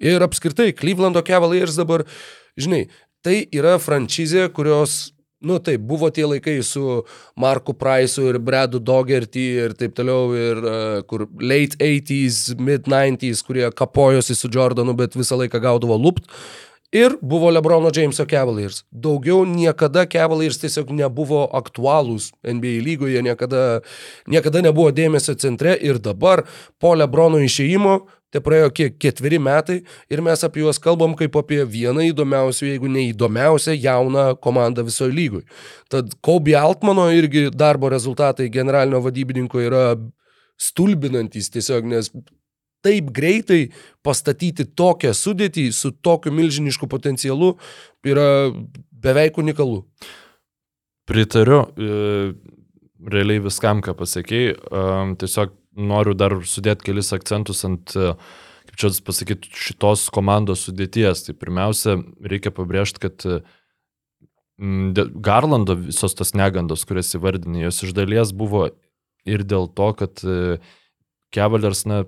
Ir 0.04 0.28
apskritai, 0.28 0.74
Clevelando 0.76 1.24
Cavaliers 1.24 1.80
dabar, 1.80 2.04
žinai, 2.60 2.90
tai 3.24 3.46
yra 3.56 3.78
franšizė, 3.80 4.50
kurios 4.52 5.14
Nu 5.44 5.58
taip, 5.60 5.82
buvo 5.84 6.08
tie 6.08 6.24
laikai 6.24 6.62
su 6.64 7.02
Marku 7.36 7.74
Price'u 7.76 8.30
ir 8.32 8.38
Bredu 8.40 8.80
Dogerty 8.80 9.44
ir 9.66 9.74
taip 9.76 9.92
toliau, 9.98 10.30
ir 10.32 10.62
uh, 10.64 11.02
kur 11.04 11.26
late 11.36 11.76
80s, 11.84 12.56
mid 12.64 12.88
90s, 12.88 13.42
kurie 13.44 13.68
kapojosi 13.76 14.38
su 14.40 14.48
Jordanu, 14.48 14.96
bet 14.96 15.18
visą 15.20 15.36
laiką 15.42 15.60
gaudavo 15.60 16.00
lupt. 16.00 16.32
Ir 16.94 17.16
buvo 17.22 17.50
Lebrono 17.50 17.90
Jameso 17.90 18.26
Cavaliers. 18.30 18.84
Daugiau 18.92 19.48
niekada 19.50 20.06
Cavaliers 20.06 20.60
tiesiog 20.62 20.92
nebuvo 20.94 21.48
aktualūs 21.50 22.28
NBA 22.46 22.84
lygoje, 22.86 23.24
niekada, 23.26 23.82
niekada 24.30 24.62
nebuvo 24.62 24.92
dėmesio 24.94 25.34
centre 25.42 25.74
ir 25.82 25.98
dabar 25.98 26.44
po 26.78 26.92
Lebrono 26.94 27.40
išėjimo, 27.42 27.96
tai 28.30 28.44
praėjo 28.46 28.70
kiek 28.78 29.00
ketveri 29.02 29.40
metai 29.42 29.80
ir 30.14 30.22
mes 30.22 30.46
apie 30.46 30.62
juos 30.62 30.78
kalbam 30.82 31.18
kaip 31.18 31.34
apie 31.42 31.64
vieną 31.66 32.06
įdomiausių, 32.12 32.70
jeigu 32.76 32.94
ne 32.94 33.08
įdomiausią 33.10 33.74
jauną 33.74 34.28
komandą 34.38 34.86
visoje 34.86 35.18
lygoje. 35.18 35.50
Tad 35.90 36.14
Kobe 36.22 36.54
Altmano 36.62 37.10
irgi 37.10 37.48
darbo 37.50 37.90
rezultatai 37.90 38.52
generalinio 38.54 39.02
vadybininko 39.02 39.66
yra 39.66 39.84
stulbinantis 40.62 41.50
tiesiog, 41.58 41.90
nes 41.90 42.14
taip 42.84 43.12
greitai 43.16 43.62
pastatyti 44.06 44.66
tokią 44.76 45.14
sudėtį 45.16 45.70
su 45.76 45.94
tokiu 46.04 46.34
milžinišku 46.36 46.90
potencialu 46.92 47.54
yra 48.06 48.28
beveik 49.04 49.40
unikalu. 49.40 49.84
Pritariu, 51.08 51.64
e, 51.76 52.34
realiai 53.12 53.44
viskam, 53.44 53.82
ką 53.84 53.96
pasakėjai. 54.00 54.56
e, 54.56 55.16
Tiesiog 55.20 55.56
noriu 55.76 56.14
dar 56.16 56.38
sudėti 56.48 56.90
kelis 56.90 57.12
akcentus 57.16 57.64
ant, 57.68 57.96
e, 57.96 58.14
kaip 58.70 58.80
čia 58.80 58.92
pasakyti, 59.06 59.52
šitos 59.52 60.08
komandos 60.14 60.68
sudėties. 60.68 61.26
Tai 61.28 61.36
pirmiausia, 61.36 61.98
reikia 62.24 62.52
pabrėžti, 62.52 63.04
kad 63.04 63.28
e, 63.28 63.42
Garlando 64.58 65.76
visos 65.76 66.14
tos 66.14 66.36
negandos, 66.38 66.86
kurias 66.86 67.10
įvardinė, 67.18 67.66
jos 67.66 67.84
iš 67.84 67.96
dalies 67.98 68.32
buvo 68.32 68.70
ir 69.26 69.44
dėl 69.44 69.66
to, 69.68 69.88
kad 69.98 70.22
Cavaliers 71.34 71.82
na, 71.90 72.04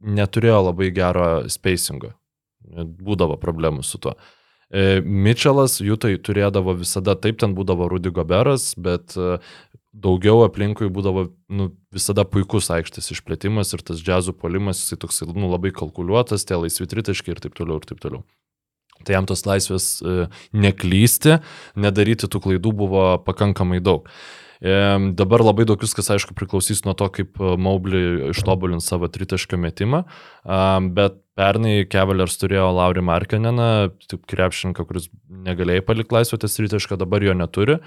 neturėjo 0.00 0.62
labai 0.68 0.90
gero 0.94 1.28
spacingo. 1.52 2.14
Būdavo 2.66 3.38
problemų 3.40 3.84
su 3.86 4.00
tuo. 4.02 4.16
E, 4.66 5.00
Mitčelas, 5.00 5.78
jų 5.78 5.94
tai 6.02 6.16
turėdavo 6.18 6.74
visada, 6.80 7.14
taip 7.14 7.38
ten 7.38 7.54
būdavo 7.54 7.86
Rudy 7.92 8.10
Goberas, 8.10 8.72
bet 8.74 9.14
e, 9.14 9.36
daugiau 9.94 10.42
aplinkui 10.44 10.88
būdavo 10.92 11.28
nu, 11.54 11.68
visada 11.94 12.26
puikus 12.26 12.72
aikštės 12.74 13.12
išplėtimas 13.14 13.70
ir 13.76 13.84
tas 13.86 14.02
džiazų 14.02 14.34
polimas, 14.40 14.82
jisai 14.82 14.98
toks 15.06 15.22
nu, 15.30 15.46
labai 15.52 15.70
kalkuliuotas, 15.76 16.44
tie 16.48 16.58
laisvi 16.58 16.88
tritaškai 16.90 17.36
ir 17.36 17.44
taip 17.44 17.54
toliau 17.58 17.78
ir 17.78 17.86
taip 17.86 18.02
toliau. 18.02 18.26
Tai 19.06 19.14
jam 19.14 19.28
tos 19.28 19.44
laisvės 19.46 19.86
e, 20.02 20.26
neklysti, 20.56 21.38
nedaryti 21.78 22.26
tų 22.32 22.42
klaidų 22.48 22.74
buvo 22.74 23.06
pakankamai 23.22 23.78
daug. 23.84 24.10
E, 24.60 24.74
dabar 25.18 25.44
labai 25.44 25.66
daug 25.68 25.80
viskas, 25.82 26.08
aišku, 26.14 26.36
priklausys 26.38 26.84
nuo 26.86 26.94
to, 26.98 27.08
kaip 27.12 27.40
Maubli 27.60 28.30
ištobulins 28.32 28.88
savo 28.88 29.08
tritaškio 29.12 29.58
metimą, 29.60 30.04
bet 30.96 31.20
pernai 31.36 31.84
Cavaliers 31.92 32.38
turėjo 32.40 32.70
Laurį 32.76 33.04
Markeneną, 33.06 33.70
taip 34.08 34.24
krepšininką, 34.30 34.86
kuris 34.88 35.10
negalėjo 35.28 35.84
palikti 35.86 36.16
laisvės 36.16 36.56
tritašką, 36.56 36.98
dabar 37.00 37.24
jo 37.24 37.36
neturi. 37.36 37.80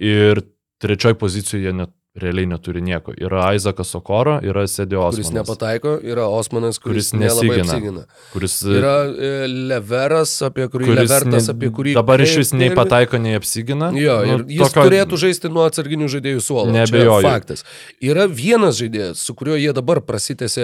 Ir 0.00 0.42
trečioj 0.80 1.16
pozicijoje 1.20 1.72
net 1.76 1.94
realiai 2.22 2.46
neturi 2.50 2.80
nieko. 2.84 3.12
Yra 3.20 3.48
Isaacas 3.56 3.94
Okoro, 3.98 4.38
yra 4.42 4.62
kuris 4.66 4.78
Osmanas. 5.00 5.30
nepataiko, 5.38 5.96
yra 6.04 6.26
Osmanas, 6.28 6.78
kuris, 6.78 7.10
Kuris 7.10 7.20
nesigina. 7.20 8.04
Kuris, 8.32 8.58
Yra 8.62 8.94
e, 9.08 9.30
Leveras, 9.70 10.34
apie 10.46 10.66
kurį 10.72 10.88
kuris 10.90 11.00
Levertas, 11.04 11.48
ne- 11.48 11.54
apie 11.54 11.70
kurį... 11.76 11.94
dabar 11.98 12.20
iš 12.24 12.36
vis 12.40 12.52
nei 12.56 12.70
pataiko, 12.76 13.18
nei 13.18 13.34
apsigina. 13.38 13.90
Jo, 13.96 14.18
Nu, 14.30 14.38
jis 14.46 14.60
tokio- 14.68 14.84
turėtų 14.86 15.18
žaisti 15.24 15.50
nuo 15.52 15.64
atsarginių 15.68 16.08
žaidėjų 16.12 16.40
suolo. 16.44 16.70
Neabejoju. 16.74 17.20
Čia 17.24 17.30
Faktas. 17.30 17.64
Yra 18.02 18.26
vienas 18.28 18.78
žaidėjas, 18.80 19.22
su 19.26 19.34
kuriuo 19.34 19.56
jie 19.58 19.72
dabar 19.76 20.00
prasitėsi 20.04 20.62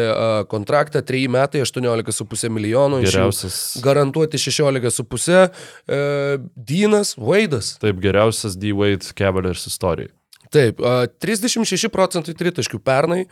kontraktą, 0.48 1.02
3 1.02 1.26
metai, 1.32 1.62
18,5 1.64 2.50
milijonų. 2.52 3.02
Geriausias. 3.06 3.78
Garantuoti 3.84 4.38
16,5. 4.38 5.50
E, 5.88 6.38
Dynas 6.56 7.14
Vaidas. 7.18 7.76
Taip, 7.82 7.98
geriausias 8.02 8.56
D-Wade 8.58 9.12
Cavaliers 9.16 9.66
istorijai. 9.66 10.10
Taip, 10.55 10.81
a, 10.81 11.09
36 11.23 11.90
procentai 11.93 12.36
tritaškių 12.39 12.81
pernai. 12.85 13.27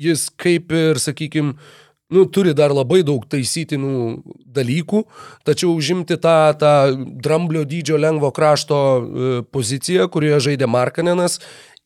Jis 0.00 0.28
kaip 0.40 0.72
ir, 0.72 1.00
sakykime, 1.02 1.56
nu, 2.10 2.24
turi 2.26 2.52
dar 2.56 2.72
labai 2.74 3.02
daug 3.06 3.22
taisytinų 3.30 3.94
dalykų, 4.50 5.04
tačiau 5.46 5.76
užimti 5.78 6.18
tą, 6.18 6.36
tą 6.58 6.72
dramblio 7.22 7.62
dydžio 7.68 8.00
lengvo 8.02 8.32
krašto 8.34 8.78
e, 8.80 9.32
poziciją, 9.54 10.08
kurioje 10.10 10.40
žaidė 10.48 10.66
Markanenas, 10.70 11.38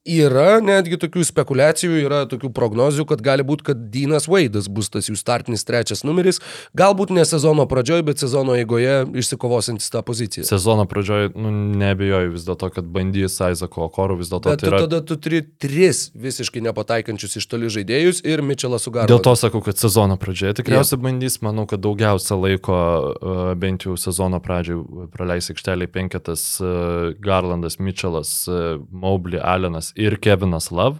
yra 0.04 0.60
netgi 0.60 0.98
tokių 1.00 1.24
spekulacijų, 1.24 1.96
yra 2.04 2.24
tokių 2.28 2.50
prognozių, 2.54 3.06
kad 3.08 3.22
gali 3.24 3.44
būti, 3.46 3.64
kad 3.70 3.84
Dynas 3.92 4.28
Vaidas 4.28 4.68
bus 4.68 4.90
tas 4.92 5.08
jų 5.08 5.16
startinis 5.16 5.64
trečias 5.64 6.04
numeris, 6.04 6.40
galbūt 6.76 7.12
ne 7.16 7.24
sezono 7.24 7.64
pradžioje, 7.68 8.04
bet 8.04 8.20
sezono 8.20 8.56
eigoje 8.58 9.02
išsikovosintis 9.16 9.88
tą 9.92 10.04
poziciją. 10.04 10.44
Sezono 10.48 10.84
pradžioje, 10.90 11.32
nu, 11.32 11.52
nebejoju 11.80 12.34
vis 12.34 12.44
dėlto, 12.44 12.68
kad 12.74 12.90
bandys 12.92 13.38
Isaac'o 13.40 13.86
Okoro, 13.86 14.18
vis 14.20 14.28
dėlto 14.32 14.52
Bet 14.52 14.60
tai 14.60 14.68
tu, 14.68 14.74
yra... 14.74 14.82
tada 14.84 15.00
tu 15.08 15.16
turi 15.16 15.40
tris 15.40 16.10
visiškai 16.12 16.62
nepataikančius 16.68 17.40
iš 17.40 17.48
toli 17.48 17.72
žaidėjus 17.72 18.20
ir 18.28 18.44
Mitchellą 18.44 18.80
Sugarą. 18.82 19.08
Dėl 19.08 19.24
to 19.24 19.32
sakau, 19.40 19.64
kad 19.64 19.80
sezono 19.80 20.18
pradžioje 20.20 20.58
tikriausiai 20.60 21.00
bandys, 21.00 21.40
manau, 21.44 21.64
kad 21.70 21.80
daugiausia 21.84 22.36
laiko, 22.36 22.76
e, 23.16 23.56
bent 23.60 23.88
jau 23.88 23.96
sezono 24.00 24.42
pradžioje, 24.44 25.08
praleis 25.16 25.48
aikšteliai 25.54 25.88
penketas 25.88 26.44
e, 26.60 27.14
Garlandas, 27.24 27.80
Mitchellas, 27.80 28.36
e, 28.52 28.76
Mobley, 28.92 29.40
Allenas 29.40 29.93
ir 29.96 30.16
Kevinas 30.20 30.70
Love. 30.72 30.98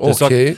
tiesiog- 0.00 0.26
Okay. 0.32 0.56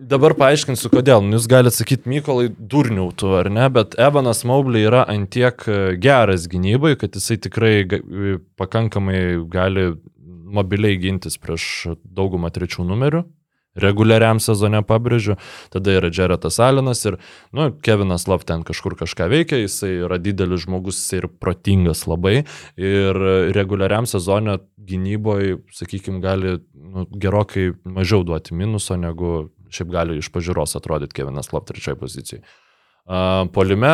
Dabar 0.00 0.32
paaiškinsiu, 0.32 0.88
kodėl. 0.88 1.20
Nu, 1.20 1.36
Jūs 1.36 1.46
galite 1.46 1.76
sakyti, 1.76 2.08
Mykolai, 2.08 2.48
durniautų 2.48 3.34
ar 3.38 3.50
ne, 3.52 3.66
bet 3.68 3.94
Evanas 4.00 4.44
Mobley 4.48 4.86
yra 4.88 5.02
antiek 5.06 5.60
e, 5.68 5.96
geras 6.00 6.46
gynybai, 6.48 6.94
kad 6.96 7.12
jisai 7.12 7.36
tikrai 7.36 7.84
e, 7.84 8.38
pakankamai 8.56 9.44
gali 9.52 9.90
mobiliai 10.50 10.96
gintis 10.96 11.36
prieš 11.36 11.96
daugumą 12.04 12.48
trečių 12.50 12.86
numerių. 12.88 13.24
Reguliariam 13.78 14.40
sezone 14.42 14.80
pabrėžiu, 14.82 15.36
tada 15.70 15.92
yra 15.94 16.08
Jaretas 16.10 16.58
Alinas 16.58 17.04
ir, 17.06 17.20
nu, 17.54 17.68
Kevinas 17.86 18.26
Love 18.26 18.46
ten 18.48 18.64
kažkur 18.66 18.96
kažką 18.98 19.28
veikia, 19.30 19.60
jisai 19.62 19.92
yra 20.08 20.18
didelis 20.18 20.64
žmogus, 20.64 20.98
jisai 20.98 21.20
ir 21.20 21.28
protingas 21.30 22.02
labai 22.10 22.40
ir 22.74 23.20
reguliariam 23.54 24.08
sezone 24.10 24.58
gynyboje, 24.90 25.60
sakykime, 25.76 26.18
gali 26.24 26.56
nu, 26.74 27.06
gerokai 27.14 27.70
mažiau 27.86 28.26
duoti 28.26 28.58
minuso, 28.58 28.98
negu 28.98 29.50
šiaip 29.70 29.92
gali 29.94 30.18
iš 30.18 30.32
pažiūros 30.34 30.74
atrodyti 30.74 31.20
Kevinas 31.20 31.52
Love 31.54 31.70
trečioje 31.70 31.98
pozicijoje. 32.00 32.42
Uh, 33.06 33.46
polime, 33.54 33.92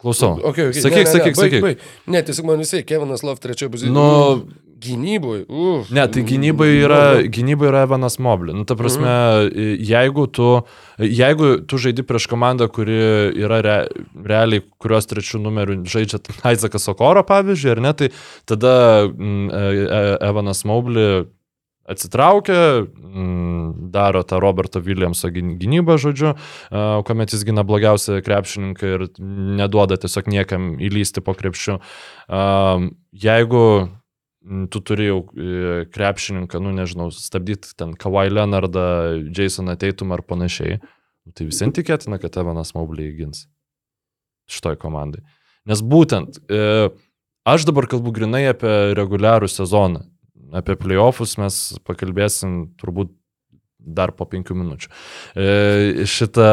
klausau. 0.00 0.36
Okay, 0.52 0.68
okay. 0.68 0.84
Sakyk, 0.84 1.00
ne, 1.00 1.04
ne, 1.04 1.14
sakyk, 1.14 1.24
ne, 1.24 1.32
baig, 1.32 1.40
sakyk. 1.40 1.64
baig. 1.64 1.88
Ne, 2.12 2.22
tiesiog 2.28 2.52
man 2.52 2.60
visai, 2.60 2.84
Kevinas 2.84 3.24
Love 3.24 3.40
trečioje 3.40 3.72
pozicijoje. 3.72 3.96
Nu, 3.96 4.44
Gynyboje. 4.84 5.44
Uh. 5.48 5.84
Ne, 5.94 6.04
tai 6.12 6.22
gynybai 6.28 6.68
yra, 6.84 7.00
gynybai 7.32 7.68
yra 7.70 7.82
Evanas 7.86 8.18
Mobley. 8.20 8.52
Nu, 8.54 8.64
ta 8.68 8.74
prasme, 8.76 9.08
Mhm. 9.08 9.78
jeigu, 9.88 10.26
tu, 10.28 10.48
jeigu 11.00 11.54
tu 11.66 11.78
žaidi 11.80 12.02
prieš 12.04 12.26
komandą, 12.28 12.68
kuri 12.68 12.98
yra 13.40 13.62
re, 13.64 13.76
realiai, 14.24 14.62
kurios 14.78 15.08
trečių 15.08 15.40
numerių 15.46 15.78
žaidžia 15.88 16.20
Isaacas 16.54 16.88
Okoro, 16.92 17.22
pavyzdžiui, 17.24 17.70
ar 17.76 17.80
ne, 17.80 17.92
tai 17.94 18.10
tada 18.46 18.74
mm, 19.08 19.48
e- 19.48 19.86
e- 19.88 20.18
Evanas 20.28 20.64
Mobley 20.68 21.24
atsitraukia, 21.84 22.86
mm, 22.88 23.90
daro 23.92 24.22
tą 24.24 24.38
Roberto 24.40 24.80
Williamso 24.80 25.28
gyn- 25.28 25.58
gynybą, 25.60 25.98
žodžiu, 26.00 26.30
e, 26.72 27.02
kuomet 27.04 27.34
jis 27.34 27.42
gina 27.44 27.60
blogiausią 27.64 28.22
krepšininką 28.24 28.92
ir 28.94 29.04
neduoda 29.60 29.98
tiesiog 30.00 30.24
niekam 30.32 30.78
įlysti 30.80 31.20
po 31.20 31.34
krepšiu. 31.36 31.76
Jeigu 33.12 33.64
mm, 33.84 33.88
tu 34.44 34.80
turi 34.84 35.08
jau 35.08 35.20
e, 35.24 35.84
krepšininką, 35.92 36.60
nu 36.60 36.74
nežinau, 36.76 37.08
stabdyti 37.14 37.72
ten 37.78 37.94
Kawhi 37.96 38.32
Leonardą, 38.32 38.84
Jasoną 39.32 39.76
Teitum 39.80 40.12
ar 40.12 40.24
panašiai, 40.26 40.78
nu, 40.80 41.32
tai 41.32 41.48
visiems 41.48 41.76
tikėtina, 41.78 42.20
kad 42.20 42.36
Evanas 42.40 42.74
Mobley 42.76 43.14
gins 43.16 43.46
šitoj 44.52 44.76
komandai. 44.80 45.22
Nes 45.68 45.80
būtent 45.80 46.42
e, 46.52 46.90
aš 47.48 47.64
dabar 47.68 47.88
kalbu 47.88 48.12
grinai 48.16 48.44
apie 48.50 48.74
reguliarų 48.98 49.48
sezoną. 49.48 50.04
Apie 50.54 50.76
playoffus 50.78 51.38
mes 51.40 51.60
pakalbėsim 51.88 52.74
turbūt 52.78 53.14
dar 53.78 54.12
po 54.16 54.26
penkių 54.28 54.56
minučių. 54.60 54.90
E, 55.40 56.04
šitą 56.08 56.50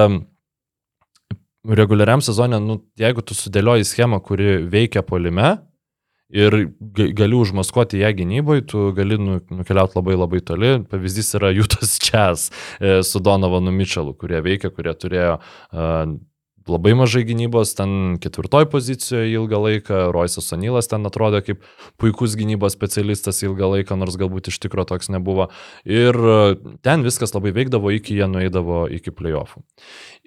reguliariam 1.67 2.23
sezonė, 2.23 2.57
nu, 2.63 2.79
jeigu 2.97 3.21
tu 3.21 3.35
sudėlioji 3.37 3.85
schemą, 3.85 4.21
kuri 4.23 4.61
veikia 4.71 5.03
polime 5.05 5.59
ir 6.31 6.57
ga- 6.79 7.11
gali 7.15 7.37
užmaskuoti 7.37 8.01
ją 8.01 8.11
gynyboje, 8.17 8.65
tu 8.71 8.87
gali 8.97 9.19
nu, 9.19 9.39
nukeliauti 9.51 9.97
labai 9.99 10.17
labai 10.17 10.41
toli. 10.45 10.73
Pavyzdys 10.91 11.35
yra 11.39 11.53
Jūtas 11.57 11.97
Čias 12.01 12.49
e, 12.79 13.01
su 13.03 13.19
Donovanu 13.23 13.73
Mitchellu, 13.75 14.15
kurie 14.17 14.41
veikia, 14.43 14.71
kurie 14.73 14.93
turėjo 14.97 15.37
e, 15.39 15.87
labai 16.69 16.93
mažai 16.97 17.23
gynybos, 17.25 17.73
ten 17.77 18.17
ketvirtoj 18.21 18.67
pozicijoje 18.71 19.31
ilgą 19.33 19.59
laiką, 19.65 20.01
Roisas 20.13 20.51
Onylas 20.55 20.89
ten 20.91 21.05
atrodė 21.07 21.41
kaip 21.45 21.65
puikus 22.01 22.35
gynybos 22.39 22.75
specialistas 22.77 23.41
ilgą 23.45 23.71
laiką, 23.75 23.97
nors 23.99 24.17
galbūt 24.19 24.51
iš 24.51 24.59
tikrųjų 24.63 24.91
toks 24.93 25.11
nebuvo. 25.13 25.49
Ir 25.89 26.15
e, 26.15 26.37
ten 26.85 27.05
viskas 27.07 27.35
labai 27.35 27.53
veikdavo, 27.57 27.91
iki 27.97 28.19
jie 28.19 28.29
nueidavo 28.29 28.85
iki 28.93 29.13
playoffų. 29.15 29.63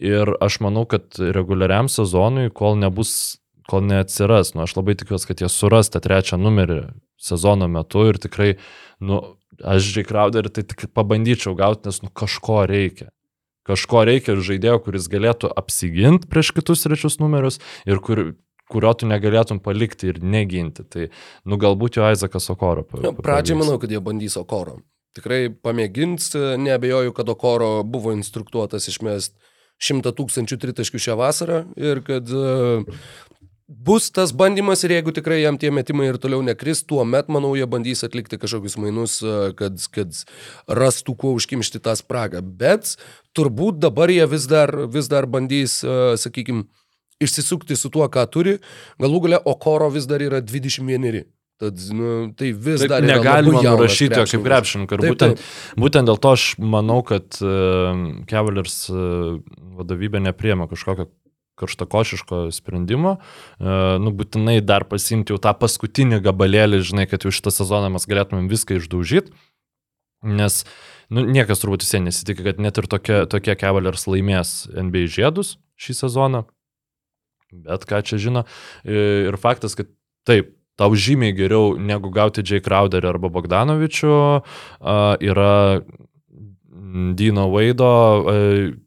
Ir 0.03 0.35
aš 0.43 0.61
manau, 0.65 0.85
kad 0.91 1.17
reguliariam 1.19 1.91
sezonui, 1.93 2.51
kol 2.55 2.79
nebus, 2.81 3.39
kol 3.71 3.85
neatsiras, 3.87 4.53
nu 4.55 4.65
aš 4.65 4.77
labai 4.79 4.97
tikiuosi, 5.01 5.29
kad 5.31 5.43
jie 5.43 5.51
suras 5.53 5.91
tą 5.93 6.03
trečią 6.05 6.39
numerį 6.41 6.83
sezono 7.21 7.69
metu 7.71 8.05
ir 8.11 8.21
tikrai, 8.21 8.55
nu, 9.01 9.21
aš 9.65 9.91
J. 9.97 10.07
Crowder 10.09 10.51
tai 10.53 10.67
tik 10.69 10.89
pabandyčiau 10.95 11.57
gauti, 11.59 11.89
nes 11.89 12.03
nu 12.05 12.13
kažko 12.13 12.65
reikia. 12.69 13.11
Kažko 13.65 14.03
reikia 14.05 14.35
ir 14.35 14.43
žaidėjo, 14.45 14.81
kuris 14.85 15.07
galėtų 15.09 15.49
apsiginti 15.57 16.29
prieš 16.29 16.53
kitus 16.53 16.85
trečius 16.85 17.17
numerius 17.17 17.63
ir 17.89 18.03
kur, 18.05 18.35
kurio 18.69 18.93
tu 18.93 19.09
negalėtum 19.09 19.63
palikti 19.65 20.11
ir 20.13 20.21
neginti. 20.21 20.85
Tai, 20.85 21.09
nu, 21.49 21.57
galbūt 21.61 21.97
jo 21.97 22.11
Isaacas 22.13 22.51
Okoro. 22.53 22.85
Nu, 22.99 23.15
Pradžiai 23.17 23.57
pavyks. 23.57 23.63
manau, 23.63 23.79
kad 23.81 23.95
jie 23.95 24.03
bandys 24.05 24.37
Okoro. 24.41 24.83
Tikrai 25.17 25.47
pamėgins, 25.49 26.33
nebejoju, 26.61 27.15
kad 27.17 27.29
Okoro 27.31 27.79
buvo 27.87 28.13
instruktuotas 28.13 28.91
išmest 28.91 29.39
100 29.83 30.13
tūkstančių 30.19 30.59
tritaškių 30.61 31.01
šią 31.07 31.17
vasarą 31.19 31.65
ir 31.81 32.01
kad 32.07 32.29
bus 33.69 34.11
tas 34.13 34.33
bandymas 34.37 34.85
ir 34.85 34.93
jeigu 34.97 35.15
tikrai 35.17 35.41
jam 35.43 35.59
tie 35.61 35.71
metimai 35.73 36.11
ir 36.11 36.19
toliau 36.21 36.45
nekris, 36.45 36.85
tuo 36.85 37.05
met, 37.09 37.31
manau, 37.33 37.55
jie 37.57 37.67
bandys 37.71 38.05
atlikti 38.05 38.39
kažkokius 38.41 38.77
mainus, 38.81 39.19
e, 39.25 39.53
kad, 39.59 39.81
kad 39.95 40.23
rastų 40.69 41.17
kuo 41.21 41.35
užkimšti 41.39 41.81
tą 41.85 41.97
spragą. 41.99 42.43
Bet 42.45 42.97
turbūt 43.37 43.81
dabar 43.83 44.13
jie 44.13 44.27
vis 44.31 44.49
dar, 44.51 44.75
vis 44.93 45.09
dar 45.11 45.29
bandys, 45.31 45.81
sakykime, 46.21 46.67
išsisukti 47.25 47.77
su 47.77 47.91
tuo, 47.93 48.07
ką 48.11 48.27
turi. 48.31 48.59
Galų 49.03 49.25
gale 49.27 49.41
Okoro 49.49 49.89
vis 49.95 50.09
dar 50.11 50.23
yra 50.25 50.43
21. 50.45 51.25
Tad, 51.63 51.79
nu, 51.95 52.33
tai 52.35 52.51
vis 52.51 52.83
Taip, 52.83 52.91
dar 52.91 53.05
negalima 53.07 53.61
nurašyti 53.63 54.19
jo 54.19 54.25
kaip 54.27 54.47
Taip, 54.91 55.13
būtent, 55.15 55.39
taip. 55.39 55.77
būtent 55.79 56.11
dėl 56.11 56.19
to 56.19 56.33
aš 56.35 56.47
manau, 56.59 56.99
kad 57.07 57.39
uh, 57.47 57.95
Cavaliers 58.27 58.81
uh, 58.91 59.37
vadovybė 59.79 60.19
nepriema 60.25 60.67
kažkokio 60.71 61.07
karštakošiško 61.61 62.49
sprendimo, 62.55 63.17
uh, 63.19 63.97
nu 64.03 64.15
būtinai 64.17 64.59
dar 64.65 64.87
pasimti 64.91 65.35
jau 65.35 65.41
tą 65.43 65.55
paskutinį 65.59 66.23
gabalėlį, 66.25 66.83
žinai, 66.87 67.07
kad 67.11 67.27
jau 67.27 67.35
šitą 67.35 67.55
sezoną 67.55 67.93
mes 67.95 68.09
galėtumėm 68.11 68.51
viską 68.51 68.81
išdaužyti, 68.81 69.35
nes 70.25 70.65
nu, 71.13 71.25
niekas 71.29 71.63
turbūt 71.63 71.85
visiems 71.85 72.11
nesitikė, 72.11 72.49
kad 72.49 72.61
net 72.63 72.81
ir 72.81 72.89
tokie, 72.91 73.23
tokie 73.31 73.55
Cavaliers 73.61 74.09
laimės 74.11 74.65
NBA 74.73 75.07
žiedus 75.13 75.57
šį 75.81 75.99
sezoną, 76.05 76.45
bet 77.65 77.87
ką 77.89 78.03
čia 78.07 78.21
žino. 78.23 78.45
E, 78.83 79.29
Ir 79.29 79.39
faktas, 79.41 79.77
kad 79.79 79.91
taip, 80.27 80.55
tau 80.81 80.95
žymiai 80.99 81.35
geriau 81.37 81.77
negu 81.79 82.11
gauti 82.15 82.43
J. 82.43 82.63
Crowderį 82.65 83.13
arba 83.13 83.31
Bogdanovičių 83.31 84.17
yra 85.23 85.53
Dino 87.15 87.49
Vaido 87.53 87.87
a, 87.87 88.37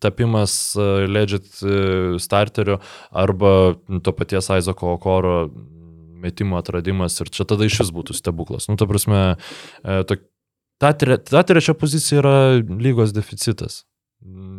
tapimas 0.03 0.75
a, 0.75 1.05
legit 1.07 1.49
a, 1.63 2.19
starteriu 2.21 2.79
arba 3.11 3.75
to 4.03 4.13
paties 4.13 4.49
Aizako 4.53 4.93
Okoro 4.97 5.39
metimo 6.21 6.57
atradimas 6.57 7.19
ir 7.21 7.29
čia 7.33 7.45
tada 7.47 7.67
iš 7.67 7.81
vis 7.83 7.93
būtų 7.93 8.15
stebuklas. 8.17 8.69
Nu, 8.69 8.77
ta 8.79 8.87
prasme, 8.89 9.21
e, 9.83 10.01
to, 10.09 10.19
ta, 10.81 10.93
ta 10.93 11.43
trečia 11.47 11.77
pozicija 11.77 12.23
yra 12.23 12.35
lygos 12.57 13.13
deficitas. 13.15 13.83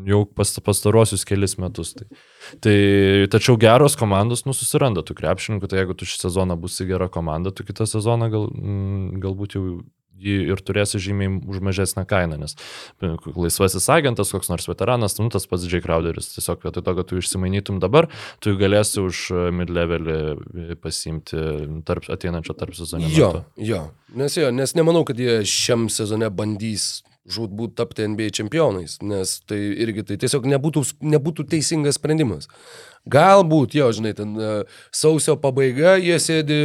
Jau 0.07 0.23
pas, 0.39 0.53
pastarosius 0.65 1.27
kelis 1.27 1.57
metus. 1.59 1.91
Tai. 1.99 2.07
tai 2.63 2.77
tačiau 3.33 3.59
geros 3.61 3.99
komandos 3.99 4.45
nu, 4.47 4.55
susiranda 4.57 5.03
tų 5.03 5.17
krepšininkų, 5.19 5.69
tai 5.69 5.83
jeigu 5.83 5.97
tu 5.99 6.07
šį 6.09 6.21
sezoną 6.23 6.57
būsi 6.61 6.87
gera 6.89 7.11
komanda, 7.13 7.51
tu 7.51 7.67
kitą 7.67 7.89
sezoną 7.91 8.31
gal, 8.33 8.47
galbūt 9.25 9.59
jau 9.59 9.65
jį 10.19 10.37
ir 10.53 10.63
turėsi 10.65 11.01
žymiai 11.03 11.39
už 11.49 11.61
mažesnę 11.65 12.05
kainą, 12.09 12.39
nes 12.43 12.57
laisvasis 13.03 13.89
agentas, 13.93 14.33
koks 14.35 14.51
nors 14.53 14.69
veteranas, 14.71 15.19
nu 15.21 15.29
tas 15.33 15.47
pats 15.51 15.67
J. 15.69 15.83
Crowderis, 15.85 16.33
tiesiog 16.37 16.65
vietoj 16.67 16.85
to, 16.85 16.97
kad 16.99 17.11
tu 17.11 17.21
išsimainytum 17.23 17.81
dabar, 17.83 18.11
tu 18.45 18.57
galėsi 18.59 19.03
už 19.05 19.25
mid-levelį 19.59 20.79
pasimti 20.83 21.43
tarp, 21.89 22.09
ateinančio 22.13 22.57
tarp 22.59 22.77
sezono. 22.79 23.11
Jo, 23.15 23.33
jo. 23.57 23.85
Nes, 24.19 24.39
jo, 24.39 24.51
nes 24.55 24.75
nemanau, 24.79 25.05
kad 25.09 25.21
jie 25.21 25.43
šiam 25.49 25.89
sezone 25.93 26.31
bandys 26.33 26.99
žūtbūt 27.29 27.77
tapti 27.79 28.07
NBA 28.09 28.33
čempionais, 28.39 28.99
nes 29.05 29.35
tai 29.49 29.59
irgi 29.85 30.05
tai 30.09 30.17
tiesiog 30.21 30.49
nebūtų, 30.49 30.85
nebūtų 31.15 31.45
teisingas 31.53 31.99
sprendimas. 32.01 32.49
Galbūt, 33.09 33.77
jo, 33.79 33.91
žinai, 33.95 34.15
ten 34.17 34.35
e, 34.37 34.53
sausio 34.95 35.37
pabaiga, 35.41 35.97
jie 36.01 36.19
sėdi 36.23 36.59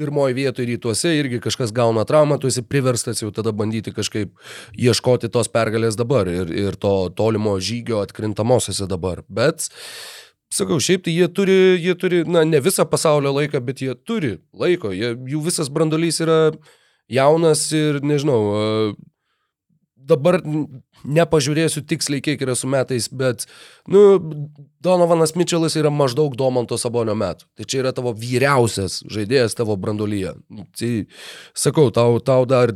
pirmoji 0.00 0.36
vietoje 0.36 0.70
rytuose, 0.70 1.12
irgi 1.18 1.40
kažkas 1.42 1.72
gauna 1.74 2.04
traumą, 2.08 2.38
tu 2.40 2.50
esi 2.50 2.64
priverstas 2.64 3.22
jau 3.22 3.30
tada 3.34 3.52
bandyti 3.52 3.92
kažkaip 3.94 4.32
ieškoti 4.78 5.30
tos 5.32 5.50
pergalės 5.52 5.98
dabar 6.00 6.30
ir, 6.30 6.50
ir 6.52 6.78
to 6.80 7.10
tolimo 7.16 7.58
žygio 7.60 8.02
atkrintamosiose 8.04 8.88
dabar. 8.90 9.24
Bet 9.28 9.68
Sakau, 10.52 10.76
šiaip 10.84 11.06
tai 11.06 11.14
jie 11.14 11.26
turi, 11.32 11.54
jie 11.80 11.94
turi, 11.96 12.18
na, 12.28 12.42
ne 12.44 12.58
visą 12.60 12.84
pasaulio 12.84 13.30
laiką, 13.32 13.62
bet 13.64 13.80
jie 13.80 13.94
turi 13.96 14.34
laiko. 14.52 14.90
Jie, 14.92 15.14
jų 15.32 15.40
visas 15.46 15.70
brandolys 15.72 16.20
yra 16.20 16.52
jaunas 17.08 17.62
ir, 17.72 18.02
nežinau, 18.04 18.42
dabar 19.96 20.42
nepažiūrėsiu 21.04 21.82
tiksliai, 21.88 22.22
kiek 22.24 22.42
yra 22.44 22.54
su 22.58 22.68
metais, 22.70 23.08
bet, 23.08 23.46
nu, 23.90 24.02
Donovanas 24.82 25.34
Mitčelas 25.38 25.76
yra 25.78 25.92
maždaug 25.94 26.34
Domanto 26.38 26.78
Sabonio 26.80 27.14
metų. 27.18 27.46
Tai 27.58 27.66
čia 27.68 27.82
yra 27.82 27.92
tavo 27.96 28.14
vyriausias 28.18 29.00
žaidėjas 29.10 29.56
tavo 29.58 29.76
brandolyje. 29.78 30.34
Tai 30.78 30.92
sakau, 31.54 31.90
tau, 31.94 32.18
tau 32.24 32.46
dar 32.50 32.74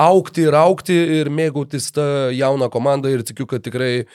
aukti 0.00 0.46
ir 0.46 0.58
aukti 0.58 0.96
ir 1.20 1.30
mėgautis 1.32 1.92
tą 1.94 2.32
jauną 2.34 2.70
komandą 2.72 3.12
ir 3.14 3.24
tikiu, 3.26 3.48
kad 3.50 3.64
tikrai, 3.66 4.06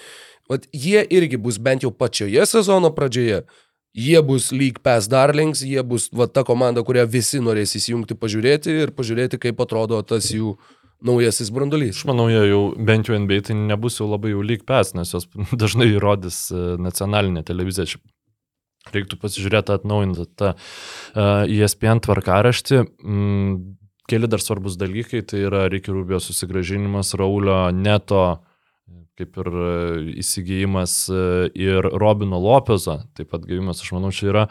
vat, 0.52 0.68
jie 0.76 1.03
irgi 1.07 1.40
bus 1.41 1.60
bent 1.61 1.88
jau 1.88 1.94
pačioje 1.95 2.48
sezono 2.49 2.94
pradžioje. 2.95 3.44
Jie 3.91 4.22
bus 4.23 4.53
lyg 4.56 4.78
PES 4.80 5.10
darlings, 5.11 5.65
jie 5.68 5.82
bus 5.84 6.06
va, 6.15 6.23
ta 6.23 6.45
komanda, 6.48 6.80
kurią 6.88 7.03
visi 7.11 7.41
norės 7.44 7.76
įsijungti, 7.76 8.15
pažiūrėti 8.15 8.72
ir 8.86 8.94
pažiūrėti, 8.95 9.36
kaip 9.36 9.60
atrodo 9.60 9.99
tas 10.07 10.30
jų 10.32 10.53
naujasis 11.06 11.52
brandolys. 11.53 11.99
Aš 11.99 12.07
manau, 12.10 12.28
jie 12.32 12.41
jau 12.52 12.61
bent 12.78 13.10
jau 13.10 13.18
NBA 13.18 13.41
tai 13.49 13.57
nebus 13.57 13.99
jau 13.99 14.07
labai 14.10 14.34
jau 14.34 14.44
lyg 14.45 14.65
pes, 14.68 14.94
nes 14.98 15.14
jos 15.15 15.28
dažnai 15.64 15.91
įrodys 15.95 16.48
e, 16.53 16.64
nacionalinė 16.82 17.45
televizija. 17.48 17.99
Reiktų 18.91 19.19
pasižiūrėti 19.22 19.76
atnaujintą 19.76 20.23
tą 20.41 20.48
uh, 20.56 21.44
ESPN 21.45 21.99
tvarkaraštį. 22.02 22.80
Mm, 23.06 23.52
keli 24.10 24.30
dar 24.32 24.41
svarbus 24.41 24.73
dalykai, 24.82 25.22
tai 25.22 25.44
yra 25.45 25.68
Reikia 25.69 25.94
Rubio 25.94 26.18
susigražinimas, 26.18 27.14
Raulio 27.22 27.68
neto 27.78 28.23
kaip 29.22 29.38
ir 29.38 29.52
e, 29.53 29.69
įsigijimas 30.23 30.95
ir 31.53 31.86
Robino 32.02 32.40
Lopezo, 32.41 32.98
taip 33.14 33.30
pat 33.36 33.45
gavimas, 33.45 33.84
aš 33.84 33.94
manau, 33.94 34.10
čia 34.15 34.32
yra 34.32 34.48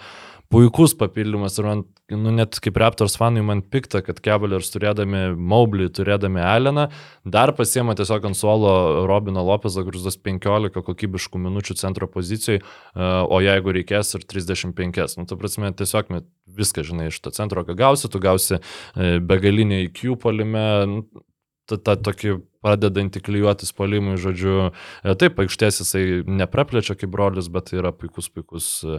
puikus 0.50 0.96
papildymas 0.98 1.58
ir 1.60 1.66
man, 1.68 1.82
nu, 2.10 2.32
net 2.34 2.58
kaip 2.62 2.78
Raptors 2.82 3.14
fanai 3.18 3.42
man 3.46 3.60
pikta, 3.62 4.00
kad 4.02 4.18
Cavaliers 4.24 4.72
turėdami 4.74 5.36
Mobley, 5.38 5.86
turėdami 5.94 6.42
Alleną, 6.42 6.88
dar 7.22 7.52
pasiema 7.54 7.94
tiesiog 7.98 8.26
ant 8.26 8.38
suolo 8.38 8.72
Robino 9.06 9.44
Lopezą, 9.46 9.84
kuris 9.86 10.02
duos 10.06 10.18
15 10.18 10.82
kokybiškų 10.88 11.42
minučių 11.46 11.78
centro 11.78 12.10
pozicijoje, 12.10 12.64
o 12.96 13.40
jeigu 13.44 13.76
reikės 13.78 14.16
ir 14.18 14.26
35. 14.26 15.16
Nu, 15.20 15.28
tu 15.30 15.38
prasme, 15.38 15.70
tiesiog 15.70 16.10
viską, 16.58 16.86
žinai, 16.90 17.08
iš 17.12 17.22
to 17.22 17.34
centro, 17.36 17.62
ką 17.66 17.78
gausi, 17.78 18.10
tu 18.10 18.18
gausi 18.22 18.58
e, 18.58 19.18
begalinį 19.22 19.84
IQ 19.86 20.16
polime, 20.18 20.66
nu, 20.90 21.24
tą, 21.70 21.94
tokį 21.94 22.40
pradedantį 22.60 23.22
klyjuotis 23.22 23.70
polimui, 23.78 24.18
žodžiu, 24.20 24.72
e, 25.06 25.14
taip, 25.14 25.38
aikštės 25.46 25.84
jisai 25.84 26.04
nepraplečia 26.26 26.98
kaip 26.98 27.14
brolius, 27.14 27.46
bet 27.54 27.70
yra 27.78 27.94
puikus, 27.94 28.26
puikus 28.34 28.72
uh, 28.82 28.98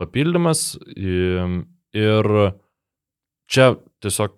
papildymas. 0.00 0.76
Ir 0.96 2.28
čia 3.52 3.72
tiesiog, 4.02 4.36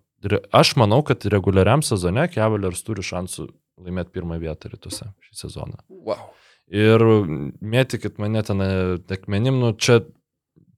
aš 0.55 0.75
manau, 0.81 1.03
kad 1.07 1.25
reguliariam 1.31 1.85
sezone 1.87 2.27
Cavaliers 2.35 2.83
turi 2.87 3.05
šansų 3.07 3.49
laimėti 3.85 4.15
pirmą 4.15 4.39
vietą 4.43 4.71
rytuose 4.73 5.11
šį 5.27 5.39
sezoną. 5.45 5.81
Wow. 5.91 6.31
Ir 6.73 7.03
mėtykit 7.61 8.21
mane 8.23 8.43
ten 8.47 8.63
akmenim, 8.65 9.59
nu 9.61 9.75
čia 9.77 10.01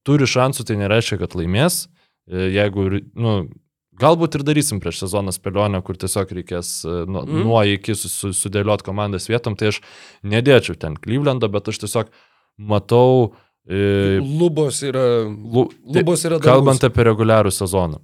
turi 0.07 0.27
šansų, 0.28 0.66
tai 0.66 0.78
nereiškia, 0.81 1.20
kad 1.23 1.36
laimės. 1.39 1.86
E, 2.27 2.48
jeigu, 2.57 2.89
nu, 3.15 3.35
galbūt 4.01 4.39
ir 4.39 4.47
darysim 4.47 4.81
prieš 4.82 5.05
sezoną 5.05 5.35
spėlionę, 5.35 5.82
kur 5.86 5.98
tiesiog 6.01 6.32
reikės 6.40 6.73
e, 6.85 6.97
nuo, 7.07 7.23
mm. 7.23 7.43
nuo 7.47 7.62
iki 7.77 7.94
sudėlioti 7.97 8.86
komandas 8.86 9.28
vietom, 9.31 9.59
tai 9.59 9.70
aš 9.74 9.82
nedėčiau 10.27 10.78
ten 10.81 10.98
Klyvlendą, 10.98 11.51
bet 11.53 11.70
aš 11.70 11.85
tiesiog 11.85 12.11
matau 12.57 13.11
uh, 13.28 13.36
E, 13.36 13.45
lubos 13.66 14.82
yra, 14.86 15.26
lu, 15.26 15.66
lubos 15.82 16.24
yra 16.24 16.38
daug. 16.38 16.47
Kalbant 16.47 16.84
apie 16.86 17.06
reguliarų 17.09 17.51
sezoną. 17.55 17.98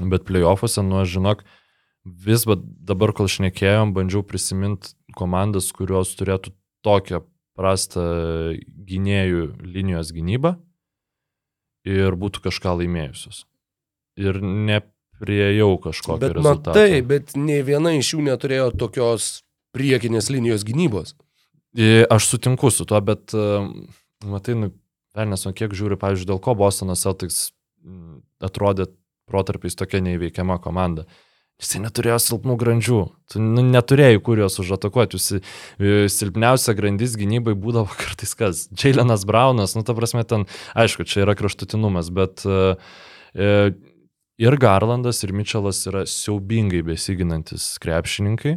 Bet 0.00 0.24
playoffuose, 0.26 0.82
nu, 0.82 0.98
aš 1.02 1.12
žinok, 1.18 1.44
vis 2.02 2.46
dabar, 2.46 3.12
kol 3.14 3.28
šnekėjom, 3.30 3.92
bandžiau 3.94 4.24
prisiminti 4.26 4.96
komandas, 5.14 5.70
kurios 5.76 6.14
turėtų 6.18 6.54
tokią 6.82 7.22
prastą 7.58 8.02
gynėjų 8.88 9.52
linijos 9.62 10.10
gynybą 10.16 10.56
ir 11.86 12.16
būtų 12.18 12.42
kažką 12.48 12.74
laimėjusios. 12.80 13.44
Ir 14.18 14.40
nepriejau 14.42 15.76
kažkokio 15.82 16.20
bet 16.22 16.36
rezultato. 16.38 16.74
Matai, 16.74 17.02
bet 17.06 17.36
nei 17.38 17.62
viena 17.66 17.94
iš 17.96 18.14
jų 18.14 18.24
neturėjo 18.30 18.70
tokios 18.80 19.42
priekinės 19.76 20.30
linijos 20.32 20.64
gynybos. 20.68 21.14
E, 21.76 22.04
aš 22.12 22.28
sutinku 22.34 22.68
su 22.72 22.84
tuo, 22.88 23.00
bet 23.04 23.32
uh, 23.36 23.68
Matai, 24.28 24.56
nu, 24.58 24.70
velnės, 25.16 25.46
nu 25.48 25.54
kiek 25.56 25.74
žiūri, 25.76 25.98
pavyzdžiui, 26.00 26.30
dėl 26.30 26.40
ko 26.42 26.54
Bostono 26.58 26.96
Celtics 26.98 27.50
mm, 27.84 28.22
atrodė 28.48 28.88
protarpiais 29.30 29.78
tokia 29.78 30.02
neįveikiama 30.04 30.58
komanda. 30.62 31.06
Jisai 31.62 31.82
neturėjo 31.84 32.16
silpnų 32.22 32.56
grandžių. 32.58 33.00
Tu 33.30 33.40
nu, 33.42 33.62
neturėjai 33.62 34.18
kur 34.24 34.40
juos 34.40 34.58
užatakuoti. 34.58 35.18
Jūs 35.18 35.28
e, 35.36 35.92
silpniausia 36.10 36.74
grandis 36.74 37.14
gynybai 37.20 37.54
būdavo 37.54 37.92
kartais 38.00 38.34
kas. 38.38 38.64
Džiailinas 38.74 39.26
Braunas, 39.28 39.76
nu 39.78 39.84
ta 39.86 39.94
prasme 39.94 40.24
ten, 40.26 40.48
aišku, 40.74 41.06
čia 41.06 41.22
yra 41.26 41.36
kraštutinumas, 41.38 42.10
bet 42.14 42.42
uh, 42.48 42.74
ir 44.42 44.58
Garlandas, 44.58 45.22
ir 45.22 45.34
Mitčelas 45.36 45.84
yra 45.86 46.02
siaubingai 46.08 46.82
besiginantis 46.86 47.76
krepšininkai. 47.84 48.56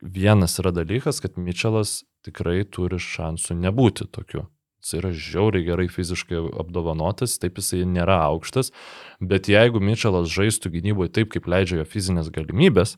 Vienas 0.00 0.56
yra 0.62 0.72
dalykas, 0.72 1.20
kad 1.20 1.36
Mitčelas 1.36 2.00
tikrai 2.26 2.62
turi 2.64 3.00
šansų 3.02 3.58
nebūti 3.58 4.08
tokiu. 4.12 4.46
Jis 4.78 4.94
yra 5.00 5.10
žiauriai 5.10 5.66
gerai 5.66 5.88
fiziškai 5.90 6.38
apdovanotas, 6.62 7.34
taip 7.42 7.58
jisai 7.58 7.82
nėra 7.88 8.20
aukštas, 8.28 8.70
bet 9.18 9.50
jeigu 9.50 9.82
Mitčelas 9.82 10.30
žaistų 10.30 10.70
gynyboje 10.76 11.10
taip, 11.16 11.32
kaip 11.34 11.48
leidžia 11.50 11.80
jo 11.80 11.86
fizinės 11.88 12.30
galimybės, 12.34 12.94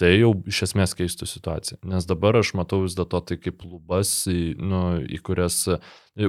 tai 0.00 0.14
jau 0.14 0.32
iš 0.48 0.62
esmės 0.70 0.96
keistų 0.96 1.28
situaciją. 1.28 1.78
Nes 1.88 2.08
dabar 2.08 2.40
aš 2.40 2.54
matau 2.56 2.82
vis 2.84 2.96
dėlto 2.96 3.20
tai 3.28 3.36
kaip 3.40 3.60
lubas, 3.68 4.12
į, 4.28 4.56
nu, 4.60 4.82
į 5.04 5.20
kurias, 5.24 5.60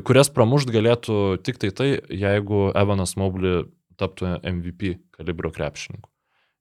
kurias 0.08 0.32
pramušt 0.36 0.72
galėtų 0.76 1.40
tik 1.48 1.64
tai 1.64 1.72
tai, 1.72 1.90
jeigu 2.12 2.68
Evanas 2.76 3.16
Mobley 3.20 3.66
taptų 4.00 4.38
MVP 4.44 4.98
kalibro 5.16 5.52
krepšininku. 5.56 6.12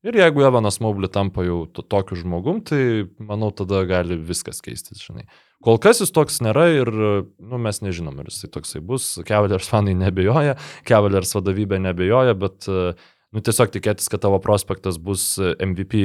Ir 0.07 0.15
jeigu 0.15 0.45
Evanas 0.47 0.77
Mobley 0.79 1.11
tampa 1.11 1.43
jau 1.43 1.65
to, 1.67 1.83
tokiu 1.83 2.15
žmogum, 2.21 2.61
tai 2.63 3.09
manau 3.19 3.49
tada 3.51 3.81
gali 3.89 4.15
viskas 4.29 4.61
keistis, 4.63 5.01
žinai. 5.03 5.25
Kol 5.67 5.81
kas 5.83 5.99
jis 5.99 6.13
toks 6.15 6.37
nėra 6.45 6.69
ir 6.77 6.91
nu, 6.93 7.59
mes 7.59 7.81
nežinom, 7.83 8.21
ar 8.23 8.29
jisai 8.31 8.53
toksai 8.55 8.83
bus. 8.87 9.09
Cavaliers 9.27 9.67
fanai 9.67 9.97
nebejoja, 9.99 10.55
Cavaliers 10.87 11.35
vadovybė 11.35 11.81
nebejoja, 11.83 12.37
bet 12.39 12.69
nu, 12.71 13.43
tiesiog 13.43 13.73
tikėtis, 13.75 14.07
kad 14.13 14.23
tavo 14.23 14.39
prospektas 14.45 15.01
bus 15.03 15.25
MVP 15.43 16.05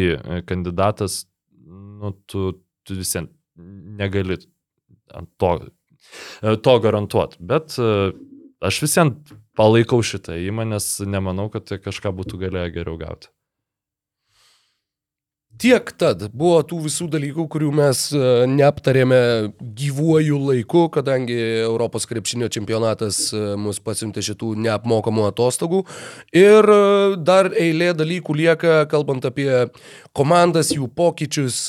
kandidatas, 0.50 1.26
nu, 1.62 2.16
tu, 2.26 2.56
tu 2.88 2.98
visiems 2.98 3.30
negali 4.00 4.40
to, 5.38 5.52
to 6.66 6.74
garantuoti. 6.88 7.38
Bet 7.54 7.78
aš 7.78 8.82
visiems 8.88 9.36
palaikau 9.60 10.02
šitą 10.02 10.40
įmonę, 10.42 10.80
nes 10.80 10.90
nemanau, 11.06 11.52
kad 11.54 11.70
kažką 11.86 12.16
būtų 12.18 12.42
galėję 12.48 12.74
geriau 12.80 12.98
gauti. 12.98 13.30
Tiek 15.62 15.92
tad 15.94 16.24
buvo 16.34 16.64
tų 16.66 16.80
visų 16.88 17.06
dalykų, 17.14 17.44
kurių 17.54 17.68
mes 17.78 18.00
e, 18.16 18.22
neaptarėme 18.50 19.18
gyvuoju 19.78 20.40
laiku, 20.48 20.88
kadangi 20.90 21.36
Europos 21.68 22.08
krepšinio 22.10 22.48
čempionatas 22.50 23.28
e, 23.30 23.42
mus 23.62 23.78
pasiuntė 23.84 24.24
šitų 24.26 24.56
neapmokamų 24.58 25.28
atostogų. 25.28 25.84
Ir 26.34 26.66
e, 26.66 26.80
dar 27.22 27.52
eilė 27.54 27.92
dalykų 28.00 28.38
lieka, 28.40 28.80
kalbant 28.90 29.28
apie 29.30 29.52
komandas, 30.18 30.72
jų 30.74 30.90
pokyčius. 30.98 31.68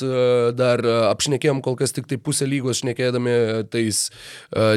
Dar 0.57 0.81
apšnekėjom 1.13 1.61
kol 1.63 1.77
kas 1.79 1.93
tik 1.95 2.09
tai 2.09 2.17
pusę 2.19 2.47
lygos, 2.49 2.81
šnekėdami 2.81 3.35
tais 3.71 4.01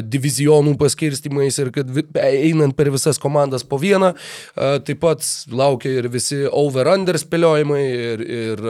divizionų 0.07 0.77
paskirstimais 0.79 1.57
ir 1.59 1.73
kad 1.75 1.89
einant 2.21 2.77
per 2.77 2.93
visas 2.93 3.19
komandas 3.19 3.65
po 3.67 3.79
vieną. 3.81 4.13
Taip 4.55 5.01
pat 5.03 5.25
laukia 5.51 5.97
ir 5.99 6.07
visi 6.13 6.45
over-under 6.47 7.19
spėliojimai 7.19 7.83
ir, 7.83 8.23
ir 8.37 8.63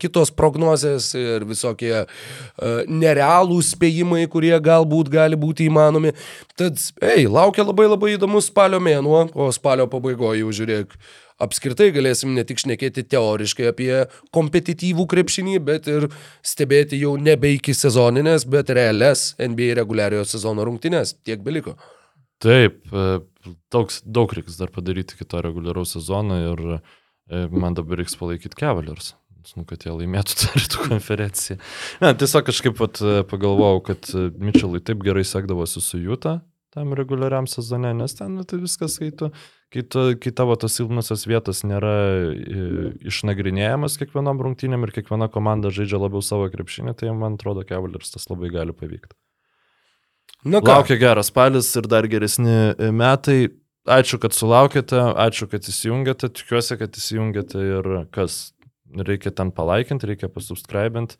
kitos 0.00 0.32
prognozės 0.34 1.10
ir 1.18 1.46
visokie 1.48 1.94
uh, 2.02 2.10
nerealūs 2.88 3.72
spėjimai, 3.76 4.26
kurie 4.32 4.54
galbūt 4.60 5.10
gali 5.12 5.38
būti 5.40 5.68
įmanomi. 5.70 6.12
Tad, 6.58 6.78
ei, 7.04 7.26
laukia 7.30 7.64
labai 7.66 7.88
labai 7.88 8.14
įdomus 8.16 8.50
spalio 8.50 8.80
mėnuo, 8.82 9.26
o 9.34 9.50
spalio 9.54 9.88
pabaigoje 9.90 10.44
jau 10.44 10.54
žiūrėk. 10.60 10.96
Apskritai 11.40 11.88
galėsim 11.94 12.34
ne 12.36 12.42
tik 12.44 12.60
šnekėti 12.60 13.06
teoriškai 13.08 13.70
apie 13.70 13.92
kompetityvų 14.36 15.06
krepšinį, 15.08 15.54
bet 15.64 15.88
ir 15.88 16.10
stebėti 16.44 16.98
jau 17.00 17.14
nebe 17.16 17.54
iki 17.54 17.72
sezoninės, 17.76 18.44
bet 18.44 18.72
realias 18.76 19.30
NBA 19.40 19.72
reguliariojo 19.80 20.26
sezono 20.28 20.66
rungtynės. 20.68 21.14
Tiek 21.24 21.40
beliko. 21.46 21.78
Taip, 22.44 22.82
daug, 23.72 23.96
daug 24.04 24.36
reiks 24.36 24.60
dar 24.60 24.72
padaryti 24.72 25.16
kito 25.16 25.40
reguliaraus 25.44 25.96
sezono 25.96 26.40
ir 26.44 26.66
man 27.52 27.76
dabar 27.76 28.00
reiks 28.00 28.16
palaikyti 28.20 28.60
Cavaliers 28.60 29.14
nu, 29.56 29.64
kad 29.68 29.86
jie 29.86 29.94
laimėtų 29.94 30.36
tą 30.42 30.52
rytų 30.56 30.84
konferenciją. 30.92 31.58
Ne, 32.04 32.14
tiesiog 32.20 32.46
kažkaip 32.50 32.78
pat 32.80 33.02
pagalvojau, 33.30 33.82
kad 33.90 34.12
Mitchellui 34.38 34.82
taip 34.84 35.02
gerai 35.06 35.26
sekdavosi 35.26 35.82
su 35.84 36.00
Jūta 36.02 36.40
tam 36.74 36.92
reguliariam 36.94 37.48
sezone, 37.50 37.92
nes 37.98 38.14
ten 38.14 38.36
nu, 38.38 38.44
tai 38.46 38.60
viskas, 38.62 38.96
kai, 39.02 39.10
tu, 39.10 39.30
kai, 39.74 39.82
tu, 39.82 40.04
kai 40.22 40.32
tavo 40.36 40.54
tos 40.60 40.76
silpnusios 40.78 41.26
vietos 41.26 41.64
nėra 41.66 41.94
išnagrinėjamas 43.10 43.98
kiekvienom 43.98 44.42
rungtynėm 44.46 44.86
ir 44.86 44.94
kiekviena 44.94 45.26
komanda 45.34 45.72
žaidžia 45.74 45.98
labiau 45.98 46.22
savo 46.24 46.46
krepšinį, 46.52 46.94
tai 47.00 47.10
man 47.16 47.38
atrodo, 47.38 47.66
Cavaliers 47.66 48.14
tas 48.14 48.28
labai 48.30 48.52
gali 48.54 48.76
pavykti. 48.76 49.16
Na, 50.46 50.62
ką? 50.62 50.78
Laukia 50.78 50.96
geras 51.00 51.28
spalis 51.32 51.68
ir 51.76 51.90
dar 51.90 52.06
geresni 52.08 52.54
metai. 52.94 53.40
Ačiū, 53.90 54.18
kad 54.20 54.34
sulaukėte, 54.36 55.00
ačiū, 55.18 55.48
kad 55.50 55.64
įsijungėte, 55.66 56.28
tikiuosi, 56.36 56.76
kad 56.78 56.96
įsijungėte 57.00 57.60
ir 57.64 57.88
kas 58.14 58.52
reikia 58.96 59.32
ten 59.34 59.52
palaikinti, 59.54 60.08
reikia 60.10 60.30
pasubscribinti. 60.32 61.18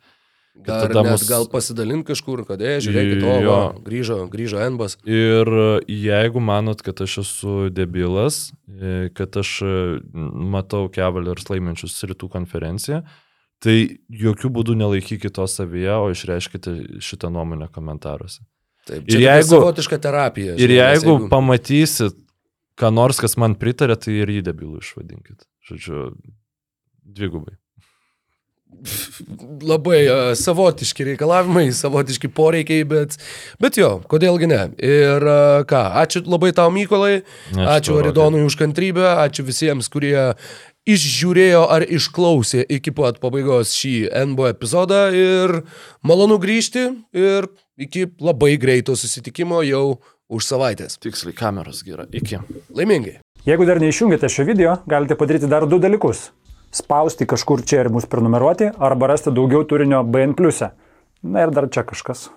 Dar 0.51 0.91
net 0.91 1.07
mus... 1.07 1.23
gal 1.29 1.45
pasidalinti 1.47 2.11
kažkur, 2.11 2.43
kad, 2.43 2.59
e, 2.59 2.75
žiūrėkit, 2.83 3.21
o, 3.23 3.35
va, 3.45 3.59
grįžo, 3.85 4.17
grįžo 4.31 4.59
Enbas. 4.59 4.97
Ir 5.07 5.47
jeigu 5.87 6.43
manot, 6.43 6.83
kad 6.83 6.99
aš 7.05 7.21
esu 7.23 7.53
debilas, 7.71 8.49
e, 8.67 9.07
kad 9.15 9.37
aš 9.39 9.51
e, 9.63 9.75
matau 10.11 10.89
Cavaliers 10.91 11.47
laiminčius 11.47 11.95
rytų 12.11 12.27
konferenciją, 12.33 12.99
tai 13.63 13.77
jokių 14.11 14.51
būdų 14.57 14.75
nelaikykite 14.81 15.31
to 15.39 15.47
savyje, 15.47 15.95
o 15.95 16.11
išreiškite 16.11 16.75
šitą 16.99 17.31
nuomonę 17.31 17.71
komentaruose. 17.71 18.43
Taip, 18.89 19.07
ir 19.07 19.23
jeigu 19.23 19.55
savotiška 19.55 20.01
terapija. 20.03 20.57
Ir 20.57 20.67
žinoma, 20.67 20.91
jeigu, 20.91 21.15
jeigu 21.15 21.31
pamatysit, 21.31 22.19
ką 22.81 22.91
nors, 22.91 23.23
kas 23.23 23.39
man 23.39 23.55
pritarė, 23.61 23.95
tai 23.95 24.19
ir 24.19 24.35
jį 24.35 24.43
debilų 24.51 24.83
išvadinkit. 24.83 25.47
Žodžiu, 25.71 26.11
dvigubai 27.07 27.60
labai 29.61 29.99
uh, 30.07 30.21
savotiški 30.37 31.05
reikalavimai, 31.11 31.67
savotiški 31.75 32.31
poreikiai, 32.33 32.85
bet, 32.89 33.17
bet 33.61 33.77
jo, 33.77 33.91
kodėlgi 34.09 34.49
ne. 34.49 34.61
Ir 34.81 35.25
uh, 35.27 35.61
ką, 35.69 35.83
ačiū 36.01 36.23
labai 36.25 36.51
tau, 36.57 36.71
Mykolai, 36.73 37.21
ačiū, 37.53 37.69
ačiū 37.75 37.99
Aridonui 38.01 38.43
už 38.47 38.57
kantrybę, 38.61 39.05
ačiū 39.21 39.45
visiems, 39.47 39.91
kurie 39.93 40.31
išžiūrėjo 40.89 41.65
ar 41.69 41.85
išklausė 41.85 42.63
iki 42.77 42.93
pat 42.97 43.19
pabaigos 43.21 43.75
šį 43.77 44.09
NBO 44.31 44.49
epizodą 44.49 45.03
ir 45.13 45.59
malonu 46.01 46.39
grįžti 46.41 46.87
ir 47.13 47.51
iki 47.77 48.07
labai 48.21 48.55
greito 48.61 48.97
susitikimo 48.97 49.61
jau 49.67 50.01
už 50.31 50.47
savaitės. 50.47 50.97
Tiksliai, 51.03 51.35
kameros 51.37 51.83
gera. 51.85 52.07
Iki. 52.09 52.41
Laimingai. 52.73 53.19
Jeigu 53.45 53.65
dar 53.65 53.81
neišjungėte 53.81 54.29
šio 54.29 54.45
video, 54.47 54.77
galite 54.89 55.17
padaryti 55.17 55.49
dar 55.49 55.65
du 55.69 55.81
dalykus 55.81 56.29
spausti 56.71 57.27
kažkur 57.27 57.63
čia 57.67 57.85
ir 57.85 57.89
mus 57.93 58.07
prenumeruoti 58.09 58.71
arba 58.79 59.11
rasti 59.13 59.33
daugiau 59.35 59.63
turinio 59.63 60.03
BN. 60.03 60.35
Na 61.21 61.43
ir 61.45 61.51
dar 61.53 61.69
čia 61.69 61.83
kažkas. 61.85 62.29